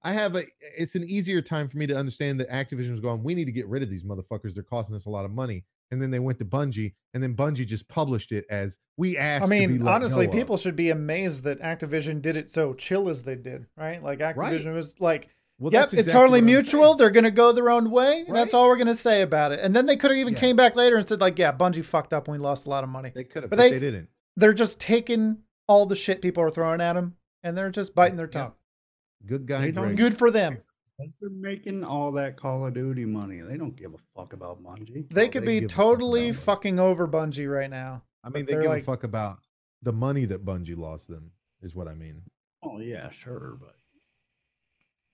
i 0.03 0.12
have 0.12 0.36
a 0.36 0.45
it's 0.61 0.95
an 0.95 1.05
easier 1.05 1.40
time 1.40 1.68
for 1.68 1.78
me 1.78 1.86
to 1.86 1.97
understand 1.97 2.38
that 2.38 2.51
activision 2.51 2.90
was 2.90 3.01
going 3.01 3.22
we 3.22 3.34
need 3.34 3.47
to 3.47 3.53
get 3.53 3.66
rid 3.66 3.82
of 3.82 3.90
these 3.90 4.05
motherfuckers 4.05 4.55
they're 4.55 4.62
costing 4.62 4.95
us 4.95 5.07
a 5.07 5.11
lot 5.11 5.24
of 5.24 5.30
money 5.30 5.64
and 5.93 6.03
then 6.03 6.11
they 6.11 6.18
went 6.18 6.38
to 6.38 6.45
bungie 6.45 6.95
and 7.14 7.22
then 7.22 7.36
bungie 7.36 7.66
just 7.66 7.86
published 7.86 8.32
it 8.32 8.45
as 8.51 8.78
we 8.97 9.16
asked 9.18 9.45
I 9.45 9.47
mean, 9.47 9.86
honestly, 9.86 10.26
go 10.26 10.32
of." 10.32 10.36
people 10.38 10.57
should 10.57 10.74
be 10.74 10.90
amazed 10.90 11.45
that 11.45 11.61
Activision 11.61 12.20
did 12.20 12.36
it 12.36 12.51
so 12.51 12.72
chill 12.74 13.09
as 13.09 13.22
they 13.22 13.36
did, 13.36 13.66
right? 13.76 14.03
Like 14.03 14.18
Activision 14.18 14.74
was 14.74 14.99
like, 15.01 15.28
well, 15.59 15.72
yep, 15.72 15.90
that's 15.90 15.93
it's 15.93 16.12
totally 16.12 16.40
mutual. 16.40 16.82
saying. 16.84 16.97
They're 16.97 17.11
going 17.11 17.24
to 17.24 17.30
go 17.30 17.53
their 17.53 17.70
own 17.70 17.90
way. 17.90 18.24
and 18.26 18.34
That's 18.34 18.53
all 18.55 18.66
we're 18.68 18.76
going 18.76 18.86
to 18.88 18.95
say 18.97 19.20
about 19.22 19.53
it. 19.53 19.61
And 19.61 19.76
then 19.76 19.86
they 19.86 19.97
could 19.97 20.11
have 20.11 20.18
even 20.18 20.32
Yeah. 20.34 20.40
came 20.40 20.57
back 20.57 20.74
later 20.74 20.97
and 20.97 21.07
said 21.07 21.20
like, 21.20 21.38
yeah, 21.38 21.53
Bungie 21.53 21.84
fucked 21.84 22.12
up 22.12 22.26
and 22.26 22.32
we 22.36 22.43
lost 22.43 22.66
a 22.66 22.70
lot 22.70 22.82
of 22.82 22.90
money. 22.90 23.12
they 23.14 23.22
could 23.22 23.45
have 23.45 23.51
but 23.51 23.59
but, 23.59 23.62
they- 23.62 23.70
they, 23.70 23.78
didn't 23.78 24.09
They're 24.36 24.55
just 24.55 24.80
taking 24.80 25.38
all 25.68 25.86
the 25.86 25.95
shit 25.95 26.20
people 26.22 26.43
are 26.43 26.51
throwing 26.51 26.80
at 26.80 26.95
them 26.95 27.14
and 27.45 27.57
they're 27.57 27.70
just 27.70 27.95
biting 27.95 28.16
their 28.16 28.26
Yeah. 28.32 28.40
tongue. 28.40 28.53
good 29.26 29.47
guy 29.47 29.61
They 29.61 29.70
don't 29.70 29.84
Greg. 29.84 29.97
Good 29.99 30.16
for 30.18 30.30
them. 30.32 30.59
They're 30.99 31.30
making 31.30 31.82
all 31.84 32.12
that 32.12 32.36
Call 32.36 32.66
of 32.66 32.74
Duty 32.74 33.05
money. 33.05 33.40
They 33.40 33.57
don't 33.57 33.74
give 33.74 33.95
a 33.95 33.99
fuck 34.14 34.32
about 34.34 34.62
Bungie. 34.62 35.09
They 35.11 35.26
Oh, 35.26 35.28
could 35.30 35.43
they 35.43 35.47
be 35.47 35.61
give 35.61 35.70
a 35.70 35.74
fuck 35.74 35.76
totally 35.84 36.32
fucking 36.32 36.78
over 36.78 37.09
Bungie 37.09 37.53
right 37.53 37.70
now. 37.70 38.03
i 38.24 38.28
mean 38.28 38.45
they 38.47 38.53
they're 38.53 38.62
give 38.62 38.70
like- 38.70 38.82
a 38.82 38.86
fuck 38.86 39.03
about 39.05 39.38
the 39.82 39.93
money 39.93 40.24
that 40.26 40.45
bungie 40.45 40.76
lost 40.78 41.09
them 41.09 41.32
is 41.61 41.74
what 41.74 41.88
i 41.88 41.95
mean 41.95 42.22
Oh 42.64 42.78
yeah, 42.78 43.11
sure, 43.11 43.57
but 43.61 43.74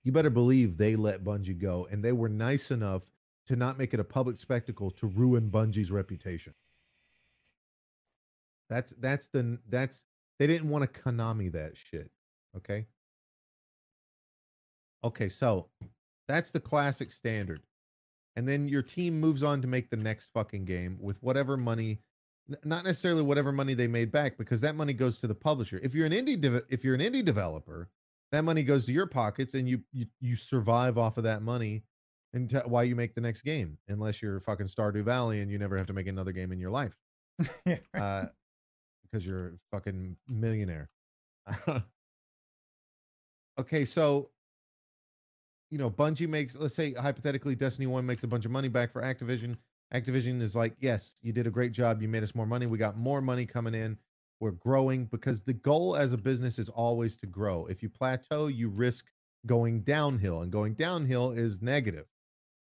you 0.03 0.11
better 0.11 0.29
believe 0.29 0.77
they 0.77 0.95
let 0.95 1.23
Bungie 1.23 1.57
go, 1.57 1.87
and 1.89 2.05
they 2.05 2.11
were 2.11 2.29
nice 2.29 2.69
enough 2.69 3.01
to 3.47 3.55
not 3.55 3.79
make 3.79 3.95
it 3.95 3.99
a 3.99 4.03
public 4.03 4.37
spectacle 4.37 4.91
to 4.91 5.07
ruin 5.07 5.49
Bungie's 5.49 5.89
reputation. 5.89 6.53
That's 8.69 8.91
that's 8.99 9.29
the 9.29 9.57
that's 9.67 10.03
they 10.37 10.45
didn't 10.45 10.69
want 10.69 10.83
to 10.93 11.01
Konami 11.01 11.51
that 11.53 11.75
shit. 11.75 12.11
Okay. 12.55 12.85
Okay, 15.03 15.29
so 15.29 15.69
that's 16.27 16.51
the 16.51 16.59
classic 16.59 17.11
standard. 17.11 17.61
And 18.35 18.47
then 18.47 18.67
your 18.67 18.81
team 18.81 19.19
moves 19.19 19.43
on 19.43 19.61
to 19.61 19.67
make 19.67 19.89
the 19.89 19.97
next 19.97 20.29
fucking 20.33 20.65
game 20.65 20.97
with 21.01 21.21
whatever 21.21 21.57
money, 21.57 21.99
not 22.63 22.83
necessarily 22.85 23.21
whatever 23.21 23.51
money 23.51 23.73
they 23.73 23.87
made 23.87 24.11
back, 24.11 24.37
because 24.37 24.61
that 24.61 24.75
money 24.75 24.93
goes 24.93 25.17
to 25.17 25.27
the 25.27 25.35
publisher. 25.35 25.79
If 25.83 25.93
you're 25.93 26.05
an 26.05 26.13
indie, 26.13 26.39
dev- 26.39 26.63
if 26.69 26.83
you're 26.83 26.95
an 26.95 27.01
indie 27.01 27.23
developer, 27.25 27.89
that 28.31 28.43
money 28.43 28.63
goes 28.63 28.85
to 28.85 28.93
your 28.93 29.07
pockets, 29.07 29.55
and 29.55 29.67
you 29.67 29.81
you, 29.91 30.05
you 30.21 30.35
survive 30.35 30.97
off 30.97 31.17
of 31.17 31.23
that 31.23 31.41
money 31.41 31.83
until 32.33 32.61
why 32.61 32.83
you 32.83 32.95
make 32.95 33.15
the 33.15 33.21
next 33.21 33.41
game, 33.41 33.77
unless 33.87 34.21
you're 34.21 34.39
fucking 34.39 34.67
Stardew 34.67 35.03
Valley 35.03 35.41
and 35.41 35.49
you 35.51 35.57
never 35.57 35.75
have 35.77 35.87
to 35.87 35.93
make 35.93 36.07
another 36.07 36.31
game 36.31 36.51
in 36.51 36.59
your 36.59 36.69
life 36.69 36.95
Yeah, 37.65 37.77
right. 37.93 38.01
uh, 38.01 38.25
because 39.03 39.25
you're 39.25 39.47
a 39.47 39.51
fucking 39.71 40.15
millionaire. 40.27 40.89
okay, 43.59 43.85
so 43.85 44.29
you 45.69 45.77
know, 45.77 45.89
Bungie 45.89 46.27
makes, 46.27 46.55
let's 46.55 46.75
say 46.75 46.93
hypothetically, 46.93 47.55
Destiny 47.55 47.87
One 47.87 48.05
makes 48.05 48.23
a 48.23 48.27
bunch 48.27 48.45
of 48.45 48.51
money 48.51 48.67
back 48.67 48.91
for 48.91 49.01
Activision. 49.01 49.57
Activision 49.93 50.41
is 50.41 50.55
like, 50.55 50.75
yes, 50.79 51.15
you 51.21 51.31
did 51.33 51.47
a 51.47 51.51
great 51.51 51.71
job. 51.71 52.01
You 52.01 52.07
made 52.07 52.23
us 52.23 52.35
more 52.35 52.45
money. 52.45 52.65
We 52.65 52.77
got 52.77 52.97
more 52.97 53.21
money 53.21 53.45
coming 53.45 53.73
in. 53.73 53.97
We're 54.39 54.51
growing 54.51 55.05
because 55.05 55.41
the 55.41 55.53
goal 55.53 55.95
as 55.95 56.13
a 56.13 56.17
business 56.17 56.59
is 56.59 56.69
always 56.69 57.15
to 57.17 57.25
grow. 57.25 57.65
If 57.65 57.83
you 57.83 57.89
plateau, 57.89 58.47
you 58.47 58.69
risk 58.69 59.05
going 59.45 59.81
downhill, 59.81 60.41
and 60.41 60.51
going 60.51 60.73
downhill 60.73 61.31
is 61.31 61.61
negative. 61.61 62.05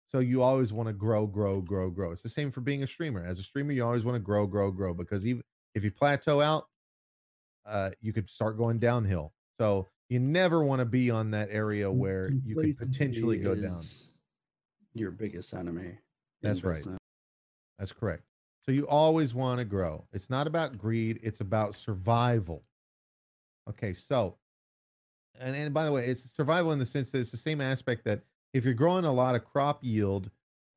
So 0.08 0.20
you 0.20 0.42
always 0.42 0.72
want 0.72 0.88
to 0.88 0.92
grow, 0.92 1.26
grow, 1.26 1.60
grow, 1.60 1.90
grow. 1.90 2.12
It's 2.12 2.22
the 2.22 2.28
same 2.28 2.50
for 2.50 2.60
being 2.60 2.82
a 2.82 2.86
streamer. 2.86 3.24
As 3.24 3.38
a 3.38 3.42
streamer, 3.42 3.72
you 3.72 3.84
always 3.84 4.04
want 4.04 4.14
to 4.14 4.20
grow, 4.20 4.46
grow, 4.46 4.70
grow 4.70 4.94
because 4.94 5.26
even 5.26 5.42
if 5.74 5.84
you 5.84 5.90
plateau 5.90 6.40
out, 6.40 6.68
uh, 7.66 7.90
you 8.00 8.12
could 8.12 8.30
start 8.30 8.56
going 8.56 8.78
downhill. 8.78 9.32
So 9.58 9.88
you 10.08 10.18
never 10.18 10.62
want 10.62 10.80
to 10.80 10.84
be 10.84 11.10
on 11.10 11.30
that 11.32 11.48
area 11.50 11.90
where 11.90 12.30
you 12.44 12.54
could 12.54 12.78
potentially 12.78 13.38
go 13.38 13.54
down. 13.54 13.82
Your 14.94 15.10
biggest 15.10 15.52
enemy. 15.52 15.98
That's 16.42 16.62
right. 16.62 16.76
business. 16.76 16.98
That's 17.78 17.92
correct. 17.92 18.22
So 18.64 18.72
you 18.72 18.86
always 18.88 19.34
want 19.34 19.58
to 19.58 19.64
grow. 19.64 20.04
It's 20.12 20.30
not 20.30 20.46
about 20.46 20.78
greed, 20.78 21.20
it's 21.22 21.40
about 21.40 21.74
survival. 21.74 22.64
Okay, 23.68 23.94
so 23.94 24.36
and 25.38 25.54
and 25.54 25.74
by 25.74 25.84
the 25.84 25.92
way, 25.92 26.06
it's 26.06 26.32
survival 26.34 26.72
in 26.72 26.78
the 26.78 26.86
sense 26.86 27.10
that 27.10 27.18
it's 27.18 27.30
the 27.30 27.36
same 27.36 27.60
aspect 27.60 28.04
that 28.04 28.22
if 28.52 28.64
you're 28.64 28.74
growing 28.74 29.04
a 29.04 29.12
lot 29.12 29.34
of 29.34 29.44
crop 29.44 29.82
yield 29.82 30.30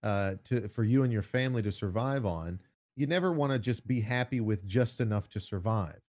uh 0.03 0.35
to 0.45 0.67
for 0.67 0.83
you 0.83 1.03
and 1.03 1.13
your 1.13 1.21
family 1.21 1.61
to 1.61 1.71
survive 1.71 2.25
on, 2.25 2.59
you 2.95 3.07
never 3.07 3.31
want 3.31 3.51
to 3.51 3.59
just 3.59 3.87
be 3.87 4.01
happy 4.01 4.39
with 4.39 4.65
just 4.65 4.99
enough 4.99 5.29
to 5.29 5.39
survive. 5.39 6.01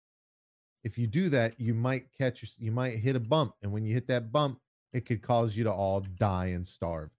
If 0.82 0.96
you 0.96 1.06
do 1.06 1.28
that, 1.30 1.58
you 1.60 1.74
might 1.74 2.06
catch 2.16 2.44
you 2.58 2.72
might 2.72 2.98
hit 2.98 3.16
a 3.16 3.20
bump 3.20 3.54
and 3.62 3.72
when 3.72 3.84
you 3.84 3.94
hit 3.94 4.06
that 4.08 4.32
bump, 4.32 4.58
it 4.92 5.06
could 5.06 5.22
cause 5.22 5.56
you 5.56 5.64
to 5.64 5.72
all 5.72 6.00
die 6.00 6.46
and 6.46 6.66
starve. 6.66 7.10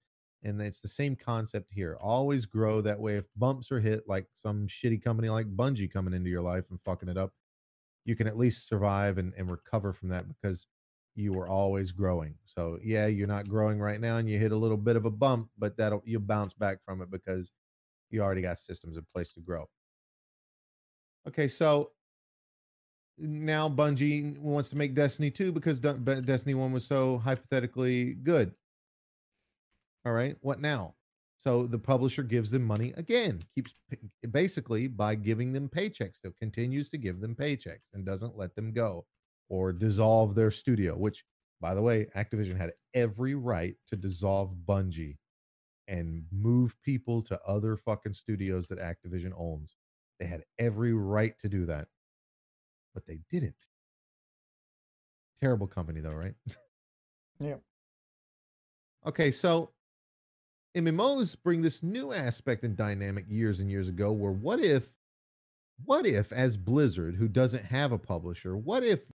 And 0.43 0.59
it's 0.59 0.79
the 0.79 0.87
same 0.87 1.15
concept 1.15 1.69
here. 1.71 1.97
Always 2.01 2.47
grow 2.47 2.81
that 2.81 2.99
way. 2.99 3.15
If 3.15 3.27
bumps 3.37 3.71
are 3.71 3.79
hit, 3.79 4.07
like 4.07 4.25
some 4.35 4.67
shitty 4.67 5.03
company 5.03 5.29
like 5.29 5.55
Bungie 5.55 5.91
coming 5.91 6.13
into 6.13 6.31
your 6.31 6.41
life 6.41 6.65
and 6.71 6.81
fucking 6.81 7.09
it 7.09 7.17
up, 7.17 7.31
you 8.05 8.15
can 8.15 8.25
at 8.25 8.37
least 8.37 8.67
survive 8.67 9.19
and, 9.19 9.33
and 9.37 9.51
recover 9.51 9.93
from 9.93 10.09
that 10.09 10.25
because 10.27 10.65
you 11.13 11.31
were 11.31 11.47
always 11.47 11.91
growing. 11.91 12.35
So 12.45 12.79
yeah, 12.83 13.05
you're 13.05 13.27
not 13.27 13.47
growing 13.47 13.79
right 13.79 13.99
now 13.99 14.17
and 14.17 14.27
you 14.27 14.39
hit 14.39 14.51
a 14.51 14.57
little 14.57 14.77
bit 14.77 14.95
of 14.95 15.05
a 15.05 15.11
bump, 15.11 15.49
but 15.59 15.77
that'll 15.77 16.01
you'll 16.05 16.21
bounce 16.21 16.53
back 16.53 16.79
from 16.83 17.01
it 17.01 17.11
because 17.11 17.51
you 18.09 18.21
already 18.21 18.41
got 18.41 18.57
systems 18.57 18.97
in 18.97 19.05
place 19.13 19.33
to 19.33 19.41
grow. 19.41 19.69
Okay, 21.27 21.47
so 21.47 21.91
now 23.17 23.69
Bungie 23.69 24.37
wants 24.37 24.69
to 24.69 24.77
make 24.77 24.95
Destiny 24.95 25.31
2 25.31 25.51
because 25.51 25.79
De- 25.79 25.93
Destiny 26.21 26.53
1 26.53 26.71
was 26.71 26.85
so 26.85 27.17
hypothetically 27.19 28.13
good. 28.13 28.53
All 30.05 30.13
right, 30.13 30.35
what 30.41 30.59
now? 30.59 30.95
So 31.37 31.65
the 31.65 31.79
publisher 31.79 32.23
gives 32.23 32.51
them 32.51 32.63
money 32.63 32.93
again, 32.97 33.41
keeps 33.55 33.73
basically 34.29 34.87
by 34.87 35.15
giving 35.15 35.53
them 35.53 35.69
paychecks, 35.69 36.21
so 36.23 36.31
continues 36.39 36.89
to 36.89 36.97
give 36.97 37.19
them 37.19 37.35
paychecks 37.35 37.85
and 37.93 38.05
doesn't 38.05 38.37
let 38.37 38.55
them 38.55 38.71
go 38.73 39.05
or 39.49 39.73
dissolve 39.73 40.35
their 40.35 40.51
studio, 40.51 40.95
which 40.95 41.23
by 41.61 41.75
the 41.75 41.81
way, 41.81 42.07
Activision 42.15 42.57
had 42.57 42.73
every 42.95 43.35
right 43.35 43.75
to 43.87 43.95
dissolve 43.95 44.55
Bungie 44.65 45.17
and 45.87 46.25
move 46.31 46.75
people 46.83 47.21
to 47.21 47.39
other 47.47 47.77
fucking 47.77 48.15
studios 48.15 48.67
that 48.67 48.79
Activision 48.79 49.31
owns. 49.37 49.75
They 50.19 50.25
had 50.25 50.43
every 50.57 50.93
right 50.93 51.37
to 51.39 51.47
do 51.47 51.65
that, 51.67 51.87
but 52.93 53.05
they 53.05 53.19
didn't. 53.29 53.67
Terrible 55.39 55.67
company, 55.67 56.01
though, 56.01 56.15
right? 56.15 56.35
Yeah. 57.39 57.55
Okay, 59.07 59.31
so 59.31 59.71
MMOs 60.77 61.35
bring 61.43 61.61
this 61.61 61.81
new 61.81 62.13
aspect 62.13 62.63
and 62.63 62.77
dynamic 62.77 63.25
years 63.27 63.59
and 63.59 63.69
years 63.69 63.87
ago 63.87 64.11
where 64.11 64.31
what 64.31 64.59
if 64.59 64.93
what 65.85 66.05
if 66.05 66.31
as 66.31 66.55
Blizzard 66.55 67.15
who 67.15 67.27
doesn't 67.27 67.65
have 67.65 67.91
a 67.91 67.97
publisher, 67.97 68.55
what 68.55 68.83
if 68.83 69.11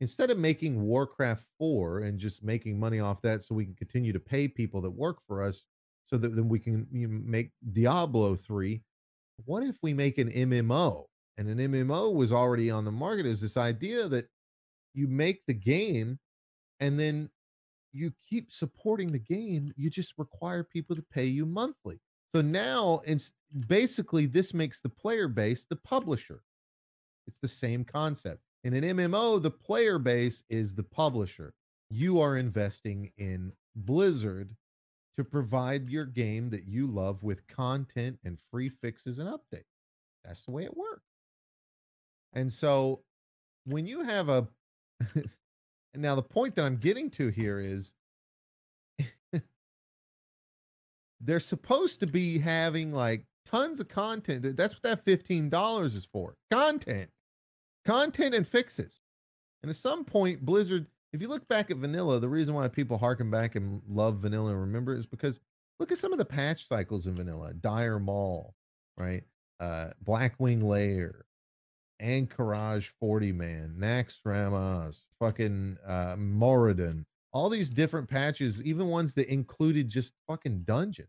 instead 0.00 0.30
of 0.30 0.38
making 0.38 0.80
Warcraft 0.80 1.44
4 1.58 2.00
and 2.00 2.18
just 2.18 2.42
making 2.42 2.80
money 2.80 3.00
off 3.00 3.20
that 3.22 3.42
so 3.42 3.54
we 3.54 3.66
can 3.66 3.74
continue 3.74 4.12
to 4.12 4.20
pay 4.20 4.48
people 4.48 4.80
that 4.80 4.90
work 4.90 5.18
for 5.26 5.42
us 5.42 5.64
so 6.06 6.16
that 6.16 6.34
then 6.34 6.48
we 6.48 6.58
can 6.58 6.86
you 6.90 7.06
know, 7.06 7.20
make 7.22 7.50
Diablo 7.72 8.34
3, 8.34 8.80
what 9.44 9.62
if 9.62 9.76
we 9.82 9.92
make 9.92 10.16
an 10.16 10.30
MMO? 10.30 11.04
And 11.38 11.48
an 11.48 11.58
MMO 11.72 12.12
was 12.12 12.32
already 12.32 12.68
on 12.68 12.84
the 12.84 12.90
market 12.90 13.24
is 13.24 13.40
this 13.40 13.56
idea 13.56 14.08
that 14.08 14.28
you 14.92 15.06
make 15.06 15.46
the 15.46 15.54
game 15.54 16.18
and 16.80 16.98
then 16.98 17.30
you 17.92 18.12
keep 18.28 18.50
supporting 18.50 19.12
the 19.12 19.20
game 19.20 19.68
you 19.76 19.88
just 19.88 20.14
require 20.18 20.64
people 20.64 20.96
to 20.96 21.04
pay 21.12 21.24
you 21.24 21.46
monthly. 21.46 22.00
So 22.30 22.40
now 22.40 23.02
it's 23.04 23.30
basically 23.68 24.26
this 24.26 24.52
makes 24.52 24.80
the 24.80 24.88
player 24.88 25.28
base 25.28 25.64
the 25.64 25.76
publisher. 25.76 26.42
It's 27.28 27.38
the 27.38 27.48
same 27.48 27.84
concept. 27.84 28.40
In 28.64 28.74
an 28.74 28.82
mmo 28.96 29.40
the 29.40 29.50
player 29.50 30.00
base 30.00 30.42
is 30.50 30.74
the 30.74 30.82
publisher. 30.82 31.54
You 31.88 32.20
are 32.20 32.36
investing 32.36 33.12
in 33.16 33.52
blizzard 33.76 34.56
to 35.16 35.22
provide 35.22 35.88
your 35.88 36.04
game 36.04 36.50
that 36.50 36.66
you 36.66 36.88
love 36.88 37.22
with 37.22 37.46
content 37.46 38.18
and 38.24 38.40
free 38.50 38.68
fixes 38.68 39.20
and 39.20 39.28
updates. 39.28 39.62
That's 40.24 40.44
the 40.44 40.50
way 40.50 40.64
it 40.64 40.76
works 40.76 41.02
and 42.32 42.52
so 42.52 43.00
when 43.66 43.86
you 43.86 44.02
have 44.02 44.28
a 44.28 44.46
now 45.94 46.14
the 46.14 46.22
point 46.22 46.54
that 46.54 46.64
I'm 46.64 46.76
getting 46.76 47.10
to 47.10 47.28
here 47.28 47.60
is 47.60 47.92
they're 51.20 51.40
supposed 51.40 52.00
to 52.00 52.06
be 52.06 52.38
having 52.38 52.92
like 52.92 53.24
tons 53.46 53.80
of 53.80 53.88
content. 53.88 54.56
That's 54.56 54.74
what 54.74 54.82
that 54.82 55.04
$15 55.04 55.84
is 55.84 56.06
for. 56.12 56.34
Content. 56.50 57.08
Content 57.84 58.34
and 58.34 58.46
fixes. 58.46 59.00
And 59.62 59.70
at 59.70 59.76
some 59.76 60.04
point, 60.04 60.44
Blizzard, 60.44 60.86
if 61.12 61.22
you 61.22 61.28
look 61.28 61.46
back 61.48 61.70
at 61.70 61.78
vanilla, 61.78 62.20
the 62.20 62.28
reason 62.28 62.54
why 62.54 62.68
people 62.68 62.98
harken 62.98 63.30
back 63.30 63.56
and 63.56 63.80
love 63.88 64.18
vanilla 64.18 64.50
and 64.50 64.60
remember 64.60 64.94
is 64.94 65.06
because 65.06 65.40
look 65.80 65.90
at 65.90 65.98
some 65.98 66.12
of 66.12 66.18
the 66.18 66.24
patch 66.24 66.68
cycles 66.68 67.06
in 67.06 67.14
vanilla. 67.14 67.54
Dire 67.54 67.98
Maul, 67.98 68.54
right? 68.98 69.24
Uh 69.60 69.90
Blackwing 70.04 70.62
Lair, 70.62 71.24
Ahn'Qiraj 72.02 72.84
40 73.00 73.32
man, 73.32 73.74
Naxxramas, 73.78 75.04
fucking 75.18 75.76
uh 75.86 76.16
Moradin, 76.16 77.04
all 77.32 77.48
these 77.48 77.70
different 77.70 78.08
patches, 78.08 78.62
even 78.62 78.86
ones 78.86 79.14
that 79.14 79.28
included 79.28 79.88
just 79.88 80.14
fucking 80.26 80.62
dungeon. 80.62 81.06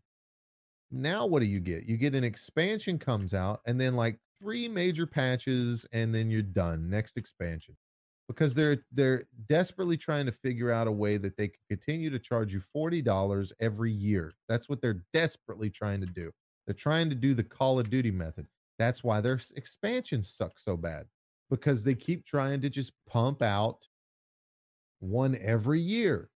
Now 0.90 1.26
what 1.26 1.40
do 1.40 1.46
you 1.46 1.60
get? 1.60 1.84
You 1.84 1.96
get 1.96 2.14
an 2.14 2.24
expansion 2.24 2.98
comes 2.98 3.32
out 3.34 3.60
and 3.66 3.80
then 3.80 3.94
like 3.94 4.18
three 4.40 4.68
major 4.68 5.06
patches 5.06 5.86
and 5.92 6.14
then 6.14 6.30
you're 6.30 6.42
done. 6.42 6.90
Next 6.90 7.16
expansion. 7.16 7.76
Because 8.28 8.54
they're 8.54 8.84
they're 8.92 9.24
desperately 9.48 9.96
trying 9.96 10.26
to 10.26 10.32
figure 10.32 10.70
out 10.70 10.86
a 10.86 10.92
way 10.92 11.16
that 11.16 11.36
they 11.36 11.48
can 11.48 11.60
continue 11.68 12.10
to 12.10 12.18
charge 12.18 12.52
you 12.52 12.62
$40 12.74 13.52
every 13.60 13.90
year. 13.90 14.30
That's 14.48 14.68
what 14.68 14.80
they're 14.80 15.02
desperately 15.12 15.68
trying 15.70 16.00
to 16.00 16.06
do. 16.06 16.30
They're 16.66 16.74
trying 16.74 17.08
to 17.10 17.16
do 17.16 17.34
the 17.34 17.42
Call 17.42 17.80
of 17.80 17.90
Duty 17.90 18.12
method. 18.12 18.46
That's 18.80 19.04
why 19.04 19.20
their 19.20 19.38
expansion 19.56 20.22
sucks 20.22 20.64
so 20.64 20.74
bad 20.74 21.06
because 21.50 21.84
they 21.84 21.94
keep 21.94 22.24
trying 22.24 22.62
to 22.62 22.70
just 22.70 22.94
pump 23.06 23.42
out 23.42 23.86
one 25.00 25.36
every 25.36 25.82
year. 25.82 26.30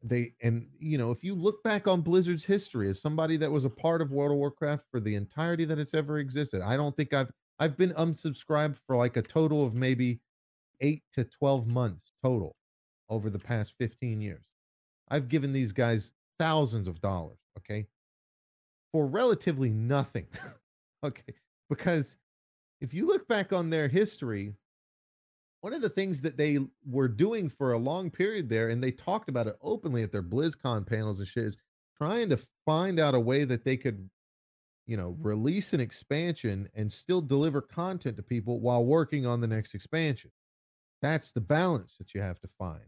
They 0.00 0.34
and 0.40 0.68
you 0.78 0.98
know, 0.98 1.10
if 1.10 1.24
you 1.24 1.34
look 1.34 1.64
back 1.64 1.88
on 1.88 2.00
Blizzard's 2.00 2.44
history 2.44 2.88
as 2.88 3.02
somebody 3.02 3.36
that 3.38 3.50
was 3.50 3.64
a 3.64 3.70
part 3.70 4.00
of 4.00 4.12
World 4.12 4.30
of 4.30 4.38
Warcraft 4.38 4.84
for 4.88 5.00
the 5.00 5.16
entirety 5.16 5.64
that 5.64 5.80
it's 5.80 5.94
ever 5.94 6.20
existed, 6.20 6.62
I 6.62 6.76
don't 6.76 6.96
think 6.96 7.12
I've 7.12 7.32
I've 7.58 7.76
been 7.76 7.92
unsubscribed 7.94 8.76
for 8.86 8.94
like 8.94 9.16
a 9.16 9.22
total 9.22 9.66
of 9.66 9.76
maybe 9.76 10.20
8 10.80 11.02
to 11.14 11.24
12 11.24 11.66
months 11.66 12.12
total 12.22 12.54
over 13.08 13.30
the 13.30 13.40
past 13.40 13.74
15 13.80 14.20
years. 14.20 14.44
I've 15.08 15.28
given 15.28 15.52
these 15.52 15.72
guys 15.72 16.12
thousands 16.38 16.86
of 16.86 17.00
dollars, 17.00 17.38
okay? 17.58 17.88
For 18.92 19.08
relatively 19.08 19.70
nothing. 19.70 20.28
okay 21.04 21.34
because 21.76 22.16
if 22.80 22.92
you 22.92 23.06
look 23.06 23.26
back 23.28 23.52
on 23.52 23.70
their 23.70 23.88
history, 23.88 24.54
one 25.60 25.72
of 25.72 25.80
the 25.80 25.88
things 25.88 26.20
that 26.22 26.36
they 26.36 26.58
were 26.86 27.08
doing 27.08 27.48
for 27.48 27.72
a 27.72 27.78
long 27.78 28.10
period 28.10 28.48
there, 28.48 28.68
and 28.68 28.82
they 28.82 28.90
talked 28.90 29.28
about 29.28 29.46
it 29.46 29.56
openly 29.62 30.02
at 30.02 30.12
their 30.12 30.22
BlizzCon 30.22 30.86
panels 30.86 31.18
and 31.18 31.28
shit, 31.28 31.44
is 31.44 31.56
trying 31.96 32.28
to 32.28 32.38
find 32.66 33.00
out 33.00 33.14
a 33.14 33.20
way 33.20 33.44
that 33.44 33.64
they 33.64 33.76
could, 33.76 34.08
you 34.86 34.96
know, 34.96 35.16
release 35.20 35.72
an 35.72 35.80
expansion 35.80 36.68
and 36.74 36.92
still 36.92 37.20
deliver 37.20 37.62
content 37.62 38.16
to 38.16 38.22
people 38.22 38.60
while 38.60 38.84
working 38.84 39.26
on 39.26 39.40
the 39.40 39.46
next 39.46 39.74
expansion. 39.74 40.30
That's 41.00 41.32
the 41.32 41.40
balance 41.40 41.94
that 41.98 42.14
you 42.14 42.20
have 42.20 42.40
to 42.40 42.48
find. 42.58 42.84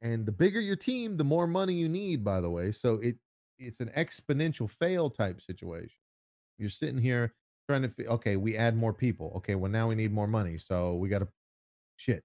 And 0.00 0.24
the 0.24 0.32
bigger 0.32 0.60
your 0.60 0.76
team, 0.76 1.16
the 1.16 1.24
more 1.24 1.48
money 1.48 1.74
you 1.74 1.88
need, 1.88 2.22
by 2.22 2.40
the 2.40 2.50
way. 2.50 2.70
So 2.70 2.94
it 2.94 3.16
it's 3.58 3.80
an 3.80 3.90
exponential 3.96 4.70
fail 4.70 5.10
type 5.10 5.40
situation. 5.40 5.98
You're 6.58 6.70
sitting 6.70 6.98
here 6.98 7.34
trying 7.68 7.88
to 7.88 8.06
okay 8.06 8.36
we 8.36 8.56
add 8.56 8.76
more 8.76 8.92
people. 8.92 9.32
Okay 9.36 9.54
well 9.54 9.70
now 9.70 9.88
we 9.88 9.94
need 9.94 10.12
more 10.12 10.28
money 10.28 10.58
so 10.58 10.94
we 10.94 11.08
got 11.08 11.20
to 11.20 11.28
shit. 11.96 12.24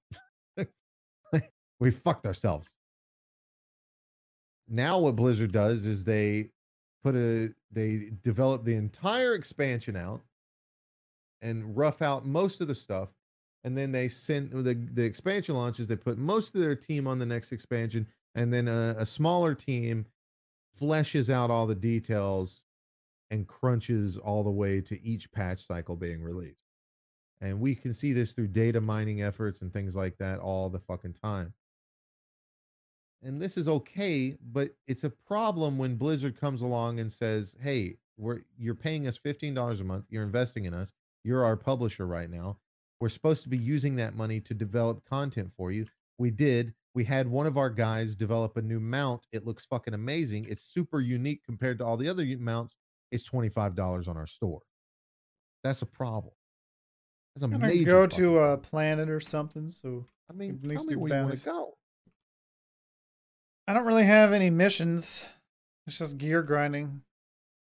We 1.79 1.91
fucked 1.91 2.25
ourselves. 2.25 2.71
Now 4.69 4.99
what 4.99 5.17
blizzard 5.17 5.51
does 5.51 5.85
is 5.85 6.05
they 6.05 6.51
put 7.03 7.15
a 7.15 7.53
they 7.71 8.11
develop 8.23 8.63
the 8.63 8.75
entire 8.75 9.33
expansion 9.33 9.97
out 9.97 10.21
and 11.41 11.75
rough 11.75 12.01
out 12.01 12.25
most 12.25 12.61
of 12.61 12.69
the 12.69 12.75
stuff 12.75 13.09
and 13.65 13.77
then 13.77 13.91
they 13.91 14.07
send 14.07 14.51
the 14.51 14.75
the 14.93 15.03
expansion 15.03 15.55
launches 15.55 15.85
they 15.85 15.97
put 15.97 16.17
most 16.17 16.55
of 16.55 16.61
their 16.61 16.75
team 16.75 17.05
on 17.05 17.19
the 17.19 17.25
next 17.25 17.51
expansion 17.51 18.07
and 18.35 18.53
then 18.53 18.69
a, 18.69 18.95
a 18.97 19.05
smaller 19.05 19.53
team 19.53 20.05
fleshes 20.79 21.29
out 21.29 21.51
all 21.51 21.67
the 21.67 21.75
details 21.75 22.61
and 23.33 23.47
crunches 23.47 24.15
all 24.19 24.43
the 24.43 24.51
way 24.51 24.79
to 24.79 25.03
each 25.03 25.31
patch 25.31 25.65
cycle 25.65 25.95
being 25.95 26.21
released. 26.21 26.67
And 27.41 27.59
we 27.59 27.73
can 27.73 27.91
see 27.91 28.13
this 28.13 28.33
through 28.33 28.49
data 28.49 28.79
mining 28.79 29.23
efforts 29.23 29.63
and 29.63 29.73
things 29.73 29.95
like 29.95 30.15
that 30.19 30.37
all 30.37 30.69
the 30.69 30.79
fucking 30.79 31.15
time. 31.15 31.51
And 33.23 33.41
this 33.41 33.57
is 33.57 33.67
okay, 33.67 34.37
but 34.51 34.69
it's 34.85 35.03
a 35.03 35.09
problem 35.09 35.79
when 35.79 35.95
Blizzard 35.95 36.39
comes 36.39 36.61
along 36.61 36.99
and 36.99 37.11
says, 37.11 37.55
"Hey, 37.59 37.97
we're 38.17 38.41
you're 38.55 38.75
paying 38.75 39.07
us 39.07 39.17
$15 39.17 39.81
a 39.81 39.83
month, 39.83 40.05
you're 40.09 40.23
investing 40.23 40.65
in 40.65 40.75
us, 40.75 40.93
you're 41.23 41.43
our 41.43 41.57
publisher 41.57 42.05
right 42.05 42.29
now. 42.29 42.59
We're 42.99 43.09
supposed 43.09 43.41
to 43.43 43.49
be 43.49 43.57
using 43.57 43.95
that 43.95 44.15
money 44.15 44.41
to 44.41 44.53
develop 44.53 45.03
content 45.05 45.51
for 45.57 45.71
you. 45.71 45.87
We 46.19 46.29
did. 46.29 46.75
We 46.93 47.03
had 47.03 47.27
one 47.27 47.47
of 47.47 47.57
our 47.57 47.71
guys 47.71 48.13
develop 48.13 48.57
a 48.57 48.61
new 48.61 48.79
mount. 48.79 49.25
It 49.31 49.43
looks 49.43 49.65
fucking 49.65 49.95
amazing. 49.95 50.45
It's 50.47 50.63
super 50.63 51.01
unique 51.01 51.43
compared 51.43 51.79
to 51.79 51.85
all 51.85 51.97
the 51.97 52.07
other 52.07 52.23
mounts 52.37 52.77
it's 53.13 53.29
$25 53.29 54.07
on 54.07 54.17
our 54.17 54.27
store. 54.27 54.61
That's 55.63 55.81
a 55.81 55.85
problem. 55.85 56.33
That's 57.35 57.43
a 57.43 57.47
major 57.47 57.85
go 57.85 58.07
to 58.07 58.39
a 58.39 58.57
planet 58.57 59.09
or 59.09 59.19
something. 59.19 59.69
So 59.69 60.05
I 60.29 60.33
mean, 60.33 60.59
at 60.63 60.67
least 60.67 60.87
me 60.87 60.95
where 60.95 61.15
you 61.15 61.25
want 61.25 61.37
to 61.37 61.45
go. 61.45 61.73
I 63.67 63.73
don't 63.73 63.85
really 63.85 64.05
have 64.05 64.33
any 64.33 64.49
missions. 64.49 65.25
It's 65.87 65.97
just 65.97 66.17
gear 66.17 66.41
grinding. 66.41 67.01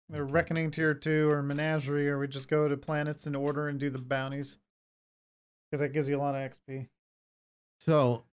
The 0.08 0.24
Reckoning 0.24 0.70
Tier 0.70 0.94
2 0.94 1.30
or 1.30 1.42
Menagerie, 1.42 2.08
or 2.08 2.18
we 2.18 2.28
just 2.28 2.48
go 2.48 2.68
to 2.68 2.76
planets 2.76 3.26
in 3.26 3.34
order 3.34 3.68
and 3.68 3.78
do 3.78 3.88
the 3.88 3.98
bounties. 3.98 4.58
Because 5.70 5.80
that 5.80 5.92
gives 5.92 6.08
you 6.08 6.16
a 6.16 6.18
lot 6.18 6.34
of 6.34 6.50
XP. 6.50 6.88
So, 7.80 8.24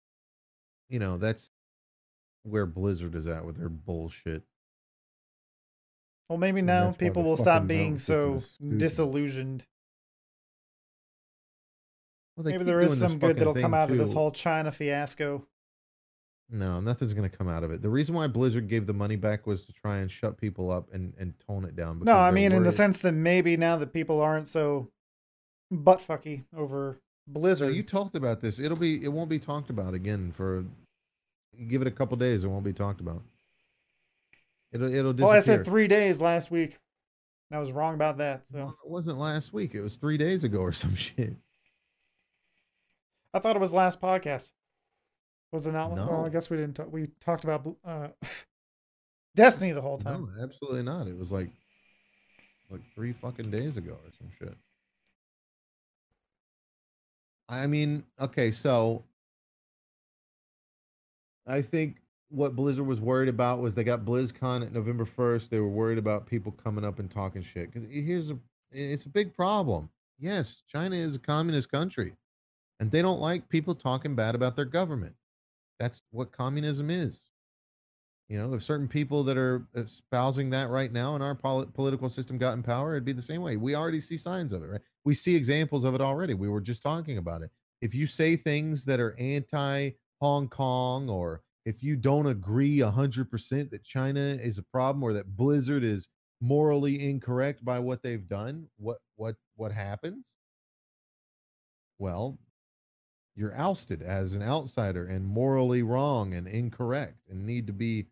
you 0.89 0.99
know, 0.99 1.19
that's 1.19 1.51
where 2.43 2.67
Blizzard 2.67 3.15
is 3.15 3.27
at 3.29 3.45
with 3.45 3.59
their 3.59 3.69
bullshit. 3.69 4.43
Well, 6.29 6.39
maybe 6.39 6.61
now 6.61 6.91
people 6.93 7.23
will 7.23 7.37
stop 7.37 7.67
being 7.67 7.99
so 7.99 8.43
disillusioned. 8.77 9.65
Well, 12.37 12.47
maybe 12.47 12.65
there 12.65 12.81
is 12.81 13.01
some 13.01 13.19
good 13.19 13.37
that'll 13.37 13.55
come 13.55 13.75
out 13.75 13.89
too. 13.89 13.95
of 13.95 13.99
this 13.99 14.13
whole 14.13 14.31
China 14.31 14.71
fiasco. 14.71 15.47
No, 16.51 16.81
nothing's 16.81 17.13
going 17.13 17.29
to 17.29 17.37
come 17.37 17.49
out 17.49 17.63
of 17.63 17.71
it. 17.73 17.83
The 17.83 17.89
reason 17.89 18.15
why 18.15 18.27
Blizzard 18.27 18.69
gave 18.69 18.87
the 18.87 18.95
money 18.95 19.17
back 19.17 19.47
was 19.47 19.67
to 19.67 19.73
try 19.73 19.99
and 19.99 20.11
shut 20.11 20.39
people 20.39 20.71
up 20.71 20.89
and, 20.93 21.13
and 21.19 21.35
tone 21.47 21.65
it 21.65 21.77
down. 21.77 22.01
No, 22.03 22.17
I 22.17 22.31
mean, 22.31 22.53
worried. 22.53 22.59
in 22.59 22.63
the 22.63 22.73
sense 22.73 23.01
that 23.01 23.13
maybe 23.13 23.57
now 23.57 23.77
that 23.77 23.93
people 23.93 24.21
aren't 24.21 24.49
so 24.49 24.89
butt 25.71 26.01
fucky 26.01 26.45
over 26.57 27.01
Blizzard. 27.27 27.69
No, 27.69 27.75
you 27.75 27.83
talked 27.83 28.17
about 28.17 28.41
this. 28.41 28.59
It'll 28.59 28.79
be. 28.79 29.05
It 29.05 29.09
won't 29.09 29.29
be 29.29 29.39
talked 29.39 29.69
about 29.69 29.95
again 29.95 30.33
for. 30.33 30.65
Give 31.67 31.83
it 31.83 31.89
a 31.89 31.91
couple 31.91 32.17
days. 32.17 32.45
It 32.45 32.49
won't 32.49 32.65
be 32.65 32.73
talked 32.73 33.01
about. 33.01 33.23
It'll 34.73 34.93
it'll 34.93 35.13
disappear. 35.13 35.27
Well, 35.27 35.37
I 35.37 35.41
said 35.41 35.65
three 35.65 35.89
days 35.89 36.21
last 36.21 36.51
week. 36.51 36.79
I 37.51 37.59
was 37.59 37.73
wrong 37.73 37.95
about 37.95 38.19
that. 38.19 38.47
So 38.47 38.59
well, 38.59 38.77
it 38.85 38.91
wasn't 38.91 39.19
last 39.19 39.53
week. 39.53 39.75
It 39.75 39.81
was 39.81 39.97
three 39.97 40.19
days 40.19 40.45
ago 40.45 40.59
or 40.59 40.73
some 40.73 40.95
shit. 40.95 41.35
I 43.33 43.39
thought 43.39 43.57
it 43.57 43.61
was 43.61 43.73
last 43.73 44.01
podcast. 44.01 44.51
Was 45.53 45.67
it 45.67 45.73
not? 45.73 45.95
No. 45.95 46.07
Well, 46.07 46.27
I 46.27 46.29
guess 46.29 46.51
we 46.51 46.59
didn't. 46.59 46.75
Talk, 46.75 46.93
we 46.93 47.09
talked 47.21 47.45
about. 47.45 47.77
Uh, 47.85 48.09
Destiny 49.35 49.73
the 49.73 49.81
whole 49.81 49.99
time. 49.99 50.33
No, 50.37 50.43
absolutely 50.43 50.83
not. 50.83 51.07
It 51.07 51.17
was 51.17 51.31
like 51.31 51.51
like 52.71 52.81
three 52.95 53.13
fucking 53.13 53.51
days 53.51 53.77
ago 53.77 53.93
or 53.93 54.11
some 54.19 54.31
shit. 54.39 54.57
I 57.49 57.67
mean, 57.67 58.05
okay, 58.21 58.51
so 58.51 59.05
I 61.47 61.63
think 61.63 61.97
what 62.31 62.55
Blizzard 62.55 62.87
was 62.87 63.01
worried 63.01 63.29
about 63.29 63.61
was 63.61 63.75
they 63.75 63.85
got 63.85 64.05
BlizzCon 64.05 64.63
at 64.63 64.73
November 64.73 65.05
1st. 65.05 65.49
They 65.49 65.61
were 65.61 65.69
worried 65.69 65.99
about 65.99 66.27
people 66.27 66.53
coming 66.53 66.85
up 66.85 66.99
and 66.99 67.11
talking 67.11 67.43
shit. 67.43 67.73
Because 67.73 67.89
here's 67.91 68.31
a 68.31 68.39
it's 68.71 69.07
a 69.07 69.11
big 69.11 69.35
problem. 69.35 69.89
Yes, 70.19 70.63
China 70.71 70.97
is 70.97 71.15
a 71.15 71.21
communist 71.21 71.71
country, 71.71 72.13
and 72.81 72.91
they 72.91 73.01
don't 73.01 73.21
like 73.21 73.49
people 73.49 73.75
talking 73.75 74.15
bad 74.15 74.35
about 74.35 74.57
their 74.57 74.65
government. 74.65 75.15
That's 75.79 76.03
what 76.11 76.33
communism 76.33 76.91
is. 76.91 77.23
You 78.29 78.39
know, 78.39 78.53
if 78.53 78.63
certain 78.63 78.89
people 78.89 79.25
that 79.25 79.39
are 79.39 79.67
espousing 79.75 80.51
that 80.51 80.69
right 80.69 80.93
now 80.93 81.17
in 81.17 81.23
our 81.23 81.35
pol- 81.35 81.65
political 81.65 82.11
system 82.11 82.37
got 82.37 82.53
in 82.53 82.63
power, 82.63 82.93
it'd 82.93 83.05
be 83.05 83.13
the 83.13 83.23
same 83.23 83.41
way. 83.41 83.57
We 83.57 83.75
already 83.75 84.03
see 84.03 84.19
signs 84.19 84.53
of 84.53 84.63
it, 84.63 84.67
right? 84.67 84.81
We 85.05 85.15
see 85.15 85.35
examples 85.35 85.85
of 85.85 85.95
it 85.95 86.03
already. 86.03 86.35
We 86.35 86.51
were 86.51 86.61
just 86.61 86.83
talking 86.83 87.17
about 87.17 87.41
it. 87.41 87.51
If 87.81 87.95
you 87.95 88.07
say 88.07 88.37
things 88.37 88.85
that 88.85 89.01
are 89.01 89.17
anti 89.19 89.93
Hong 90.21 90.49
Kong, 90.49 91.09
or 91.09 91.43
if 91.65 91.83
you 91.83 91.97
don't 91.97 92.27
agree 92.27 92.79
100% 92.79 93.71
that 93.71 93.85
China 93.85 94.21
is 94.21 94.59
a 94.59 94.63
problem 94.63 95.03
or 95.03 95.13
that 95.13 95.37
Blizzard 95.37 95.85
is 95.85 96.09
morally 96.41 97.09
incorrect 97.09 97.65
by 97.65 97.79
what 97.79 98.03
they've 98.03 98.29
done, 98.29 98.67
what 98.77 98.99
what 99.17 99.37
what 99.57 99.73
happens? 99.73 100.27
Well, 101.99 102.39
you're 103.35 103.57
ousted 103.57 104.03
as 104.03 104.35
an 104.35 104.43
outsider 104.43 105.07
and 105.07 105.27
morally 105.27 105.83
wrong 105.83 106.35
and 106.35 106.47
incorrect 106.47 107.19
and 107.29 107.47
need 107.47 107.67
to 107.67 107.73
be 107.73 108.07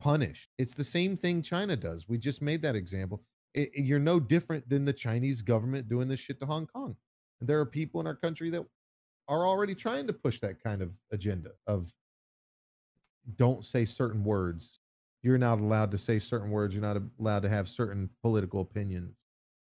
punished. 0.00 0.50
It's 0.58 0.74
the 0.74 0.84
same 0.84 1.16
thing 1.16 1.42
China 1.42 1.76
does. 1.76 2.08
We 2.08 2.18
just 2.18 2.42
made 2.42 2.62
that 2.62 2.76
example. 2.76 3.22
It, 3.54 3.70
it, 3.74 3.84
you're 3.84 3.98
no 3.98 4.18
different 4.18 4.68
than 4.68 4.84
the 4.84 4.92
Chinese 4.92 5.40
government 5.40 5.88
doing 5.88 6.08
this 6.08 6.20
shit 6.20 6.40
to 6.40 6.46
Hong 6.46 6.66
Kong. 6.66 6.96
And 7.40 7.48
there 7.48 7.60
are 7.60 7.66
people 7.66 8.00
in 8.00 8.06
our 8.06 8.16
country 8.16 8.50
that 8.50 8.64
are 9.28 9.46
already 9.46 9.74
trying 9.74 10.06
to 10.08 10.12
push 10.12 10.40
that 10.40 10.62
kind 10.62 10.82
of 10.82 10.90
agenda 11.12 11.50
of 11.66 11.92
don't 13.36 13.64
say 13.64 13.84
certain 13.84 14.24
words. 14.24 14.80
You're 15.22 15.38
not 15.38 15.60
allowed 15.60 15.90
to 15.92 15.98
say 15.98 16.18
certain 16.18 16.50
words. 16.50 16.74
You're 16.74 16.82
not 16.82 17.00
allowed 17.20 17.42
to 17.42 17.48
have 17.48 17.68
certain 17.68 18.10
political 18.22 18.60
opinions 18.60 19.24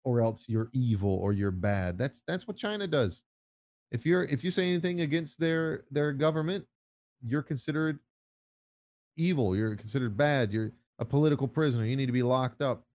or 0.06 0.22
else 0.22 0.46
you're 0.48 0.70
evil 0.74 1.10
or 1.10 1.34
you're 1.34 1.52
bad. 1.52 1.98
That's 1.98 2.24
that's 2.28 2.48
what 2.48 2.58
China 2.58 2.88
does. 2.88 3.24
If 3.92 4.06
you're 4.06 4.24
if 4.26 4.44
you 4.44 4.52
say 4.52 4.68
anything 4.68 5.02
against 5.02 5.40
their 5.40 5.86
their 5.92 6.14
government, 6.14 6.66
you're 7.22 7.44
considered 7.44 8.00
evil. 9.18 9.56
You're 9.56 9.76
considered 9.76 10.16
bad. 10.18 10.52
You're 10.52 10.72
a 11.00 11.06
political 11.06 11.48
prisoner. 11.48 11.86
You 11.86 11.96
need 11.96 12.08
to 12.08 12.12
be 12.12 12.24
locked 12.24 12.62
up. 12.62 12.86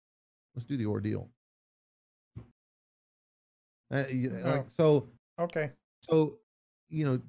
Let's 0.54 0.66
do 0.66 0.76
the 0.76 0.86
ordeal. 0.86 1.30
Uh, 3.90 4.04
Oh. 4.10 4.50
like, 4.50 4.70
so 4.70 5.08
Okay. 5.38 5.72
so 6.00 6.38
you 6.88 7.04
know 7.04 7.20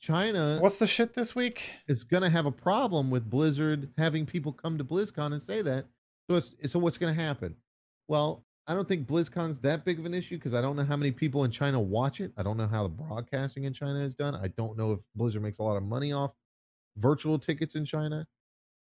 China 0.00 0.58
What's 0.60 0.78
the 0.78 0.86
shit 0.86 1.14
this 1.14 1.34
week? 1.34 1.70
is 1.86 2.04
going 2.04 2.22
to 2.22 2.30
have 2.30 2.46
a 2.46 2.52
problem 2.52 3.10
with 3.10 3.28
Blizzard 3.28 3.90
having 3.98 4.24
people 4.26 4.52
come 4.52 4.78
to 4.78 4.84
BlizzCon 4.84 5.32
and 5.32 5.42
say 5.42 5.62
that. 5.62 5.86
So 6.28 6.36
it's, 6.36 6.54
so 6.72 6.78
what's 6.78 6.98
going 6.98 7.14
to 7.14 7.22
happen? 7.22 7.54
Well, 8.08 8.44
I 8.66 8.74
don't 8.74 8.88
think 8.88 9.06
BlizzCon's 9.06 9.58
that 9.60 9.84
big 9.84 9.98
of 9.98 10.06
an 10.06 10.14
issue 10.14 10.36
because 10.36 10.54
I 10.54 10.60
don't 10.60 10.76
know 10.76 10.84
how 10.84 10.96
many 10.96 11.10
people 11.10 11.44
in 11.44 11.50
China 11.50 11.80
watch 11.80 12.20
it. 12.20 12.32
I 12.36 12.42
don't 12.42 12.56
know 12.56 12.66
how 12.66 12.84
the 12.84 12.88
broadcasting 12.88 13.64
in 13.64 13.72
China 13.72 13.98
is 14.00 14.14
done. 14.14 14.34
I 14.34 14.48
don't 14.48 14.78
know 14.78 14.92
if 14.92 15.00
Blizzard 15.14 15.42
makes 15.42 15.58
a 15.58 15.62
lot 15.62 15.76
of 15.76 15.82
money 15.82 16.12
off 16.12 16.32
virtual 16.96 17.38
tickets 17.38 17.74
in 17.74 17.84
China. 17.84 18.26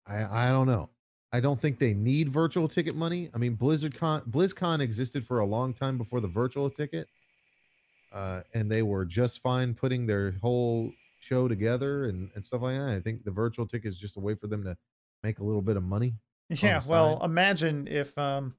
I 0.07 0.25
I 0.25 0.49
don't 0.51 0.67
know. 0.67 0.91
I 1.33 1.41
don't 1.41 1.61
think 1.61 1.79
they 1.79 1.95
need 1.95 2.29
virtual 2.31 2.69
ticket 2.69 2.95
money. 2.95 3.31
I 3.35 3.39
mean, 3.39 3.57
BlizzardCon 3.57 4.29
BlizzCon 4.29 4.81
existed 4.81 5.27
for 5.27 5.41
a 5.41 5.45
long 5.45 5.75
time 5.75 5.99
before 5.99 6.21
the 6.21 6.29
virtual 6.29 6.71
ticket, 6.71 7.09
uh, 8.13 8.41
and 8.55 8.71
they 8.71 8.83
were 8.83 9.05
just 9.05 9.41
fine 9.41 9.75
putting 9.75 10.07
their 10.07 10.33
whole 10.41 10.93
show 11.25 11.49
together 11.49 12.05
and, 12.07 12.31
and 12.35 12.45
stuff 12.45 12.63
like 12.63 12.77
that. 12.79 12.89
I 12.95 13.01
think 13.01 13.25
the 13.25 13.31
virtual 13.31 13.67
ticket 13.67 13.89
is 13.89 13.99
just 13.99 14.17
a 14.17 14.21
way 14.21 14.35
for 14.35 14.47
them 14.47 14.65
to 14.65 14.77
make 15.23 15.39
a 15.39 15.45
little 15.45 15.63
bit 15.63 15.77
of 15.77 15.83
money. 15.83 16.15
Yeah, 16.51 16.83
well, 16.85 17.23
imagine 17.25 17.89
if 17.89 18.17
um 18.19 18.57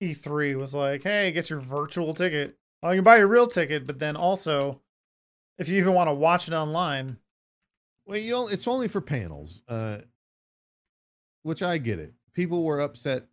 E3 0.00 0.54
was 0.54 0.74
like, 0.74 1.04
"Hey, 1.04 1.32
get 1.32 1.50
your 1.50 1.60
virtual 1.60 2.14
ticket. 2.14 2.58
Oh, 2.82 2.90
you 2.90 2.98
can 2.98 3.04
buy 3.04 3.18
your 3.18 3.28
real 3.28 3.48
ticket, 3.48 3.86
but 3.86 3.98
then 4.00 4.16
also 4.16 4.82
if 5.58 5.68
you 5.68 5.78
even 5.78 5.94
want 5.94 6.08
to 6.08 6.14
watch 6.14 6.48
it 6.48 6.54
online, 6.54 7.20
Well, 8.04 8.18
you 8.18 8.30
know, 8.30 8.48
it's 8.48 8.66
only 8.68 8.88
for 8.88 9.00
panels, 9.00 9.62
uh, 9.68 10.02
which 11.42 11.62
I 11.62 11.78
get 11.78 11.98
it. 11.98 12.14
People 12.32 12.64
were 12.64 12.80
upset. 12.80 13.28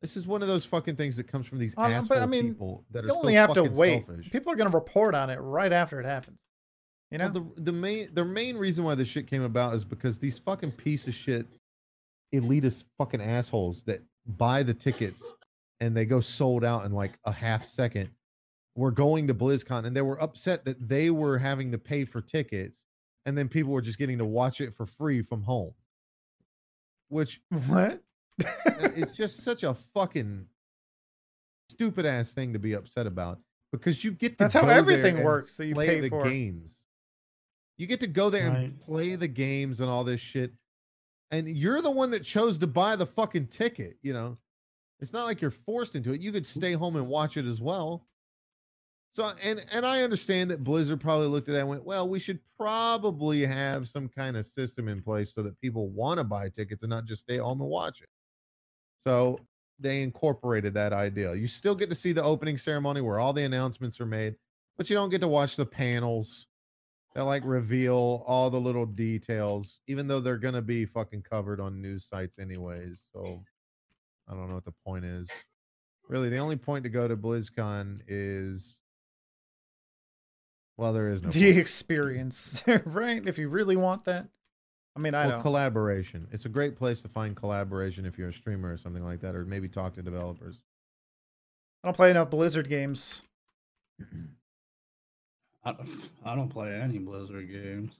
This 0.00 0.16
is 0.16 0.26
one 0.26 0.42
of 0.42 0.48
those 0.48 0.64
fucking 0.64 0.96
things 0.96 1.16
that 1.16 1.24
comes 1.26 1.46
from 1.46 1.58
these 1.58 1.74
Um, 1.76 1.90
asshole 1.90 2.08
but 2.08 2.22
I 2.22 2.26
mean, 2.26 2.48
people 2.48 2.84
that 2.90 3.04
are 3.04 3.08
you 3.08 3.14
only 3.14 3.34
so 3.34 3.38
have 3.40 3.54
to 3.54 3.64
wait. 3.64 4.06
selfish. 4.06 4.30
People 4.30 4.52
are 4.52 4.56
going 4.56 4.70
to 4.70 4.76
report 4.76 5.14
on 5.14 5.28
it 5.30 5.36
right 5.36 5.72
after 5.72 5.98
it 6.00 6.06
happens. 6.06 6.38
You 7.10 7.18
know? 7.18 7.30
Well, 7.32 7.52
the 7.56 7.62
the 7.62 7.72
main 7.72 8.08
the 8.14 8.24
main 8.24 8.56
reason 8.56 8.84
why 8.84 8.94
this 8.94 9.08
shit 9.08 9.26
came 9.26 9.42
about 9.42 9.74
is 9.74 9.84
because 9.84 10.18
these 10.18 10.38
fucking 10.38 10.72
piece 10.72 11.06
of 11.08 11.14
shit 11.14 11.46
elitist 12.34 12.84
fucking 12.98 13.22
assholes 13.22 13.82
that 13.84 14.02
buy 14.36 14.62
the 14.62 14.74
tickets 14.74 15.22
and 15.80 15.96
they 15.96 16.04
go 16.04 16.20
sold 16.20 16.64
out 16.64 16.84
in 16.84 16.92
like 16.92 17.18
a 17.24 17.32
half 17.32 17.64
second 17.64 18.10
were 18.76 18.90
going 18.90 19.26
to 19.26 19.34
BlizzCon 19.34 19.86
and 19.86 19.96
they 19.96 20.02
were 20.02 20.22
upset 20.22 20.64
that 20.66 20.88
they 20.88 21.10
were 21.10 21.38
having 21.38 21.72
to 21.72 21.78
pay 21.78 22.04
for 22.04 22.20
tickets 22.20 22.84
and 23.24 23.36
then 23.36 23.48
people 23.48 23.72
were 23.72 23.80
just 23.80 23.98
getting 23.98 24.18
to 24.18 24.24
watch 24.26 24.60
it 24.60 24.74
for 24.74 24.86
free 24.86 25.22
from 25.22 25.42
home. 25.42 25.72
Which 27.08 27.40
what? 27.66 28.02
It's 28.74 29.12
just 29.12 29.42
such 29.42 29.62
a 29.62 29.74
fucking 29.94 30.46
stupid 31.70 32.06
ass 32.06 32.32
thing 32.32 32.52
to 32.52 32.58
be 32.58 32.72
upset 32.72 33.06
about 33.06 33.38
because 33.72 34.02
you 34.04 34.10
get 34.10 34.32
to 34.32 34.44
That's 34.44 34.54
how 34.54 34.62
go 34.62 34.68
there 34.68 34.78
everything 34.78 35.16
and 35.16 35.24
works 35.24 35.56
that 35.56 35.66
you 35.66 35.74
play 35.74 35.86
pay 35.86 36.00
the 36.00 36.08
for. 36.08 36.24
games. 36.24 36.84
You 37.76 37.86
get 37.86 38.00
to 38.00 38.06
go 38.06 38.28
there 38.28 38.48
and 38.48 38.80
play 38.80 39.14
the 39.14 39.28
games 39.28 39.80
and 39.80 39.88
all 39.88 40.02
this 40.02 40.20
shit. 40.20 40.52
And 41.30 41.46
you're 41.46 41.82
the 41.82 41.90
one 41.90 42.10
that 42.10 42.24
chose 42.24 42.58
to 42.58 42.66
buy 42.66 42.96
the 42.96 43.06
fucking 43.06 43.48
ticket, 43.48 43.98
you 44.02 44.12
know. 44.12 44.36
It's 45.00 45.12
not 45.12 45.26
like 45.26 45.40
you're 45.40 45.52
forced 45.52 45.94
into 45.94 46.12
it. 46.12 46.20
You 46.20 46.32
could 46.32 46.46
stay 46.46 46.72
home 46.72 46.96
and 46.96 47.06
watch 47.06 47.36
it 47.36 47.44
as 47.44 47.60
well. 47.60 48.04
So 49.14 49.30
and 49.42 49.64
and 49.72 49.86
I 49.86 50.02
understand 50.02 50.50
that 50.50 50.64
Blizzard 50.64 51.00
probably 51.00 51.28
looked 51.28 51.48
at 51.48 51.52
that 51.52 51.60
and 51.60 51.68
went, 51.68 51.84
well, 51.84 52.08
we 52.08 52.18
should 52.18 52.40
probably 52.56 53.44
have 53.46 53.88
some 53.88 54.08
kind 54.08 54.36
of 54.36 54.46
system 54.46 54.88
in 54.88 55.00
place 55.02 55.32
so 55.34 55.42
that 55.42 55.60
people 55.60 55.88
want 55.90 56.18
to 56.18 56.24
buy 56.24 56.48
tickets 56.48 56.82
and 56.82 56.90
not 56.90 57.04
just 57.04 57.22
stay 57.22 57.36
home 57.36 57.60
and 57.60 57.70
watch 57.70 58.00
it. 58.00 58.08
So 59.06 59.40
they 59.78 60.02
incorporated 60.02 60.74
that 60.74 60.92
idea. 60.92 61.34
You 61.34 61.46
still 61.46 61.74
get 61.74 61.88
to 61.90 61.94
see 61.94 62.12
the 62.12 62.22
opening 62.22 62.58
ceremony 62.58 63.00
where 63.00 63.18
all 63.18 63.32
the 63.32 63.44
announcements 63.44 64.00
are 64.00 64.06
made, 64.06 64.34
but 64.76 64.90
you 64.90 64.96
don't 64.96 65.10
get 65.10 65.20
to 65.20 65.28
watch 65.28 65.56
the 65.56 65.66
panels 65.66 66.46
that 67.14 67.24
like 67.24 67.42
reveal 67.44 68.24
all 68.26 68.50
the 68.50 68.60
little 68.60 68.86
details, 68.86 69.80
even 69.86 70.06
though 70.06 70.20
they're 70.20 70.38
gonna 70.38 70.62
be 70.62 70.84
fucking 70.84 71.22
covered 71.22 71.60
on 71.60 71.80
news 71.80 72.04
sites 72.04 72.38
anyways. 72.38 73.06
So 73.12 73.42
I 74.28 74.34
don't 74.34 74.48
know 74.48 74.54
what 74.54 74.64
the 74.64 74.74
point 74.84 75.04
is. 75.04 75.30
Really, 76.08 76.28
the 76.28 76.38
only 76.38 76.56
point 76.56 76.84
to 76.84 76.90
go 76.90 77.06
to 77.06 77.16
BlizzCon 77.16 78.02
is 78.08 78.78
well, 80.76 80.92
there 80.92 81.10
is 81.10 81.22
no 81.22 81.30
the 81.30 81.44
point. 81.46 81.58
experience, 81.58 82.62
right? 82.84 83.26
If 83.26 83.36
you 83.36 83.48
really 83.48 83.76
want 83.76 84.04
that. 84.04 84.28
I 84.98 85.00
mean, 85.00 85.14
I 85.14 85.26
well, 85.26 85.30
don't. 85.34 85.42
collaboration. 85.42 86.26
It's 86.32 86.44
a 86.44 86.48
great 86.48 86.74
place 86.74 87.02
to 87.02 87.08
find 87.08 87.36
collaboration 87.36 88.04
if 88.04 88.18
you're 88.18 88.30
a 88.30 88.34
streamer 88.34 88.72
or 88.72 88.76
something 88.76 89.04
like 89.04 89.20
that, 89.20 89.36
or 89.36 89.44
maybe 89.44 89.68
talk 89.68 89.94
to 89.94 90.02
developers. 90.02 90.58
I 91.84 91.86
don't 91.86 91.94
play 91.94 92.10
enough 92.10 92.30
Blizzard 92.30 92.68
games. 92.68 93.22
I, 95.64 95.76
I 96.24 96.34
don't 96.34 96.48
play 96.48 96.74
any 96.74 96.98
Blizzard 96.98 97.48
games. 97.48 97.92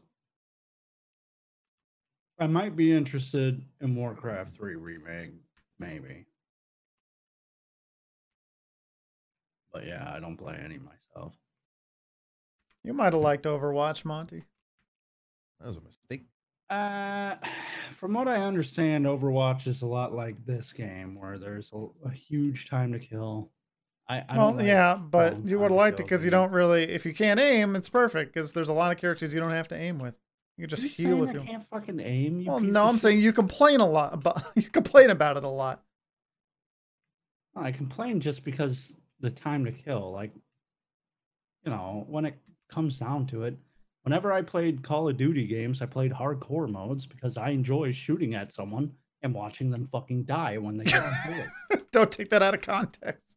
I 2.41 2.49
might 2.49 2.75
be 2.75 2.91
interested 2.91 3.63
in 3.81 3.95
Warcraft 3.95 4.57
3 4.57 4.75
remake, 4.75 5.35
maybe. 5.79 6.27
But 9.73 9.87
yeah, 9.87 10.13
I 10.13 10.19
don't 10.19 10.37
play 10.37 10.59
any 10.61 10.79
myself. 10.79 11.35
You 12.83 12.93
might 12.93 13.13
have 13.13 13.23
liked 13.23 13.45
Overwatch, 13.45 14.05
Monty. 14.05 14.43
That 15.61 15.69
was 15.69 15.77
a 15.77 15.81
mistake. 15.81 16.25
Uh, 16.71 17.37
from 17.97 18.15
what 18.15 18.29
I 18.29 18.37
understand, 18.37 19.07
Overwatch 19.07 19.67
is 19.67 19.83
a 19.83 19.87
lot 19.87 20.15
like 20.15 20.45
this 20.47 20.73
game, 20.73 21.19
where 21.19 21.39
there's 21.39 21.71
a, 21.73 21.87
a 22.07 22.11
huge 22.11 22.69
time 22.69 22.93
to 22.93 22.99
kill. 22.99 23.51
I, 24.09 24.25
I 24.29 24.37
well, 24.39 24.49
don't 24.49 24.59
like 24.59 24.67
yeah, 24.67 24.97
but 24.97 25.45
you 25.45 25.59
would 25.59 25.71
have 25.71 25.77
liked 25.77 26.01
it 26.01 26.05
because 26.05 26.25
you 26.25 26.31
don't 26.31 26.53
really. 26.53 26.85
If 26.85 27.05
you 27.05 27.13
can't 27.15 27.39
aim, 27.39 27.77
it's 27.77 27.89
perfect 27.91 28.33
because 28.33 28.53
there's 28.53 28.69
a 28.69 28.73
lot 28.73 28.91
of 28.93 28.99
characters 28.99 29.35
you 29.35 29.41
don't 29.41 29.51
have 29.51 29.69
to 29.69 29.77
aim 29.77 29.99
with. 29.99 30.15
You 30.57 30.63
can 30.63 30.71
just 30.71 30.99
You 30.99 31.07
heal 31.07 31.23
if 31.25 31.35
you. 31.35 31.41
can't 31.43 31.69
fucking 31.69 32.01
aim. 32.01 32.41
You 32.41 32.47
Well, 32.51 32.61
no, 32.61 32.87
I'm 32.87 32.97
shit? 32.97 33.03
saying 33.03 33.19
you 33.21 33.33
complain 33.33 33.81
a 33.81 33.87
lot 33.87 34.15
about. 34.15 34.43
You 34.57 34.63
complain 34.71 35.11
about 35.11 35.37
it 35.37 35.45
a 35.45 35.49
lot. 35.49 35.83
I 37.55 37.71
complain 37.73 38.21
just 38.21 38.45
because 38.45 38.93
the 39.21 39.31
time 39.31 39.65
to 39.65 39.73
kill, 39.73 40.13
like, 40.13 40.33
you 41.65 41.71
know, 41.71 42.05
when 42.09 42.25
it 42.25 42.39
comes 42.69 42.99
down 42.99 43.27
to 43.29 43.45
it, 43.45 43.57
Whenever 44.09 44.33
I 44.33 44.41
played 44.41 44.83
Call 44.83 45.07
of 45.11 45.19
Duty 45.19 45.47
games, 45.47 45.83
I 45.83 45.85
played 45.85 46.13
hardcore 46.13 46.67
modes 46.67 47.05
because 47.05 47.37
I 47.37 47.51
enjoy 47.51 47.93
shooting 47.93 48.35
at 48.35 48.55
someone 48.55 48.91
and 49.21 49.35
watching 49.35 49.69
them 49.69 49.85
fucking 49.85 50.25
die 50.25 50.57
when 50.57 50.79
they 50.79 50.85
get 50.85 51.05
killed. 51.69 51.83
Don't 51.93 52.11
take 52.11 52.31
that 52.31 52.43
out 52.43 52.55
of 52.55 52.63
context. 52.63 53.37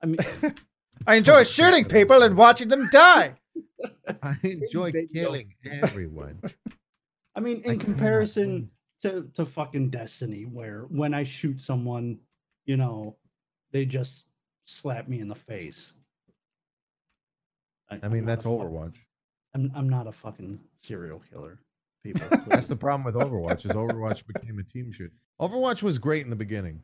I 0.00 0.06
mean, 0.06 0.18
I 1.08 1.16
enjoy 1.16 1.42
shooting 1.42 1.86
people 1.86 2.22
and 2.22 2.36
watching 2.36 2.68
them 2.68 2.88
die. 2.92 3.34
I 4.22 4.36
enjoy 4.44 4.92
killing 5.12 5.54
everyone. 5.68 6.40
I 7.34 7.40
mean, 7.40 7.56
in 7.56 7.62
can't 7.62 7.80
comparison 7.80 8.70
to 9.02 9.28
to 9.34 9.44
fucking 9.44 9.90
Destiny, 9.90 10.44
where 10.44 10.82
when 10.82 11.12
I 11.14 11.24
shoot 11.24 11.60
someone, 11.60 12.20
you 12.64 12.76
know, 12.76 13.16
they 13.72 13.86
just 13.86 14.26
slap 14.66 15.08
me 15.08 15.18
in 15.18 15.26
the 15.26 15.34
face. 15.34 15.94
I 17.90 17.98
I'm 18.00 18.12
mean, 18.12 18.24
that's 18.24 18.44
Overwatch. 18.44 18.94
I'm 19.54 19.72
I'm 19.74 19.88
not 19.88 20.06
a 20.06 20.12
fucking 20.12 20.60
serial 20.82 21.22
killer. 21.30 21.58
People. 22.02 22.26
That's 22.46 22.66
the 22.66 22.76
problem 22.76 23.04
with 23.04 23.14
Overwatch 23.14 23.66
is 23.66 23.72
Overwatch 23.72 24.26
became 24.26 24.58
a 24.58 24.62
team 24.62 24.90
shoot. 24.92 25.12
Overwatch 25.40 25.82
was 25.82 25.98
great 25.98 26.24
in 26.24 26.30
the 26.30 26.36
beginning. 26.36 26.82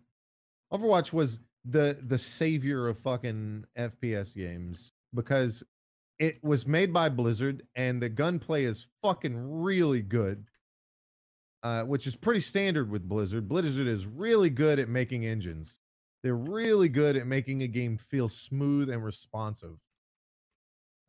Overwatch 0.72 1.12
was 1.12 1.38
the 1.64 1.98
the 2.06 2.18
savior 2.18 2.86
of 2.88 2.98
fucking 2.98 3.64
FPS 3.78 4.34
games 4.34 4.93
because 5.14 5.62
it 6.18 6.43
was 6.43 6.66
made 6.66 6.93
by 6.93 7.09
Blizzard 7.09 7.62
and 7.74 8.02
the 8.02 8.09
gunplay 8.09 8.64
is 8.64 8.86
fucking 9.02 9.36
really 9.36 10.02
good. 10.02 10.44
Uh, 11.62 11.82
which 11.82 12.06
is 12.06 12.14
pretty 12.14 12.38
standard 12.38 12.88
with 12.88 13.09
Blizzard. 13.09 13.48
Blizzard 13.48 13.88
is 13.88 14.06
really 14.06 14.51
good 14.51 14.78
at 14.78 14.88
making 14.88 15.26
engines. 15.26 15.80
They're 16.22 16.36
really 16.36 16.88
good 16.88 17.16
at 17.16 17.26
making 17.26 17.62
a 17.62 17.66
game 17.66 17.98
feel 17.98 18.28
smooth 18.28 18.88
and 18.88 19.02
responsive. 19.02 19.76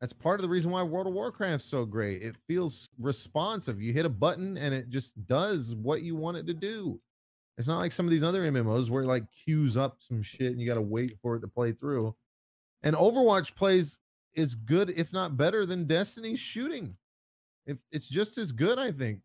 That's 0.02 0.14
part 0.14 0.40
of 0.40 0.44
the 0.44 0.50
reason 0.50 0.70
why 0.70 0.84
World 0.84 1.08
of 1.08 1.14
Warcraft's 1.14 1.66
so 1.66 1.84
great. 1.84 2.22
It 2.22 2.36
feels 2.48 2.88
responsive. 3.00 3.82
You 3.82 3.94
hit 3.94 4.06
a 4.06 4.10
button 4.10 4.58
and 4.58 4.74
it 4.74 4.90
just 4.90 5.26
does 5.26 5.74
what 5.76 6.04
you 6.04 6.16
want 6.16 6.38
it 6.38 6.46
to 6.48 6.54
do. 6.54 7.00
It's 7.58 7.68
not 7.68 7.80
like 7.80 7.92
some 7.92 8.06
of 8.06 8.12
these 8.12 8.22
other 8.22 8.44
MMOs 8.52 8.92
where 8.92 9.02
it 9.04 9.08
like 9.08 9.24
queues 9.32 9.76
up 9.76 9.98
some 10.00 10.22
shit 10.22 10.52
and 10.52 10.62
you 10.62 10.68
got 10.68 10.76
to 10.76 10.82
wait 10.82 11.18
for 11.22 11.36
it 11.36 11.40
to 11.40 11.48
play 11.48 11.72
through. 11.72 12.16
And 12.84 12.96
Overwatch 12.96 13.56
plays 13.56 13.98
is 14.36 14.54
good, 14.54 14.92
if 14.92 15.12
not 15.12 15.36
better, 15.36 15.66
than 15.66 15.86
Destiny's 15.86 16.40
shooting. 16.40 16.96
If 17.66 17.78
it's 17.92 18.08
just 18.08 18.38
as 18.38 18.52
good, 18.52 18.78
I 18.78 18.92
think. 18.92 19.22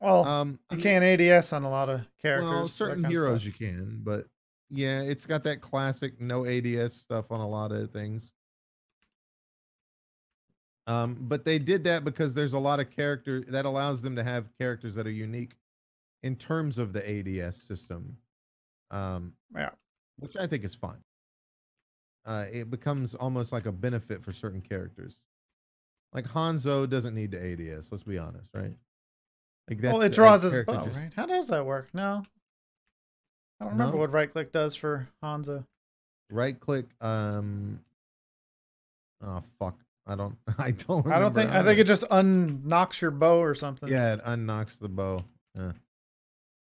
Well, 0.00 0.24
Um, 0.24 0.60
I 0.70 0.74
you 0.74 0.76
mean- 0.78 0.82
can't 0.84 1.04
ADS 1.20 1.52
on 1.52 1.64
a 1.64 1.70
lot 1.70 1.88
of 1.88 2.02
characters. 2.22 2.48
well, 2.50 2.68
certain 2.68 3.02
heroes 3.02 3.44
you 3.44 3.52
can, 3.52 4.00
but 4.04 4.28
yeah, 4.70 5.00
it's 5.02 5.26
got 5.26 5.42
that 5.44 5.60
classic 5.60 6.20
no 6.20 6.46
ADS 6.46 6.92
stuff 6.94 7.32
on 7.32 7.40
a 7.40 7.48
lot 7.48 7.72
of 7.72 7.90
things. 7.90 8.30
Um, 10.86 11.16
but 11.20 11.44
they 11.44 11.58
did 11.58 11.84
that 11.84 12.04
because 12.04 12.32
there's 12.34 12.52
a 12.52 12.58
lot 12.58 12.78
of 12.80 12.90
character 12.90 13.40
that 13.48 13.64
allows 13.64 14.02
them 14.02 14.14
to 14.16 14.22
have 14.22 14.46
characters 14.58 14.94
that 14.94 15.06
are 15.06 15.10
unique 15.10 15.56
in 16.22 16.36
terms 16.36 16.78
of 16.78 16.92
the 16.92 17.02
ADS 17.08 17.60
system. 17.62 18.16
Um, 18.90 19.32
Yeah. 19.54 19.70
which 20.18 20.36
I 20.36 20.46
think 20.46 20.64
is 20.64 20.74
fine. 20.74 21.02
Uh, 22.24 22.46
it 22.52 22.70
becomes 22.70 23.14
almost 23.14 23.52
like 23.52 23.66
a 23.66 23.72
benefit 23.72 24.22
for 24.22 24.32
certain 24.32 24.60
characters. 24.60 25.16
Like 26.12 26.24
Hanzo 26.26 26.88
doesn't 26.88 27.14
need 27.14 27.32
to 27.32 27.38
ADS. 27.40 27.90
Let's 27.92 28.04
be 28.04 28.18
honest, 28.18 28.50
right? 28.54 28.74
Like 29.68 29.82
Well, 29.82 30.02
it 30.02 30.12
draws 30.12 30.42
his 30.42 30.64
bow, 30.64 30.84
just- 30.84 30.96
right? 30.96 31.12
How 31.14 31.26
does 31.26 31.48
that 31.48 31.66
work? 31.66 31.92
No. 31.92 32.22
I 33.60 33.64
don't 33.64 33.72
remember 33.72 33.94
No? 33.96 34.00
what 34.02 34.12
right 34.12 34.30
click 34.30 34.52
does 34.52 34.76
for 34.76 35.08
Hanzo. 35.22 35.66
right 36.30 36.58
click 36.58 36.86
um 37.00 37.80
oh 39.22 39.40
fuck 39.58 39.78
i 40.06 40.14
don't 40.14 40.36
i 40.58 40.70
don't 40.70 41.06
I 41.06 41.18
don't 41.18 41.34
think. 41.34 41.50
I 41.50 41.62
think 41.62 41.78
it 41.78 41.86
just 41.86 42.04
unknocks 42.10 43.00
your 43.00 43.10
bow 43.10 43.38
or 43.40 43.54
something. 43.54 43.88
yeah 43.88 44.14
it 44.14 44.24
unknocks 44.24 44.78
the 44.78 44.88
bow 44.88 45.24
yeah. 45.56 45.72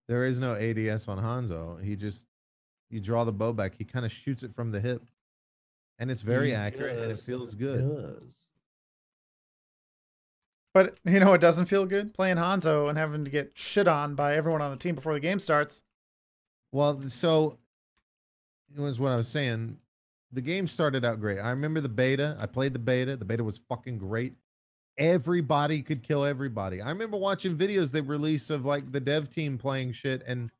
there 0.09 0.24
is 0.24 0.39
no 0.39 0.55
ads 0.55 1.09
on 1.09 1.19
hanzo 1.19 1.82
he 1.82 1.97
just 1.97 2.24
you 2.90 3.01
draw 3.01 3.24
the 3.24 3.32
bow 3.32 3.52
back 3.52 3.74
he 3.77 3.85
kind 3.85 4.05
of 4.05 4.12
shoots 4.12 4.43
it 4.43 4.55
from 4.55 4.70
the 4.70 4.81
hip 4.81 5.02
and 5.98 6.11
it's 6.11 6.23
very 6.23 6.48
He 6.48 6.55
accurate 6.55 6.98
and 6.98 7.12
it 7.12 7.20
feels 7.20 7.52
he 7.52 7.59
good 7.59 7.81
does. 7.81 8.35
But 10.73 10.98
you 11.05 11.20
know, 11.20 11.32
it 11.35 11.40
doesn't 11.40 11.66
feel 11.66 11.86
good 11.86 12.12
playing 12.12 12.36
Hanzo 12.36 12.89
and 12.89 12.98
having 12.98 13.24
to 13.24 13.31
get 13.31 13.52
shit 13.55 13.86
on 13.86 14.16
by 14.16 14.35
everyone 14.35 14.61
on 14.61 14.73
the 14.73 14.77
team 14.77 14.97
before 14.97 15.15
the 15.15 15.20
game 15.20 15.39
starts. 15.39 15.85
Well, 16.73 17.09
so 17.09 17.59
it 18.77 18.81
was 18.81 18.98
what 18.98 19.12
I 19.12 19.16
was 19.16 19.28
saying. 19.28 19.78
The 20.35 20.40
game 20.40 20.66
started 20.66 21.05
out 21.05 21.20
great. 21.20 21.39
I 21.39 21.51
remember 21.51 21.81
the 21.81 21.89
beta. 21.89 22.36
I 22.40 22.47
played 22.47 22.73
the 22.73 22.78
beta. 22.78 23.16
The 23.16 23.24
beta 23.24 23.44
was 23.44 23.61
fucking 23.69 23.98
great. 23.98 24.35
Everybody 24.98 25.81
could 25.82 26.02
kill 26.02 26.24
everybody. 26.24 26.81
I 26.81 26.89
remember 26.89 27.16
watching 27.16 27.56
videos 27.56 27.90
they 27.90 28.01
release 28.01 28.51
of 28.51 28.65
like 28.65 28.90
the 28.90 29.01
dev 29.01 29.31
team 29.31 29.59
playing 29.59 29.93
shit 29.93 30.23
and 30.27 30.51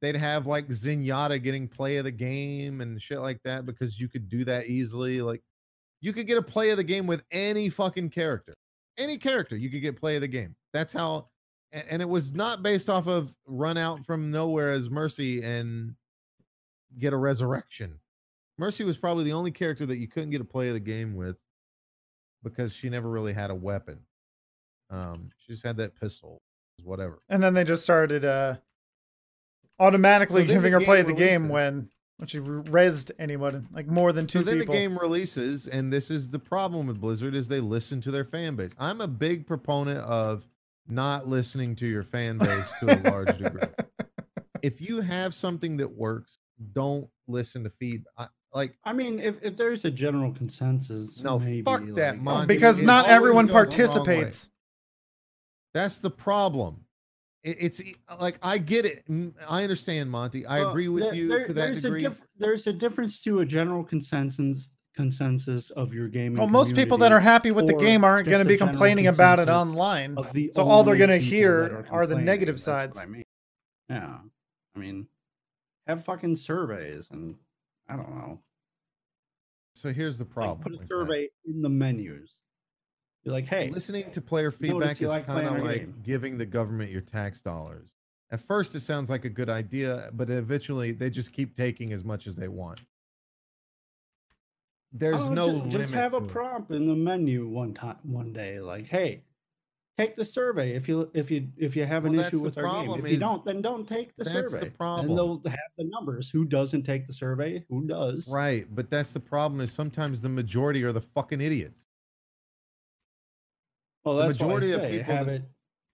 they'd 0.00 0.16
have 0.16 0.46
like 0.46 0.68
Zenyatta 0.68 1.42
getting 1.42 1.68
play 1.68 1.96
of 1.96 2.04
the 2.04 2.10
game 2.10 2.80
and 2.80 3.00
shit 3.00 3.20
like 3.20 3.40
that 3.44 3.64
because 3.64 3.98
you 3.98 4.08
could 4.08 4.28
do 4.28 4.44
that 4.44 4.66
easily. 4.66 5.22
Like 5.22 5.42
you 6.00 6.12
could 6.12 6.26
get 6.26 6.38
a 6.38 6.42
play 6.42 6.70
of 6.70 6.76
the 6.76 6.84
game 6.84 7.06
with 7.06 7.22
any 7.30 7.70
fucking 7.70 8.10
character. 8.10 8.54
Any 8.98 9.16
character, 9.16 9.56
you 9.56 9.70
could 9.70 9.82
get 9.82 9.98
play 9.98 10.16
of 10.16 10.20
the 10.20 10.28
game. 10.28 10.54
That's 10.72 10.92
how 10.92 11.28
and 11.72 12.00
it 12.00 12.08
was 12.08 12.32
not 12.32 12.62
based 12.62 12.88
off 12.88 13.08
of 13.08 13.34
run 13.46 13.76
out 13.76 14.04
from 14.04 14.30
nowhere 14.30 14.70
as 14.70 14.90
Mercy 14.90 15.42
and 15.42 15.94
get 16.98 17.12
a 17.12 17.16
resurrection. 17.16 17.98
Mercy 18.58 18.84
was 18.84 18.96
probably 18.96 19.24
the 19.24 19.32
only 19.32 19.50
character 19.50 19.86
that 19.86 19.96
you 19.96 20.08
couldn't 20.08 20.30
get 20.30 20.40
a 20.40 20.44
play 20.44 20.68
of 20.68 20.74
the 20.74 20.80
game 20.80 21.14
with 21.14 21.36
because 22.42 22.74
she 22.74 22.88
never 22.88 23.08
really 23.08 23.32
had 23.32 23.50
a 23.50 23.54
weapon. 23.54 23.98
Um, 24.90 25.28
she 25.38 25.52
just 25.52 25.64
had 25.64 25.76
that 25.78 25.98
pistol, 25.98 26.42
whatever. 26.82 27.18
And 27.28 27.42
then 27.42 27.54
they 27.54 27.64
just 27.64 27.82
started 27.82 28.24
uh 28.24 28.56
automatically 29.78 30.46
So 30.46 30.54
giving 30.54 30.72
her 30.72 30.80
play 30.80 31.00
of 31.00 31.06
the 31.06 31.14
game 31.14 31.48
when 31.48 31.88
when 32.18 32.28
she 32.28 32.38
rezzed 32.38 33.10
anyone, 33.18 33.66
like 33.72 33.88
more 33.88 34.12
than 34.12 34.26
two 34.26 34.38
so 34.38 34.44
then 34.44 34.58
people. 34.60 34.72
the 34.72 34.80
game 34.80 34.96
releases, 34.96 35.66
and 35.66 35.92
this 35.92 36.10
is 36.10 36.30
the 36.30 36.38
problem 36.38 36.86
with 36.86 37.00
Blizzard 37.00 37.34
is 37.34 37.48
they 37.48 37.58
listen 37.60 38.00
to 38.02 38.12
their 38.12 38.24
fan 38.24 38.54
base. 38.54 38.72
I'm 38.78 39.00
a 39.00 39.08
big 39.08 39.46
proponent 39.46 39.98
of 40.00 40.46
not 40.86 41.26
listening 41.26 41.74
to 41.76 41.86
your 41.86 42.04
fan 42.04 42.38
base 42.38 42.66
to 42.80 42.92
a 42.92 43.10
large 43.10 43.36
degree. 43.38 43.62
If 44.62 44.80
you 44.80 45.02
have 45.02 45.34
something 45.34 45.76
that 45.76 45.92
works, 45.94 46.38
don't 46.72 47.06
listen 47.28 47.64
to 47.64 47.70
feedback. 47.70 48.30
Like 48.54 48.76
I 48.84 48.92
mean, 48.92 49.18
if, 49.18 49.42
if 49.42 49.56
there's 49.56 49.84
a 49.84 49.90
general 49.90 50.32
consensus, 50.32 51.20
No, 51.20 51.38
maybe, 51.40 51.62
fuck 51.62 51.82
that, 51.96 52.14
like, 52.14 52.22
Monty. 52.22 52.44
Oh, 52.44 52.46
because 52.46 52.80
it 52.82 52.86
not 52.86 53.08
everyone 53.08 53.46
goes 53.46 53.52
the 53.52 53.52
participates. 53.54 54.50
That's 55.74 55.98
the 55.98 56.10
problem. 56.10 56.84
It, 57.42 57.56
it's 57.60 57.82
like 58.20 58.38
I 58.42 58.58
get 58.58 58.86
it. 58.86 59.04
I 59.48 59.64
understand, 59.64 60.08
Monty. 60.08 60.46
I 60.46 60.60
Well, 60.60 60.70
agree 60.70 60.88
with 60.88 61.02
there- 61.02 61.14
you 61.14 61.28
there- 61.28 61.46
to 61.48 61.52
that 61.52 61.60
there's 61.60 61.82
degree. 61.82 62.04
A 62.04 62.08
diff- 62.10 62.22
there's 62.38 62.66
a 62.68 62.72
difference 62.72 63.20
to 63.24 63.40
a 63.40 63.44
general 63.46 63.82
consensus 63.82 64.70
consensus 64.94 65.70
of 65.70 65.92
your 65.92 66.06
gaming. 66.06 66.38
Well, 66.38 66.48
most 66.48 66.76
people 66.76 66.96
that 66.98 67.10
are 67.10 67.18
happy 67.18 67.50
with 67.50 67.66
the 67.66 67.74
game 67.74 68.04
aren't 68.04 68.28
going 68.28 68.44
to 68.44 68.48
be 68.48 68.56
complaining 68.56 69.08
about 69.08 69.40
it 69.40 69.48
online. 69.48 70.16
of 70.16 70.32
the 70.32 70.52
So 70.54 70.62
all 70.62 70.84
they're 70.84 70.96
gonna 70.96 71.18
hear 71.18 71.68
that 71.68 71.90
are 71.90 72.06
the 72.06 72.14
negative 72.14 72.54
that's 72.56 72.66
what 72.68 72.94
sides. 72.94 72.98
I 73.04 73.06
mean. 73.06 73.24
Yeah, 73.90 74.18
I 74.76 74.78
mean, 74.78 75.08
have 75.88 76.04
fucking 76.04 76.36
surveys 76.36 77.08
and 77.10 77.34
I 77.88 77.96
don't 77.96 78.10
know. 78.10 78.40
so 79.74 79.92
here's 79.92 80.16
the 80.18 80.24
Like, 80.24 80.32
problem. 80.32 80.60
put 80.62 80.72
a 80.72 80.78
with 80.78 80.88
that. 80.88 80.94
survey 80.94 81.28
in 81.46 81.60
the 81.62 81.68
menus. 81.68 82.32
You're 83.24 83.32
like, 83.34 83.46
hey, 83.46 83.70
Listening 83.70 84.10
to 84.12 84.20
player 84.20 84.50
feedback 84.50 85.00
is 85.02 85.08
like 85.10 85.26
kind 85.26 85.46
of 85.46 85.62
like 85.64 85.80
game. 85.80 85.94
giving 86.02 86.36
the 86.38 86.46
government 86.46 86.90
your 86.90 87.00
tax 87.00 87.40
dollars. 87.40 87.88
At 88.30 88.40
first, 88.40 88.74
it 88.74 88.80
sounds 88.80 89.08
like 89.10 89.24
a 89.24 89.30
good 89.30 89.48
idea, 89.48 90.10
but 90.14 90.28
eventually, 90.30 90.92
they 90.92 91.08
just 91.10 91.32
keep 91.32 91.56
taking 91.56 91.92
as 91.92 92.04
much 92.04 92.26
as 92.26 92.34
they 92.36 92.48
want. 92.48 92.80
There's 94.92 95.20
Oh, 95.22 95.32
no 95.32 95.48
ju- 95.50 95.56
limit. 95.58 95.72
just 95.72 95.92
have 95.94 96.14
a 96.14 96.18
it. 96.18 96.28
prompt 96.28 96.70
in 96.70 96.86
the 96.86 96.94
menu 96.94 97.48
one 97.48 97.74
time 97.74 97.96
one 98.04 98.32
day 98.32 98.60
like 98.60 98.86
hey 98.86 99.22
take 99.96 100.16
the 100.16 100.24
survey 100.24 100.74
if 100.74 100.88
you 100.88 101.10
if 101.14 101.30
you 101.30 101.48
if 101.56 101.76
you 101.76 101.84
have 101.84 102.04
an 102.04 102.16
Well, 102.16 102.26
issue 102.26 102.40
with 102.40 102.58
our 102.58 102.64
game 102.82 102.92
if 103.04 103.10
you 103.10 103.16
don't 103.18 103.44
then 103.44 103.62
don't 103.62 103.86
take 103.88 104.14
the 104.16 104.24
survey. 104.24 104.40
that's 104.40 104.64
the 104.64 104.70
problem. 104.72 105.08
and 105.10 105.16
they'll 105.18 105.40
have 105.46 105.58
the 105.78 105.84
numbers 105.84 106.28
who 106.30 106.44
doesn't 106.44 106.82
take 106.82 107.06
the 107.06 107.12
survey 107.12 107.64
who 107.68 107.86
does 107.86 108.26
Right, 108.28 108.66
but 108.74 108.90
that's 108.90 109.12
the 109.12 109.20
problem. 109.20 109.60
Is 109.60 109.72
sometimes 109.72 110.20
the 110.20 110.28
majority 110.28 110.82
are 110.82 110.92
the 110.92 111.00
fucking 111.00 111.40
idiots. 111.40 111.86
well 114.04 114.16
the 114.16 114.26
that's 114.26 114.40
majority 114.40 114.72
of 114.72 114.80
majority 114.80 114.98
of 115.00 115.06
people 115.06 115.14
have 115.16 115.26
that- 115.26 115.34
it 115.34 115.42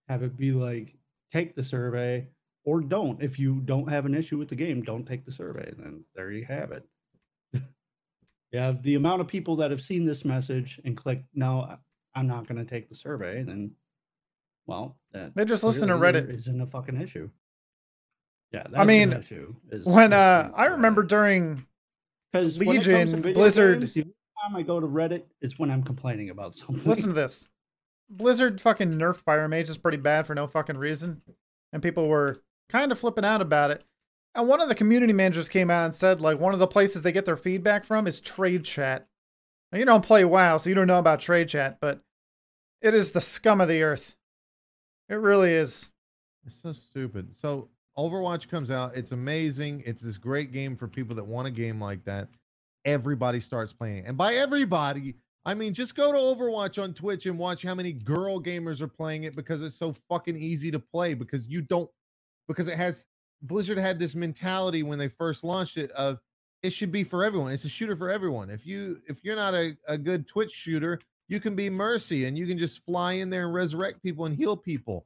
have 0.09 0.23
it 0.23 0.35
be 0.37 0.51
like 0.51 0.95
take 1.31 1.55
the 1.55 1.63
survey 1.63 2.27
or 2.65 2.81
don't 2.81 3.21
if 3.21 3.39
you 3.39 3.55
don't 3.61 3.87
have 3.89 4.05
an 4.05 4.13
issue 4.15 4.37
with 4.37 4.49
the 4.49 4.55
game 4.55 4.81
don't 4.81 5.05
take 5.05 5.25
the 5.25 5.31
survey 5.31 5.71
then 5.77 6.03
there 6.15 6.31
you 6.31 6.43
have 6.45 6.71
it 6.71 6.83
yeah 8.51 8.73
the 8.81 8.95
amount 8.95 9.21
of 9.21 9.27
people 9.27 9.55
that 9.55 9.71
have 9.71 9.81
seen 9.81 10.05
this 10.05 10.25
message 10.25 10.81
and 10.85 10.97
click 10.97 11.23
no 11.33 11.77
i'm 12.15 12.27
not 12.27 12.45
going 12.47 12.57
to 12.57 12.69
take 12.69 12.89
the 12.89 12.95
survey 12.95 13.41
then 13.43 13.71
well 14.67 14.97
that 15.11 15.35
They 15.35 15.45
just 15.45 15.63
listen 15.63 15.87
to 15.89 15.97
clearly 15.97 16.21
Reddit. 16.21 16.33
isn't 16.35 16.61
a 16.61 16.67
fucking 16.67 16.99
issue 17.01 17.29
yeah 18.51 18.63
that's 18.63 18.77
I 18.77 18.83
mean, 18.85 19.13
an 19.13 19.21
issue 19.21 19.55
is 19.71 19.85
When 19.85 20.13
uh 20.13 20.51
I 20.55 20.65
remember 20.65 21.03
during 21.03 21.65
'Cause 22.33 22.57
when 22.59 22.67
it 22.69 22.73
comes 22.75 22.85
to 22.85 22.91
Legion, 22.95 23.15
video 23.21 23.33
Blizzard- 23.33 23.79
games, 23.79 23.93
the 23.93 24.01
only 24.01 24.13
time 24.43 24.55
I 24.55 24.61
go 24.63 24.79
to 24.79 24.87
Reddit 24.87 25.23
is 25.41 25.59
when 25.59 25.69
I'm 25.71 25.83
complaining 25.83 26.29
about 26.29 26.55
something. 26.57 26.83
listen 26.89 27.07
to 27.07 27.13
this. 27.13 27.49
Blizzard 28.09 28.59
fucking 28.61 28.93
nerfed 28.93 29.17
Fire 29.21 29.47
Mage 29.47 29.69
is 29.69 29.77
pretty 29.77 29.97
bad 29.97 30.27
for 30.27 30.35
no 30.35 30.47
fucking 30.47 30.77
reason, 30.77 31.21
and 31.73 31.81
people 31.83 32.07
were 32.07 32.39
kind 32.69 32.91
of 32.91 32.99
flipping 32.99 33.23
out 33.25 33.41
about 33.41 33.71
it. 33.71 33.83
And 34.35 34.47
one 34.47 34.61
of 34.61 34.67
the 34.69 34.75
community 34.75 35.11
managers 35.13 35.49
came 35.49 35.69
out 35.69 35.85
and 35.85 35.95
said, 35.95 36.19
like, 36.21 36.39
one 36.39 36.53
of 36.53 36.59
the 36.59 36.67
places 36.67 37.03
they 37.03 37.11
get 37.11 37.25
their 37.25 37.35
feedback 37.37 37.83
from 37.85 38.07
is 38.07 38.19
trade 38.21 38.63
chat. 38.65 39.07
Now, 39.71 39.79
you 39.79 39.85
don't 39.85 40.05
play 40.05 40.23
WoW, 40.25 40.57
so 40.57 40.69
you 40.69 40.75
don't 40.75 40.87
know 40.87 40.99
about 40.99 41.19
trade 41.21 41.49
chat, 41.49 41.79
but 41.81 42.01
it 42.81 42.93
is 42.93 43.11
the 43.13 43.19
scum 43.21 43.59
of 43.61 43.67
the 43.69 43.81
earth. 43.83 44.15
It 45.11 45.15
really 45.19 45.51
is. 45.51 45.89
It's 46.45 46.55
so 46.63 46.71
stupid. 46.71 47.35
So 47.41 47.67
Overwatch 47.97 48.47
comes 48.47 48.71
out. 48.71 48.95
It's 48.95 49.11
amazing. 49.11 49.83
It's 49.85 50.01
this 50.01 50.17
great 50.17 50.53
game 50.53 50.77
for 50.77 50.87
people 50.87 51.17
that 51.17 51.25
want 51.25 51.49
a 51.49 51.51
game 51.51 51.81
like 51.81 52.05
that. 52.05 52.29
Everybody 52.85 53.41
starts 53.41 53.73
playing. 53.73 54.05
And 54.05 54.17
by 54.17 54.35
everybody, 54.35 55.15
I 55.43 55.53
mean 55.53 55.73
just 55.73 55.95
go 55.95 56.13
to 56.13 56.17
Overwatch 56.17 56.81
on 56.81 56.93
Twitch 56.93 57.25
and 57.25 57.37
watch 57.37 57.61
how 57.61 57.75
many 57.75 57.91
girl 57.91 58.39
gamers 58.39 58.79
are 58.79 58.87
playing 58.87 59.23
it 59.23 59.35
because 59.35 59.61
it's 59.61 59.77
so 59.77 59.93
fucking 60.07 60.37
easy 60.37 60.71
to 60.71 60.79
play 60.79 61.13
because 61.13 61.45
you 61.45 61.61
don't 61.61 61.89
because 62.47 62.69
it 62.69 62.77
has 62.77 63.05
Blizzard 63.41 63.79
had 63.79 63.99
this 63.99 64.15
mentality 64.15 64.81
when 64.81 64.97
they 64.97 65.09
first 65.09 65.43
launched 65.43 65.75
it 65.75 65.91
of 65.91 66.19
it 66.63 66.71
should 66.71 66.91
be 66.91 67.03
for 67.03 67.25
everyone. 67.25 67.51
It's 67.51 67.65
a 67.65 67.69
shooter 67.69 67.97
for 67.97 68.09
everyone. 68.09 68.49
If 68.49 68.65
you 68.65 69.01
if 69.09 69.19
you're 69.25 69.35
not 69.35 69.55
a, 69.55 69.75
a 69.89 69.97
good 69.97 70.25
Twitch 70.25 70.51
shooter, 70.51 71.01
you 71.31 71.39
can 71.39 71.55
be 71.55 71.69
Mercy 71.69 72.25
and 72.25 72.37
you 72.37 72.45
can 72.45 72.57
just 72.57 72.83
fly 72.83 73.13
in 73.13 73.29
there 73.29 73.45
and 73.45 73.53
resurrect 73.53 74.03
people 74.03 74.25
and 74.25 74.35
heal 74.35 74.57
people 74.57 75.05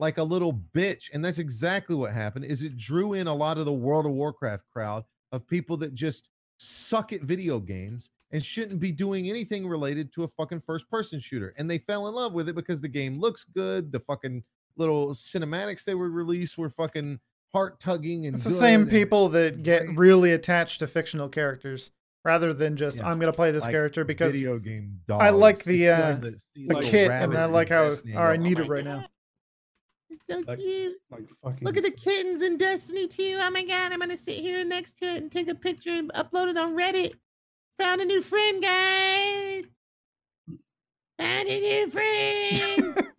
like 0.00 0.18
a 0.18 0.22
little 0.22 0.60
bitch. 0.74 1.04
And 1.12 1.24
that's 1.24 1.38
exactly 1.38 1.94
what 1.94 2.12
happened. 2.12 2.44
Is 2.44 2.62
it 2.62 2.76
drew 2.76 3.12
in 3.12 3.28
a 3.28 3.34
lot 3.34 3.56
of 3.56 3.66
the 3.66 3.72
World 3.72 4.04
of 4.04 4.10
Warcraft 4.10 4.64
crowd 4.72 5.04
of 5.30 5.46
people 5.46 5.76
that 5.76 5.94
just 5.94 6.28
suck 6.58 7.12
at 7.12 7.22
video 7.22 7.60
games 7.60 8.10
and 8.32 8.44
shouldn't 8.44 8.80
be 8.80 8.90
doing 8.90 9.30
anything 9.30 9.64
related 9.64 10.12
to 10.14 10.24
a 10.24 10.28
fucking 10.28 10.60
first 10.60 10.90
person 10.90 11.20
shooter. 11.20 11.54
And 11.56 11.70
they 11.70 11.78
fell 11.78 12.08
in 12.08 12.14
love 12.14 12.32
with 12.32 12.48
it 12.48 12.56
because 12.56 12.80
the 12.80 12.88
game 12.88 13.20
looks 13.20 13.44
good. 13.54 13.92
The 13.92 14.00
fucking 14.00 14.42
little 14.76 15.10
cinematics 15.10 15.84
they 15.84 15.94
would 15.94 16.10
release 16.10 16.58
were 16.58 16.70
fucking 16.70 17.20
heart 17.52 17.78
tugging 17.78 18.26
and 18.26 18.34
It's 18.34 18.44
the 18.44 18.50
same 18.50 18.82
and 18.82 18.90
people 18.90 19.28
that 19.30 19.62
get 19.62 19.88
really 19.96 20.32
attached 20.32 20.80
to 20.80 20.88
fictional 20.88 21.28
characters 21.28 21.92
rather 22.24 22.52
than 22.52 22.76
just 22.76 22.98
Yeah. 22.98 23.08
I'm 23.08 23.18
gonna 23.18 23.32
play 23.32 23.50
this 23.52 23.62
like 23.64 23.72
character 23.72 24.04
because 24.04 24.32
video 24.32 24.58
game 24.58 25.00
I 25.10 25.30
like 25.30 25.64
the, 25.64 25.88
uh, 25.88 26.16
like 26.20 26.34
see 26.54 26.66
the 26.66 26.74
little 26.74 26.90
kit 26.90 27.10
and 27.10 27.36
I 27.36 27.44
like 27.46 27.68
how 27.68 27.90
Destiny 27.90 28.14
or 28.16 28.28
I 28.28 28.36
need 28.36 28.58
"Oh 28.58 28.62
it 28.62 28.68
my 28.68 28.74
right 28.74 28.84
now. 28.84 29.06
It's 30.10 30.26
so 30.28 30.42
Like- 30.46 30.58
cute. 30.58 30.96
Like. 31.10 31.60
Look 31.62 31.76
at 31.76 31.82
the 31.84 31.90
kittens 31.90 32.42
in 32.42 32.56
Destiny 32.58 33.06
2. 33.08 33.38
Oh 33.40 33.50
my 33.50 33.64
god, 33.64 33.92
I'm 33.92 33.98
gonna 34.00 34.16
sit 34.16 34.34
here 34.38 34.64
next 34.64 34.94
to 34.98 35.06
it 35.06 35.22
and 35.22 35.30
take 35.32 35.48
a 35.48 35.54
picture 35.54 35.90
and 35.90 36.12
upload 36.14 36.48
it 36.48 36.56
on 36.56 36.72
Reddit. 36.76 37.14
Found 37.78 38.00
a 38.00 38.04
new 38.04 38.20
friend, 38.20 38.62
guys. 38.62 39.64
Found 41.18 41.48
a 41.48 41.60
new 41.60 41.90
friend. 42.96 43.09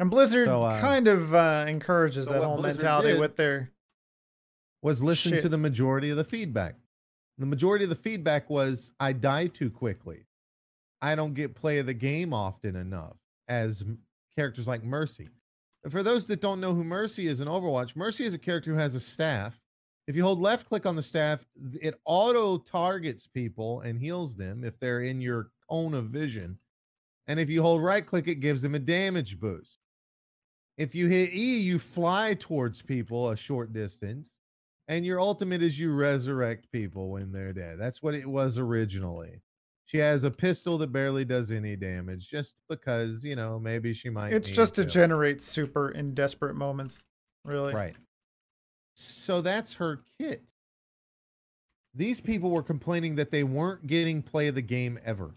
And 0.00 0.10
Blizzard 0.10 0.48
So, 0.48 0.62
uh, 0.62 0.80
kind 0.80 1.06
of 1.06 1.34
uh, 1.34 1.66
encourages 1.68 2.26
so 2.26 2.32
that 2.32 2.42
whole 2.42 2.56
Blizzard 2.56 2.82
mentality 2.82 3.18
with 3.18 3.36
their 3.36 3.70
was 4.82 5.02
listen 5.02 5.38
to 5.38 5.48
the 5.48 5.58
majority 5.58 6.08
of 6.08 6.16
the 6.16 6.24
feedback. 6.24 6.76
The 7.36 7.44
majority 7.44 7.84
of 7.84 7.90
the 7.90 7.96
feedback 7.96 8.48
was 8.48 8.92
I 8.98 9.12
die 9.12 9.48
too 9.48 9.70
quickly. 9.70 10.24
I 11.02 11.14
don't 11.14 11.34
get 11.34 11.54
play 11.54 11.78
of 11.78 11.86
the 11.86 11.94
game 11.94 12.32
often 12.32 12.76
enough 12.76 13.16
as 13.46 13.84
characters 14.36 14.66
like 14.66 14.82
Mercy. 14.82 15.28
And 15.84 15.92
For 15.92 16.02
those 16.02 16.26
that 16.28 16.40
don't 16.40 16.60
know 16.60 16.74
who 16.74 16.84
Mercy 16.84 17.26
is 17.26 17.40
in 17.40 17.48
Overwatch, 17.48 17.94
Mercy 17.94 18.24
is 18.24 18.32
a 18.32 18.38
character 18.38 18.72
who 18.72 18.78
has 18.78 18.94
a 18.94 19.00
staff. 19.00 19.60
If 20.06 20.16
you 20.16 20.22
hold 20.22 20.40
left 20.40 20.66
click 20.66 20.86
on 20.86 20.96
the 20.96 21.02
staff, 21.02 21.44
it 21.80 22.00
auto 22.06 22.56
targets 22.56 23.26
people 23.26 23.82
and 23.82 23.98
heals 23.98 24.34
them 24.34 24.64
if 24.64 24.78
they're 24.80 25.02
in 25.02 25.20
your 25.20 25.50
cone 25.68 25.92
of 25.92 26.06
vision. 26.06 26.58
And 27.26 27.38
if 27.38 27.50
you 27.50 27.60
hold 27.60 27.82
right 27.82 28.04
click, 28.04 28.28
it 28.28 28.36
gives 28.36 28.62
them 28.62 28.74
a 28.74 28.78
damage 28.78 29.38
boost. 29.38 29.79
If 30.80 30.94
you 30.94 31.08
hit 31.08 31.34
E, 31.34 31.58
you 31.58 31.78
fly 31.78 32.34
towards 32.40 32.80
people 32.80 33.28
a 33.28 33.36
short 33.36 33.74
distance 33.74 34.40
and 34.88 35.04
your 35.04 35.20
ultimate 35.20 35.62
is 35.62 35.78
you 35.78 35.92
resurrect 35.92 36.72
people 36.72 37.10
when 37.10 37.32
they're 37.32 37.52
dead. 37.52 37.78
That's 37.78 38.02
what 38.02 38.14
it 38.14 38.26
was 38.26 38.56
originally. 38.56 39.42
She 39.84 39.98
has 39.98 40.24
a 40.24 40.30
pistol 40.30 40.78
that 40.78 40.90
barely 40.90 41.26
does 41.26 41.50
any 41.50 41.76
damage 41.76 42.30
just 42.30 42.54
because, 42.66 43.22
you 43.22 43.36
know, 43.36 43.58
maybe 43.58 43.92
she 43.92 44.08
might. 44.08 44.32
it's 44.32 44.48
just 44.48 44.74
to 44.76 44.86
generate 44.86 45.42
super 45.42 45.90
in 45.90 46.14
desperate 46.14 46.54
moments. 46.54 47.04
Really. 47.44 47.74
Right. 47.74 47.96
So 48.94 49.42
that's 49.42 49.74
her 49.74 50.00
kit. 50.18 50.50
These 51.94 52.22
people 52.22 52.52
were 52.52 52.62
complaining 52.62 53.16
that 53.16 53.30
they 53.30 53.44
weren't 53.44 53.86
getting 53.86 54.22
play 54.22 54.48
of 54.48 54.54
the 54.54 54.62
game 54.62 54.98
ever. 55.04 55.34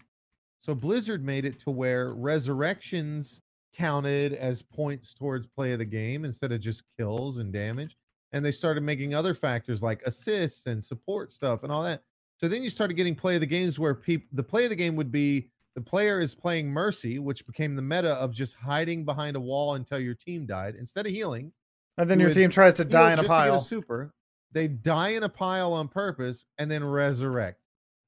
So 0.60 0.74
Blizzard 0.74 1.22
made 1.22 1.44
it 1.44 1.58
to 1.60 1.70
where 1.70 2.14
resurrections 2.14 3.42
counted 3.74 4.32
as 4.34 4.62
points 4.62 5.14
towards 5.14 5.46
play 5.46 5.72
of 5.72 5.78
the 5.78 5.84
game 5.84 6.24
instead 6.24 6.52
of 6.52 6.60
just 6.60 6.82
kills 6.98 7.38
and 7.38 7.52
damage. 7.52 7.96
And 8.32 8.44
they 8.44 8.52
started 8.52 8.82
making 8.82 9.14
other 9.14 9.34
factors 9.34 9.82
like 9.82 10.02
assists 10.06 10.66
and 10.66 10.82
support 10.84 11.30
stuff 11.32 11.62
and 11.62 11.70
all 11.72 11.82
that. 11.84 12.02
So 12.36 12.48
then 12.48 12.62
you 12.62 12.70
started 12.70 12.94
getting 12.94 13.14
play 13.14 13.36
of 13.36 13.40
the 13.40 13.46
games 13.46 13.78
where 13.78 13.94
people 13.94 14.26
the 14.32 14.42
play 14.42 14.64
of 14.64 14.70
the 14.70 14.76
game 14.76 14.96
would 14.96 15.12
be 15.12 15.50
the 15.76 15.80
player 15.80 16.20
is 16.20 16.34
playing 16.34 16.68
Mercy, 16.68 17.18
which 17.18 17.46
became 17.46 17.74
the 17.76 17.82
meta 17.82 18.12
of 18.14 18.32
just 18.32 18.54
hiding 18.54 19.04
behind 19.04 19.36
a 19.36 19.40
wall 19.40 19.74
until 19.74 19.98
your 19.98 20.14
team 20.14 20.46
died 20.46 20.74
instead 20.76 21.06
of 21.06 21.12
healing 21.12 21.52
And 21.98 22.08
then 22.10 22.18
You 22.18 22.24
your 22.24 22.30
would 22.30 22.34
team 22.34 22.50
tries 22.50 22.74
to 22.74 22.84
die 22.84 23.12
in 23.12 23.18
a 23.18 23.24
pile. 23.24 23.62
super. 23.62 24.12
They 24.52 24.68
die 24.68 25.10
in 25.10 25.24
a 25.24 25.28
pile 25.28 25.72
on 25.72 25.88
purpose 25.88 26.44
and 26.58 26.70
then 26.70 26.84
resurrect 26.84 27.60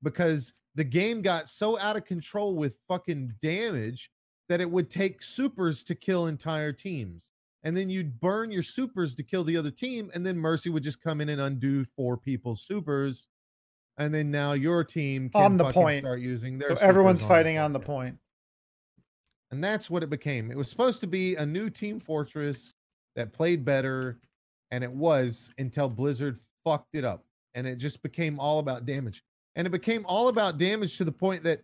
because 0.02 0.52
the 0.76 0.84
game 0.84 1.22
got 1.22 1.48
so 1.48 1.78
out 1.80 1.96
of 1.96 2.04
control 2.04 2.54
with 2.54 2.78
fucking 2.88 3.32
damage 3.42 4.10
that 4.48 4.60
it 4.60 4.70
would 4.70 4.90
take 4.90 5.22
supers 5.22 5.82
to 5.84 5.94
kill 5.94 6.26
entire 6.26 6.72
teams. 6.72 7.30
And 7.64 7.76
then 7.76 7.90
you'd 7.90 8.20
burn 8.20 8.50
your 8.52 8.62
supers 8.62 9.14
to 9.16 9.22
kill 9.24 9.42
the 9.42 9.56
other 9.56 9.72
team, 9.72 10.10
and 10.14 10.24
then 10.24 10.38
Mercy 10.38 10.70
would 10.70 10.84
just 10.84 11.00
come 11.00 11.20
in 11.20 11.30
and 11.30 11.40
undo 11.40 11.84
four 11.96 12.16
people's 12.16 12.62
supers. 12.62 13.26
And 13.98 14.14
then 14.14 14.30
now 14.30 14.52
your 14.52 14.84
team 14.84 15.30
can 15.30 15.42
On 15.42 15.56
the 15.56 15.72
point. 15.72 16.02
start 16.04 16.20
using 16.20 16.58
their 16.58 16.76
So 16.76 16.82
everyone's 16.82 17.24
fighting 17.24 17.58
on 17.58 17.72
the 17.72 17.78
target. 17.78 17.86
point. 17.86 18.18
And 19.50 19.62
that's 19.64 19.88
what 19.88 20.02
it 20.02 20.10
became. 20.10 20.50
It 20.50 20.56
was 20.56 20.68
supposed 20.68 21.00
to 21.00 21.06
be 21.06 21.36
a 21.36 21.46
new 21.46 21.70
Team 21.70 21.98
Fortress 21.98 22.74
that 23.14 23.32
played 23.32 23.64
better, 23.64 24.18
and 24.70 24.84
it 24.84 24.90
was 24.92 25.52
until 25.58 25.88
Blizzard 25.88 26.38
fucked 26.64 26.94
it 26.94 27.04
up. 27.04 27.24
And 27.54 27.66
it 27.66 27.76
just 27.76 28.02
became 28.02 28.38
all 28.38 28.58
about 28.58 28.84
damage. 28.84 29.22
And 29.54 29.66
it 29.66 29.70
became 29.70 30.04
all 30.06 30.28
about 30.28 30.58
damage 30.58 30.98
to 30.98 31.04
the 31.04 31.12
point 31.12 31.42
that 31.44 31.62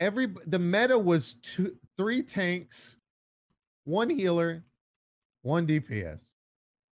every 0.00 0.26
the 0.46 0.58
meta 0.58 0.98
was 0.98 1.34
two 1.42 1.76
three 1.96 2.22
tanks, 2.22 2.96
one 3.84 4.10
healer, 4.10 4.64
one 5.42 5.66
DPS. 5.66 6.24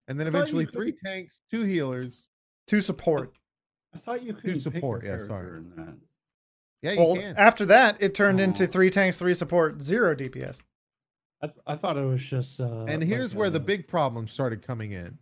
And 0.08 0.18
then 0.18 0.26
I 0.26 0.30
thought 0.30 0.38
eventually 0.38 0.64
could- 0.66 0.74
three 0.74 0.92
tanks, 0.92 1.40
two 1.50 1.62
healers. 1.62 2.22
two 2.66 2.80
support. 2.80 3.32
I 3.94 3.98
thought 3.98 4.22
you 4.22 4.32
could 4.34 4.62
support, 4.62 5.04
yeah, 5.04 5.26
sorry. 5.26 5.56
in 5.58 5.70
that. 5.76 5.96
Yeah, 6.82 6.92
you 6.92 6.98
Well, 7.00 7.16
can. 7.16 7.36
after 7.36 7.66
that, 7.66 7.96
it 8.00 8.14
turned 8.14 8.38
into 8.40 8.64
Oh. 8.64 8.66
three 8.68 8.88
tanks, 8.90 9.16
three 9.16 9.34
support, 9.34 9.82
zero 9.82 10.14
DPS. 10.14 10.62
I, 11.42 11.46
th- 11.48 11.58
I 11.66 11.74
thought 11.74 11.96
it 11.96 12.04
was 12.04 12.22
just. 12.22 12.60
Uh, 12.60 12.84
and 12.84 13.00
like 13.00 13.08
here's 13.08 13.34
where 13.34 13.50
the 13.50 13.58
big 13.60 13.88
problem 13.88 14.28
started 14.28 14.62
coming 14.62 14.92
in. 14.92 15.18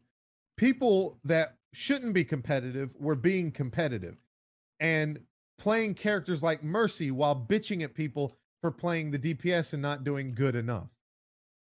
People 0.57 1.19
that 1.25 1.57
shouldn't 1.73 2.13
be 2.13 2.25
competitive 2.25 2.91
were 2.97 3.15
being 3.15 3.51
competitive 3.53 4.23
and 4.81 5.19
playing 5.59 5.95
characters 5.95 6.43
like 6.43 6.63
Mercy 6.63 7.11
while 7.11 7.35
bitching 7.37 7.83
at 7.83 7.95
people 7.95 8.37
for 8.61 8.71
playing 8.71 9.11
the 9.11 9.19
DPS 9.19 9.73
and 9.73 9.83
not 9.83 10.05
doing 10.05 10.31
good 10.31 10.57
enough. 10.57 10.89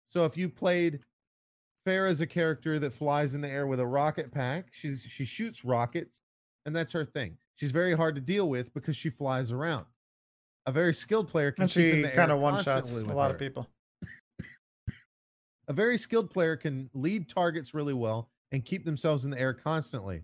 So 0.09 0.25
if 0.25 0.37
you 0.37 0.49
played 0.49 1.01
Pharah's 1.87 2.21
a 2.21 2.27
character 2.27 2.79
that 2.79 2.93
flies 2.93 3.35
in 3.35 3.41
the 3.41 3.51
air 3.51 3.67
with 3.67 3.81
a 3.81 3.87
rocket 3.87 4.33
pack, 4.33 4.67
she's 4.73 5.03
she 5.09 5.25
shoots 5.25 5.65
rockets, 5.65 6.23
and 6.67 6.75
that's 6.75 6.93
her 6.93 7.05
thing. 7.05 7.37
She's 7.57 7.71
very 7.71 7.95
hard 7.95 8.15
to 8.15 8.21
deal 8.21 8.49
with 8.49 8.73
because 8.75 8.97
she 8.97 9.11
flies 9.11 9.53
around. 9.53 9.87
A 10.67 10.73
very 10.73 10.95
skilled 10.95 11.29
player 11.29 11.53
can 11.53 11.63
And 11.63 11.71
she 11.71 12.03
kind 12.03 12.33
of 12.33 12.39
one 12.39 12.63
shots 12.63 13.03
a 13.03 13.07
lot 13.07 13.31
her 13.31 13.35
of 13.35 13.39
people. 13.39 13.69
a 15.69 15.73
very 15.73 15.97
skilled 15.97 16.31
player 16.31 16.57
can 16.57 16.91
lead 16.95 17.29
targets 17.29 17.73
really 17.75 17.95
well 17.95 18.31
and 18.53 18.65
keep 18.65 18.85
themselves 18.85 19.25
in 19.25 19.31
the 19.31 19.41
air 19.41 19.53
constantly. 19.53 20.23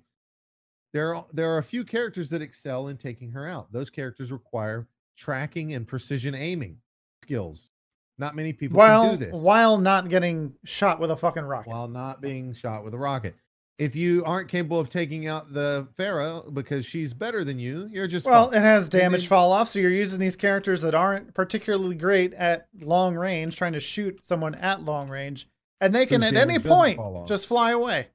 There 0.93 1.15
are 1.15 1.27
there 1.33 1.51
are 1.51 1.59
a 1.59 1.63
few 1.63 1.85
characters 1.85 2.31
that 2.31 2.43
excel 2.43 2.89
in 2.89 2.97
taking 2.97 3.31
her 3.33 3.47
out. 3.47 3.73
Those 3.73 3.91
characters 3.91 4.33
require 4.33 4.87
tracking 5.17 5.75
and 5.75 5.87
precision 5.87 6.35
aiming 6.35 6.79
skills. 7.23 7.71
Not 8.19 8.35
many 8.35 8.53
people 8.53 8.79
While 8.79 9.11
can 9.11 9.19
do 9.19 9.25
this 9.27 9.35
while 9.35 9.77
not 9.79 10.09
getting 10.09 10.55
shot 10.65 11.01
with 11.01 11.11
a 11.11 11.17
fucking 11.17 11.45
rocket. 11.45 11.69
while 11.69 11.89
not 11.89 12.21
being 12.23 12.55
shot 12.55 12.83
with 12.85 12.95
a 12.95 12.99
rocket. 12.99 13.35
If 13.79 13.95
you 13.95 14.25
aren't 14.25 14.49
capable 14.49 14.81
of 14.81 14.89
taking 14.89 15.27
out 15.27 15.53
the 15.53 15.87
Pharah 15.99 16.55
because 16.55 16.87
she's 16.87 17.13
better 17.13 17.45
than 17.45 17.59
you, 17.59 17.91
you're 17.93 18.07
just 18.07 18.25
Well, 18.25 18.45
fucked. 18.45 18.57
it 18.57 18.61
has 18.63 18.89
damage 18.89 19.23
then- 19.23 19.29
fall 19.29 19.53
off, 19.53 19.69
so 19.69 19.79
you're 19.81 19.91
using 19.91 20.19
these 20.19 20.35
characters 20.35 20.81
that 20.81 20.95
aren't 20.95 21.35
particularly 21.35 21.95
great 21.95 22.33
at 22.33 22.69
long 22.81 23.17
range, 23.17 23.55
trying 23.57 23.75
to 23.75 23.81
shoot 23.81 24.25
someone 24.25 24.55
at 24.55 24.83
long 24.83 25.11
range, 25.11 25.47
and 25.83 25.95
they 25.95 26.07
can 26.07 26.23
at 26.23 26.35
any 26.37 26.59
point 26.59 26.99
just 27.29 27.47
fly 27.47 27.73
away. 27.73 28.07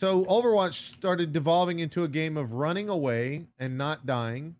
So 0.00 0.24
Overwatch 0.24 0.94
started 0.96 1.30
devolving 1.34 1.80
into 1.80 2.04
a 2.04 2.08
game 2.08 2.38
of 2.38 2.54
running 2.54 2.88
away 2.88 3.44
and 3.58 3.76
not 3.76 4.06
dying, 4.06 4.54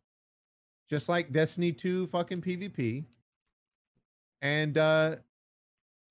just 0.91 1.09
like 1.09 1.33
Destiny 1.33 1.73
2 1.73 2.09
fucking 2.09 2.43
PvP. 2.43 3.07
And 4.43 4.77
uh 4.77 5.17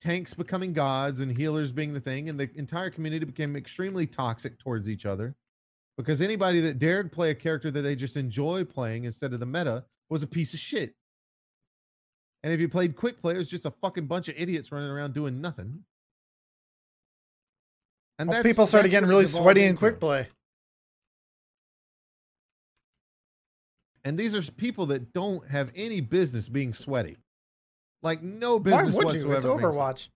tanks 0.01 0.33
becoming 0.33 0.73
gods 0.73 1.19
and 1.19 1.37
healers 1.37 1.71
being 1.71 1.93
the 1.93 1.99
thing, 1.99 2.29
and 2.29 2.39
the 2.39 2.49
entire 2.55 2.89
community 2.89 3.23
became 3.23 3.55
extremely 3.55 4.07
toxic 4.07 4.57
towards 4.57 4.89
each 4.89 5.05
other 5.05 5.35
because 5.95 6.21
anybody 6.21 6.59
that 6.61 6.79
dared 6.79 7.11
play 7.11 7.29
a 7.29 7.35
character 7.35 7.69
that 7.69 7.81
they 7.81 7.95
just 7.95 8.17
enjoy 8.17 8.63
playing 8.63 9.03
instead 9.03 9.31
of 9.31 9.39
the 9.39 9.45
meta 9.45 9.85
was 10.09 10.23
a 10.23 10.27
piece 10.27 10.55
of 10.55 10.59
shit. 10.59 10.95
And 12.41 12.51
if 12.51 12.59
you 12.59 12.67
played 12.67 12.95
quick 12.95 13.21
play, 13.21 13.35
it 13.35 13.37
was 13.37 13.47
just 13.47 13.67
a 13.67 13.73
fucking 13.79 14.07
bunch 14.07 14.27
of 14.27 14.33
idiots 14.39 14.71
running 14.71 14.89
around 14.89 15.13
doing 15.13 15.39
nothing. 15.39 15.83
And 18.19 18.29
Well, 18.29 18.43
people 18.43 18.67
started 18.67 18.89
getting 18.89 19.07
really 19.07 19.25
sweaty 19.25 19.63
in 19.63 19.77
quick 19.77 19.99
play. 19.99 20.27
And 24.03 24.17
these 24.17 24.35
are 24.35 24.41
people 24.51 24.87
that 24.87 25.13
don't 25.13 25.47
have 25.47 25.71
any 25.73 26.01
business 26.01 26.49
being 26.49 26.73
sweaty. 26.73 27.17
Like 28.03 28.21
no 28.21 28.57
Why 28.57 28.83
business 28.83 28.95
would 28.95 29.13
you? 29.13 29.31
It's. 29.31 29.45
Overwatch. 29.45 30.09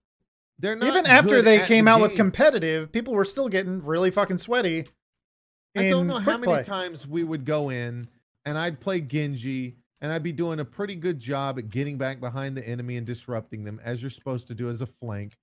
They're 0.58 0.76
not 0.76 0.88
Even 0.88 1.06
after 1.06 1.42
they 1.42 1.60
came 1.60 1.86
the 1.86 1.92
out 1.92 2.00
with 2.00 2.14
competitive, 2.14 2.92
people 2.92 3.14
were 3.14 3.24
still 3.24 3.48
getting 3.48 3.82
really 3.84 4.10
fucking 4.10 4.38
sweaty. 4.38 4.86
I 5.76 5.90
don't 5.90 6.06
know 6.06 6.18
how 6.18 6.38
many 6.38 6.44
play. 6.44 6.62
times 6.62 7.06
we 7.06 7.24
would 7.24 7.44
go 7.44 7.70
in 7.70 8.08
and 8.44 8.56
I'd 8.56 8.80
play 8.80 9.00
Genji 9.00 9.76
and 10.00 10.12
I'd 10.12 10.22
be 10.22 10.30
doing 10.30 10.60
a 10.60 10.64
pretty 10.64 10.94
good 10.94 11.18
job 11.18 11.58
at 11.58 11.68
getting 11.70 11.98
back 11.98 12.20
behind 12.20 12.56
the 12.56 12.66
enemy 12.66 12.96
and 12.96 13.06
disrupting 13.06 13.64
them 13.64 13.80
as 13.82 14.02
you're 14.02 14.10
supposed 14.10 14.46
to 14.48 14.54
do 14.54 14.68
as 14.68 14.82
a 14.82 14.86
flank. 14.86 15.36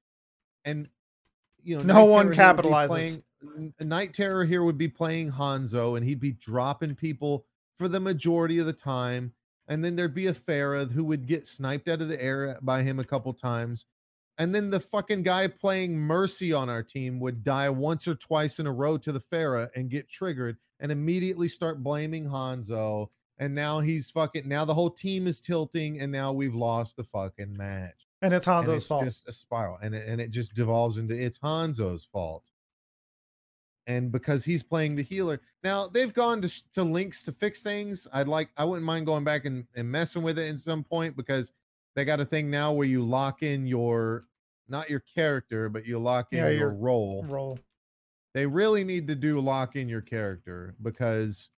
And 0.63 0.87
you 1.63 1.77
know, 1.77 1.83
No 1.83 1.93
Night 1.93 2.11
one 2.11 2.31
Terror 2.31 2.33
here 2.33 2.53
would 2.53 2.61
be 2.63 2.69
capitalizes. 2.69 2.87
playing- 2.87 3.73
Night 3.79 4.13
Terror 4.13 4.45
here 4.45 4.63
would 4.63 4.77
be 4.77 4.87
playing 4.87 5.31
Hanzo 5.31 5.97
and 5.97 6.05
he'd 6.05 6.19
be 6.19 6.33
dropping 6.33 6.95
people 6.95 7.45
for 7.79 7.87
the 7.87 7.99
majority 7.99 8.59
of 8.59 8.67
the 8.67 8.73
time. 8.73 9.33
And 9.67 9.83
then 9.83 9.95
there'd 9.95 10.13
be 10.13 10.27
a 10.27 10.33
Pharah 10.33 10.91
who 10.91 11.03
would 11.05 11.25
get 11.27 11.47
sniped 11.47 11.87
out 11.87 12.01
of 12.01 12.07
the 12.07 12.21
air 12.21 12.59
by 12.61 12.83
him 12.83 12.99
a 12.99 13.03
couple 13.03 13.33
times. 13.33 13.85
And 14.37 14.53
then 14.53 14.69
the 14.69 14.79
fucking 14.79 15.23
guy 15.23 15.47
playing 15.47 15.97
Mercy 15.97 16.51
on 16.53 16.69
our 16.69 16.83
team 16.83 17.19
would 17.19 17.43
die 17.43 17.69
once 17.69 18.07
or 18.07 18.15
twice 18.15 18.59
in 18.59 18.67
a 18.67 18.71
row 18.71 18.97
to 18.97 19.11
the 19.11 19.19
Pharah 19.19 19.69
and 19.75 19.89
get 19.89 20.09
triggered 20.09 20.57
and 20.79 20.91
immediately 20.91 21.47
start 21.47 21.83
blaming 21.83 22.25
Hanzo. 22.25 23.09
And 23.37 23.55
now 23.55 23.79
he's 23.79 24.09
fucking 24.11 24.47
now 24.47 24.65
the 24.65 24.73
whole 24.73 24.89
team 24.91 25.25
is 25.27 25.41
tilting 25.41 25.99
and 25.99 26.11
now 26.11 26.31
we've 26.31 26.55
lost 26.55 26.95
the 26.97 27.03
fucking 27.03 27.55
match. 27.57 28.07
And 28.21 28.33
it's 28.33 28.47
And 28.47 28.65
Hanzo's 28.67 28.75
it's 28.77 28.85
fault. 28.85 29.05
just 29.05 29.27
a 29.27 29.31
spiral. 29.31 29.77
And 29.81 29.95
it, 29.95 30.07
and 30.07 30.21
it 30.21 30.31
just 30.31 30.53
devolves 30.53 30.97
into 30.97 31.15
it's 31.15 31.39
Hanzo's 31.39 32.05
fault. 32.05 32.49
And 33.87 34.11
because 34.11 34.43
he's 34.45 34.61
playing 34.61 34.95
the 34.95 35.01
healer. 35.03 35.41
Now 35.63 35.87
they've 35.87 36.13
gone 36.13 36.41
to, 36.43 36.71
to 36.73 36.83
links 36.83 37.23
to 37.23 37.31
fix 37.31 37.63
things. 37.63 38.07
I'd 38.13 38.27
like 38.27 38.49
I 38.57 38.63
wouldn't 38.63 38.85
mind 38.85 39.05
going 39.07 39.23
back 39.23 39.45
and, 39.45 39.65
and 39.75 39.89
messing 39.89 40.21
with 40.21 40.37
it 40.37 40.49
at 40.53 40.59
some 40.59 40.83
point 40.83 41.15
because 41.17 41.51
they 41.95 42.05
got 42.05 42.19
a 42.19 42.25
thing 42.25 42.49
now 42.49 42.71
where 42.71 42.87
you 42.87 43.03
lock 43.03 43.41
in 43.43 43.65
your 43.65 44.23
not 44.69 44.89
your 44.89 45.01
character, 45.01 45.67
but 45.67 45.85
you 45.85 45.97
lock 45.99 46.27
in 46.31 46.37
Yeah, 46.37 46.49
your 46.49 46.57
your- 46.59 46.73
role. 46.73 47.25
Roll. 47.27 47.59
They 48.33 48.45
really 48.45 48.85
need 48.85 49.07
to 49.07 49.15
do 49.15 49.39
lock 49.41 49.75
in 49.75 49.89
your 49.89 49.99
character 49.99 50.73
because 50.83 51.49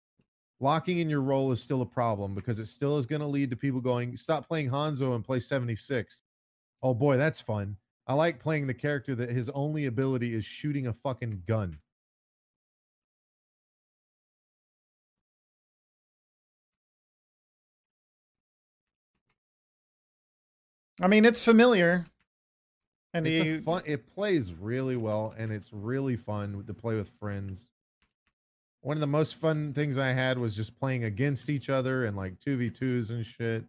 locking 0.59 0.99
in 0.99 1.09
your 1.09 1.21
role 1.21 1.51
is 1.51 1.61
still 1.61 1.81
a 1.83 1.85
problem 1.85 2.33
because 2.33 2.57
it 2.57 2.65
still 2.67 2.97
is 2.97 3.05
going 3.05 3.19
to 3.21 3.27
lead 3.27 3.51
to 3.51 3.55
people 3.55 3.79
going, 3.81 4.17
stop 4.17 4.47
playing 4.47 4.71
Hanzo 4.71 5.13
and 5.13 5.23
play 5.23 5.39
76. 5.39 6.23
Oh 6.83 6.93
boy, 6.93 7.15
that's 7.15 7.39
fun. 7.39 7.77
I 8.05 8.13
like 8.13 8.39
playing 8.41 8.67
the 8.67 8.73
character 8.73 9.15
that 9.15 9.29
his 9.29 9.47
only 9.49 9.85
ability 9.85 10.33
is 10.33 10.43
shooting 10.43 10.85
a 10.85 10.93
fucking 10.93 11.43
gun. 11.47 11.79
I 21.01 21.07
mean, 21.07 21.23
it's 21.23 21.43
familiar. 21.43 22.05
And 23.13 23.25
It's 23.25 23.61
a 23.61 23.63
fun, 23.63 23.83
it 23.85 24.13
plays 24.13 24.53
really 24.53 24.97
well 24.97 25.33
and 25.37 25.51
it's 25.51 25.71
really 25.71 26.17
fun 26.17 26.63
to 26.67 26.73
play 26.73 26.95
with 26.95 27.09
friends. 27.19 27.69
One 28.81 28.97
of 28.97 29.01
the 29.01 29.07
most 29.07 29.35
fun 29.35 29.73
things 29.73 29.97
I 29.97 30.09
had 30.09 30.37
was 30.37 30.55
just 30.55 30.77
playing 30.77 31.05
against 31.05 31.49
each 31.49 31.69
other 31.69 32.03
and 32.03 32.17
like 32.17 32.39
2v2s 32.41 33.09
and 33.11 33.25
shit. 33.25 33.63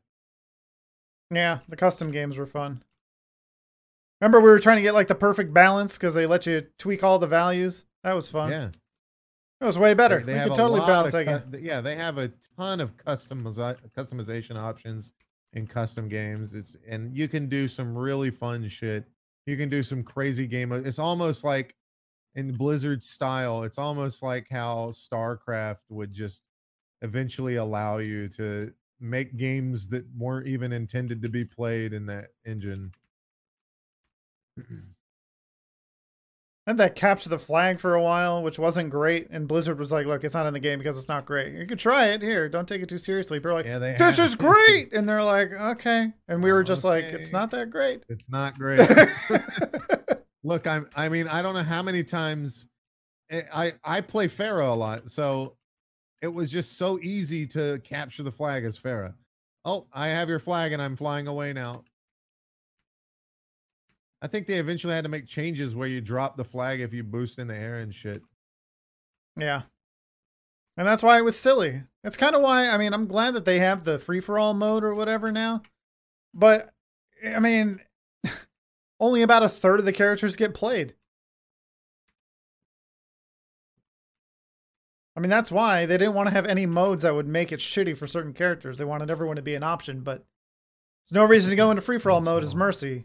yeah, 1.30 1.58
the 1.68 1.76
custom 1.76 2.10
games 2.10 2.36
were 2.36 2.46
fun. 2.46 2.82
Remember, 4.24 4.40
we 4.40 4.48
were 4.48 4.58
trying 4.58 4.76
to 4.76 4.82
get 4.82 4.94
like 4.94 5.08
the 5.08 5.14
perfect 5.14 5.52
balance 5.52 5.98
because 5.98 6.14
they 6.14 6.24
let 6.24 6.46
you 6.46 6.66
tweak 6.78 7.04
all 7.04 7.18
the 7.18 7.26
values. 7.26 7.84
That 8.04 8.14
was 8.14 8.26
fun. 8.26 8.50
Yeah. 8.50 8.68
It 9.60 9.64
was 9.66 9.78
way 9.78 9.92
better. 9.92 10.20
They, 10.20 10.32
they 10.32 10.38
have 10.38 10.48
could 10.48 10.56
totally 10.56 10.80
balance 10.80 11.12
game. 11.12 11.42
cu- 11.52 11.58
yeah, 11.58 11.82
they 11.82 11.94
have 11.94 12.16
a 12.16 12.32
ton 12.58 12.80
of 12.80 12.96
customiza- 12.96 13.76
customization 13.94 14.56
options 14.56 15.12
in 15.52 15.66
custom 15.66 16.08
games. 16.08 16.54
It's 16.54 16.74
and 16.88 17.14
you 17.14 17.28
can 17.28 17.50
do 17.50 17.68
some 17.68 17.96
really 17.96 18.30
fun 18.30 18.66
shit. 18.66 19.04
You 19.44 19.58
can 19.58 19.68
do 19.68 19.82
some 19.82 20.02
crazy 20.02 20.46
game. 20.46 20.72
Uh, 20.72 20.76
it's 20.76 20.98
almost 20.98 21.44
like 21.44 21.74
in 22.34 22.50
Blizzard 22.50 23.02
style. 23.02 23.62
It's 23.62 23.76
almost 23.76 24.22
like 24.22 24.46
how 24.50 24.92
StarCraft 24.94 25.80
would 25.90 26.14
just 26.14 26.44
eventually 27.02 27.56
allow 27.56 27.98
you 27.98 28.28
to 28.30 28.72
make 29.00 29.36
games 29.36 29.86
that 29.88 30.06
weren't 30.16 30.46
even 30.46 30.72
intended 30.72 31.20
to 31.20 31.28
be 31.28 31.44
played 31.44 31.92
in 31.92 32.06
that 32.06 32.28
engine. 32.46 32.90
Had 36.66 36.78
that 36.78 36.94
capture 36.96 37.28
the 37.28 37.38
flag 37.38 37.78
for 37.78 37.92
a 37.94 38.02
while, 38.02 38.42
which 38.42 38.58
wasn't 38.58 38.88
great. 38.88 39.26
And 39.30 39.46
Blizzard 39.46 39.78
was 39.78 39.92
like, 39.92 40.06
"Look, 40.06 40.24
it's 40.24 40.32
not 40.32 40.46
in 40.46 40.54
the 40.54 40.60
game 40.60 40.78
because 40.78 40.96
it's 40.96 41.08
not 41.08 41.26
great. 41.26 41.52
You 41.52 41.66
could 41.66 41.78
try 41.78 42.06
it 42.06 42.22
here. 42.22 42.48
Don't 42.48 42.66
take 42.66 42.80
it 42.80 42.88
too 42.88 42.96
seriously." 42.96 43.38
People 43.38 43.50
are 43.50 43.54
like, 43.54 43.66
yeah, 43.66 43.78
"This 43.78 43.98
have- 43.98 44.18
is 44.20 44.34
great," 44.34 44.94
and 44.94 45.06
they're 45.06 45.22
like, 45.22 45.52
"Okay." 45.52 46.12
And 46.26 46.42
we 46.42 46.52
were 46.52 46.64
just 46.64 46.82
like, 46.82 47.04
"It's 47.04 47.32
not 47.32 47.50
that 47.50 47.68
great." 47.68 48.02
It's 48.08 48.30
not 48.30 48.58
great. 48.58 48.80
Look, 50.42 50.66
I'm. 50.66 50.88
I 50.96 51.10
mean, 51.10 51.28
I 51.28 51.42
don't 51.42 51.54
know 51.54 51.62
how 51.62 51.82
many 51.82 52.02
times 52.02 52.66
eh, 53.28 53.42
I 53.52 53.74
I 53.84 54.00
play 54.00 54.28
Pharah 54.28 54.70
a 54.70 54.74
lot, 54.74 55.10
so 55.10 55.56
it 56.22 56.28
was 56.28 56.50
just 56.50 56.78
so 56.78 56.98
easy 57.00 57.46
to 57.48 57.78
capture 57.84 58.22
the 58.22 58.32
flag 58.32 58.64
as 58.64 58.78
Pharah. 58.78 59.12
Oh, 59.66 59.86
I 59.92 60.08
have 60.08 60.30
your 60.30 60.38
flag, 60.38 60.72
and 60.72 60.80
I'm 60.80 60.96
flying 60.96 61.26
away 61.26 61.52
now. 61.52 61.84
I 64.24 64.26
think 64.26 64.46
they 64.46 64.54
eventually 64.54 64.94
had 64.94 65.04
to 65.04 65.10
make 65.10 65.26
changes 65.26 65.74
where 65.74 65.86
you 65.86 66.00
drop 66.00 66.38
the 66.38 66.46
flag 66.46 66.80
if 66.80 66.94
you 66.94 67.04
boost 67.04 67.38
in 67.38 67.46
the 67.46 67.54
air 67.54 67.80
and 67.80 67.94
shit. 67.94 68.22
yeah, 69.38 69.64
and 70.78 70.86
that's 70.86 71.02
why 71.02 71.18
it 71.18 71.24
was 71.26 71.38
silly. 71.38 71.82
It's 72.02 72.16
kind 72.16 72.34
of 72.34 72.40
why 72.40 72.70
I 72.70 72.78
mean 72.78 72.94
I'm 72.94 73.06
glad 73.06 73.34
that 73.34 73.44
they 73.44 73.58
have 73.58 73.84
the 73.84 73.98
free 73.98 74.20
for 74.20 74.38
all 74.38 74.54
mode 74.54 74.82
or 74.82 74.94
whatever 74.94 75.30
now, 75.30 75.60
but 76.32 76.72
I 77.22 77.38
mean, 77.38 77.82
only 78.98 79.20
about 79.20 79.42
a 79.42 79.48
third 79.50 79.78
of 79.78 79.84
the 79.84 79.92
characters 79.92 80.36
get 80.36 80.54
played. 80.54 80.94
I 85.14 85.20
mean, 85.20 85.28
that's 85.28 85.52
why 85.52 85.84
they 85.84 85.98
didn't 85.98 86.14
want 86.14 86.28
to 86.28 86.34
have 86.34 86.46
any 86.46 86.64
modes 86.64 87.02
that 87.02 87.14
would 87.14 87.28
make 87.28 87.52
it 87.52 87.60
shitty 87.60 87.94
for 87.94 88.06
certain 88.06 88.32
characters. 88.32 88.78
They 88.78 88.86
wanted 88.86 89.10
everyone 89.10 89.36
to 89.36 89.42
be 89.42 89.54
an 89.54 89.62
option, 89.62 90.00
but 90.00 90.24
there's 91.10 91.20
no 91.20 91.26
reason 91.26 91.50
to 91.50 91.56
go 91.56 91.70
into 91.70 91.82
free 91.82 91.98
for 91.98 92.10
all 92.10 92.22
mode 92.22 92.42
as. 92.42 92.54
Mercy. 92.54 93.04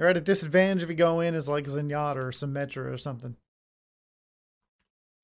You're 0.00 0.08
at 0.08 0.16
a 0.16 0.20
disadvantage 0.22 0.82
if 0.82 0.88
you 0.88 0.94
go 0.94 1.20
in 1.20 1.34
as 1.34 1.46
like 1.46 1.66
Zenyatta 1.66 2.16
or 2.16 2.30
Symmetra 2.30 2.90
or 2.90 2.96
something. 2.96 3.36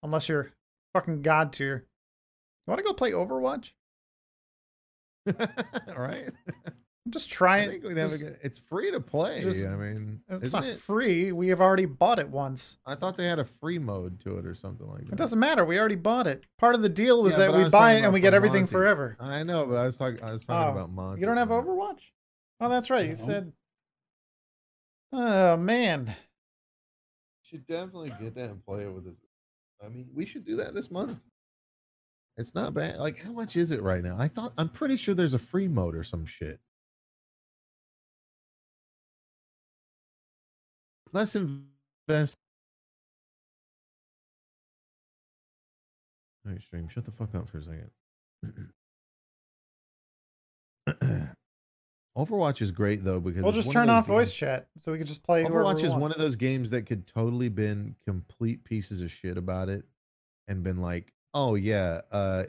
Unless 0.02 0.28
you're 0.28 0.52
fucking 0.92 1.22
god 1.22 1.54
tier. 1.54 1.86
You 2.66 2.70
want 2.72 2.78
to 2.80 2.84
go 2.84 2.92
play 2.92 3.12
Overwatch? 3.12 3.72
All 5.26 5.96
right. 6.02 6.28
Just 7.08 7.30
try 7.30 7.58
it. 7.60 7.70
think 7.70 7.84
we'd 7.84 7.96
have 7.96 8.08
a 8.08 8.10
Just- 8.10 8.22
good, 8.24 8.38
it's 8.42 8.58
free 8.58 8.90
to 8.90 8.98
play. 9.00 9.42
just- 9.44 9.64
I 9.64 9.76
mean, 9.76 10.20
it's 10.28 10.42
isn't 10.42 10.64
it? 10.64 10.78
free. 10.80 11.30
We 11.32 11.48
have 11.48 11.60
already 11.60 11.84
bought 11.86 12.18
it 12.18 12.28
once. 12.28 12.78
I 12.84 12.96
thought 12.96 13.16
they 13.16 13.28
had 13.28 13.38
a 13.38 13.44
free 13.44 13.78
mode 13.78 14.18
to 14.24 14.38
it 14.38 14.44
or 14.44 14.54
something 14.56 14.86
like 14.88 15.04
that. 15.06 15.12
It 15.12 15.16
doesn't 15.16 15.38
matter. 15.38 15.64
We 15.64 15.78
already 15.78 15.94
bought 15.94 16.26
it. 16.26 16.44
Part 16.58 16.74
of 16.74 16.82
the 16.82 16.88
deal 16.88 17.22
was 17.22 17.32
Yeah, 17.34 17.38
that 17.38 17.52
we 17.54 17.60
was 17.60 17.70
buy 17.70 17.92
it 17.94 18.02
and 18.02 18.12
we 18.12 18.18
get 18.20 18.34
everything 18.34 18.62
Monty. 18.62 18.72
forever. 18.72 19.16
I 19.20 19.42
know, 19.44 19.64
but 19.66 19.76
I 19.76 19.86
was 19.86 19.96
talking. 19.96 20.20
I 20.22 20.32
was 20.32 20.44
talking 20.44 20.68
Oh, 20.68 20.72
about 20.80 20.90
Monty. 20.92 21.20
You 21.20 21.26
don't 21.26 21.36
have. 21.36 21.48
Overwatch? 21.48 22.00
Oh, 22.60 22.68
that's 22.68 22.90
right. 22.90 23.04
You 23.04 23.10
No. 23.10 23.14
said. 23.14 23.52
Oh 25.12 25.56
man. 25.56 26.14
Should 27.42 27.66
definitely 27.66 28.12
get 28.20 28.34
that 28.34 28.50
and 28.50 28.64
play 28.64 28.82
it 28.84 28.92
with 28.92 29.06
us. 29.06 29.16
I 29.84 29.88
mean, 29.88 30.08
we 30.14 30.26
should 30.26 30.44
do 30.44 30.56
that 30.56 30.74
this 30.74 30.90
month. 30.90 31.22
It's 32.36 32.54
not 32.54 32.74
bad. 32.74 32.98
Like, 32.98 33.18
how 33.18 33.32
much 33.32 33.56
is 33.56 33.70
it 33.70 33.82
right 33.82 34.02
now? 34.02 34.16
I 34.18 34.28
thought 34.28 34.52
I'm 34.58 34.68
pretty 34.68 34.96
sure 34.96 35.14
there's 35.14 35.34
a 35.34 35.38
free 35.38 35.68
mode 35.68 35.94
or 35.94 36.04
some 36.04 36.26
shit. 36.26 36.60
Let's 41.12 41.34
invest. 41.34 42.36
All 46.44 46.52
right, 46.52 46.60
stream. 46.62 46.88
Shut 46.88 47.04
the 47.04 47.12
fuck 47.12 47.34
up 47.34 47.48
for 47.48 47.58
a 47.58 47.62
second. 47.62 47.90
Overwatch 52.16 52.62
is 52.62 52.70
great 52.70 53.04
though 53.04 53.20
because 53.20 53.42
We'll 53.42 53.52
just 53.52 53.68
of 53.68 53.74
turn 53.74 53.90
off 53.90 54.06
voice 54.06 54.32
chat 54.32 54.68
so 54.80 54.90
we 54.92 54.98
can 54.98 55.06
just 55.06 55.22
play 55.22 55.44
Overwatch 55.44 55.82
is 55.84 55.90
want. 55.90 56.02
one 56.02 56.12
of 56.12 56.18
those 56.18 56.36
games 56.36 56.70
that 56.70 56.82
could 56.86 57.06
totally 57.06 57.48
been 57.50 57.94
complete 58.06 58.64
pieces 58.64 59.00
of 59.02 59.10
shit 59.12 59.36
about 59.36 59.68
it 59.68 59.84
and 60.48 60.62
been 60.62 60.80
like, 60.80 61.12
oh 61.34 61.54
yeah, 61.56 62.00
uh 62.10 62.44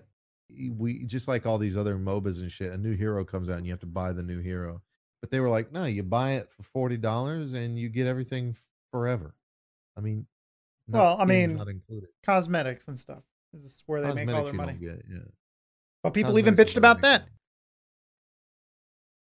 we 0.77 1.03
just 1.03 1.27
like 1.27 1.45
all 1.45 1.57
these 1.57 1.75
other 1.75 1.97
MOBAs 1.97 2.39
and 2.39 2.49
shit, 2.49 2.71
a 2.71 2.77
new 2.77 2.95
hero 2.95 3.25
comes 3.25 3.49
out 3.49 3.57
and 3.57 3.65
you 3.65 3.73
have 3.73 3.81
to 3.81 3.85
buy 3.85 4.13
the 4.13 4.23
new 4.23 4.39
hero. 4.39 4.81
But 5.21 5.31
they 5.31 5.41
were 5.41 5.49
like, 5.49 5.73
no, 5.73 5.83
you 5.83 6.03
buy 6.03 6.33
it 6.35 6.49
for 6.55 6.63
forty 6.63 6.95
dollars 6.95 7.51
and 7.53 7.77
you 7.77 7.89
get 7.89 8.07
everything 8.07 8.55
forever. 8.91 9.35
I 9.97 10.01
mean, 10.01 10.25
not- 10.87 10.99
Well, 10.99 11.17
I 11.19 11.25
mean, 11.25 11.55
not 11.57 11.67
included. 11.67 12.07
Cosmetics 12.23 12.87
and 12.87 12.97
stuff. 12.97 13.23
This 13.51 13.63
is 13.65 13.83
where 13.87 14.01
they 14.01 14.13
make 14.25 14.33
all 14.33 14.45
their 14.45 14.53
money. 14.53 14.73
get, 14.73 15.03
yeah. 15.11 15.19
But 16.03 16.13
people 16.13 16.37
even 16.39 16.55
bitched 16.55 16.77
about 16.77 17.01
that. 17.01 17.21
money. 17.23 17.31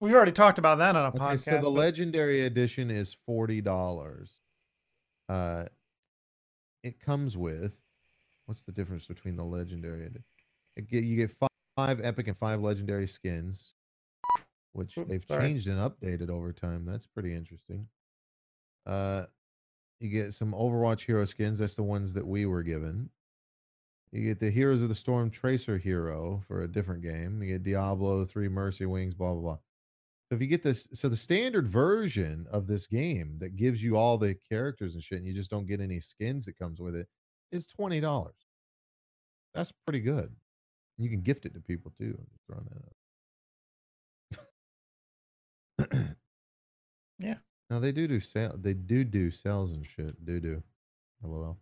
We've 0.05 0.13
already 0.13 0.33
talked 0.33 0.59
about 0.59 0.77
that 0.77 0.95
on 0.95 1.05
a 1.05 1.07
Okay, 1.07 1.17
podcast. 1.17 1.43
so 1.45 1.51
the 1.55 1.61
but- 1.61 1.69
legendary 1.71 2.41
edition 2.45 2.91
is 2.91 3.11
forty 3.25 3.59
dollars. 3.59 4.29
Uh, 5.27 5.65
it 6.83 6.99
comes 6.99 7.35
with 7.35 7.73
what's 8.45 8.61
the 8.61 8.71
difference 8.71 9.05
between 9.05 9.35
the 9.35 9.43
legendary? 9.43 10.11
It 10.75 10.87
get, 10.87 11.03
you 11.03 11.15
get 11.17 11.31
five, 11.31 11.49
five 11.75 11.99
epic 12.03 12.27
and 12.27 12.37
five 12.37 12.61
legendary 12.61 13.07
skins, 13.07 13.73
which 14.73 14.93
they've 15.07 15.25
sorry. 15.27 15.41
changed 15.47 15.67
and 15.67 15.79
updated 15.79 16.29
over 16.29 16.53
time. 16.53 16.85
That's 16.85 17.07
pretty 17.07 17.33
interesting. 17.33 17.87
Uh, 18.85 19.25
you 19.99 20.09
get 20.09 20.35
some 20.35 20.51
Overwatch 20.51 21.01
hero 21.05 21.25
skins. 21.25 21.57
That's 21.57 21.73
the 21.73 21.81
ones 21.81 22.13
that 22.13 22.27
we 22.27 22.45
were 22.45 22.61
given. 22.61 23.09
You 24.11 24.21
get 24.23 24.39
the 24.39 24.51
Heroes 24.51 24.83
of 24.83 24.89
the 24.89 24.93
Storm 24.95 25.31
Tracer 25.31 25.79
hero 25.79 26.43
for 26.47 26.61
a 26.61 26.67
different 26.67 27.01
game. 27.01 27.41
You 27.41 27.53
get 27.53 27.63
Diablo, 27.63 28.23
three 28.25 28.47
Mercy 28.49 28.85
Wings, 28.85 29.15
blah 29.15 29.33
blah 29.33 29.41
blah. 29.41 29.57
So 30.29 30.35
if 30.35 30.41
you 30.41 30.47
get 30.47 30.63
this, 30.63 30.87
so 30.93 31.07
the 31.07 31.15
standard 31.17 31.67
version 31.67 32.47
of 32.51 32.65
this 32.67 32.87
game 32.87 33.37
that 33.39 33.55
gives 33.55 33.83
you 33.83 33.95
all 33.95 34.17
the 34.17 34.35
characters 34.49 34.95
and 34.95 35.03
shit, 35.03 35.19
and 35.19 35.27
you 35.27 35.33
just 35.33 35.51
don't 35.51 35.67
get 35.67 35.79
any 35.79 35.99
skins 35.99 36.45
that 36.45 36.57
comes 36.57 36.79
with 36.79 36.95
it, 36.95 37.07
is 37.51 37.67
twenty 37.67 37.99
dollars. 37.99 38.33
That's 39.53 39.71
pretty 39.85 39.99
good. 40.01 40.35
You 40.97 41.09
can 41.09 41.21
gift 41.21 41.45
it 41.45 41.53
to 41.53 41.59
people 41.59 41.91
too. 41.97 42.17
I'm 42.17 42.27
just 42.31 42.45
throwing 42.47 42.67
that 45.89 45.99
up. 45.99 46.07
Yeah. 47.19 47.35
Now 47.69 47.79
they 47.79 47.93
do 47.93 48.07
do 48.07 48.19
sale. 48.19 48.55
They 48.59 48.73
do 48.73 49.03
do 49.05 49.31
sales 49.31 49.71
and 49.71 49.85
shit. 49.85 50.25
Do 50.25 50.39
do. 50.39 50.63
LOL. 51.23 51.57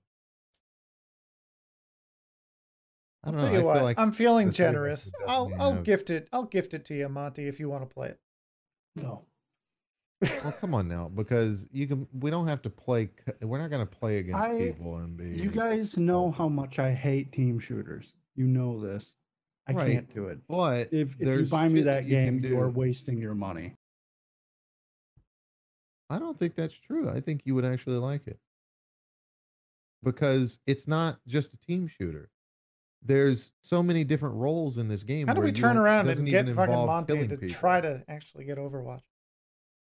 I 3.24 3.30
I'll 3.30 3.34
don't 3.34 3.42
tell 3.42 3.50
know. 3.52 3.54
you 3.54 3.60
I 3.60 3.64
what, 3.64 3.76
feel 3.76 3.84
like 3.84 4.00
I'm 4.00 4.12
feeling 4.12 4.48
the 4.48 4.54
three 4.54 4.76
of 4.76 4.88
us 4.88 5.06
generous. 5.06 5.12
I'll 5.28 5.52
I'll 5.60 5.82
gift 5.82 6.10
it. 6.10 6.28
I'll 6.34 6.46
gift 6.46 6.74
it 6.74 6.86
to 6.86 6.96
you, 6.96 7.08
Monty, 7.08 7.48
if 7.48 7.60
you 7.60 7.70
want 7.70 7.88
to 7.88 7.94
play 7.94 8.10
it. 8.10 8.20
No. 8.96 9.26
well, 10.22 10.52
come 10.62 10.74
on 10.74 10.88
now, 10.88 11.10
because 11.14 11.66
you 11.72 11.88
can. 11.88 12.08
We 12.18 12.30
don't 12.32 12.48
have 12.48 12.62
to 12.62 12.70
play. 12.70 13.10
We're 13.42 13.58
not 13.58 13.70
going 13.70 13.86
to 13.86 13.92
play 14.00 14.20
against 14.20 14.40
I- 14.40 14.58
people 14.58 14.98
and 14.98 15.18
be. 15.18 15.30
You 15.30 15.50
guys 15.52 15.98
know 15.98 16.32
how 16.32 16.48
much 16.48 16.80
I 16.80 16.94
hate 16.94 17.32
team 17.34 17.60
shooters. 17.60 18.14
You 18.36 18.46
know 18.46 18.80
this. 18.80 19.14
I 19.68 19.74
Right. 19.74 19.92
can't 19.94 20.14
do 20.14 20.28
it. 20.28 20.40
But 20.48 20.90
If, 20.92 21.16
if 21.20 21.28
you 21.28 21.46
buy 21.46 21.70
me 21.70 21.82
that 21.84 22.04
you 22.04 22.10
game, 22.12 22.44
you 22.44 22.60
are 22.60 22.70
wasting 22.70 23.18
your 23.18 23.34
money. 23.34 23.76
I 26.10 26.20
don't 26.20 26.38
think 26.38 26.56
that's 26.56 26.74
true. 26.74 27.10
I 27.10 27.22
think 27.22 27.42
you 27.46 27.56
would 27.56 27.64
actually 27.66 27.96
like 27.98 28.28
it 28.28 28.38
because 30.04 30.60
it's 30.68 30.86
not 30.88 31.18
just 31.28 31.54
a 31.54 31.58
team 31.58 31.88
shooter. 31.88 32.30
There's 33.06 33.52
so 33.62 33.84
many 33.84 34.04
different 34.04 34.36
roles 34.36 34.78
in 34.78 34.88
this 34.88 35.04
game. 35.04 35.28
How 35.28 35.34
do 35.34 35.42
we 35.42 35.52
turn 35.52 35.78
around 35.78 36.08
and 36.10 36.26
get 36.26 36.46
fucking 36.56 36.74
Monty 36.74 37.28
to 37.28 37.38
people. 37.38 37.56
try 37.56 37.82
to 37.82 38.02
actually 38.08 38.46
get 38.46 38.58
Overwatch? 38.58 39.02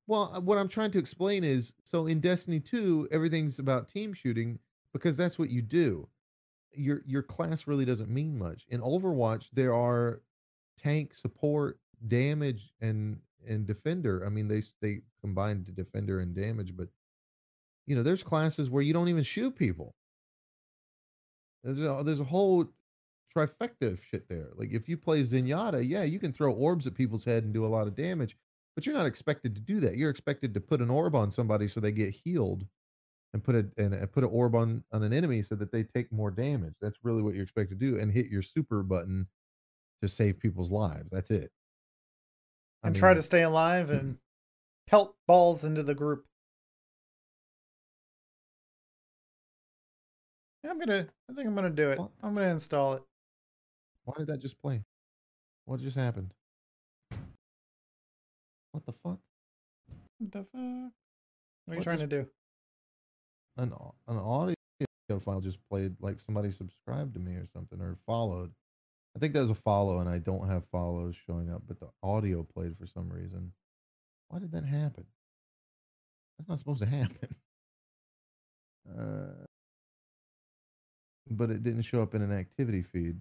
Well, 0.07 0.31
uh, 0.33 0.41
what 0.41 0.57
I'm 0.57 0.67
trying 0.67 0.91
to 0.91 0.99
explain 0.99 1.43
is 1.43 1.73
so 1.83 2.07
in 2.07 2.19
Destiny 2.19 2.59
2, 2.59 3.09
everything's 3.11 3.59
about 3.59 3.87
team 3.87 4.13
shooting 4.13 4.59
because 4.93 5.15
that's 5.15 5.37
what 5.37 5.49
you 5.49 5.61
do. 5.61 6.07
Your 6.71 7.01
your 7.05 7.23
class 7.23 7.67
really 7.67 7.85
doesn't 7.85 8.09
mean 8.09 8.37
much. 8.37 8.65
In 8.69 8.81
Overwatch, 8.81 9.45
there 9.53 9.73
are 9.73 10.21
tank 10.77 11.13
support, 11.15 11.79
damage, 12.07 12.73
and 12.81 13.19
and 13.47 13.65
defender. 13.65 14.23
I 14.25 14.29
mean, 14.29 14.47
they 14.47 14.63
they 14.81 15.01
combine 15.21 15.63
to 15.65 15.71
defender 15.71 16.19
and 16.19 16.35
damage, 16.35 16.75
but 16.75 16.89
you 17.85 17.95
know, 17.95 18.03
there's 18.03 18.23
classes 18.23 18.69
where 18.69 18.83
you 18.83 18.93
don't 18.93 19.09
even 19.09 19.23
shoot 19.23 19.55
people. 19.55 19.95
There's 21.63 21.79
a, 21.79 22.03
there's 22.03 22.19
a 22.19 22.25
whole 22.25 22.67
trifecta 23.35 23.93
of 23.93 24.01
shit 24.03 24.27
there. 24.29 24.49
Like 24.55 24.71
if 24.71 24.89
you 24.89 24.97
play 24.97 25.21
Zenyatta, 25.21 25.87
yeah, 25.87 26.03
you 26.03 26.19
can 26.19 26.33
throw 26.33 26.51
orbs 26.51 26.87
at 26.87 26.95
people's 26.95 27.25
head 27.25 27.43
and 27.43 27.53
do 27.53 27.65
a 27.65 27.67
lot 27.67 27.87
of 27.87 27.95
damage, 27.95 28.35
but 28.75 28.85
you're 28.85 28.95
not 28.95 29.05
expected 29.05 29.55
to 29.55 29.61
do 29.61 29.79
that. 29.81 29.97
You're 29.97 30.09
expected 30.09 30.53
to 30.53 30.61
put 30.61 30.81
an 30.81 30.89
orb 30.89 31.15
on 31.15 31.31
somebody 31.31 31.67
so 31.67 31.79
they 31.79 31.91
get 31.91 32.15
healed, 32.23 32.65
and 33.33 33.43
put 33.43 33.55
a 33.55 33.65
and 33.77 34.11
put 34.11 34.23
an 34.23 34.29
orb 34.31 34.55
on 34.55 34.83
on 34.91 35.03
an 35.03 35.13
enemy 35.13 35.43
so 35.43 35.55
that 35.55 35.71
they 35.71 35.83
take 35.83 36.11
more 36.11 36.31
damage. 36.31 36.73
That's 36.81 36.97
really 37.03 37.21
what 37.21 37.33
you're 37.33 37.43
expected 37.43 37.79
to 37.79 37.91
do, 37.91 37.99
and 37.99 38.11
hit 38.11 38.27
your 38.27 38.41
super 38.41 38.83
button 38.83 39.27
to 40.01 40.09
save 40.09 40.39
people's 40.39 40.71
lives. 40.71 41.11
That's 41.11 41.31
it. 41.31 41.51
I 42.83 42.87
And 42.87 42.95
try 42.95 43.13
to 43.13 43.21
stay 43.21 43.43
alive 43.43 43.89
and 43.89 44.01
mm-hmm. 44.01 44.13
pelt 44.87 45.15
balls 45.27 45.63
into 45.63 45.83
the 45.83 45.95
group. 45.95 46.25
I'm 50.67 50.79
gonna. 50.79 51.07
I 51.29 51.33
think 51.33 51.47
I'm 51.47 51.55
gonna 51.55 51.69
do 51.69 51.89
it. 51.89 51.99
I'm 52.23 52.33
gonna 52.33 52.49
install 52.49 52.93
it. 52.93 53.03
Why 54.09 54.15
did 54.17 54.27
that 54.27 54.39
just 54.39 54.59
play? 54.59 54.81
What 55.65 55.81
just 55.81 55.95
happened? 55.95 56.33
What 58.71 58.83
the 58.87 58.91
fuck? 58.91 59.19
What 60.17 60.31
the 60.31 60.39
fuck? 60.39 60.91
What 61.65 61.73
are 61.73 61.75
you 61.75 61.83
trying 61.83 61.99
to 61.99 62.07
do? 62.07 62.27
An 63.57 63.71
an 64.07 64.17
audio 64.17 64.55
file 65.19 65.41
just 65.41 65.59
played 65.69 65.95
like 65.99 66.19
somebody 66.19 66.51
subscribed 66.51 67.13
to 67.13 67.19
me 67.19 67.33
or 67.33 67.45
something 67.53 67.79
or 67.79 67.97
followed. 68.07 68.51
I 69.15 69.19
think 69.19 69.33
that 69.33 69.41
was 69.41 69.51
a 69.51 69.55
follow, 69.55 69.99
and 69.99 70.09
I 70.09 70.17
don't 70.17 70.47
have 70.47 70.63
follows 70.71 71.15
showing 71.27 71.51
up, 71.51 71.61
but 71.67 71.79
the 71.79 71.89
audio 72.01 72.41
played 72.41 72.77
for 72.79 72.87
some 72.87 73.09
reason. 73.09 73.51
Why 74.29 74.39
did 74.39 74.51
that 74.53 74.65
happen? 74.65 75.05
That's 76.39 76.49
not 76.49 76.57
supposed 76.57 76.81
to 76.81 76.87
happen. 76.87 77.35
Uh, 78.97 79.45
but 81.29 81.51
it 81.51 81.61
didn't 81.61 81.83
show 81.83 82.01
up 82.01 82.15
in 82.15 82.23
an 82.23 82.31
activity 82.31 82.81
feed. 82.81 83.19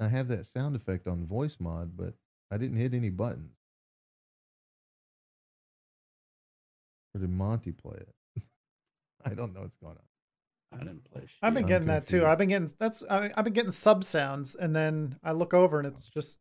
I 0.00 0.08
have 0.08 0.28
that 0.28 0.46
sound 0.46 0.76
effect 0.76 1.06
on 1.06 1.26
Voicemod, 1.26 1.90
but 1.96 2.14
I 2.50 2.56
didn't 2.56 2.76
hit 2.76 2.94
any 2.94 3.10
buttons. 3.10 3.56
Or 7.14 7.20
did 7.20 7.30
Monty 7.30 7.72
play 7.72 7.98
it? 7.98 8.42
I 9.24 9.34
don't 9.34 9.54
know 9.54 9.60
what's 9.60 9.74
going 9.74 9.96
on. 9.96 10.78
I 10.80 10.84
didn't 10.84 11.04
play. 11.04 11.22
I've 11.42 11.52
been. 11.54 11.64
I'm 11.64 11.68
getting 11.68 11.88
that 11.88 12.06
too. 12.06 12.24
I've 12.24 12.38
been 12.38 12.48
getting 12.48 12.72
that's. 12.78 13.02
I, 13.10 13.30
I've 13.36 13.44
been 13.44 13.52
getting 13.52 13.70
sub 13.70 14.04
sounds, 14.04 14.54
and 14.54 14.74
then 14.74 15.18
I 15.22 15.32
look 15.32 15.52
over 15.52 15.78
and 15.78 15.86
it's 15.86 16.06
just 16.06 16.38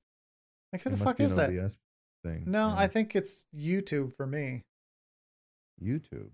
like, 0.71 0.81
who 0.83 0.89
It 0.89 0.97
the 0.97 1.03
fuck 1.03 1.19
is 1.19 1.35
that? 1.35 1.49
OBS 1.49 1.77
thing. 2.23 2.43
No, 2.47 2.69
yeah. 2.69 2.75
I 2.77 2.87
think 2.87 3.15
it's 3.15 3.45
YouTube 3.55 4.15
for 4.15 4.25
me. 4.25 4.63
YouTube. 5.83 6.29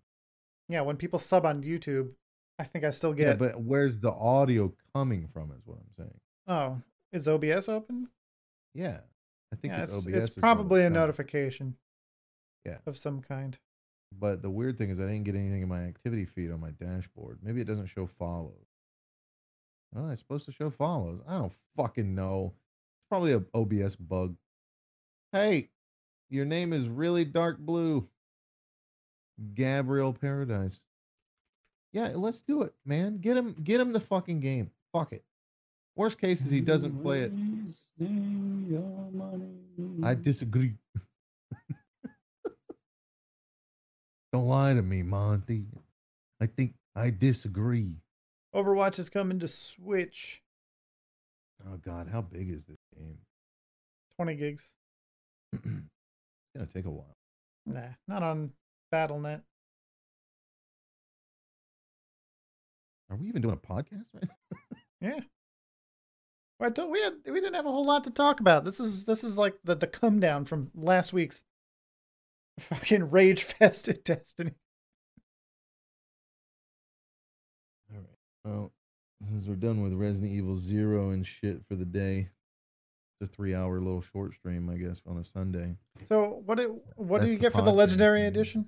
Yeah, 0.69 0.81
when 0.81 0.98
people 0.98 1.18
sub 1.18 1.45
on 1.45 1.64
YouTube, 1.64 2.11
I 2.60 2.65
think 2.65 2.85
I 2.85 2.91
still 2.91 3.14
get. 3.14 3.23
Yeah, 3.23 3.30
get. 3.31 3.39
but 3.39 3.61
where's 3.61 3.99
the 3.99 4.11
audio 4.11 4.72
coming 4.94 5.27
from? 5.34 5.52
Is 5.52 5.65
what 5.65 5.80
I'm 5.80 6.06
saying. 6.06 6.19
oh, 6.48 6.81
is 7.18 7.27
OBS 7.27 7.68
open? 7.68 8.07
Yeah, 8.73 8.99
I 9.52 9.56
think 9.57 9.73
Yeah, 9.73 9.84
it's, 9.84 9.95
it's, 9.95 10.07
OBS. 10.07 10.27
it's 10.27 10.35
probably 10.35 10.84
a 10.84 10.89
notification. 10.89 11.76
Yeah. 12.65 12.77
Of 12.85 12.98
some 12.98 13.22
kind. 13.22 13.57
But 14.18 14.41
the 14.41 14.49
weird 14.49 14.77
thing 14.77 14.89
is, 14.89 14.99
I 14.99 15.03
didn't 15.03 15.23
get 15.23 15.35
anything 15.35 15.61
in 15.61 15.68
my 15.69 15.81
activity 15.84 16.26
feed 16.26 16.52
on 16.52 16.60
my 16.60 16.72
dashboard. 16.72 17.39
Maybe 17.41 17.61
it 17.61 17.68
doesn't 17.68 17.88
show 17.88 18.07
follows. 18.07 18.65
Well, 19.94 20.10
it's 20.10 20.22
supposed 20.22 20.45
to 20.45 20.52
show 20.52 20.69
follows. 20.69 21.22
I 21.27 21.38
don't 21.38 21.53
fucking 21.77 22.14
know. 22.14 22.53
It's 22.56 23.07
probably 23.10 23.34
a 23.34 23.44
OBS 23.53 23.95
bug. 23.95 24.35
Hey, 25.31 25.69
your 26.30 26.45
name 26.45 26.73
is 26.73 26.88
really 26.88 27.23
dark 27.26 27.57
blue. 27.57 28.07
Gabriel 29.53 30.14
Paradise. 30.14 30.80
Yeah, 31.94 32.11
let's 32.15 32.41
do 32.41 32.64
it, 32.64 32.73
man. 32.85 33.18
Get 33.19 33.38
him, 33.38 33.56
get 33.64 33.80
him 33.80 33.94
the 33.94 33.99
fucking 33.99 34.41
game. 34.41 34.72
Fuck 34.91 35.14
it. 35.14 35.23
Worst 35.98 36.19
case 36.19 36.41
is 36.41 36.52
he 36.52 36.61
doesn't 36.61 37.02
play 37.02 37.24
it. 37.24 37.32
Wasting 37.32 38.68
your 38.69 39.10
money. 39.11 39.49
I 40.03 40.14
disagree. 40.22 40.76
Don't 44.32 44.48
lie 44.48 44.76
to 44.76 44.84
me, 44.84 45.02
Monty. 45.02 45.65
I 46.40 46.45
think 46.45 46.76
I 46.95 47.10
disagree. 47.10 47.95
Overwatch 48.56 48.99
is 48.99 49.10
coming 49.10 49.40
to 49.40 49.48
Switch. 49.48 50.44
Oh 51.68 51.78
God, 51.84 52.07
how 52.11 52.22
big 52.22 52.52
is 52.52 52.65
this 52.65 52.78
game? 52.95 53.18
20 54.18 54.36
gigs. 54.36 54.76
it's 55.53 55.64
gonna 56.56 56.68
take 56.72 56.86
a 56.86 56.91
while. 56.91 57.18
Nah, 57.65 57.90
not 58.07 58.22
on 58.22 58.52
BattleNet. 58.94 59.41
Are 63.10 63.15
we 63.15 63.28
even 63.30 63.41
doing 63.41 63.56
a 63.56 63.57
podcast 63.57 64.06
right 64.14 64.28
now? 64.28 64.57
Yeah. 64.99 65.19
I 66.60 66.70
told, 66.72 66.92
we 66.92 67.02
had 67.02 67.14
we 67.26 67.40
didn't 67.40 67.54
have 67.54 67.68
a 67.68 67.72
whole 67.72 67.86
lot 67.86 68.04
to 68.06 68.10
talk 68.10 68.40
about. 68.40 68.66
This 68.66 68.80
is 68.80 69.06
this 69.06 69.24
is 69.24 69.38
like 69.38 69.56
the 69.64 69.76
the 69.76 69.88
come 69.88 70.20
down 70.20 70.46
from 70.46 70.72
last 70.76 71.14
week's 71.14 71.44
fucking 72.60 73.12
rage 73.12 73.44
fest 73.44 73.88
at 73.88 74.04
Destiny. 74.04 74.54
All 77.94 78.00
right. 78.00 78.08
Well, 78.44 78.72
since 79.30 79.46
we're 79.46 79.56
done 79.56 79.84
with 79.84 79.94
Resident 79.94 80.32
Evil 80.32 80.58
Zero 80.58 81.12
and 81.12 81.26
shit 81.26 81.62
for 81.68 81.76
the 81.76 81.86
day, 81.86 82.30
it's 83.20 83.30
a 83.30 83.34
three-hour 83.34 83.80
little 83.80 84.02
short 84.02 84.34
stream, 84.34 84.70
I 84.70 84.78
guess, 84.78 85.02
on 85.08 85.18
a 85.18 85.24
Sunday. 85.24 85.76
So 86.08 86.42
what 86.46 86.58
do 86.58 86.82
what 86.96 87.22
do 87.22 87.28
you 87.28 87.38
get 87.38 87.54
for 87.54 87.62
the 87.62 87.72
legendary 87.72 88.22
yeah. 88.22 88.28
edition? 88.28 88.66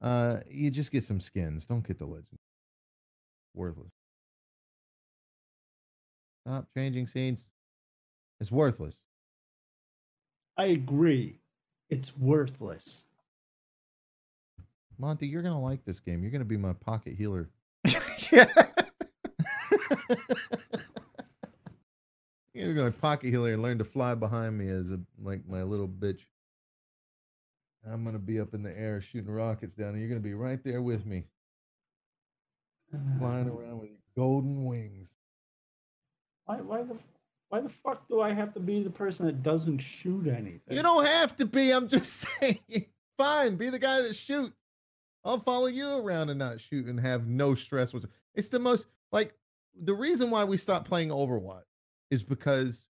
Uh, 0.00 0.40
you 0.48 0.70
just 0.70 0.92
get 0.92 1.04
some 1.04 1.20
skins. 1.20 1.66
Don't 1.66 1.86
get 1.86 1.98
the 1.98 2.06
legend. 2.06 2.38
Worthless. 3.54 3.97
Stop 6.48 6.66
changing 6.72 7.06
scenes. 7.06 7.46
It's 8.40 8.50
worthless. 8.50 8.96
I 10.56 10.64
agree. 10.66 11.40
It's 11.90 12.16
worthless. 12.16 13.04
Monty, 14.96 15.26
you're 15.26 15.42
gonna 15.42 15.60
like 15.60 15.84
this 15.84 16.00
game. 16.00 16.22
You're 16.22 16.30
gonna 16.30 16.46
be 16.46 16.56
my 16.56 16.72
pocket 16.72 17.16
healer. 17.18 17.50
yeah. 18.32 18.46
You're 22.54 22.72
gonna 22.74 22.92
pocket 22.92 23.28
healer 23.28 23.52
and 23.52 23.60
learn 23.60 23.76
to 23.76 23.84
fly 23.84 24.14
behind 24.14 24.56
me 24.56 24.70
as 24.70 24.90
a 24.90 24.98
like 25.22 25.46
my 25.46 25.62
little 25.62 25.86
bitch. 25.86 26.20
I'm 27.86 28.04
gonna 28.04 28.18
be 28.18 28.40
up 28.40 28.54
in 28.54 28.62
the 28.62 28.74
air 28.74 29.02
shooting 29.02 29.30
rockets 29.30 29.74
down, 29.74 29.90
and 29.90 30.00
you're 30.00 30.08
gonna 30.08 30.20
be 30.20 30.32
right 30.32 30.64
there 30.64 30.80
with 30.80 31.04
me, 31.04 31.24
uh, 32.94 33.18
flying 33.18 33.48
around 33.48 33.80
with 33.80 33.90
your 33.90 33.98
golden 34.16 34.64
wings. 34.64 35.18
Why, 36.48 36.56
why 36.62 36.82
the 36.82 36.96
why 37.50 37.60
the 37.60 37.68
fuck 37.68 38.08
do 38.08 38.20
I 38.20 38.30
have 38.30 38.54
to 38.54 38.60
be 38.60 38.82
the 38.82 38.90
person 38.90 39.26
that 39.26 39.42
doesn't 39.42 39.78
shoot 39.78 40.26
anything? 40.26 40.60
You 40.70 40.82
don't 40.82 41.04
have 41.04 41.36
to 41.36 41.46
be. 41.46 41.72
I'm 41.72 41.88
just 41.88 42.26
saying. 42.40 42.86
Fine, 43.18 43.56
be 43.56 43.68
the 43.68 43.78
guy 43.78 44.00
that 44.00 44.16
shoots. 44.16 44.56
I'll 45.24 45.40
follow 45.40 45.66
you 45.66 45.98
around 45.98 46.30
and 46.30 46.38
not 46.38 46.60
shoot 46.60 46.86
and 46.86 46.98
have 47.00 47.26
no 47.26 47.54
stress. 47.54 47.94
It's 48.34 48.48
the 48.48 48.58
most 48.58 48.86
like 49.12 49.34
the 49.82 49.94
reason 49.94 50.30
why 50.30 50.44
we 50.44 50.56
stopped 50.56 50.88
playing 50.88 51.10
Overwatch 51.10 51.64
is 52.10 52.22
because 52.22 52.86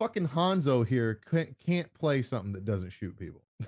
fucking 0.00 0.26
Hanzo 0.26 0.84
here 0.84 1.20
can't, 1.30 1.54
can't 1.64 1.92
play 1.94 2.22
something 2.22 2.52
that 2.54 2.64
doesn't 2.64 2.90
shoot 2.90 3.16
people. 3.16 3.42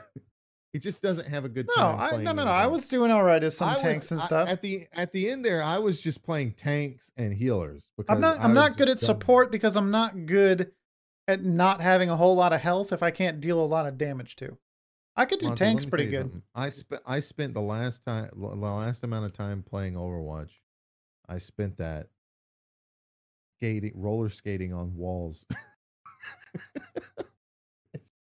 he 0.72 0.78
just 0.78 1.02
doesn't 1.02 1.26
have 1.28 1.44
a 1.44 1.48
good 1.48 1.66
No, 1.68 1.82
time. 1.82 2.00
I 2.00 2.08
playing 2.10 2.24
no 2.24 2.32
no 2.32 2.44
no. 2.44 2.50
I 2.50 2.66
was 2.66 2.88
doing 2.88 3.10
all 3.10 3.22
right 3.24 3.42
as 3.44 3.56
some 3.58 3.68
I 3.68 3.72
was- 3.74 3.82
tanks 3.82 4.10
and 4.10 4.20
I- 4.20 4.24
stuff. 4.26 4.48
at 4.48 4.62
the 4.62 4.86
at 4.92 5.12
the 5.12 5.28
end 5.30 5.44
there. 5.44 5.62
I 5.62 5.78
was 5.78 6.00
just 6.00 6.22
playing 6.22 6.52
tanks 6.52 7.12
and 7.16 7.34
healers. 7.34 7.90
Because 7.96 8.14
I'm 8.14 8.20
not 8.20 8.38
I 8.38 8.44
I'm 8.44 8.54
not 8.54 8.76
good 8.76 8.88
at 8.88 8.98
done. 8.98 9.06
support 9.06 9.52
because 9.52 9.76
I'm 9.76 9.90
not 9.90 10.26
good 10.26 10.72
at 11.28 11.44
not 11.44 11.80
having 11.80 12.08
a 12.10 12.16
whole 12.16 12.34
lot 12.34 12.52
of 12.52 12.60
health 12.60 12.92
if 12.92 13.02
I 13.02 13.10
can't 13.10 13.40
deal 13.40 13.60
a 13.60 13.66
lot 13.66 13.86
of 13.86 13.96
damage 13.98 14.34
to. 14.36 14.56
I 15.14 15.26
could 15.26 15.40
do 15.40 15.46
Monty, 15.48 15.58
tanks 15.64 15.84
pretty 15.84 16.06
good. 16.06 16.22
something. 16.22 16.42
I 16.54 16.70
spent 16.70 17.02
I 17.06 17.20
spent 17.20 17.52
the 17.54 17.60
last 17.60 18.02
time 18.02 18.30
the 18.34 18.46
last 18.46 19.04
amount 19.04 19.26
of 19.26 19.32
time 19.34 19.62
playing 19.62 19.92
Overwatch. 19.94 20.50
I 21.28 21.38
spent 21.38 21.76
that 21.78 22.08
skating 23.60 23.92
roller 23.94 24.30
skating 24.30 24.72
on 24.72 24.96
walls. 24.96 25.44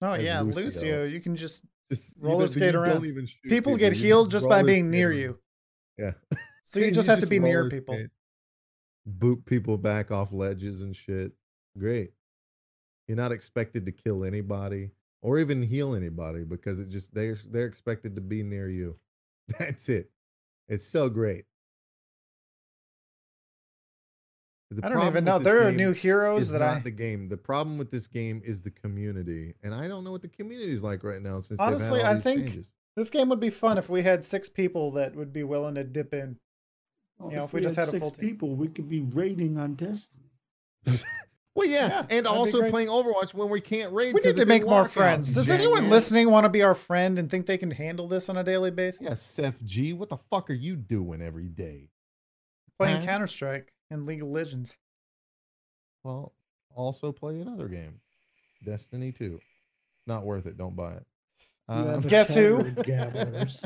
Oh 0.01 0.13
yeah, 0.15 0.41
Lucio. 0.41 0.63
Lucio. 0.65 1.03
You 1.05 1.19
can 1.21 1.35
just 1.37 1.63
Just 1.91 2.13
Roller 2.19 2.47
skate 2.47 2.75
around. 2.75 3.05
even 3.05 3.27
shoot 3.27 3.49
people 3.49 3.77
get 3.77 3.93
healed 3.93 4.31
just 4.31 4.47
by 4.47 4.63
being 4.63 4.89
near 4.89 5.09
around. 5.09 5.19
you. 5.19 5.39
Yeah. 5.97 6.11
So 6.65 6.79
you 6.79 6.91
just 6.99 7.07
have 7.07 7.19
to 7.19 7.27
be 7.27 7.39
near 7.39 7.69
people. 7.69 7.95
skate, 7.95 8.09
Boot 9.05 9.45
people 9.45 9.77
back 9.77 10.09
off 10.09 10.31
ledges 10.31 10.81
and 10.81 10.95
shit. 10.95 11.31
Great. 11.77 12.11
You're 13.07 13.17
not 13.17 13.31
expected 13.31 13.85
to 13.85 13.91
kill 13.91 14.23
anybody 14.25 14.89
or 15.21 15.37
even 15.37 15.61
heal 15.61 15.93
anybody 15.93 16.43
because 16.43 16.79
it 16.79 16.89
just 16.89 17.13
they're 17.13 17.37
they're 17.51 17.67
expected 17.67 18.15
to 18.15 18.21
be 18.21 18.41
near 18.41 18.69
you. 18.69 18.95
That's 19.59 19.89
it. 19.89 20.09
It's 20.67 20.87
so 20.87 21.09
great. 21.09 21.45
The 24.71 24.85
I 24.85 24.89
don't 24.89 25.05
even 25.07 25.23
know. 25.25 25.37
There 25.39 25.67
are 25.67 25.71
new 25.71 25.91
heroes 25.91 26.43
is 26.43 26.49
that 26.49 26.59
not 26.59 26.77
I 26.77 26.79
the 26.79 26.91
game. 26.91 27.29
The 27.29 27.37
problem 27.37 27.77
with 27.77 27.91
this 27.91 28.07
game 28.07 28.41
is 28.43 28.61
the 28.63 28.71
community, 28.71 29.53
and 29.63 29.73
I 29.75 29.87
don't 29.87 30.03
know 30.03 30.11
what 30.11 30.21
the 30.23 30.27
community 30.27 30.71
is 30.73 30.81
like 30.83 31.03
right 31.03 31.21
now. 31.21 31.39
Since 31.41 31.59
Honestly, 31.59 32.01
had 32.01 32.17
I 32.17 32.19
think- 32.19 32.47
changes. 32.47 32.67
this 32.95 33.09
game 33.11 33.29
would 33.29 33.39
be 33.39 33.51
fun 33.51 33.77
if 33.77 33.89
we 33.89 34.01
had 34.01 34.25
six 34.25 34.49
people 34.49 34.91
that 34.93 35.15
would 35.15 35.31
be 35.31 35.43
willing 35.43 35.75
to 35.75 35.83
dip 35.83 36.13
in. 36.13 36.37
Well, 37.19 37.29
you 37.29 37.37
know, 37.37 37.43
if 37.45 37.53
we 37.53 37.61
just 37.61 37.75
had 37.75 37.87
a 37.89 37.91
six 37.91 38.01
full 38.01 38.11
team. 38.11 38.29
people, 38.29 38.55
we 38.55 38.67
could 38.67 38.89
be 38.89 39.01
raiding 39.01 39.57
on 39.57 39.75
Destiny. 39.75 40.29
Well, 41.57 41.69
yeah, 41.69 41.87
Yeah, 41.87 42.05
and 42.09 42.27
also 42.27 42.69
playing 42.69 42.89
Overwatch 42.89 43.33
when 43.33 43.47
we 43.47 43.61
can't 43.61 43.93
raid. 43.93 44.13
We 44.13 44.19
need 44.19 44.31
'cause 44.31 44.39
to 44.41 44.45
make 44.45 44.65
more 44.67 44.89
friends. 44.89 45.33
Does 45.33 45.47
you 45.47 45.53
anyone 45.53 45.89
listening 45.89 46.29
want 46.29 46.43
to 46.43 46.49
be 46.49 46.63
our 46.63 46.75
friend 46.75 47.17
and 47.17 47.31
think 47.31 47.45
they 47.45 47.57
can 47.57 47.71
handle 47.71 48.09
this 48.09 48.27
on 48.27 48.35
a 48.35 48.43
daily 48.43 48.71
basis? 48.71 48.99
Yeah, 49.01 49.13
Seth 49.13 49.63
G, 49.63 49.93
what 49.93 50.09
the 50.09 50.17
fuck 50.29 50.49
are 50.49 50.53
you 50.53 50.75
doing 50.75 51.21
every 51.21 51.47
day? 51.47 51.91
Playing 52.77 52.97
Huh? 52.99 53.05
Counter 53.05 53.27
Strike 53.27 53.71
and 53.91 54.05
League 54.05 54.21
of 54.21 54.27
Legends. 54.29 54.75
Well, 56.03 56.33
also 56.75 57.11
play 57.11 57.39
another 57.39 57.67
game, 57.67 57.99
Destiny 58.63 59.11
Two. 59.11 59.39
Not 60.07 60.23
worth 60.25 60.45
it. 60.45 60.57
Don't 60.57 60.75
buy 60.75 60.93
it. 60.93 61.05
You 61.69 61.75
Um, 61.75 61.87
have 61.87 62.05
a 62.05 62.09
Guess 62.09 62.33
who? 62.35 62.57
tablet, 62.61 62.75
Gabblers. 62.85 63.63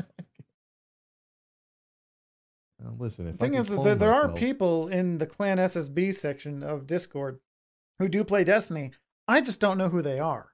uh, 2.84 2.90
listen, 2.98 3.26
if 3.26 3.32
The 3.34 3.38
thing 3.38 3.52
can 3.52 3.60
is, 3.60 3.68
that 3.68 3.74
clone 3.74 3.84
there, 3.84 3.94
there 3.96 4.12
are 4.12 4.32
people 4.32 4.88
in 4.88 5.18
the 5.18 5.26
Clan 5.26 5.58
SSB 5.58 6.14
section 6.14 6.62
of 6.62 6.86
Discord 6.86 7.40
who 7.98 8.08
do 8.08 8.24
play 8.24 8.42
Destiny. 8.44 8.92
I 9.28 9.40
just 9.42 9.60
don't 9.60 9.76
know 9.76 9.88
who 9.90 10.00
they 10.02 10.18
are. 10.18 10.48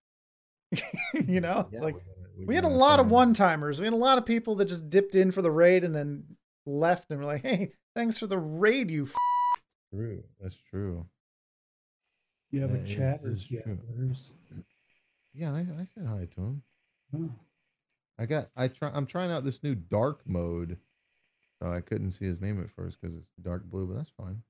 you 1.26 1.40
know, 1.40 1.68
Yeah, 1.70 1.80
like 1.80 1.94
we 1.94 2.01
gotta- 2.01 2.47
we 2.48 2.55
had 2.56 2.64
a 2.64 2.68
lot 2.68 2.98
of 3.01 3.09
one 3.10 3.32
timers. 3.32 3.78
We 3.78 3.86
had 3.86 3.94
a 3.94 3.97
lot 3.97 4.18
of 4.18 4.26
people 4.26 4.56
that 4.56 4.64
just 4.66 4.90
dipped 4.90 5.14
in 5.14 5.30
for 5.30 5.40
the 5.40 5.51
raid 5.51 5.84
and 5.84 5.94
then 5.94 6.36
left 6.66 7.10
and 7.10 7.18
were 7.20 7.24
like, 7.24 7.43
"Hey, 7.43 7.72
thanks 7.94 8.18
for 8.18 8.26
the 8.26 8.36
raid, 8.38 8.90
you." 8.90 9.05
F-. 9.05 9.14
True, 9.97 10.23
that's 10.40 10.56
true. 10.70 11.06
You 12.51 12.60
have 12.60 12.70
a 12.70 12.74
That 12.74 12.89
is- 12.89 12.94
chat 12.94 13.20
is 13.23 13.47
true. 13.47 13.60
Gabblers. 13.66 14.31
Yeah, 15.39 15.52
I, 15.52 15.59
I 15.59 15.85
said 15.94 16.06
hi 16.06 16.27
to 16.35 16.40
him. 16.40 16.62
Oh. 17.14 17.31
I 18.18 18.24
got 18.24 18.48
I 18.56 18.68
try 18.68 18.90
I'm 18.94 19.05
trying 19.05 19.31
out 19.31 19.44
this 19.44 19.62
new 19.62 19.74
dark 19.74 20.20
mode. 20.27 20.78
So 21.60 21.70
I 21.70 21.81
couldn't 21.82 22.12
see 22.12 22.24
his 22.24 22.40
name 22.40 22.59
at 22.62 22.70
first 22.70 22.98
because 23.01 23.14
it's 23.16 23.28
dark 23.43 23.64
blue, 23.64 23.86
but 23.86 23.97
that's 23.98 24.12
fine. 24.16 24.43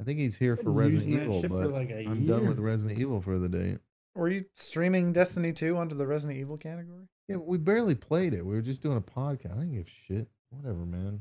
I 0.00 0.04
think 0.04 0.18
he's 0.18 0.36
here 0.36 0.56
for 0.56 0.70
Resident 0.70 1.22
Evil, 1.22 1.42
but 1.42 1.70
like 1.72 1.90
a 1.90 2.06
I'm 2.06 2.24
done 2.26 2.48
with. 2.48 2.58
Resident 2.58 2.98
Evil 2.98 3.20
for 3.20 3.38
the 3.38 3.48
day. 3.50 3.76
Were 4.14 4.28
you 4.30 4.46
streaming 4.54 5.12
Destiny 5.12 5.52
2 5.52 5.76
under 5.76 5.94
the 5.94 6.06
Resident 6.06 6.38
Evil 6.40 6.56
category? 6.56 7.08
Yeah, 7.28 7.36
we 7.36 7.58
barely 7.58 7.94
played 7.94 8.32
it. 8.32 8.46
We 8.46 8.54
were 8.54 8.62
just 8.62 8.80
doing 8.82 8.96
a 8.96 9.00
podcast. 9.02 9.52
I 9.56 9.60
didn't 9.60 9.72
give 9.74 9.88
shit. 10.06 10.28
Whatever, 10.50 10.86
man. 10.86 11.20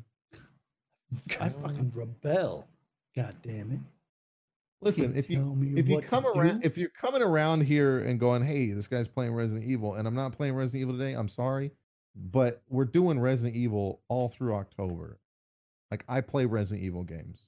I 1.41 1.49
fucking 1.49 1.91
rebel. 1.93 2.67
God 3.15 3.35
damn 3.43 3.71
it. 3.71 3.79
Listen, 4.81 5.05
Can't 5.05 5.17
if 5.17 5.29
you 5.29 5.73
if 5.77 5.87
you 5.87 6.01
come 6.01 6.25
around 6.25 6.61
do. 6.61 6.67
if 6.67 6.77
you're 6.77 6.89
coming 6.89 7.21
around 7.21 7.61
here 7.61 7.99
and 7.99 8.19
going, 8.19 8.43
hey, 8.43 8.71
this 8.71 8.87
guy's 8.87 9.07
playing 9.07 9.33
Resident 9.33 9.65
Evil, 9.65 9.93
and 9.93 10.07
I'm 10.07 10.15
not 10.15 10.33
playing 10.33 10.55
Resident 10.55 10.81
Evil 10.81 10.97
today, 10.97 11.13
I'm 11.13 11.29
sorry. 11.29 11.71
But 12.15 12.61
we're 12.69 12.85
doing 12.85 13.19
Resident 13.19 13.55
Evil 13.55 14.01
all 14.09 14.29
through 14.29 14.55
October. 14.55 15.19
Like 15.89 16.03
I 16.07 16.21
play 16.21 16.45
Resident 16.45 16.83
Evil 16.85 17.03
games. 17.03 17.47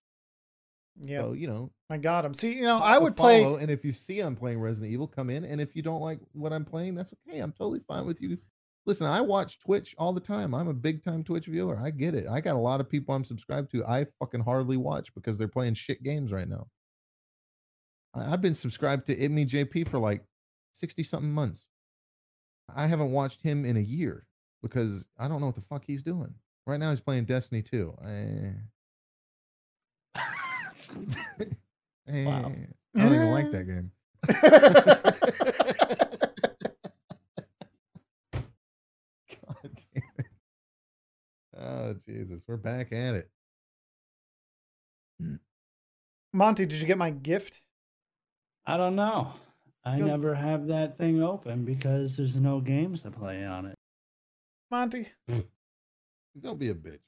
Yeah, 0.97 1.21
So, 1.23 1.33
you 1.33 1.47
know, 1.47 1.71
I 1.89 1.97
got 1.97 2.23
him. 2.23 2.33
See, 2.33 2.53
you 2.55 2.61
know, 2.61 2.77
I 2.77 2.93
follow- 2.93 3.03
would 3.03 3.17
play. 3.17 3.43
and 3.43 3.69
if 3.69 3.83
you 3.83 3.91
see 3.91 4.21
I'm 4.21 4.35
playing 4.37 4.61
Resident 4.61 4.93
Evil, 4.93 5.07
come 5.07 5.29
in. 5.29 5.43
And 5.43 5.59
if 5.59 5.75
you 5.75 5.81
don't 5.81 5.99
like 6.01 6.19
what 6.31 6.53
I'm 6.53 6.63
playing, 6.63 6.95
that's 6.95 7.13
okay. 7.27 7.39
I'm 7.39 7.51
totally 7.51 7.81
fine 7.81 8.05
with 8.05 8.21
you. 8.21 8.37
Listen, 8.85 9.07
I 9.07 9.19
watch 9.21 9.59
Twitch 9.59 9.95
all 9.97 10.13
the 10.13 10.19
time. 10.19 10.53
I'm 10.53 10.67
a 10.67 10.73
big 10.73 11.03
time 11.03 11.23
Twitch 11.23 11.47
viewer. 11.47 11.77
I 11.81 11.89
get 11.89 12.13
it. 12.13 12.27
I 12.29 12.39
got 12.39 12.55
a 12.55 12.59
lot 12.59 12.79
of 12.79 12.89
people 12.89 13.15
I'm 13.15 13.25
subscribed 13.25 13.71
to. 13.71 13.83
I 13.85 14.05
fucking 14.19 14.41
hardly 14.41 14.77
watch 14.77 15.13
because 15.15 15.37
they're 15.37 15.47
playing 15.47 15.73
shit 15.73 16.03
games 16.03 16.31
right 16.31 16.47
now. 16.47 16.67
I- 18.13 18.31
I've 18.33 18.41
been 18.41 18.53
subscribed 18.53 19.07
to 19.07 19.15
itmeJP 19.15 19.87
for 19.87 19.97
like 19.97 20.23
60 20.73 21.01
something 21.03 21.31
months. 21.31 21.67
I 22.75 22.85
haven't 22.87 23.11
watched 23.11 23.41
him 23.41 23.65
in 23.65 23.77
a 23.77 23.81
year 23.81 24.27
because 24.61 25.07
I 25.17 25.27
don't 25.27 25.39
know 25.39 25.47
what 25.47 25.55
the 25.55 25.61
fuck 25.61 25.83
he's 25.85 26.03
doing. 26.03 26.33
Right 26.67 26.79
now 26.79 26.89
he's 26.91 26.99
playing 27.01 27.25
Destiny 27.25 27.61
2. 27.63 27.95
Eh. 28.05 28.51
Eh, 32.07 32.23
Wow. 32.23 32.53
I 32.95 32.99
don't 33.03 33.13
even 33.15 33.31
like 33.31 33.51
that 33.51 33.63
game. 33.67 33.91
God 39.29 39.75
damn 39.93 40.03
it. 40.19 40.25
Jesus. 42.03 42.43
We're 42.47 42.57
back 42.57 42.91
at 42.91 43.15
it. 43.15 43.29
Mm. 45.21 45.39
Monty, 46.33 46.65
did 46.65 46.79
you 46.79 46.87
get 46.87 46.97
my 46.97 47.11
gift? 47.11 47.61
I 48.65 48.77
don't 48.77 48.95
know. 48.95 49.33
I 49.83 49.97
You'll- 49.97 50.07
never 50.07 50.33
have 50.33 50.67
that 50.67 50.97
thing 50.97 51.21
open 51.21 51.63
because 51.63 52.17
there's 52.17 52.35
no 52.35 52.59
games 52.59 53.03
to 53.03 53.11
play 53.11 53.45
on 53.45 53.67
it. 53.67 53.75
Monty. 54.71 55.07
Don't 56.41 56.59
be 56.59 56.69
a 56.69 56.73
bitch. 56.75 56.99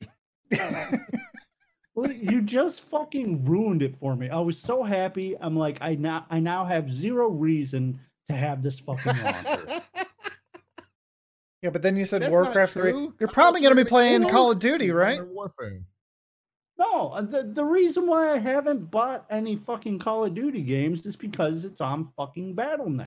Well, 1.95 2.11
you 2.11 2.41
just 2.43 2.81
fucking 2.91 3.43
ruined 3.45 3.81
it 3.81 3.97
for 3.99 4.15
me. 4.15 4.29
I 4.29 4.39
was 4.39 4.59
so 4.59 4.83
happy. 4.83 5.35
I'm 5.41 5.57
like, 5.57 5.79
I 5.81 5.95
now 5.95 6.27
I 6.29 6.39
now 6.39 6.63
have 6.63 6.91
zero 6.91 7.29
reason 7.29 7.99
to 8.29 8.35
have 8.35 8.61
this 8.61 8.77
fucking 8.79 9.17
launcher. 9.23 9.81
Yeah, 11.61 11.71
but 11.71 11.81
then 11.81 11.97
you 11.97 12.05
said 12.05 12.21
That's 12.21 12.31
Warcraft 12.31 12.73
3. 12.73 13.09
You're 13.19 13.29
probably 13.29 13.61
going 13.61 13.75
to 13.75 13.83
be 13.83 13.87
playing 13.87 14.21
gonna 14.21 14.33
Call 14.33 14.51
of 14.51 14.59
Duty, 14.59 14.91
right? 14.91 15.25
Warfare. 15.25 15.81
No, 16.77 17.09
uh, 17.09 17.21
the, 17.21 17.43
the 17.43 17.65
reason 17.65 18.05
why 18.05 18.31
I 18.31 18.37
haven't 18.37 18.91
bought 18.91 19.25
any 19.31 19.55
fucking 19.55 19.97
Call 19.99 20.25
of 20.25 20.35
Duty 20.35 20.61
games 20.61 21.05
is 21.05 21.15
because 21.15 21.65
it's 21.65 21.81
on 21.81 22.11
fucking 22.15 22.55
BattleNet. 22.55 23.05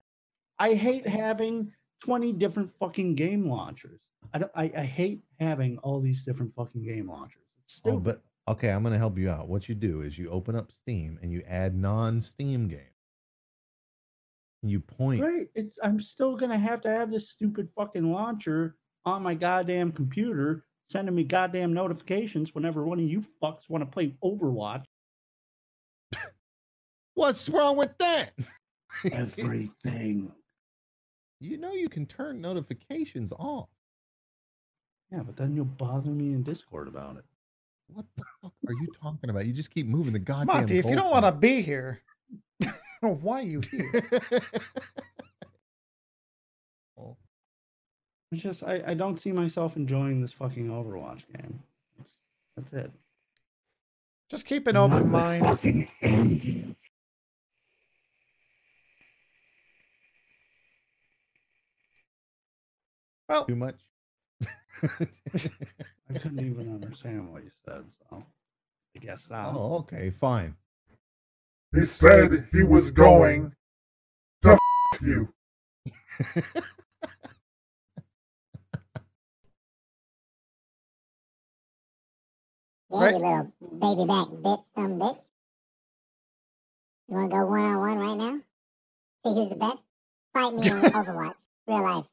I 0.59 0.74
hate 0.74 1.06
having 1.06 1.72
20 2.02 2.32
different 2.32 2.72
fucking 2.81 3.14
game 3.14 3.48
launchers. 3.48 4.01
I, 4.35 4.39
don't, 4.39 4.52
I, 4.55 4.72
I 4.77 4.85
hate 4.85 5.22
having 5.39 5.78
all 5.78 6.01
these 6.01 6.24
different 6.24 6.55
fucking 6.56 6.85
game 6.85 7.09
launchers. 7.09 7.43
It's 7.64 7.77
stupid. 7.77 7.97
Oh, 7.97 8.01
but 8.01 8.22
okay, 8.48 8.70
I'm 8.70 8.82
gonna 8.82 8.98
help 8.98 9.16
you 9.16 9.31
out. 9.31 9.48
What 9.48 9.68
you 9.68 9.74
do 9.74 10.02
is 10.02 10.18
you 10.18 10.31
open 10.31 10.56
up 10.56 10.70
Steam 10.72 11.18
and 11.22 11.32
you 11.32 11.43
add 11.48 11.74
non-Steam 11.74 12.68
games. 12.68 12.82
You 14.62 14.81
point. 14.81 15.23
Right. 15.23 15.49
It's 15.55 15.78
I'm 15.82 16.01
still 16.01 16.37
gonna 16.37 16.59
have 16.59 16.82
to 16.82 16.91
have 16.91 17.11
this 17.11 17.31
stupid 17.31 17.69
fucking 17.74 18.12
launcher 18.12 18.77
on 19.07 19.23
my 19.23 19.35
goddamn 19.35 19.93
computer, 19.93 20.65
sending 20.89 21.15
me 21.15 21.24
goddamn 21.24 21.73
notifications 21.73 22.55
whenever 22.55 22.85
one 22.85 22.99
of 22.99 23.07
you 23.07 23.24
fucks 23.43 23.69
want 23.69 23.82
to 23.82 23.87
play 23.87 24.15
Overwatch. 24.23 24.85
What's 27.15 27.49
wrong 27.49 27.77
with 27.77 27.97
that? 27.99 28.32
Everything. 29.12 30.31
you 31.41 31.57
know 31.57 31.73
you 31.73 31.89
can 31.89 32.05
turn 32.05 32.41
notifications 32.41 33.32
off. 33.32 33.69
Yeah, 35.11 35.23
but 35.23 35.37
then 35.37 35.55
you'll 35.57 35.65
bother 35.65 36.11
me 36.11 36.35
in 36.35 36.43
Discord 36.43 36.87
about 36.87 37.16
it. 37.16 37.24
What 37.89 38.05
the 38.16 38.24
fuck 38.41 38.53
are 38.69 38.73
you 38.73 38.89
talking 39.03 39.31
about? 39.31 39.47
You 39.47 39.53
just 39.53 39.70
keep 39.70 39.87
moving 39.87 40.12
the 40.12 40.19
goddamn. 40.19 40.47
Monty, 40.55 40.78
if 40.78 40.85
you 40.85 40.95
don't 40.95 41.11
want 41.11 41.24
to 41.24 41.32
be 41.32 41.62
here, 41.62 42.03
why 43.09 43.40
are 43.40 43.43
you 43.43 43.60
here? 43.70 44.02
It's 48.32 48.43
just 48.43 48.62
I, 48.62 48.82
I 48.86 48.94
don't 48.94 49.20
see 49.20 49.32
myself 49.32 49.77
enjoying 49.77 50.20
this 50.20 50.32
fucking 50.32 50.68
Overwatch 50.68 51.22
game. 51.36 51.60
That's, 51.98 52.12
that's 52.56 52.72
it. 52.72 52.93
Just 54.31 54.47
keep 54.47 54.68
an 54.68 54.77
open 54.77 55.10
mind. 55.10 55.89
Well, 63.28 63.44
Too 63.44 63.56
much. 63.56 63.77
I 64.82 66.18
couldn't 66.18 66.44
even 66.44 66.72
understand 66.72 67.32
what 67.32 67.44
you 67.44 67.51
said, 67.64 67.85
so 68.09 68.24
I 68.97 68.98
guess 68.98 69.28
not. 69.31 69.55
oh, 69.55 69.77
okay, 69.78 70.10
fine. 70.10 70.56
He 71.72 71.82
said 71.82 72.48
he 72.52 72.62
was 72.62 72.90
going 72.90 73.55
to 74.42 74.52
f- 74.52 74.59
you. 75.02 75.32
Yeah, 82.92 82.98
Right. 82.98 83.14
you 83.14 83.18
little 83.20 83.52
baby 83.78 84.06
back 84.06 84.26
bitch, 84.42 84.64
some 84.74 84.98
bitch. 84.98 85.22
You 87.09 87.14
wanna 87.16 87.28
go 87.28 87.44
one 87.47 87.60
on 87.60 87.78
one 87.78 87.98
right 87.98 88.16
now? 88.18 88.40
See 89.24 89.34
who's 89.34 89.48
the 89.51 89.56
best? 89.56 89.82
Fight 90.32 90.55
me 90.55 90.62
in 90.62 90.68
Overwatch, 90.92 91.34
real 91.68 91.82
life. 91.82 92.06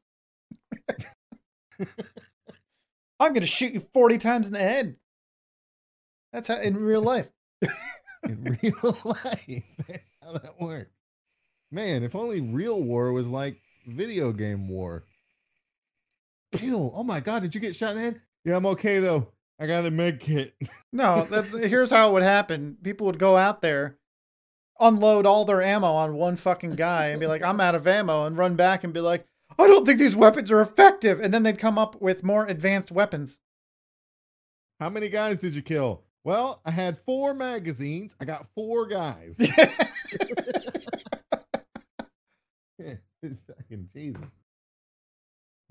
I'm 3.19 3.29
going 3.34 3.41
to 3.41 3.47
shoot 3.47 3.73
you 3.73 3.79
40 3.79 4.19
times 4.19 4.45
in 4.47 4.53
the 4.53 4.59
head. 4.59 4.95
That's 6.31 6.47
how 6.47 6.59
in 6.59 6.75
real 6.77 7.01
life. 7.01 7.29
In 8.29 8.57
real 8.63 8.97
life, 9.03 9.63
that's 9.87 10.09
how 10.23 10.33
that 10.33 10.59
works. 10.59 10.91
Man, 11.71 12.03
if 12.03 12.15
only 12.15 12.41
real 12.41 12.81
war 12.81 13.11
was 13.11 13.27
like 13.27 13.61
video 13.87 14.31
game 14.31 14.67
war. 14.69 15.03
Ew, 16.59 16.91
oh 16.93 17.03
my 17.03 17.19
god, 17.19 17.41
did 17.41 17.53
you 17.53 17.61
get 17.61 17.75
shot 17.75 17.91
in 17.91 17.97
the 17.97 18.03
head? 18.03 18.21
Yeah, 18.45 18.55
I'm 18.55 18.65
okay 18.67 18.99
though. 18.99 19.27
I 19.59 19.67
got 19.67 19.85
a 19.85 19.91
med 19.91 20.19
kit. 20.19 20.55
No, 20.93 21.27
that's 21.29 21.51
here's 21.51 21.91
how 21.91 22.09
it 22.09 22.13
would 22.13 22.23
happen. 22.23 22.77
People 22.81 23.07
would 23.07 23.19
go 23.19 23.35
out 23.35 23.61
there, 23.61 23.97
unload 24.79 25.25
all 25.25 25.45
their 25.45 25.61
ammo 25.61 25.87
on 25.87 26.15
one 26.15 26.37
fucking 26.37 26.71
guy, 26.71 27.07
and 27.07 27.19
be 27.19 27.27
like, 27.27 27.43
"I'm 27.43 27.59
out 27.59 27.75
of 27.75 27.85
ammo," 27.85 28.25
and 28.25 28.37
run 28.37 28.55
back 28.55 28.83
and 28.83 28.93
be 28.93 29.01
like, 29.01 29.25
"I 29.59 29.67
don't 29.67 29.85
think 29.85 29.99
these 29.99 30.15
weapons 30.15 30.51
are 30.51 30.61
effective," 30.61 31.19
and 31.19 31.33
then 31.33 31.43
they'd 31.43 31.59
come 31.59 31.77
up 31.77 32.01
with 32.01 32.23
more 32.23 32.45
advanced 32.45 32.91
weapons. 32.91 33.41
How 34.79 34.89
many 34.89 35.09
guys 35.09 35.39
did 35.39 35.55
you 35.55 35.61
kill? 35.61 36.03
Well, 36.27 36.59
I 36.65 36.71
had 36.71 36.99
four 36.99 37.33
magazines. 37.33 38.13
I 38.19 38.25
got 38.25 38.47
four 38.53 38.85
guys. 38.85 39.37
Fucking 42.77 43.87
Jesus. 43.93 44.35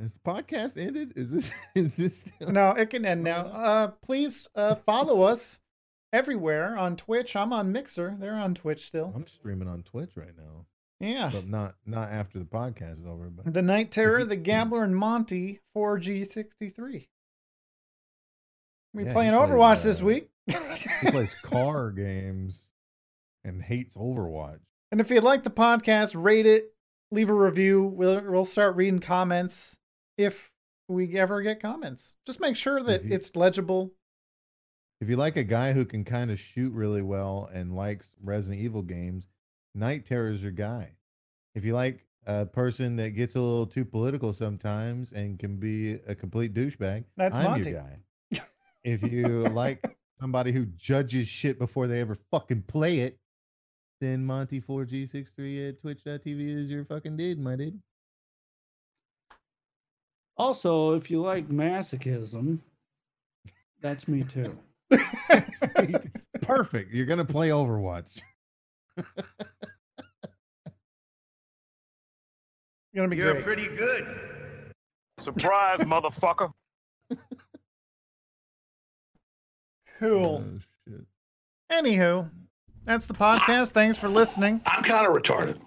Has 0.00 0.14
the 0.14 0.20
podcast 0.24 0.78
ended? 0.78 1.12
Is 1.14 1.30
this 1.30 1.52
is 1.74 1.96
this 1.96 2.20
still 2.20 2.48
no, 2.52 2.70
it 2.70 2.88
can 2.88 3.04
end 3.04 3.22
now. 3.22 3.40
Uh, 3.40 3.88
please 4.00 4.48
uh, 4.56 4.76
follow 4.76 5.20
us 5.24 5.60
everywhere 6.14 6.74
on 6.78 6.96
Twitch. 6.96 7.36
I'm 7.36 7.52
on 7.52 7.70
Mixer. 7.70 8.16
They're 8.18 8.36
on 8.36 8.54
Twitch 8.54 8.86
still. 8.86 9.12
I'm 9.14 9.26
streaming 9.26 9.68
on 9.68 9.82
Twitch 9.82 10.12
right 10.16 10.34
now. 10.38 10.64
Yeah. 11.00 11.28
But 11.34 11.48
not 11.48 11.74
not 11.84 12.08
after 12.08 12.38
the 12.38 12.46
podcast 12.46 13.00
is 13.00 13.06
over, 13.06 13.28
but 13.28 13.52
The 13.52 13.60
Night 13.60 13.90
Terror, 13.90 14.24
The 14.28 14.36
Gambler, 14.36 14.84
and 14.84 14.96
Monty 14.96 15.60
4G63. 15.76 17.08
We 18.94 19.02
Yeah, 19.02 19.08
he 19.08 19.12
playing 19.12 19.32
plays, 19.32 19.50
Overwatch 19.50 19.82
this 19.82 20.00
uh, 20.00 20.06
week. 20.06 20.30
He 20.46 21.10
plays 21.10 21.34
car 21.42 21.90
games 21.90 22.64
and 23.44 23.62
hates 23.62 23.94
Overwatch. 23.94 24.60
and 24.92 25.00
if 25.00 25.10
you 25.10 25.20
like 25.20 25.42
the 25.42 25.50
podcast, 25.50 26.20
rate 26.20 26.46
it, 26.46 26.74
leave 27.10 27.30
a 27.30 27.34
review. 27.34 27.84
We'll 27.84 28.20
we'll 28.30 28.44
start 28.44 28.76
reading 28.76 29.00
comments 29.00 29.78
if 30.16 30.52
we 30.88 31.16
ever 31.18 31.42
get 31.42 31.60
comments. 31.60 32.16
Just 32.26 32.40
make 32.40 32.56
sure 32.56 32.82
that 32.82 33.04
you- 33.04 33.14
it's 33.14 33.34
legible. 33.36 33.92
If 35.00 35.10
you 35.10 35.16
like 35.16 35.36
a 35.36 35.44
guy 35.44 35.72
who 35.74 35.84
can 35.84 36.04
kind 36.04 36.30
of 36.30 36.40
shoot 36.40 36.72
really 36.72 37.02
well 37.02 37.50
and 37.52 37.76
likes 37.76 38.10
Resident 38.22 38.62
Evil 38.62 38.80
games, 38.82 39.28
Night 39.74 40.06
Terror 40.06 40.30
is 40.30 40.40
your 40.42 40.52
guy. 40.52 40.92
If 41.54 41.64
you 41.66 41.74
like 41.74 42.06
a 42.24 42.46
person 42.46 42.96
that 42.96 43.10
gets 43.10 43.34
a 43.34 43.40
little 43.40 43.66
too 43.66 43.84
political 43.84 44.32
sometimes 44.32 45.12
and 45.12 45.38
can 45.38 45.56
be 45.56 45.98
a 46.06 46.14
complete 46.14 46.54
douchebag, 46.54 47.04
That's 47.16 47.36
I'm 47.36 47.44
Monty. 47.44 47.70
your 47.72 47.80
guy. 47.82 48.40
if 48.84 49.02
you 49.02 49.26
like 49.48 49.84
somebody 50.20 50.52
who 50.52 50.66
judges 50.76 51.28
shit 51.28 51.58
before 51.58 51.86
they 51.86 52.00
ever 52.00 52.16
fucking 52.30 52.62
play 52.62 53.00
it, 53.00 53.18
then 54.00 54.26
Monty4G63 54.26 55.68
at 55.70 55.80
twitch.tv 55.80 56.56
is 56.64 56.70
your 56.70 56.84
fucking 56.84 57.16
dude, 57.16 57.38
my 57.38 57.56
dude. 57.56 57.80
Also, 60.36 60.92
if 60.94 61.10
you 61.10 61.22
like 61.22 61.48
masochism, 61.48 62.58
that's 63.80 64.06
me 64.06 64.22
too. 64.24 64.56
Perfect. 66.42 66.92
You're 66.92 67.06
going 67.06 67.18
to 67.18 67.24
play 67.24 67.48
Overwatch. 67.48 68.20
gonna 72.94 73.08
be 73.08 73.16
You're 73.16 73.32
great. 73.32 73.44
pretty 73.44 73.68
good. 73.76 74.16
Surprise, 75.20 75.80
motherfucker. 75.80 76.50
Cool. 79.98 80.44
Oh, 80.44 80.58
shit. 80.86 81.06
Anywho, 81.70 82.30
that's 82.84 83.06
the 83.06 83.14
podcast. 83.14 83.72
Thanks 83.72 83.98
for 83.98 84.08
listening. 84.08 84.60
I'm 84.66 84.82
kind 84.82 85.06
of 85.06 85.12
retarded. 85.12 85.58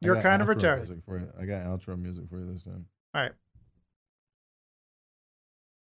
You're 0.00 0.20
kind 0.20 0.42
of 0.42 0.48
retarded. 0.48 0.78
music 0.78 0.98
For 1.06 1.18
you. 1.18 1.28
I 1.40 1.44
got 1.44 1.64
outro 1.64 2.00
music 2.00 2.24
for 2.28 2.38
you 2.38 2.52
this 2.52 2.64
time. 2.64 2.86
All 3.14 3.22
right. 3.22 3.32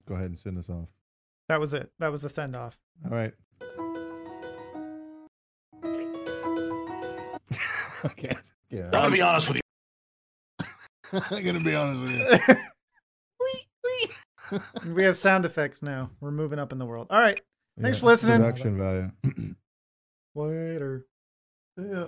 Go 0.06 0.14
ahead 0.14 0.26
and 0.26 0.38
send 0.38 0.58
us 0.58 0.68
off. 0.68 0.88
That 1.48 1.60
was 1.60 1.74
it. 1.74 1.90
That 1.98 2.12
was 2.12 2.22
the 2.22 2.28
send 2.28 2.54
off. 2.54 2.78
All 3.04 3.16
right. 3.16 3.32
okay. 8.04 8.36
Yeah. 8.70 8.84
I'm 8.86 8.90
gonna 8.90 9.10
be 9.10 9.20
honest 9.20 9.48
with 9.48 9.56
you. 9.56 9.62
I'm 11.30 11.44
gonna 11.44 11.60
be 11.60 11.74
honest 11.74 12.00
with 12.00 12.12
you. 12.48 12.56
we 14.94 15.04
have 15.04 15.16
sound 15.16 15.44
effects 15.44 15.82
now. 15.82 16.10
We're 16.20 16.30
moving 16.30 16.58
up 16.58 16.72
in 16.72 16.78
the 16.78 16.86
world. 16.86 17.06
All 17.10 17.20
right. 17.20 17.40
Thanks 17.80 17.98
Yeah, 17.98 18.00
for 18.00 18.06
listening. 18.06 18.38
Production 18.40 18.78
value. 18.78 19.10
Later. 20.34 21.06
yeah. 21.78 22.06